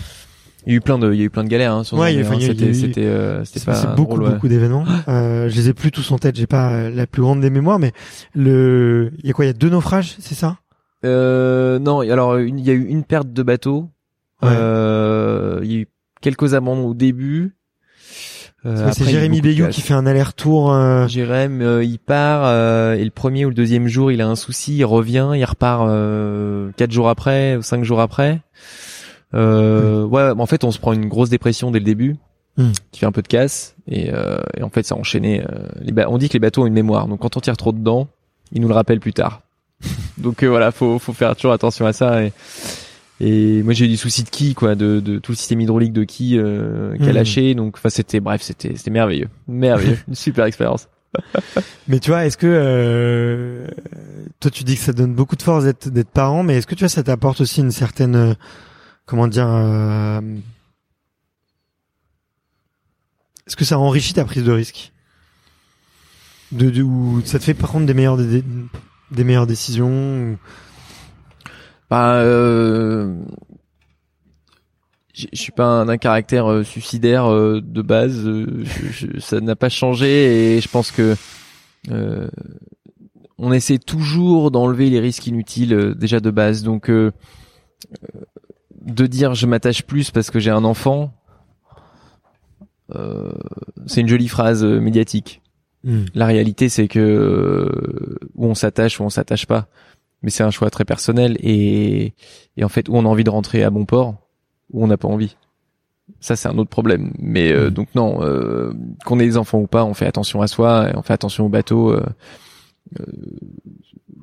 Il 0.67 0.73
y 0.73 0.75
a 0.75 0.77
eu 0.77 0.81
plein 0.81 0.99
de 0.99 1.13
il 1.13 1.19
y 1.19 1.23
a 1.23 1.25
eu 1.25 1.31
plein 1.31 1.45
de 1.45 1.49
galères 1.49 1.73
hein, 1.73 1.85
sur 1.85 1.97
Ouais, 1.99 2.13
c'était 2.41 2.75
c'était 2.75 3.05
euh, 3.05 3.45
c'était 3.45 3.65
pas 3.65 3.95
beaucoup 3.97 4.17
drôle, 4.17 4.23
ouais. 4.25 4.35
beaucoup 4.35 4.49
d'événements. 4.49 4.85
Euh, 5.09 5.49
je 5.49 5.57
les 5.57 5.69
ai 5.71 5.73
plus 5.75 5.91
tous 5.91 6.11
en 6.13 6.19
tête. 6.19 6.37
J'ai 6.37 6.47
pas 6.47 6.91
la 6.91 7.07
plus 7.07 7.23
grande 7.23 7.41
des 7.41 7.51
mémoires, 7.51 7.79
mais 7.79 7.93
le, 8.35 9.13
il 9.23 9.27
y 9.27 9.31
a 9.31 9.33
quoi 9.33 9.45
Il 9.45 9.49
y 9.49 9.51
a 9.51 9.55
deux 9.55 9.71
naufrages, 9.71 10.17
c'est 10.19 10.35
ça? 10.35 10.59
Euh, 11.05 11.79
non, 11.79 12.01
alors 12.01 12.39
il 12.41 12.61
y 12.61 12.71
a 12.71 12.75
eu 12.75 12.85
une 12.85 13.05
perte 13.05 13.33
de 13.33 13.43
bateau. 13.43 13.89
Ouais. 14.43 14.51
Euh, 14.53 15.61
il 15.63 15.73
y 15.73 15.77
a 15.77 15.79
eu 15.81 15.89
quelques 16.21 16.55
abandons 16.55 16.89
au 16.89 16.95
début. 16.95 17.57
Euh, 18.67 18.91
C'est 18.93 19.07
Jérémy 19.09 19.41
Bayou 19.41 19.69
qui 19.69 19.81
fait 19.81 19.95
un 19.95 20.05
aller-retour. 20.07 20.71
euh, 20.75 21.07
Jérém, 21.07 21.63
euh, 21.63 21.83
il 21.83 21.99
part 21.99 22.43
euh, 22.45 22.93
et 22.95 23.05
le 23.05 23.11
premier 23.11 23.47
ou 23.47 23.49
le 23.49 23.55
deuxième 23.55 23.89
jour, 23.89 24.13
il 24.13 24.21
a 24.21 24.29
un 24.29 24.37
souci, 24.37 24.77
il 24.77 24.85
revient, 24.85 25.31
il 25.35 25.45
repart 25.47 25.87
euh, 25.89 26.71
quatre 26.77 26.93
jours 26.93 27.09
après 27.09 27.57
ou 27.57 27.63
cinq 27.63 27.85
jours 27.85 28.01
après. 28.03 28.43
Euh, 29.35 30.05
Ouais, 30.05 30.31
en 30.37 30.47
fait, 30.47 30.65
on 30.65 30.71
se 30.71 30.79
prend 30.79 30.93
une 30.93 31.07
grosse 31.09 31.31
dépression 31.31 31.71
dès 31.71 31.79
le 31.79 31.85
début, 31.85 32.17
Hmm. 32.57 32.73
qui 32.91 32.99
fait 33.01 33.07
un 33.07 33.13
peu 33.13 33.23
de 33.23 33.29
casse 33.29 33.77
et, 33.87 34.11
euh, 34.13 34.39
et 34.57 34.63
en 34.65 34.71
fait, 34.71 34.83
ça 34.85 34.97
a 34.97 34.99
enchaîné. 34.99 35.41
euh, 35.43 35.69
les 35.83 35.95
on 36.07 36.19
dit 36.19 36.29
que 36.29 36.33
les 36.33 36.41
bateaux 36.41 36.63
ont 36.63 36.67
une 36.67 36.75
mémoire, 36.75 37.07
donc 37.07 37.21
quand 37.21 37.37
on 37.37 37.41
tire 37.41 37.57
trop 37.57 37.71
dedans, 37.73 38.09
ils 38.53 38.61
nous 38.61 38.67
le 38.69 38.75
rappellent 38.75 38.99
plus 39.01 39.13
tard. 39.13 39.43
donc 40.19 40.43
euh, 40.43 40.49
voilà, 40.49 40.73
faut 40.73 40.99
faut 40.99 41.13
faire 41.13 41.37
toujours 41.37 41.53
attention 41.53 41.87
à 41.87 41.93
ça. 41.93 42.25
Et, 42.25 42.33
et 43.21 43.63
moi, 43.63 43.73
j'ai 43.73 43.85
eu 43.85 43.89
des 43.89 43.97
soucis 43.97 44.25
de 44.25 44.31
qui, 44.31 44.55
quoi, 44.55 44.75
de, 44.75 44.99
de 44.99 45.19
tout 45.19 45.31
le 45.33 45.37
système 45.37 45.61
hydraulique 45.61 45.93
de 45.93 46.03
qui 46.05 46.37
euh, 46.39 46.97
qui 46.97 47.05
a 47.05 47.13
Hmm. 47.13 47.15
lâché. 47.15 47.55
Donc, 47.55 47.77
enfin, 47.77 47.89
c'était 47.89 48.19
bref, 48.19 48.43
c'était 48.43 48.75
c'était 48.77 48.91
merveilleux, 48.91 49.29
merveilleux, 49.47 49.99
une 50.09 50.17
super 50.17 50.45
expérience. 50.45 50.89
Mais 51.87 52.01
tu 52.01 52.11
vois, 52.11 52.27
est-ce 52.27 52.37
que 52.37 52.47
euh, 52.49 53.67
toi 54.41 54.51
tu 54.51 54.65
dis 54.65 54.75
que 54.75 54.83
ça 54.83 54.93
donne 54.93 55.15
beaucoup 55.15 55.37
de 55.37 55.43
force 55.43 55.65
d'être 55.65 55.89
d'être 55.89 56.11
parent, 56.11 56.43
mais 56.43 56.57
est-ce 56.57 56.67
que 56.67 56.75
tu 56.75 56.81
vois 56.85 56.89
ça 56.89 57.03
t'apporte 57.05 57.41
aussi 57.41 57.61
une 57.61 57.71
certaine 57.73 58.17
euh, 58.17 58.35
comment 59.11 59.27
dire 59.27 59.49
euh, 59.49 60.21
Est-ce 63.47 63.57
que 63.57 63.65
ça 63.65 63.77
enrichit 63.77 64.15
ta 64.15 64.25
prise 64.25 64.45
de 64.45 64.53
risque 64.53 64.93
de, 66.53 66.71
de- 66.71 66.83
ou 66.83 67.21
ça 67.25 67.41
te 67.41 67.45
fait 67.45 67.55
prendre 67.55 67.87
des 67.87 67.95
meilleures 67.95 68.17
des, 68.17 68.45
des 69.11 69.25
meilleures 69.25 69.49
décisions 69.49 70.39
Bah, 71.91 72.15
euh, 72.19 73.13
je 75.13 75.27
suis 75.33 75.51
pas 75.53 75.65
un, 75.67 75.89
un 75.89 75.99
caractère 75.99 76.49
euh, 76.49 76.63
suicidaire 76.63 77.27
euh, 77.27 77.61
de 77.61 77.83
base. 77.83 78.25
euh, 78.25 78.63
je- 78.65 79.07
je- 79.09 79.19
ça 79.21 79.41
n'a 79.41 79.57
pas 79.57 79.69
changé 79.69 80.57
et 80.57 80.61
je 80.61 80.69
pense 80.69 80.93
que 80.93 81.17
euh, 81.91 82.29
on 83.39 83.53
essaie 83.53 83.79
toujours 83.79 84.53
d'enlever 84.53 84.89
les 84.89 85.01
risques 85.01 85.27
inutiles 85.27 85.95
déjà 85.97 86.21
de 86.21 86.31
base. 86.31 86.63
Donc, 86.63 86.89
de 88.85 89.07
dire 89.07 89.35
je 89.35 89.47
m'attache 89.47 89.83
plus 89.83 90.11
parce 90.11 90.31
que 90.31 90.39
j'ai 90.39 90.51
un 90.51 90.65
enfant, 90.65 91.13
euh, 92.95 93.33
c'est 93.87 94.01
une 94.01 94.09
jolie 94.09 94.29
phrase 94.29 94.65
euh, 94.65 94.81
médiatique. 94.81 95.43
La 96.15 96.27
réalité, 96.27 96.69
c'est 96.69 96.89
que 96.89 96.99
euh, 97.01 98.19
où 98.35 98.47
on 98.47 98.55
s'attache 98.55 99.01
ou 99.01 99.05
on 99.05 99.09
s'attache 99.09 99.47
pas, 99.47 99.69
mais 100.23 100.29
c'est 100.29 100.43
un 100.43 100.51
choix 100.51 100.69
très 100.69 100.85
personnel 100.85 101.39
et, 101.41 102.13
et 102.59 102.65
en 102.65 102.69
fait 102.69 102.91
où 102.91 102.97
on 102.97 103.07
a 103.07 103.09
envie 103.09 103.25
de 103.25 103.31
rentrer 103.31 103.63
à 103.65 103.71
bon 103.71 103.87
port, 103.87 104.17
ou 104.73 104.85
on 104.85 104.89
n'a 104.89 104.99
pas 104.99 105.09
envie. 105.09 105.37
Ça, 106.21 106.37
c'est 106.37 106.49
un 106.49 106.59
autre 106.59 106.69
problème. 106.69 107.13
Mais 107.19 107.51
euh, 107.51 107.69
Mm. 107.71 107.73
donc 107.73 107.89
non, 107.95 108.23
euh, 108.23 108.75
qu'on 109.07 109.19
ait 109.21 109.25
des 109.25 109.39
enfants 109.39 109.59
ou 109.61 109.67
pas, 109.67 109.85
on 109.87 109.95
fait 109.95 110.07
attention 110.07 110.43
à 110.43 110.49
soi, 110.49 110.91
et 110.91 110.97
on 110.97 111.03
fait 111.03 111.15
attention 111.15 111.47
au 111.47 111.49
bateau. 111.49 111.93
euh, 111.93 112.05
euh, 113.01 113.05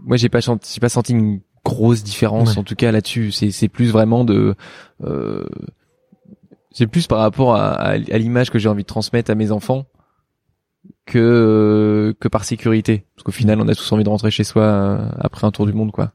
moi, 0.05 0.15
j'ai 0.17 0.29
pas 0.29 0.41
senti, 0.41 0.75
j'ai 0.75 0.79
pas 0.79 0.89
senti 0.89 1.13
une 1.13 1.39
grosse 1.67 2.03
différence 2.03 2.53
Ouais. 2.53 2.59
en 2.59 2.63
tout 2.63 2.75
cas 2.75 2.91
là-dessus. 2.91 3.31
C'est 3.31 3.51
c'est 3.51 3.67
plus 3.69 3.89
vraiment 3.91 4.23
de 4.25 4.55
euh, 5.03 5.45
c'est 6.71 6.87
plus 6.87 7.07
par 7.07 7.19
rapport 7.19 7.55
à, 7.55 7.71
à, 7.73 7.89
à 7.91 8.17
l'image 8.17 8.49
que 8.51 8.59
j'ai 8.59 8.69
envie 8.69 8.83
de 8.83 8.87
transmettre 8.87 9.31
à 9.31 9.35
mes 9.35 9.51
enfants 9.51 9.85
que 11.05 11.17
euh, 11.19 12.13
que 12.19 12.27
par 12.27 12.43
sécurité 12.45 13.05
parce 13.15 13.23
qu'au 13.23 13.31
final 13.31 13.59
on 13.61 13.67
a 13.67 13.75
tous 13.75 13.91
envie 13.91 14.03
de 14.03 14.09
rentrer 14.09 14.31
chez 14.31 14.43
soi 14.43 14.63
euh, 14.63 15.09
après 15.19 15.45
un 15.47 15.51
tour 15.51 15.65
du 15.65 15.73
monde 15.73 15.91
quoi 15.91 16.13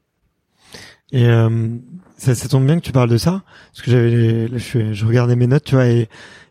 Et 1.11 1.25
euh, 1.27 1.69
ça, 2.17 2.33
ça 2.35 2.47
tombe 2.47 2.65
bien 2.65 2.75
que 2.79 2.85
tu 2.85 2.91
parles 2.93 3.09
de 3.09 3.17
ça, 3.17 3.43
parce 3.71 3.81
que 3.83 3.91
j'avais, 3.91 4.47
je, 4.57 4.93
je 4.93 5.05
regardais 5.05 5.35
mes 5.35 5.47
notes, 5.47 5.65
tu 5.65 5.75
vois, 5.75 5.87
et 5.87 6.07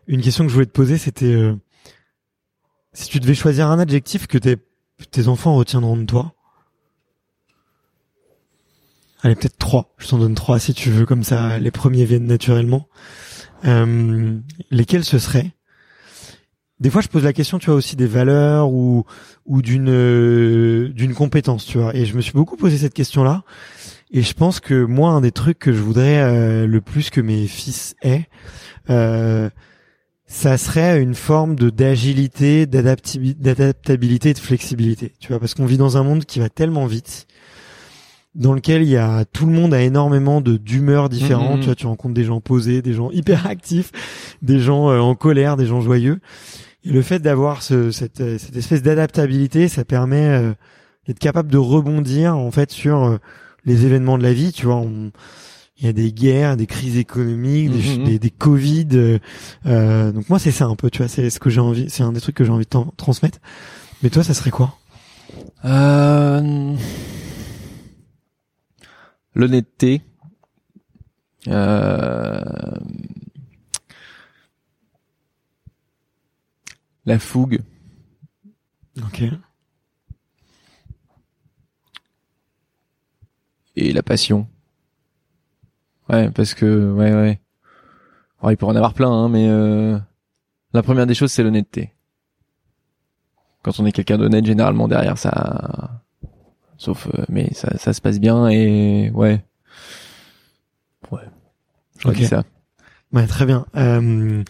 une 0.07 0.21
question 0.21 0.43
que 0.43 0.49
je 0.49 0.53
voulais 0.53 0.67
te 0.67 0.71
poser, 0.71 0.97
c'était 0.99 1.33
euh, 1.33 1.55
si 2.93 3.09
tu 3.09 3.19
devais 3.19 3.33
choisir 3.33 3.67
un 3.69 3.79
adjectif 3.79 4.27
que 4.27 4.37
tes, 4.37 4.57
tes 5.09 5.27
enfants 5.27 5.55
retiendront 5.55 5.97
de 5.97 6.05
toi. 6.05 6.33
Allez, 9.23 9.35
peut-être 9.35 9.57
trois. 9.57 9.93
Je 9.97 10.07
t'en 10.09 10.17
donne 10.19 10.35
trois 10.35 10.59
si 10.59 10.73
tu 10.73 10.89
veux, 10.89 11.05
comme 11.05 11.23
ça, 11.23 11.57
les 11.57 11.71
premiers 11.71 12.05
viennent 12.05 12.27
naturellement. 12.27 12.87
Euh, 13.65 14.37
lesquels 14.69 15.05
ce 15.05 15.17
seraient? 15.17 15.53
Des 16.81 16.89
fois, 16.89 17.01
je 17.01 17.07
pose 17.07 17.23
la 17.23 17.31
question, 17.31 17.59
tu 17.59 17.67
vois, 17.67 17.75
aussi 17.75 17.95
des 17.95 18.07
valeurs 18.07 18.69
ou 18.69 19.05
ou 19.45 19.61
d'une 19.61 19.89
euh, 19.89 20.89
d'une 20.89 21.13
compétence, 21.13 21.65
tu 21.65 21.77
vois. 21.77 21.95
Et 21.95 22.05
je 22.05 22.15
me 22.15 22.21
suis 22.21 22.33
beaucoup 22.33 22.57
posé 22.57 22.77
cette 22.77 22.93
question-là. 22.93 23.43
Et 24.11 24.21
je 24.21 24.33
pense 24.33 24.59
que 24.59 24.83
moi, 24.83 25.11
un 25.11 25.21
des 25.21 25.31
trucs 25.31 25.59
que 25.59 25.71
je 25.71 25.81
voudrais 25.81 26.21
euh, 26.21 26.67
le 26.67 26.81
plus 26.81 27.09
que 27.09 27.21
mes 27.21 27.47
fils 27.47 27.95
aient, 28.01 28.27
euh, 28.89 29.49
ça 30.25 30.57
serait 30.57 31.01
une 31.01 31.15
forme 31.15 31.55
de 31.55 31.69
d'agilité, 31.69 32.65
d'adaptabilité, 32.65 34.31
et 34.31 34.33
de 34.33 34.39
flexibilité. 34.39 35.13
Tu 35.19 35.29
vois, 35.29 35.39
parce 35.39 35.53
qu'on 35.53 35.65
vit 35.65 35.77
dans 35.77 35.95
un 35.95 36.03
monde 36.03 36.25
qui 36.25 36.39
va 36.39 36.49
tellement 36.49 36.85
vite 36.85 37.27
dans 38.35 38.53
lequel 38.53 38.81
il 38.81 38.89
y 38.89 38.97
a 38.97 39.25
tout 39.25 39.45
le 39.45 39.51
monde 39.53 39.73
a 39.73 39.81
énormément 39.81 40.41
de 40.41 40.57
d'humeurs 40.57 41.09
différentes. 41.09 41.55
Mhm. 41.57 41.59
Tu 41.59 41.65
vois, 41.67 41.75
tu 41.75 41.85
rencontres 41.87 42.13
des 42.15 42.23
gens 42.23 42.41
posés, 42.41 42.81
des 42.81 42.93
gens 42.93 43.11
hyper 43.11 43.45
actifs, 43.47 43.91
des 44.41 44.59
gens 44.59 44.89
euh, 44.89 44.99
en 44.99 45.15
colère, 45.15 45.55
des 45.57 45.65
gens 45.67 45.81
joyeux. 45.81 46.19
Et 46.83 46.89
le 46.91 47.01
fait 47.01 47.19
d'avoir 47.19 47.61
ce, 47.61 47.91
cette, 47.91 48.21
euh, 48.21 48.37
cette 48.37 48.55
espèce 48.57 48.81
d'adaptabilité, 48.81 49.67
ça 49.67 49.85
permet 49.85 50.25
euh, 50.27 50.53
d'être 51.07 51.19
capable 51.19 51.49
de 51.51 51.57
rebondir 51.57 52.35
en 52.37 52.51
fait 52.51 52.71
sur 52.71 53.03
euh, 53.03 53.17
les 53.65 53.85
événements 53.85 54.17
de 54.17 54.23
la 54.23 54.33
vie. 54.33 54.51
Tu 54.51 54.65
vois, 54.65 54.75
on- 54.77 55.11
il 55.79 55.85
y 55.87 55.89
a 55.89 55.93
des 55.93 56.11
guerres, 56.13 56.55
des 56.55 56.67
crises 56.67 56.97
économiques, 56.97 57.71
des, 57.71 57.97
Mhm. 57.97 58.03
des, 58.05 58.19
des 58.19 58.29
Covid. 58.29 58.87
euh, 58.93 59.19
euh, 59.65 60.11
donc 60.11 60.29
moi, 60.29 60.39
c'est 60.39 60.51
ça 60.51 60.65
un 60.65 60.75
peu. 60.75 60.89
Tu 60.89 60.99
vois, 60.99 61.07
c'est 61.07 61.29
ce 61.29 61.39
que 61.39 61.49
j'ai 61.49 61.59
envie. 61.61 61.89
C'est 61.89 62.03
un 62.03 62.13
des 62.13 62.21
trucs 62.21 62.35
que 62.35 62.43
j'ai 62.45 62.51
envie 62.51 62.65
de 62.65 62.79
transmettre. 62.95 63.39
Mais 64.01 64.09
toi, 64.09 64.23
ça 64.23 64.33
serait 64.33 64.51
quoi? 64.51 64.75
Euh... 65.65 66.73
L'honnêteté. 69.35 70.01
Euh... 71.47 72.41
La 77.05 77.19
fougue. 77.19 77.61
Ok. 78.97 79.23
et 83.75 83.93
la 83.93 84.03
passion. 84.03 84.47
Ouais, 86.09 86.29
parce 86.31 86.53
que 86.53 86.91
ouais 86.93 87.13
ouais. 87.13 87.41
Alors, 88.39 88.51
il 88.51 88.57
pourrait 88.57 88.73
en 88.73 88.75
avoir 88.75 88.93
plein, 88.93 89.09
hein, 89.09 89.29
mais 89.29 89.47
euh, 89.47 89.97
la 90.73 90.83
première 90.83 91.07
des 91.07 91.13
choses 91.13 91.31
c'est 91.31 91.43
l'honnêteté. 91.43 91.93
Quand 93.63 93.79
on 93.79 93.85
est 93.85 93.93
quelqu'un 93.93 94.17
d'honnête, 94.17 94.45
généralement 94.45 94.87
derrière 94.87 95.17
ça, 95.17 96.02
sauf 96.83 97.07
euh, 97.13 97.23
mais 97.29 97.53
ça 97.53 97.77
ça 97.77 97.93
se 97.93 98.01
passe 98.01 98.19
bien 98.19 98.47
et 98.49 99.09
ouais, 99.13 99.43
ouais. 101.11 101.21
Je 101.99 102.07
Ok. 102.09 102.15
dis 102.15 102.25
ça. 102.25 102.43
Ouais, 103.13 103.25
très 103.27 103.45
bien. 103.45 103.65
Euh, 103.75 104.43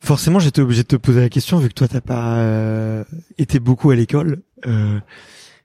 forcément, 0.00 0.38
j'étais 0.38 0.62
obligé 0.62 0.82
de 0.82 0.88
te 0.88 0.96
poser 0.96 1.20
la 1.20 1.28
question 1.28 1.58
vu 1.58 1.68
que 1.68 1.74
toi 1.74 1.88
t'as 1.88 2.00
pas 2.00 2.36
euh, 2.38 3.04
été 3.38 3.58
beaucoup 3.58 3.90
à 3.90 3.96
l'école. 3.96 4.42
Euh, 4.66 4.98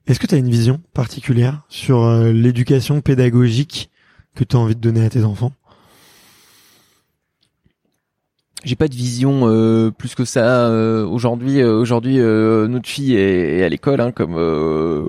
Est-ce 0.08 0.20
que 0.20 0.28
tu 0.28 0.36
as 0.36 0.40
une 0.40 0.50
vision 0.50 0.82
particulière 0.94 1.62
sur 1.70 2.04
euh, 2.04 2.32
l'éducation 2.34 3.02
pédagogique 3.02 3.90
que 4.36 4.44
tu 4.44 4.56
as 4.56 4.60
envie 4.60 4.76
de 4.76 4.82
donner 4.82 5.06
à 5.06 5.10
tes 5.10 5.24
enfants? 5.24 5.54
J'ai 8.64 8.76
pas 8.76 8.88
de 8.88 8.96
vision 8.96 9.48
euh, 9.48 9.90
plus 9.92 10.14
que 10.14 10.26
ça 10.26 10.68
euh, 10.68 11.06
aujourd'hui. 11.06 11.62
euh, 11.62 11.74
aujourd'hui, 11.80 12.20
euh, 12.20 12.68
notre 12.68 12.88
fille 12.90 13.16
est, 13.16 13.60
est 13.60 13.64
à 13.64 13.70
l'école, 13.70 14.02
hein, 14.02 14.12
comme 14.12 14.36
euh, 14.38 15.08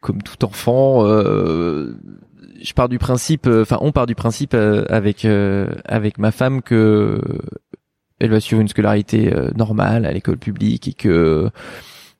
comme 0.00 0.22
tout 0.22 0.44
enfant. 0.44 1.04
euh, 1.06 1.94
je 2.62 2.72
pars 2.74 2.88
du 2.88 2.98
principe, 2.98 3.46
euh, 3.46 3.62
enfin, 3.62 3.78
on 3.80 3.92
part 3.92 4.06
du 4.06 4.14
principe 4.14 4.52
euh, 4.54 4.84
avec 4.88 5.24
euh, 5.24 5.68
avec 5.86 6.18
ma 6.18 6.30
femme 6.30 6.60
que 6.62 7.20
elle 8.18 8.30
va 8.30 8.40
suivre 8.40 8.60
une 8.60 8.68
scolarité 8.68 9.32
euh, 9.34 9.50
normale 9.56 10.04
à 10.04 10.12
l'école 10.12 10.36
publique 10.36 10.88
et 10.88 10.92
que 10.92 11.48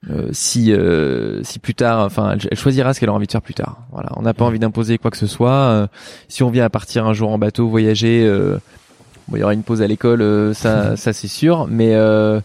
euh, 0.09 0.29
si 0.33 0.73
euh, 0.73 1.43
si 1.43 1.59
plus 1.59 1.75
tard, 1.75 2.01
enfin, 2.07 2.33
elle, 2.33 2.49
elle 2.51 2.57
choisira 2.59 2.95
ce 2.95 3.01
qu'elle 3.01 3.11
aura 3.11 3.17
envie 3.19 3.27
de 3.27 3.33
faire 3.33 3.43
plus 3.43 3.53
tard. 3.55 3.83
Voilà, 3.93 4.09
on 4.17 4.23
n'a 4.23 4.33
pas 4.33 4.47
envie 4.47 4.59
d'imposer 4.59 4.97
quoi 4.97 5.11
que 5.11 5.19
ce 5.19 5.27
soit. 5.27 5.53
Euh, 5.53 5.87
si 6.29 6.43
on 6.43 6.49
vient 6.51 6.65
à 6.65 6.71
partir 6.71 7.07
un 7.07 7.13
jour 7.13 7.31
en 7.31 7.39
bateau 7.39 7.69
voyager. 7.69 8.25
euh, 8.27 8.59
Bon, 9.29 9.37
il 9.37 9.41
y 9.41 9.43
aura 9.45 9.55
une 9.55 9.63
pause 9.63 9.81
à 9.81 9.87
l'école, 9.87 10.23
euh, 10.23 10.55
ça, 10.55 10.97
ça 10.97 11.13
c'est 11.13 11.29
sûr, 11.29 11.69
mais 11.71 11.95
euh, 11.95 12.41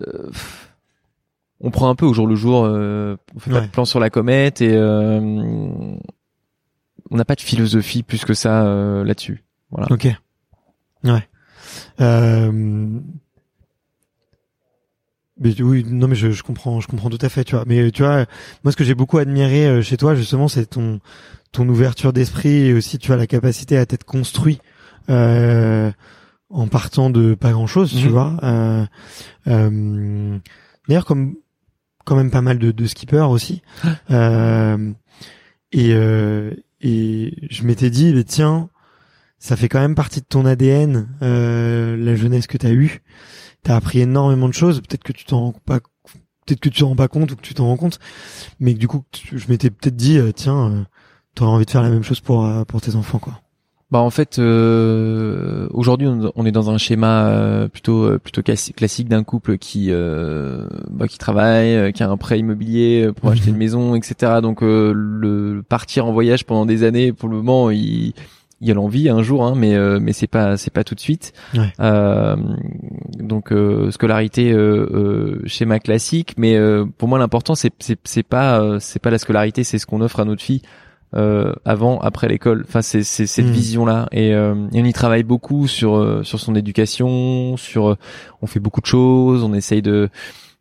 euh, 0.00 0.26
pff, 0.28 0.69
on 1.60 1.70
prend 1.70 1.88
un 1.90 1.94
peu 1.94 2.06
au 2.06 2.14
jour 2.14 2.26
le 2.26 2.34
jour. 2.36 2.64
Euh, 2.64 3.16
on 3.34 3.38
fait 3.38 3.50
pas 3.50 3.60
de 3.60 3.66
plan 3.66 3.84
sur 3.84 4.00
la 4.00 4.10
comète 4.10 4.60
et 4.62 4.74
euh, 4.74 5.20
on 5.20 7.16
n'a 7.16 7.24
pas 7.24 7.34
de 7.34 7.40
philosophie 7.40 8.02
plus 8.02 8.24
que 8.24 8.34
ça 8.34 8.66
euh, 8.66 9.04
là-dessus. 9.04 9.44
Voilà. 9.70 9.86
Ok. 9.90 10.08
Ouais. 11.04 11.28
Euh... 12.00 12.98
Mais 15.42 15.58
oui, 15.62 15.86
non, 15.88 16.06
mais 16.06 16.14
je, 16.16 16.30
je 16.32 16.42
comprends, 16.42 16.80
je 16.80 16.86
comprends 16.88 17.08
tout 17.08 17.18
à 17.22 17.28
fait, 17.30 17.44
tu 17.44 17.54
vois. 17.54 17.64
Mais 17.66 17.90
tu 17.90 18.02
vois, 18.02 18.26
moi, 18.62 18.72
ce 18.72 18.76
que 18.76 18.84
j'ai 18.84 18.94
beaucoup 18.94 19.16
admiré 19.18 19.66
euh, 19.66 19.80
chez 19.82 19.96
toi, 19.96 20.14
justement, 20.14 20.48
c'est 20.48 20.66
ton 20.66 21.00
ton 21.52 21.68
ouverture 21.68 22.12
d'esprit 22.12 22.66
et 22.68 22.72
aussi, 22.74 22.98
tu 22.98 23.08
vois, 23.08 23.16
la 23.16 23.26
capacité 23.26 23.76
à 23.76 23.84
t'être 23.86 24.04
construit 24.04 24.60
euh, 25.08 25.90
en 26.50 26.68
partant 26.68 27.10
de 27.10 27.34
pas 27.34 27.50
grand 27.52 27.66
chose, 27.66 27.90
tu 27.92 28.04
Mhm. 28.06 28.10
vois. 28.12 28.36
Euh, 28.44 28.86
euh, 29.48 30.38
D'ailleurs, 30.88 31.04
comme 31.06 31.34
quand 32.04 32.16
même 32.16 32.30
pas 32.30 32.42
mal 32.42 32.58
de, 32.58 32.70
de 32.70 32.86
skippers 32.86 33.30
aussi. 33.30 33.62
Euh, 34.10 34.92
et 35.72 35.92
euh, 35.92 36.52
et 36.80 37.34
je 37.50 37.64
m'étais 37.64 37.90
dit, 37.90 38.12
mais 38.14 38.24
tiens, 38.24 38.70
ça 39.38 39.56
fait 39.56 39.68
quand 39.68 39.80
même 39.80 39.94
partie 39.94 40.20
de 40.20 40.26
ton 40.26 40.46
ADN, 40.46 41.08
euh, 41.22 41.96
la 41.96 42.14
jeunesse 42.14 42.46
que 42.46 42.56
t'as 42.56 42.70
eue. 42.70 43.02
T'as 43.62 43.76
appris 43.76 44.00
énormément 44.00 44.48
de 44.48 44.54
choses. 44.54 44.80
Peut-être 44.80 45.04
que 45.04 45.12
tu 45.12 45.24
t'en 45.24 45.40
rends 45.40 45.52
pas, 45.52 45.80
peut-être 46.46 46.60
que 46.60 46.68
tu 46.68 46.80
t'en 46.80 46.88
rends 46.88 46.96
pas 46.96 47.08
compte 47.08 47.32
ou 47.32 47.36
que 47.36 47.42
tu 47.42 47.54
t'en 47.54 47.66
rends 47.66 47.76
compte, 47.76 47.98
mais 48.58 48.74
du 48.74 48.88
coup, 48.88 49.04
je 49.32 49.46
m'étais 49.48 49.70
peut-être 49.70 49.96
dit, 49.96 50.18
euh, 50.18 50.32
tiens, 50.32 50.70
euh, 50.70 50.84
t'aurais 51.34 51.50
envie 51.50 51.66
de 51.66 51.70
faire 51.70 51.82
la 51.82 51.90
même 51.90 52.02
chose 52.02 52.20
pour 52.20 52.44
euh, 52.46 52.64
pour 52.64 52.80
tes 52.80 52.96
enfants, 52.96 53.18
quoi. 53.18 53.40
Bah 53.90 53.98
en 53.98 54.10
fait, 54.10 54.38
euh, 54.38 55.66
aujourd'hui 55.72 56.06
on 56.36 56.46
est 56.46 56.52
dans 56.52 56.70
un 56.70 56.78
schéma 56.78 57.24
euh, 57.26 57.68
plutôt 57.68 58.04
euh, 58.04 58.18
plutôt 58.18 58.40
classi- 58.42 58.72
classique 58.72 59.08
d'un 59.08 59.24
couple 59.24 59.58
qui 59.58 59.88
euh, 59.90 60.66
bah, 60.90 61.08
qui 61.08 61.18
travaille, 61.18 61.74
euh, 61.74 61.90
qui 61.90 62.02
a 62.04 62.08
un 62.08 62.16
prêt 62.16 62.38
immobilier 62.38 63.10
pour 63.16 63.26
Mhm. 63.30 63.32
acheter 63.32 63.50
une 63.50 63.56
maison, 63.56 63.94
etc. 63.96 64.34
Donc 64.42 64.62
euh, 64.62 64.92
le 64.94 65.62
partir 65.68 66.06
en 66.06 66.12
voyage 66.12 66.46
pendant 66.46 66.66
des 66.66 66.84
années, 66.84 67.12
pour 67.12 67.28
le 67.28 67.36
moment, 67.36 67.70
il 67.70 68.12
il 68.62 68.68
y 68.68 68.70
a 68.70 68.74
l'envie 68.74 69.08
un 69.08 69.22
jour, 69.22 69.42
hein, 69.44 69.54
mais 69.56 69.74
euh, 69.74 69.98
mais 70.00 70.12
c'est 70.12 70.26
pas 70.26 70.56
c'est 70.58 70.70
pas 70.72 70.84
tout 70.84 70.94
de 70.94 71.00
suite. 71.00 71.32
Ouais. 71.54 71.72
Euh, 71.80 72.36
donc 73.18 73.52
euh, 73.52 73.90
scolarité 73.90 74.52
euh, 74.52 74.86
euh, 74.92 75.42
schéma 75.46 75.80
classique, 75.80 76.34
mais 76.36 76.56
euh, 76.56 76.84
pour 76.98 77.08
moi 77.08 77.18
l'important 77.18 77.54
c'est 77.54 77.72
c'est 77.80 77.98
c'est 78.04 78.22
pas 78.22 78.60
euh, 78.60 78.78
c'est 78.78 79.00
pas 79.00 79.10
la 79.10 79.18
scolarité, 79.18 79.64
c'est 79.64 79.78
ce 79.78 79.86
qu'on 79.86 80.00
offre 80.02 80.20
à 80.20 80.24
notre 80.26 80.42
fille 80.42 80.60
euh, 81.14 81.52
avant, 81.64 81.98
après 82.00 82.28
l'école. 82.28 82.64
Enfin, 82.68 82.82
c'est 82.82 83.02
cette 83.02 83.46
Mm. 83.46 83.50
vision-là, 83.50 84.08
et, 84.12 84.32
euh, 84.34 84.54
et 84.72 84.80
on 84.80 84.84
y 84.84 84.92
travaille 84.92 85.22
beaucoup 85.24 85.66
sur 85.68 85.96
euh, 85.96 86.22
sur 86.22 86.38
son 86.40 86.54
éducation, 86.54 87.56
sur 87.56 87.88
euh, 87.90 87.94
on 88.42 88.46
fait 88.46 88.60
beaucoup 88.60 88.80
de 88.80 88.86
choses, 88.86 89.42
on 89.42 89.52
essaye 89.54 89.82
de 89.82 90.08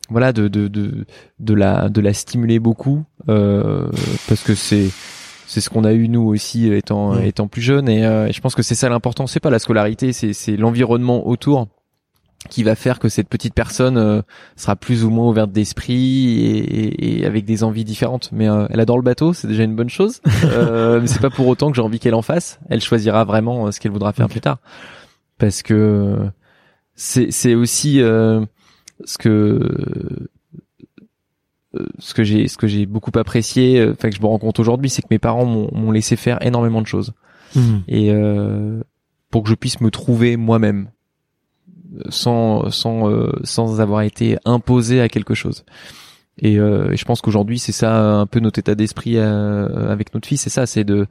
voilà 0.09 0.33
de 0.33 0.47
de 0.47 0.67
de 0.67 1.05
de 1.39 1.53
la 1.53 1.89
de 1.89 2.01
la 2.01 2.13
stimuler 2.13 2.57
beaucoup 2.59 3.03
euh, 3.29 3.87
parce 4.27 4.41
que 4.43 4.55
c'est 4.55 4.89
c'est 5.45 5.61
ce 5.61 5.69
qu'on 5.69 5.83
a 5.83 5.93
eu 5.93 6.07
nous 6.09 6.27
aussi 6.27 6.71
étant 6.73 7.13
Mm. 7.13 7.23
étant 7.23 7.47
plus 7.47 7.61
jeune 7.61 7.87
et, 7.89 8.05
euh, 8.05 8.27
et 8.27 8.31
je 8.33 8.41
pense 8.41 8.55
que 8.55 8.63
c'est 8.63 8.73
ça 8.75 8.89
l'important 8.89 9.27
c'est 9.27 9.39
pas 9.39 9.51
la 9.51 9.59
scolarité 9.59 10.11
c'est 10.13 10.33
c'est 10.33 10.57
l'environnement 10.57 11.27
autour 11.27 11.67
qui 12.49 12.63
va 12.63 12.75
faire 12.75 12.99
que 12.99 13.09
cette 13.09 13.27
petite 13.27 13.53
personne 13.53 13.97
euh, 13.97 14.21
sera 14.55 14.75
plus 14.77 15.03
ou 15.03 15.09
moins 15.09 15.27
ouverte 15.27 15.51
d'esprit 15.51 16.39
et, 16.39 16.57
et- 16.57 17.19
et 17.21 17.25
avec 17.25 17.43
des 17.45 17.63
envies 17.63 17.83
différentes. 17.83 18.29
Mais 18.31 18.47
euh, 18.49 18.65
elle 18.69 18.79
adore 18.79 18.95
le 18.97 19.03
bateau, 19.03 19.33
c'est 19.33 19.47
déjà 19.47 19.63
une 19.63 19.75
bonne 19.75 19.89
chose. 19.89 20.21
Euh, 20.45 21.01
mais 21.01 21.07
c'est 21.07 21.19
pas 21.21 21.29
pour 21.29 21.47
autant 21.47 21.69
que 21.69 21.75
j'ai 21.75 21.81
envie 21.81 21.99
qu'elle 21.99 22.15
en 22.15 22.21
fasse. 22.21 22.59
Elle 22.69 22.81
choisira 22.81 23.25
vraiment 23.25 23.67
euh, 23.67 23.71
ce 23.71 23.79
qu'elle 23.79 23.91
voudra 23.91 24.13
faire 24.13 24.29
plus 24.29 24.39
tard, 24.41 24.59
parce 25.37 25.61
que 25.61 26.17
c'est 26.95 27.29
c'est 27.31 27.55
aussi 27.55 28.01
euh, 28.01 28.43
ce 29.03 29.17
que 29.17 29.59
ce 31.99 32.13
que 32.13 32.23
j'ai 32.23 32.47
ce 32.47 32.57
que 32.57 32.67
j'ai 32.67 32.85
beaucoup 32.85 33.11
apprécié, 33.15 33.79
euh, 33.79 33.91
enfin 33.91 34.09
que 34.09 34.15
je 34.15 34.21
me 34.21 34.25
rends 34.27 34.39
compte 34.39 34.59
aujourd'hui, 34.59 34.89
c'est 34.89 35.01
que 35.01 35.07
mes 35.11 35.19
parents 35.19 35.45
m'ont 35.45 35.69
m'ont 35.73 35.91
laissé 35.91 36.15
faire 36.15 36.43
énormément 36.45 36.81
de 36.81 36.87
choses 36.87 37.13
Mhm. 37.55 37.81
et 37.87 38.11
euh, 38.11 38.79
pour 39.31 39.41
que 39.43 39.49
je 39.49 39.55
puisse 39.55 39.81
me 39.81 39.89
trouver 39.91 40.37
moi-même 40.37 40.89
sans 42.09 42.69
sans 42.71 43.09
euh, 43.09 43.31
sans 43.43 43.81
avoir 43.81 44.01
été 44.01 44.37
imposé 44.45 45.01
à 45.01 45.09
quelque 45.09 45.33
chose. 45.33 45.63
Et, 46.41 46.57
euh, 46.57 46.91
et 46.91 46.97
je 46.97 47.03
pense 47.03 47.19
qu'aujourd'hui 47.21 47.59
c'est 47.59 47.71
ça 47.73 48.01
un 48.01 48.25
peu 48.25 48.39
notre 48.39 48.59
état 48.59 48.73
d'esprit 48.75 49.17
euh, 49.17 49.91
avec 49.91 50.13
notre 50.13 50.27
fille, 50.27 50.37
c'est 50.37 50.49
ça, 50.49 50.65
c'est 50.65 50.85
de 50.85 51.05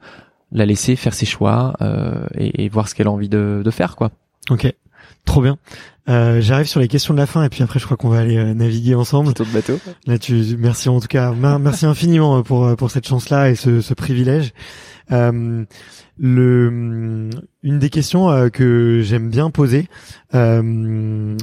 la 0.51 0.65
laisser 0.65 0.95
faire 0.95 1.13
ses 1.13 1.27
choix 1.27 1.75
euh, 1.81 2.25
et, 2.35 2.63
et 2.65 2.69
voir 2.69 2.87
ce 2.87 2.95
qu'elle 2.95 3.07
a 3.07 3.11
envie 3.11 3.29
de, 3.29 3.61
de 3.63 3.71
faire 3.71 3.95
quoi. 3.95 4.09
Ok, 4.49 4.73
trop 5.25 5.41
bien. 5.41 5.57
Euh, 6.09 6.41
J'arrive 6.41 6.65
sur 6.65 6.79
les 6.79 6.87
questions 6.87 7.13
de 7.13 7.19
la 7.19 7.27
fin 7.27 7.43
et 7.43 7.49
puis 7.49 7.61
après 7.61 7.77
je 7.77 7.85
crois 7.85 7.95
qu'on 7.95 8.09
va 8.09 8.17
aller 8.17 8.37
euh, 8.37 8.55
naviguer 8.55 8.95
ensemble. 8.95 9.27
Plutôt 9.33 9.45
de 9.45 9.53
bateau. 9.53 9.79
Là, 10.07 10.17
tu, 10.17 10.55
merci 10.57 10.89
en 10.89 10.99
tout 10.99 11.07
cas, 11.07 11.31
mer- 11.33 11.59
merci 11.59 11.85
infiniment 11.85 12.41
pour 12.41 12.75
pour 12.75 12.89
cette 12.89 13.07
chance-là 13.07 13.51
et 13.51 13.55
ce, 13.55 13.81
ce 13.81 13.93
privilège. 13.93 14.53
Euh, 15.11 15.65
le, 16.19 17.29
une 17.63 17.79
des 17.79 17.89
questions 17.89 18.29
euh, 18.29 18.49
que 18.49 19.01
j'aime 19.01 19.29
bien 19.29 19.49
poser, 19.49 19.87
euh, 20.35 21.37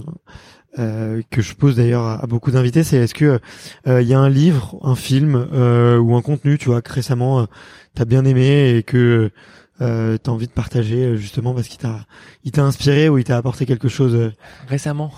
euh, 0.78 1.22
que 1.30 1.43
je 1.43 1.55
pose 1.55 1.76
d'ailleurs 1.76 2.05
à, 2.05 2.26
beaucoup 2.26 2.51
d'invités, 2.51 2.84
c'est 2.84 2.98
est-ce 2.98 3.14
que 3.14 3.40
euh, 3.86 4.02
il 4.02 4.09
y 4.09 4.14
a 4.14 4.18
un 4.18 4.28
livre, 4.28 4.78
un 4.82 4.94
film 4.94 5.48
euh, 5.52 5.98
ou 5.98 6.14
un 6.14 6.22
contenu, 6.22 6.59
tu 6.59 6.68
vois, 6.68 6.82
que 6.82 6.93
récemment 6.93 7.47
t'as 7.94 8.05
bien 8.05 8.24
aimé 8.24 8.76
et 8.76 8.82
que 8.82 9.30
t'as 9.78 10.30
envie 10.30 10.47
de 10.47 10.52
partager 10.52 11.16
justement 11.16 11.52
parce 11.52 11.68
qu'il 11.68 11.78
t'a 11.78 12.06
il 12.44 12.52
t'a 12.52 12.64
inspiré 12.64 13.09
ou 13.09 13.18
il 13.18 13.24
t'a 13.24 13.36
apporté 13.36 13.66
quelque 13.66 13.88
chose. 13.88 14.32
Récemment. 14.68 15.10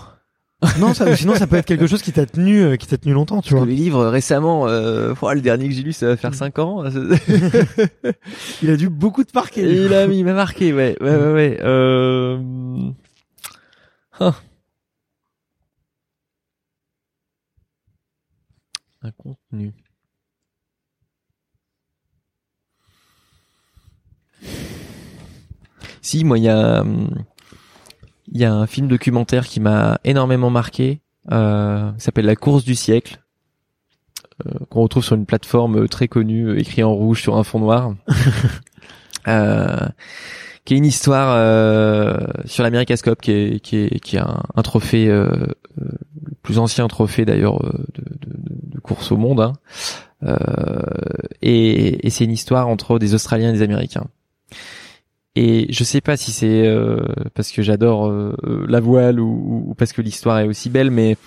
Non, 0.79 0.93
ça, 0.93 1.15
sinon 1.15 1.35
ça 1.35 1.47
peut 1.47 1.55
être 1.55 1.65
quelque 1.65 1.87
chose 1.87 2.01
qui 2.01 2.11
t'a 2.11 2.25
tenu, 2.25 2.61
euh, 2.61 2.75
qui 2.75 2.85
t'a 2.85 2.97
tenu 2.97 3.13
longtemps, 3.13 3.41
tu 3.41 3.53
vois. 3.55 3.65
Les 3.65 3.75
livres 3.75 4.05
récemment, 4.07 4.67
euh, 4.67 5.13
oh, 5.21 5.31
le 5.31 5.39
dernier 5.39 5.69
que 5.69 5.73
j'ai 5.73 5.83
lu, 5.83 5.93
ça 5.93 6.07
va 6.07 6.17
faire 6.17 6.33
5 6.33 6.59
ans. 6.59 6.83
il 8.61 8.69
a 8.69 8.75
dû 8.75 8.89
beaucoup 8.89 9.23
te 9.23 9.31
marquer. 9.33 9.61
Il 9.61 9.93
a, 9.93 10.05
il 10.05 10.25
m'a 10.25 10.33
marqué, 10.33 10.73
ouais, 10.73 10.97
ouais, 10.99 11.15
ouais, 11.15 11.31
ouais. 11.31 11.57
Euh... 11.61 12.37
Hein. 14.19 14.35
Un 19.01 19.11
contenu. 19.11 19.73
Si, 26.01 26.25
moi, 26.25 26.37
il 26.37 26.43
y 26.43 26.49
a, 26.49 26.83
il 28.31 28.39
y 28.39 28.45
a 28.45 28.53
un 28.53 28.67
film 28.67 28.87
documentaire 28.87 29.47
qui 29.47 29.59
m'a 29.59 29.99
énormément 30.03 30.49
marqué. 30.49 31.01
Euh, 31.31 31.91
s'appelle 31.97 32.25
La 32.25 32.35
course 32.35 32.63
du 32.63 32.75
siècle, 32.75 33.21
euh, 34.45 34.51
qu'on 34.69 34.81
retrouve 34.81 35.03
sur 35.03 35.15
une 35.15 35.25
plateforme 35.25 35.87
très 35.87 36.07
connue, 36.07 36.47
euh, 36.47 36.59
écrit 36.59 36.83
en 36.83 36.93
rouge 36.93 37.21
sur 37.21 37.37
un 37.37 37.43
fond 37.43 37.59
noir. 37.59 37.93
euh, 39.27 39.77
qui 40.65 40.75
est 40.75 40.77
une 40.77 40.85
histoire 40.85 41.35
euh, 41.35 42.17
sur 42.45 42.63
l'America's 42.63 43.01
Cup, 43.01 43.19
qui 43.21 43.31
est, 43.31 43.59
qui 43.59 43.77
est, 43.77 43.99
qui 43.99 44.17
est 44.17 44.19
un, 44.19 44.43
un 44.55 44.61
trophée, 44.61 45.07
euh, 45.07 45.47
le 45.77 46.35
plus 46.43 46.59
ancien 46.59 46.87
trophée 46.87 47.25
d'ailleurs 47.25 47.61
de, 47.61 48.03
de, 48.03 48.73
de, 48.75 48.79
course 48.79 49.11
au 49.11 49.17
monde. 49.17 49.39
Hein. 49.41 49.53
et, 51.41 52.05
et 52.05 52.09
c'est 52.09 52.25
une 52.25 52.31
histoire 52.31 52.67
entre 52.67 52.99
des 52.99 53.13
Australiens 53.13 53.49
et 53.49 53.53
des 53.53 53.61
Américains. 53.61 54.07
Et 55.35 55.67
je 55.71 55.83
sais 55.83 56.01
pas 56.01 56.17
si 56.17 56.31
c'est 56.31 56.67
euh, 56.67 56.97
parce 57.35 57.51
que 57.51 57.61
j'adore 57.61 58.07
euh, 58.07 58.35
la 58.67 58.79
voile 58.79 59.19
ou, 59.19 59.65
ou, 59.69 59.73
parce 59.75 59.93
que 59.93 60.01
l'histoire 60.01 60.39
est 60.39 60.47
aussi 60.47 60.69
belle, 60.69 60.91
mais 60.91 61.17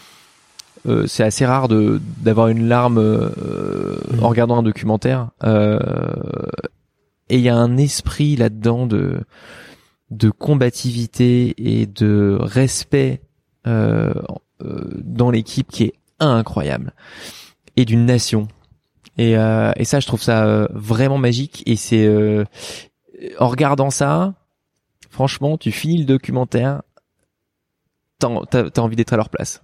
euh, 0.88 1.06
c'est 1.06 1.22
assez 1.22 1.46
rare 1.46 1.68
de 1.68 2.00
d'avoir 2.20 2.48
une 2.48 2.66
larme 2.66 3.00
mmh. 3.00 4.24
en 4.24 4.28
regardant 4.28 4.58
un 4.58 4.62
documentaire. 4.62 5.30
et 5.44 7.36
il 7.36 7.40
y 7.40 7.48
a 7.48 7.56
un 7.56 7.76
esprit 7.76 8.36
là-dedans 8.36 8.86
de 8.86 9.20
de 10.10 10.30
combativité 10.30 11.54
et 11.56 11.86
de 11.86 12.36
respect 12.40 13.22
dans 13.64 15.30
l'équipe 15.30 15.70
qui 15.70 15.84
est 15.84 15.94
incroyable 16.18 16.92
et 17.76 17.84
d'une 17.84 18.04
nation. 18.04 18.48
Et, 19.16 19.32
et 19.32 19.84
ça, 19.84 20.00
je 20.00 20.06
trouve 20.06 20.22
ça 20.22 20.68
vraiment 20.72 21.18
magique. 21.18 21.62
Et 21.66 21.76
c'est 21.76 22.06
en 23.38 23.48
regardant 23.48 23.90
ça, 23.90 24.34
franchement, 25.10 25.58
tu 25.58 25.72
finis 25.72 25.98
le 25.98 26.04
documentaire, 26.04 26.82
t'as 28.18 28.28
as, 28.28 28.78
envie 28.80 28.96
d'être 28.96 29.12
à 29.12 29.16
leur 29.16 29.28
place. 29.28 29.62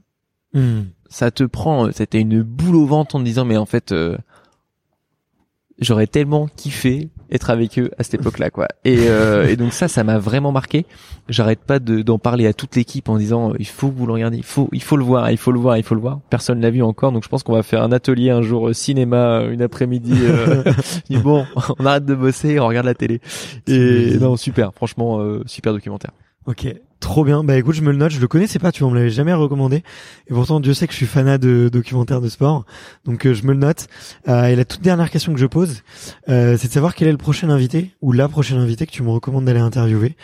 Hmm. 0.52 0.82
Ça 1.08 1.30
te 1.30 1.44
prend, 1.44 1.90
c'était 1.92 2.20
une 2.20 2.42
boule 2.42 2.76
au 2.76 2.86
ventre 2.86 3.16
en 3.16 3.20
te 3.20 3.24
disant, 3.24 3.44
mais 3.44 3.56
en 3.56 3.66
fait, 3.66 3.92
euh, 3.92 4.16
j'aurais 5.78 6.06
tellement 6.06 6.48
kiffé 6.48 7.10
être 7.30 7.50
avec 7.50 7.78
eux 7.78 7.90
à 7.98 8.02
cette 8.02 8.14
époque-là, 8.14 8.50
quoi. 8.50 8.68
Et, 8.84 9.08
euh, 9.08 9.48
et, 9.48 9.56
donc 9.56 9.72
ça, 9.72 9.88
ça 9.88 10.04
m'a 10.04 10.18
vraiment 10.18 10.52
marqué. 10.52 10.86
J'arrête 11.28 11.60
pas 11.60 11.78
d'en 11.78 12.18
parler 12.18 12.46
à 12.46 12.52
toute 12.52 12.76
l'équipe 12.76 13.08
en 13.08 13.16
disant, 13.16 13.52
il 13.58 13.66
faut 13.66 13.90
que 13.90 13.96
vous 13.96 14.06
le 14.06 14.12
regardiez, 14.12 14.38
il 14.38 14.44
faut, 14.44 14.68
il 14.72 14.82
faut 14.82 14.96
le 14.96 15.04
voir, 15.04 15.30
il 15.30 15.36
faut 15.36 15.52
le 15.52 15.58
voir, 15.58 15.76
il 15.76 15.82
faut 15.82 15.94
le 15.94 16.00
voir. 16.00 16.20
Personne 16.30 16.60
l'a 16.60 16.70
vu 16.70 16.82
encore, 16.82 17.12
donc 17.12 17.24
je 17.24 17.28
pense 17.28 17.42
qu'on 17.42 17.52
va 17.52 17.62
faire 17.62 17.82
un 17.82 17.92
atelier 17.92 18.30
un 18.30 18.42
jour 18.42 18.74
cinéma, 18.74 19.42
une 19.50 19.62
après-midi. 19.62 20.14
Euh, 20.22 20.62
bon, 21.22 21.44
on 21.78 21.86
arrête 21.86 22.04
de 22.04 22.14
bosser, 22.14 22.58
on 22.60 22.66
regarde 22.66 22.86
la 22.86 22.94
télé. 22.94 23.20
Et 23.66 24.16
non, 24.18 24.36
super, 24.36 24.72
franchement, 24.74 25.20
euh, 25.20 25.42
super 25.46 25.72
documentaire. 25.72 26.12
Ok, 26.48 26.66
trop 26.98 27.24
bien. 27.24 27.44
Bah 27.44 27.58
écoute, 27.58 27.74
je 27.74 27.82
me 27.82 27.90
le 27.90 27.98
note. 27.98 28.10
Je 28.10 28.20
le 28.22 28.26
connaissais 28.26 28.58
pas, 28.58 28.72
tu 28.72 28.80
vois, 28.80 28.88
on 28.88 28.92
me 28.92 28.96
l'avait 28.96 29.10
jamais 29.10 29.34
recommandé. 29.34 29.82
Et 30.28 30.32
pourtant, 30.32 30.60
Dieu 30.60 30.72
sait 30.72 30.86
que 30.86 30.94
je 30.94 30.96
suis 30.96 31.04
fanat 31.04 31.36
de 31.36 31.68
documentaires 31.70 32.22
de 32.22 32.28
sport, 32.30 32.64
donc 33.04 33.26
euh, 33.26 33.34
je 33.34 33.42
me 33.42 33.52
le 33.52 33.58
note. 33.58 33.86
Euh, 34.28 34.46
et 34.46 34.56
la 34.56 34.64
toute 34.64 34.80
dernière 34.80 35.10
question 35.10 35.34
que 35.34 35.38
je 35.38 35.44
pose, 35.44 35.82
euh, 36.30 36.56
c'est 36.58 36.68
de 36.68 36.72
savoir 36.72 36.94
quel 36.94 37.06
est 37.08 37.12
le 37.12 37.18
prochain 37.18 37.50
invité 37.50 37.90
ou 38.00 38.12
la 38.12 38.28
prochaine 38.28 38.56
invitée 38.56 38.86
que 38.86 38.92
tu 38.92 39.02
me 39.02 39.10
recommandes 39.10 39.44
d'aller 39.44 39.60
interviewer. 39.60 40.16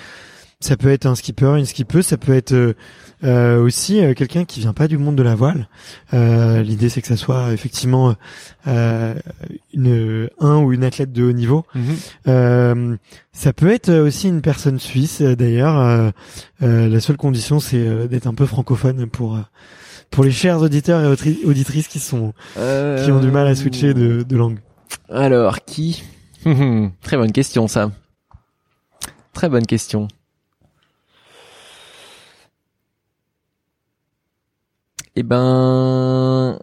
Ça 0.60 0.78
peut 0.78 0.88
être 0.88 1.04
un 1.04 1.14
skipper, 1.14 1.58
une 1.58 1.66
skippeuse, 1.66 2.06
ça 2.06 2.16
peut 2.16 2.32
être 2.32 2.74
euh, 3.22 3.58
euh 3.58 3.62
aussi 3.62 4.04
euh, 4.04 4.14
quelqu'un 4.14 4.44
qui 4.44 4.60
vient 4.60 4.72
pas 4.72 4.88
du 4.88 4.98
monde 4.98 5.16
de 5.16 5.22
la 5.22 5.34
voile. 5.34 5.68
Euh, 6.12 6.62
L'idée 6.62 6.88
c'est 6.88 7.02
que 7.02 7.08
ça 7.08 7.16
soit 7.16 7.52
effectivement 7.52 8.14
euh, 8.66 9.14
une, 9.72 10.28
un 10.40 10.58
ou 10.58 10.72
une 10.72 10.84
athlète 10.84 11.12
de 11.12 11.24
haut 11.24 11.32
niveau. 11.32 11.64
Mhm. 11.74 12.98
ça 13.32 13.52
peut 13.52 13.70
être 13.72 13.92
aussi 13.92 14.28
une 14.28 14.42
personne 14.42 14.78
suisse 14.78 15.22
d'ailleurs. 15.22 16.12
la 16.60 17.00
seule 17.00 17.16
condition 17.16 17.60
c'est 17.60 18.08
d'être 18.08 18.26
un 18.26 18.34
peu 18.34 18.46
francophone 18.46 19.06
pour 19.06 19.38
pour 20.10 20.24
les 20.24 20.30
chers 20.30 20.60
auditeurs 20.60 21.00
et 21.00 21.44
auditrices 21.44 21.88
qui 21.88 22.00
sont 22.00 22.32
qui 22.54 23.10
ont 23.10 23.20
du 23.20 23.30
mal 23.30 23.46
à 23.46 23.54
switcher 23.54 23.94
de, 23.94 24.22
de 24.22 24.36
langue. 24.36 24.58
Alors 25.08 25.64
qui? 25.64 26.04
Très 27.02 27.16
bonne 27.16 27.32
question 27.32 27.68
ça. 27.68 27.90
Très 29.32 29.48
bonne 29.48 29.66
question. 29.66 30.08
Eh 35.16 35.22
ben, 35.22 36.58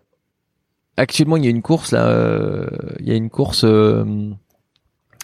actuellement 0.98 1.38
il 1.38 1.45
y 1.45 1.48
a 1.48 1.52
une 1.52 1.61
course 1.61 1.91
là, 1.91 2.07
euh, 2.07 2.68
il 2.99 3.07
y 3.07 3.11
a 3.11 3.15
une 3.15 3.30
course 3.30 3.64
euh, 3.64 4.03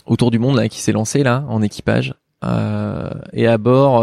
autour 0.05 0.31
du 0.31 0.39
monde 0.39 0.55
là 0.55 0.69
qui 0.69 0.79
s'est 0.79 0.93
lancée 0.93 1.23
là 1.23 1.45
en 1.49 1.61
équipage 1.61 2.13
euh, 2.45 3.09
et 3.33 3.47
à 3.47 3.57
bord. 3.57 4.01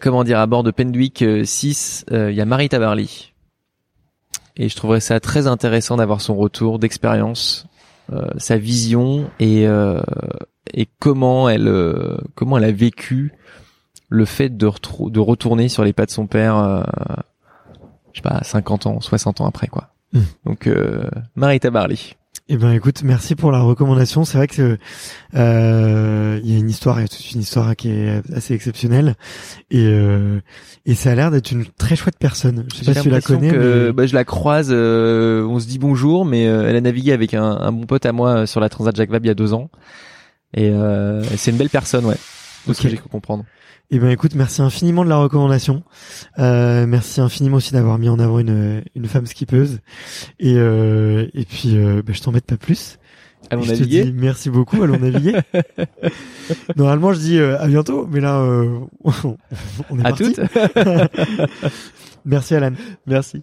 comment 0.00 0.24
dire 0.24 0.38
à 0.38 0.46
bord 0.46 0.62
de 0.62 0.70
Pendwick 0.70 1.24
6 1.44 2.06
il 2.10 2.34
y 2.34 2.40
a 2.40 2.44
Marie 2.44 2.68
Tabarly 2.68 3.32
et 4.56 4.68
je 4.68 4.76
trouverais 4.76 5.00
ça 5.00 5.18
très 5.18 5.46
intéressant 5.46 5.96
d'avoir 5.96 6.20
son 6.20 6.36
retour 6.36 6.78
d'expérience 6.78 7.66
sa 8.36 8.58
vision 8.58 9.30
et 9.40 9.66
et 10.74 10.88
comment 10.98 11.48
elle 11.48 11.72
comment 12.34 12.58
elle 12.58 12.64
a 12.64 12.72
vécu 12.72 13.32
le 14.12 14.24
fait 14.24 14.56
de, 14.56 14.70
de 15.10 15.20
retourner 15.20 15.68
sur 15.68 15.84
les 15.84 15.92
pas 15.92 16.06
de 16.06 16.10
son 16.10 16.26
père, 16.26 16.56
euh, 16.56 16.82
je 18.12 18.18
sais 18.18 18.22
pas, 18.22 18.42
50 18.42 18.86
ans, 18.86 19.00
60 19.00 19.40
ans 19.40 19.46
après, 19.46 19.68
quoi. 19.68 19.88
Hmm. 20.12 20.20
Donc, 20.44 20.66
euh, 20.66 21.08
Marita 21.34 21.70
Barley. 21.70 21.96
Eh 22.48 22.56
ben, 22.56 22.72
écoute, 22.72 23.02
merci 23.02 23.34
pour 23.34 23.50
la 23.50 23.60
recommandation. 23.60 24.24
C'est 24.24 24.36
vrai 24.36 24.48
que 24.48 24.76
euh, 25.34 26.40
il 26.42 26.52
y 26.52 26.54
a 26.54 26.58
une 26.58 26.68
histoire, 26.68 26.98
il 26.98 27.02
y 27.02 27.04
a 27.04 27.08
toute 27.08 27.32
une 27.32 27.40
histoire 27.40 27.74
qui 27.76 27.88
est 27.88 28.20
assez 28.34 28.52
exceptionnelle, 28.52 29.14
et 29.70 29.86
euh, 29.86 30.40
et 30.84 30.94
ça 30.94 31.12
a 31.12 31.14
l'air 31.14 31.30
d'être 31.30 31.50
une 31.52 31.64
très 31.64 31.96
chouette 31.96 32.18
personne. 32.18 32.66
Je 32.70 32.78
sais 32.78 32.84
pas 32.84 32.94
si 32.94 33.02
tu 33.02 33.10
la 33.10 33.20
connais. 33.20 33.50
Que, 33.50 33.90
bah, 33.92 34.06
je 34.06 34.14
la 34.14 34.24
croise, 34.24 34.68
euh, 34.70 35.46
on 35.46 35.60
se 35.60 35.66
dit 35.66 35.78
bonjour, 35.78 36.26
mais 36.26 36.46
euh, 36.46 36.68
elle 36.68 36.76
a 36.76 36.80
navigué 36.80 37.12
avec 37.12 37.32
un, 37.32 37.42
un, 37.42 37.72
bon 37.72 37.86
pote 37.86 38.04
à 38.04 38.12
moi 38.12 38.46
sur 38.46 38.60
la 38.60 38.68
Transat 38.68 38.94
Jacques 38.94 39.10
Vabre 39.10 39.24
il 39.24 39.28
y 39.28 39.32
a 39.32 39.34
deux 39.34 39.54
ans, 39.54 39.70
et 40.52 40.70
c'est 41.36 41.52
une 41.52 41.56
belle 41.56 41.70
personne, 41.70 42.04
ouais. 42.04 42.18
De 42.66 42.74
ce 42.74 42.82
que 42.82 42.88
j'ai 42.88 42.96
pu 42.96 43.08
comprendre. 43.08 43.44
Eh 43.90 43.98
ben 43.98 44.08
écoute, 44.08 44.34
merci 44.34 44.62
infiniment 44.62 45.04
de 45.04 45.10
la 45.10 45.16
recommandation. 45.18 45.82
Euh, 46.38 46.86
merci 46.86 47.20
infiniment 47.20 47.58
aussi 47.58 47.74
d'avoir 47.74 47.98
mis 47.98 48.08
en 48.08 48.18
avant 48.18 48.38
une, 48.38 48.82
une 48.94 49.06
femme 49.06 49.26
skippeuse. 49.26 49.80
Et, 50.40 50.54
euh, 50.56 51.26
et 51.34 51.44
puis, 51.44 51.76
euh, 51.76 52.02
ben, 52.04 52.14
je 52.14 52.22
t'embête 52.22 52.46
pas 52.46 52.56
plus. 52.56 52.98
Allons 53.50 53.62
je 53.62 53.72
naviguer. 53.72 54.00
Te 54.00 54.06
dis 54.06 54.12
merci 54.12 54.48
beaucoup, 54.48 54.82
allons 54.82 54.98
naviguer. 54.98 55.34
Normalement, 56.76 57.12
je 57.12 57.18
dis 57.18 57.38
euh, 57.38 57.60
à 57.60 57.66
bientôt, 57.66 58.08
mais 58.10 58.20
là, 58.20 58.36
euh, 58.40 58.78
on 59.90 59.98
est 59.98 60.06
à 60.06 60.10
parti. 60.10 60.32
toutes. 60.32 60.40
merci 62.24 62.54
Alan. 62.54 62.72
Merci. 63.06 63.42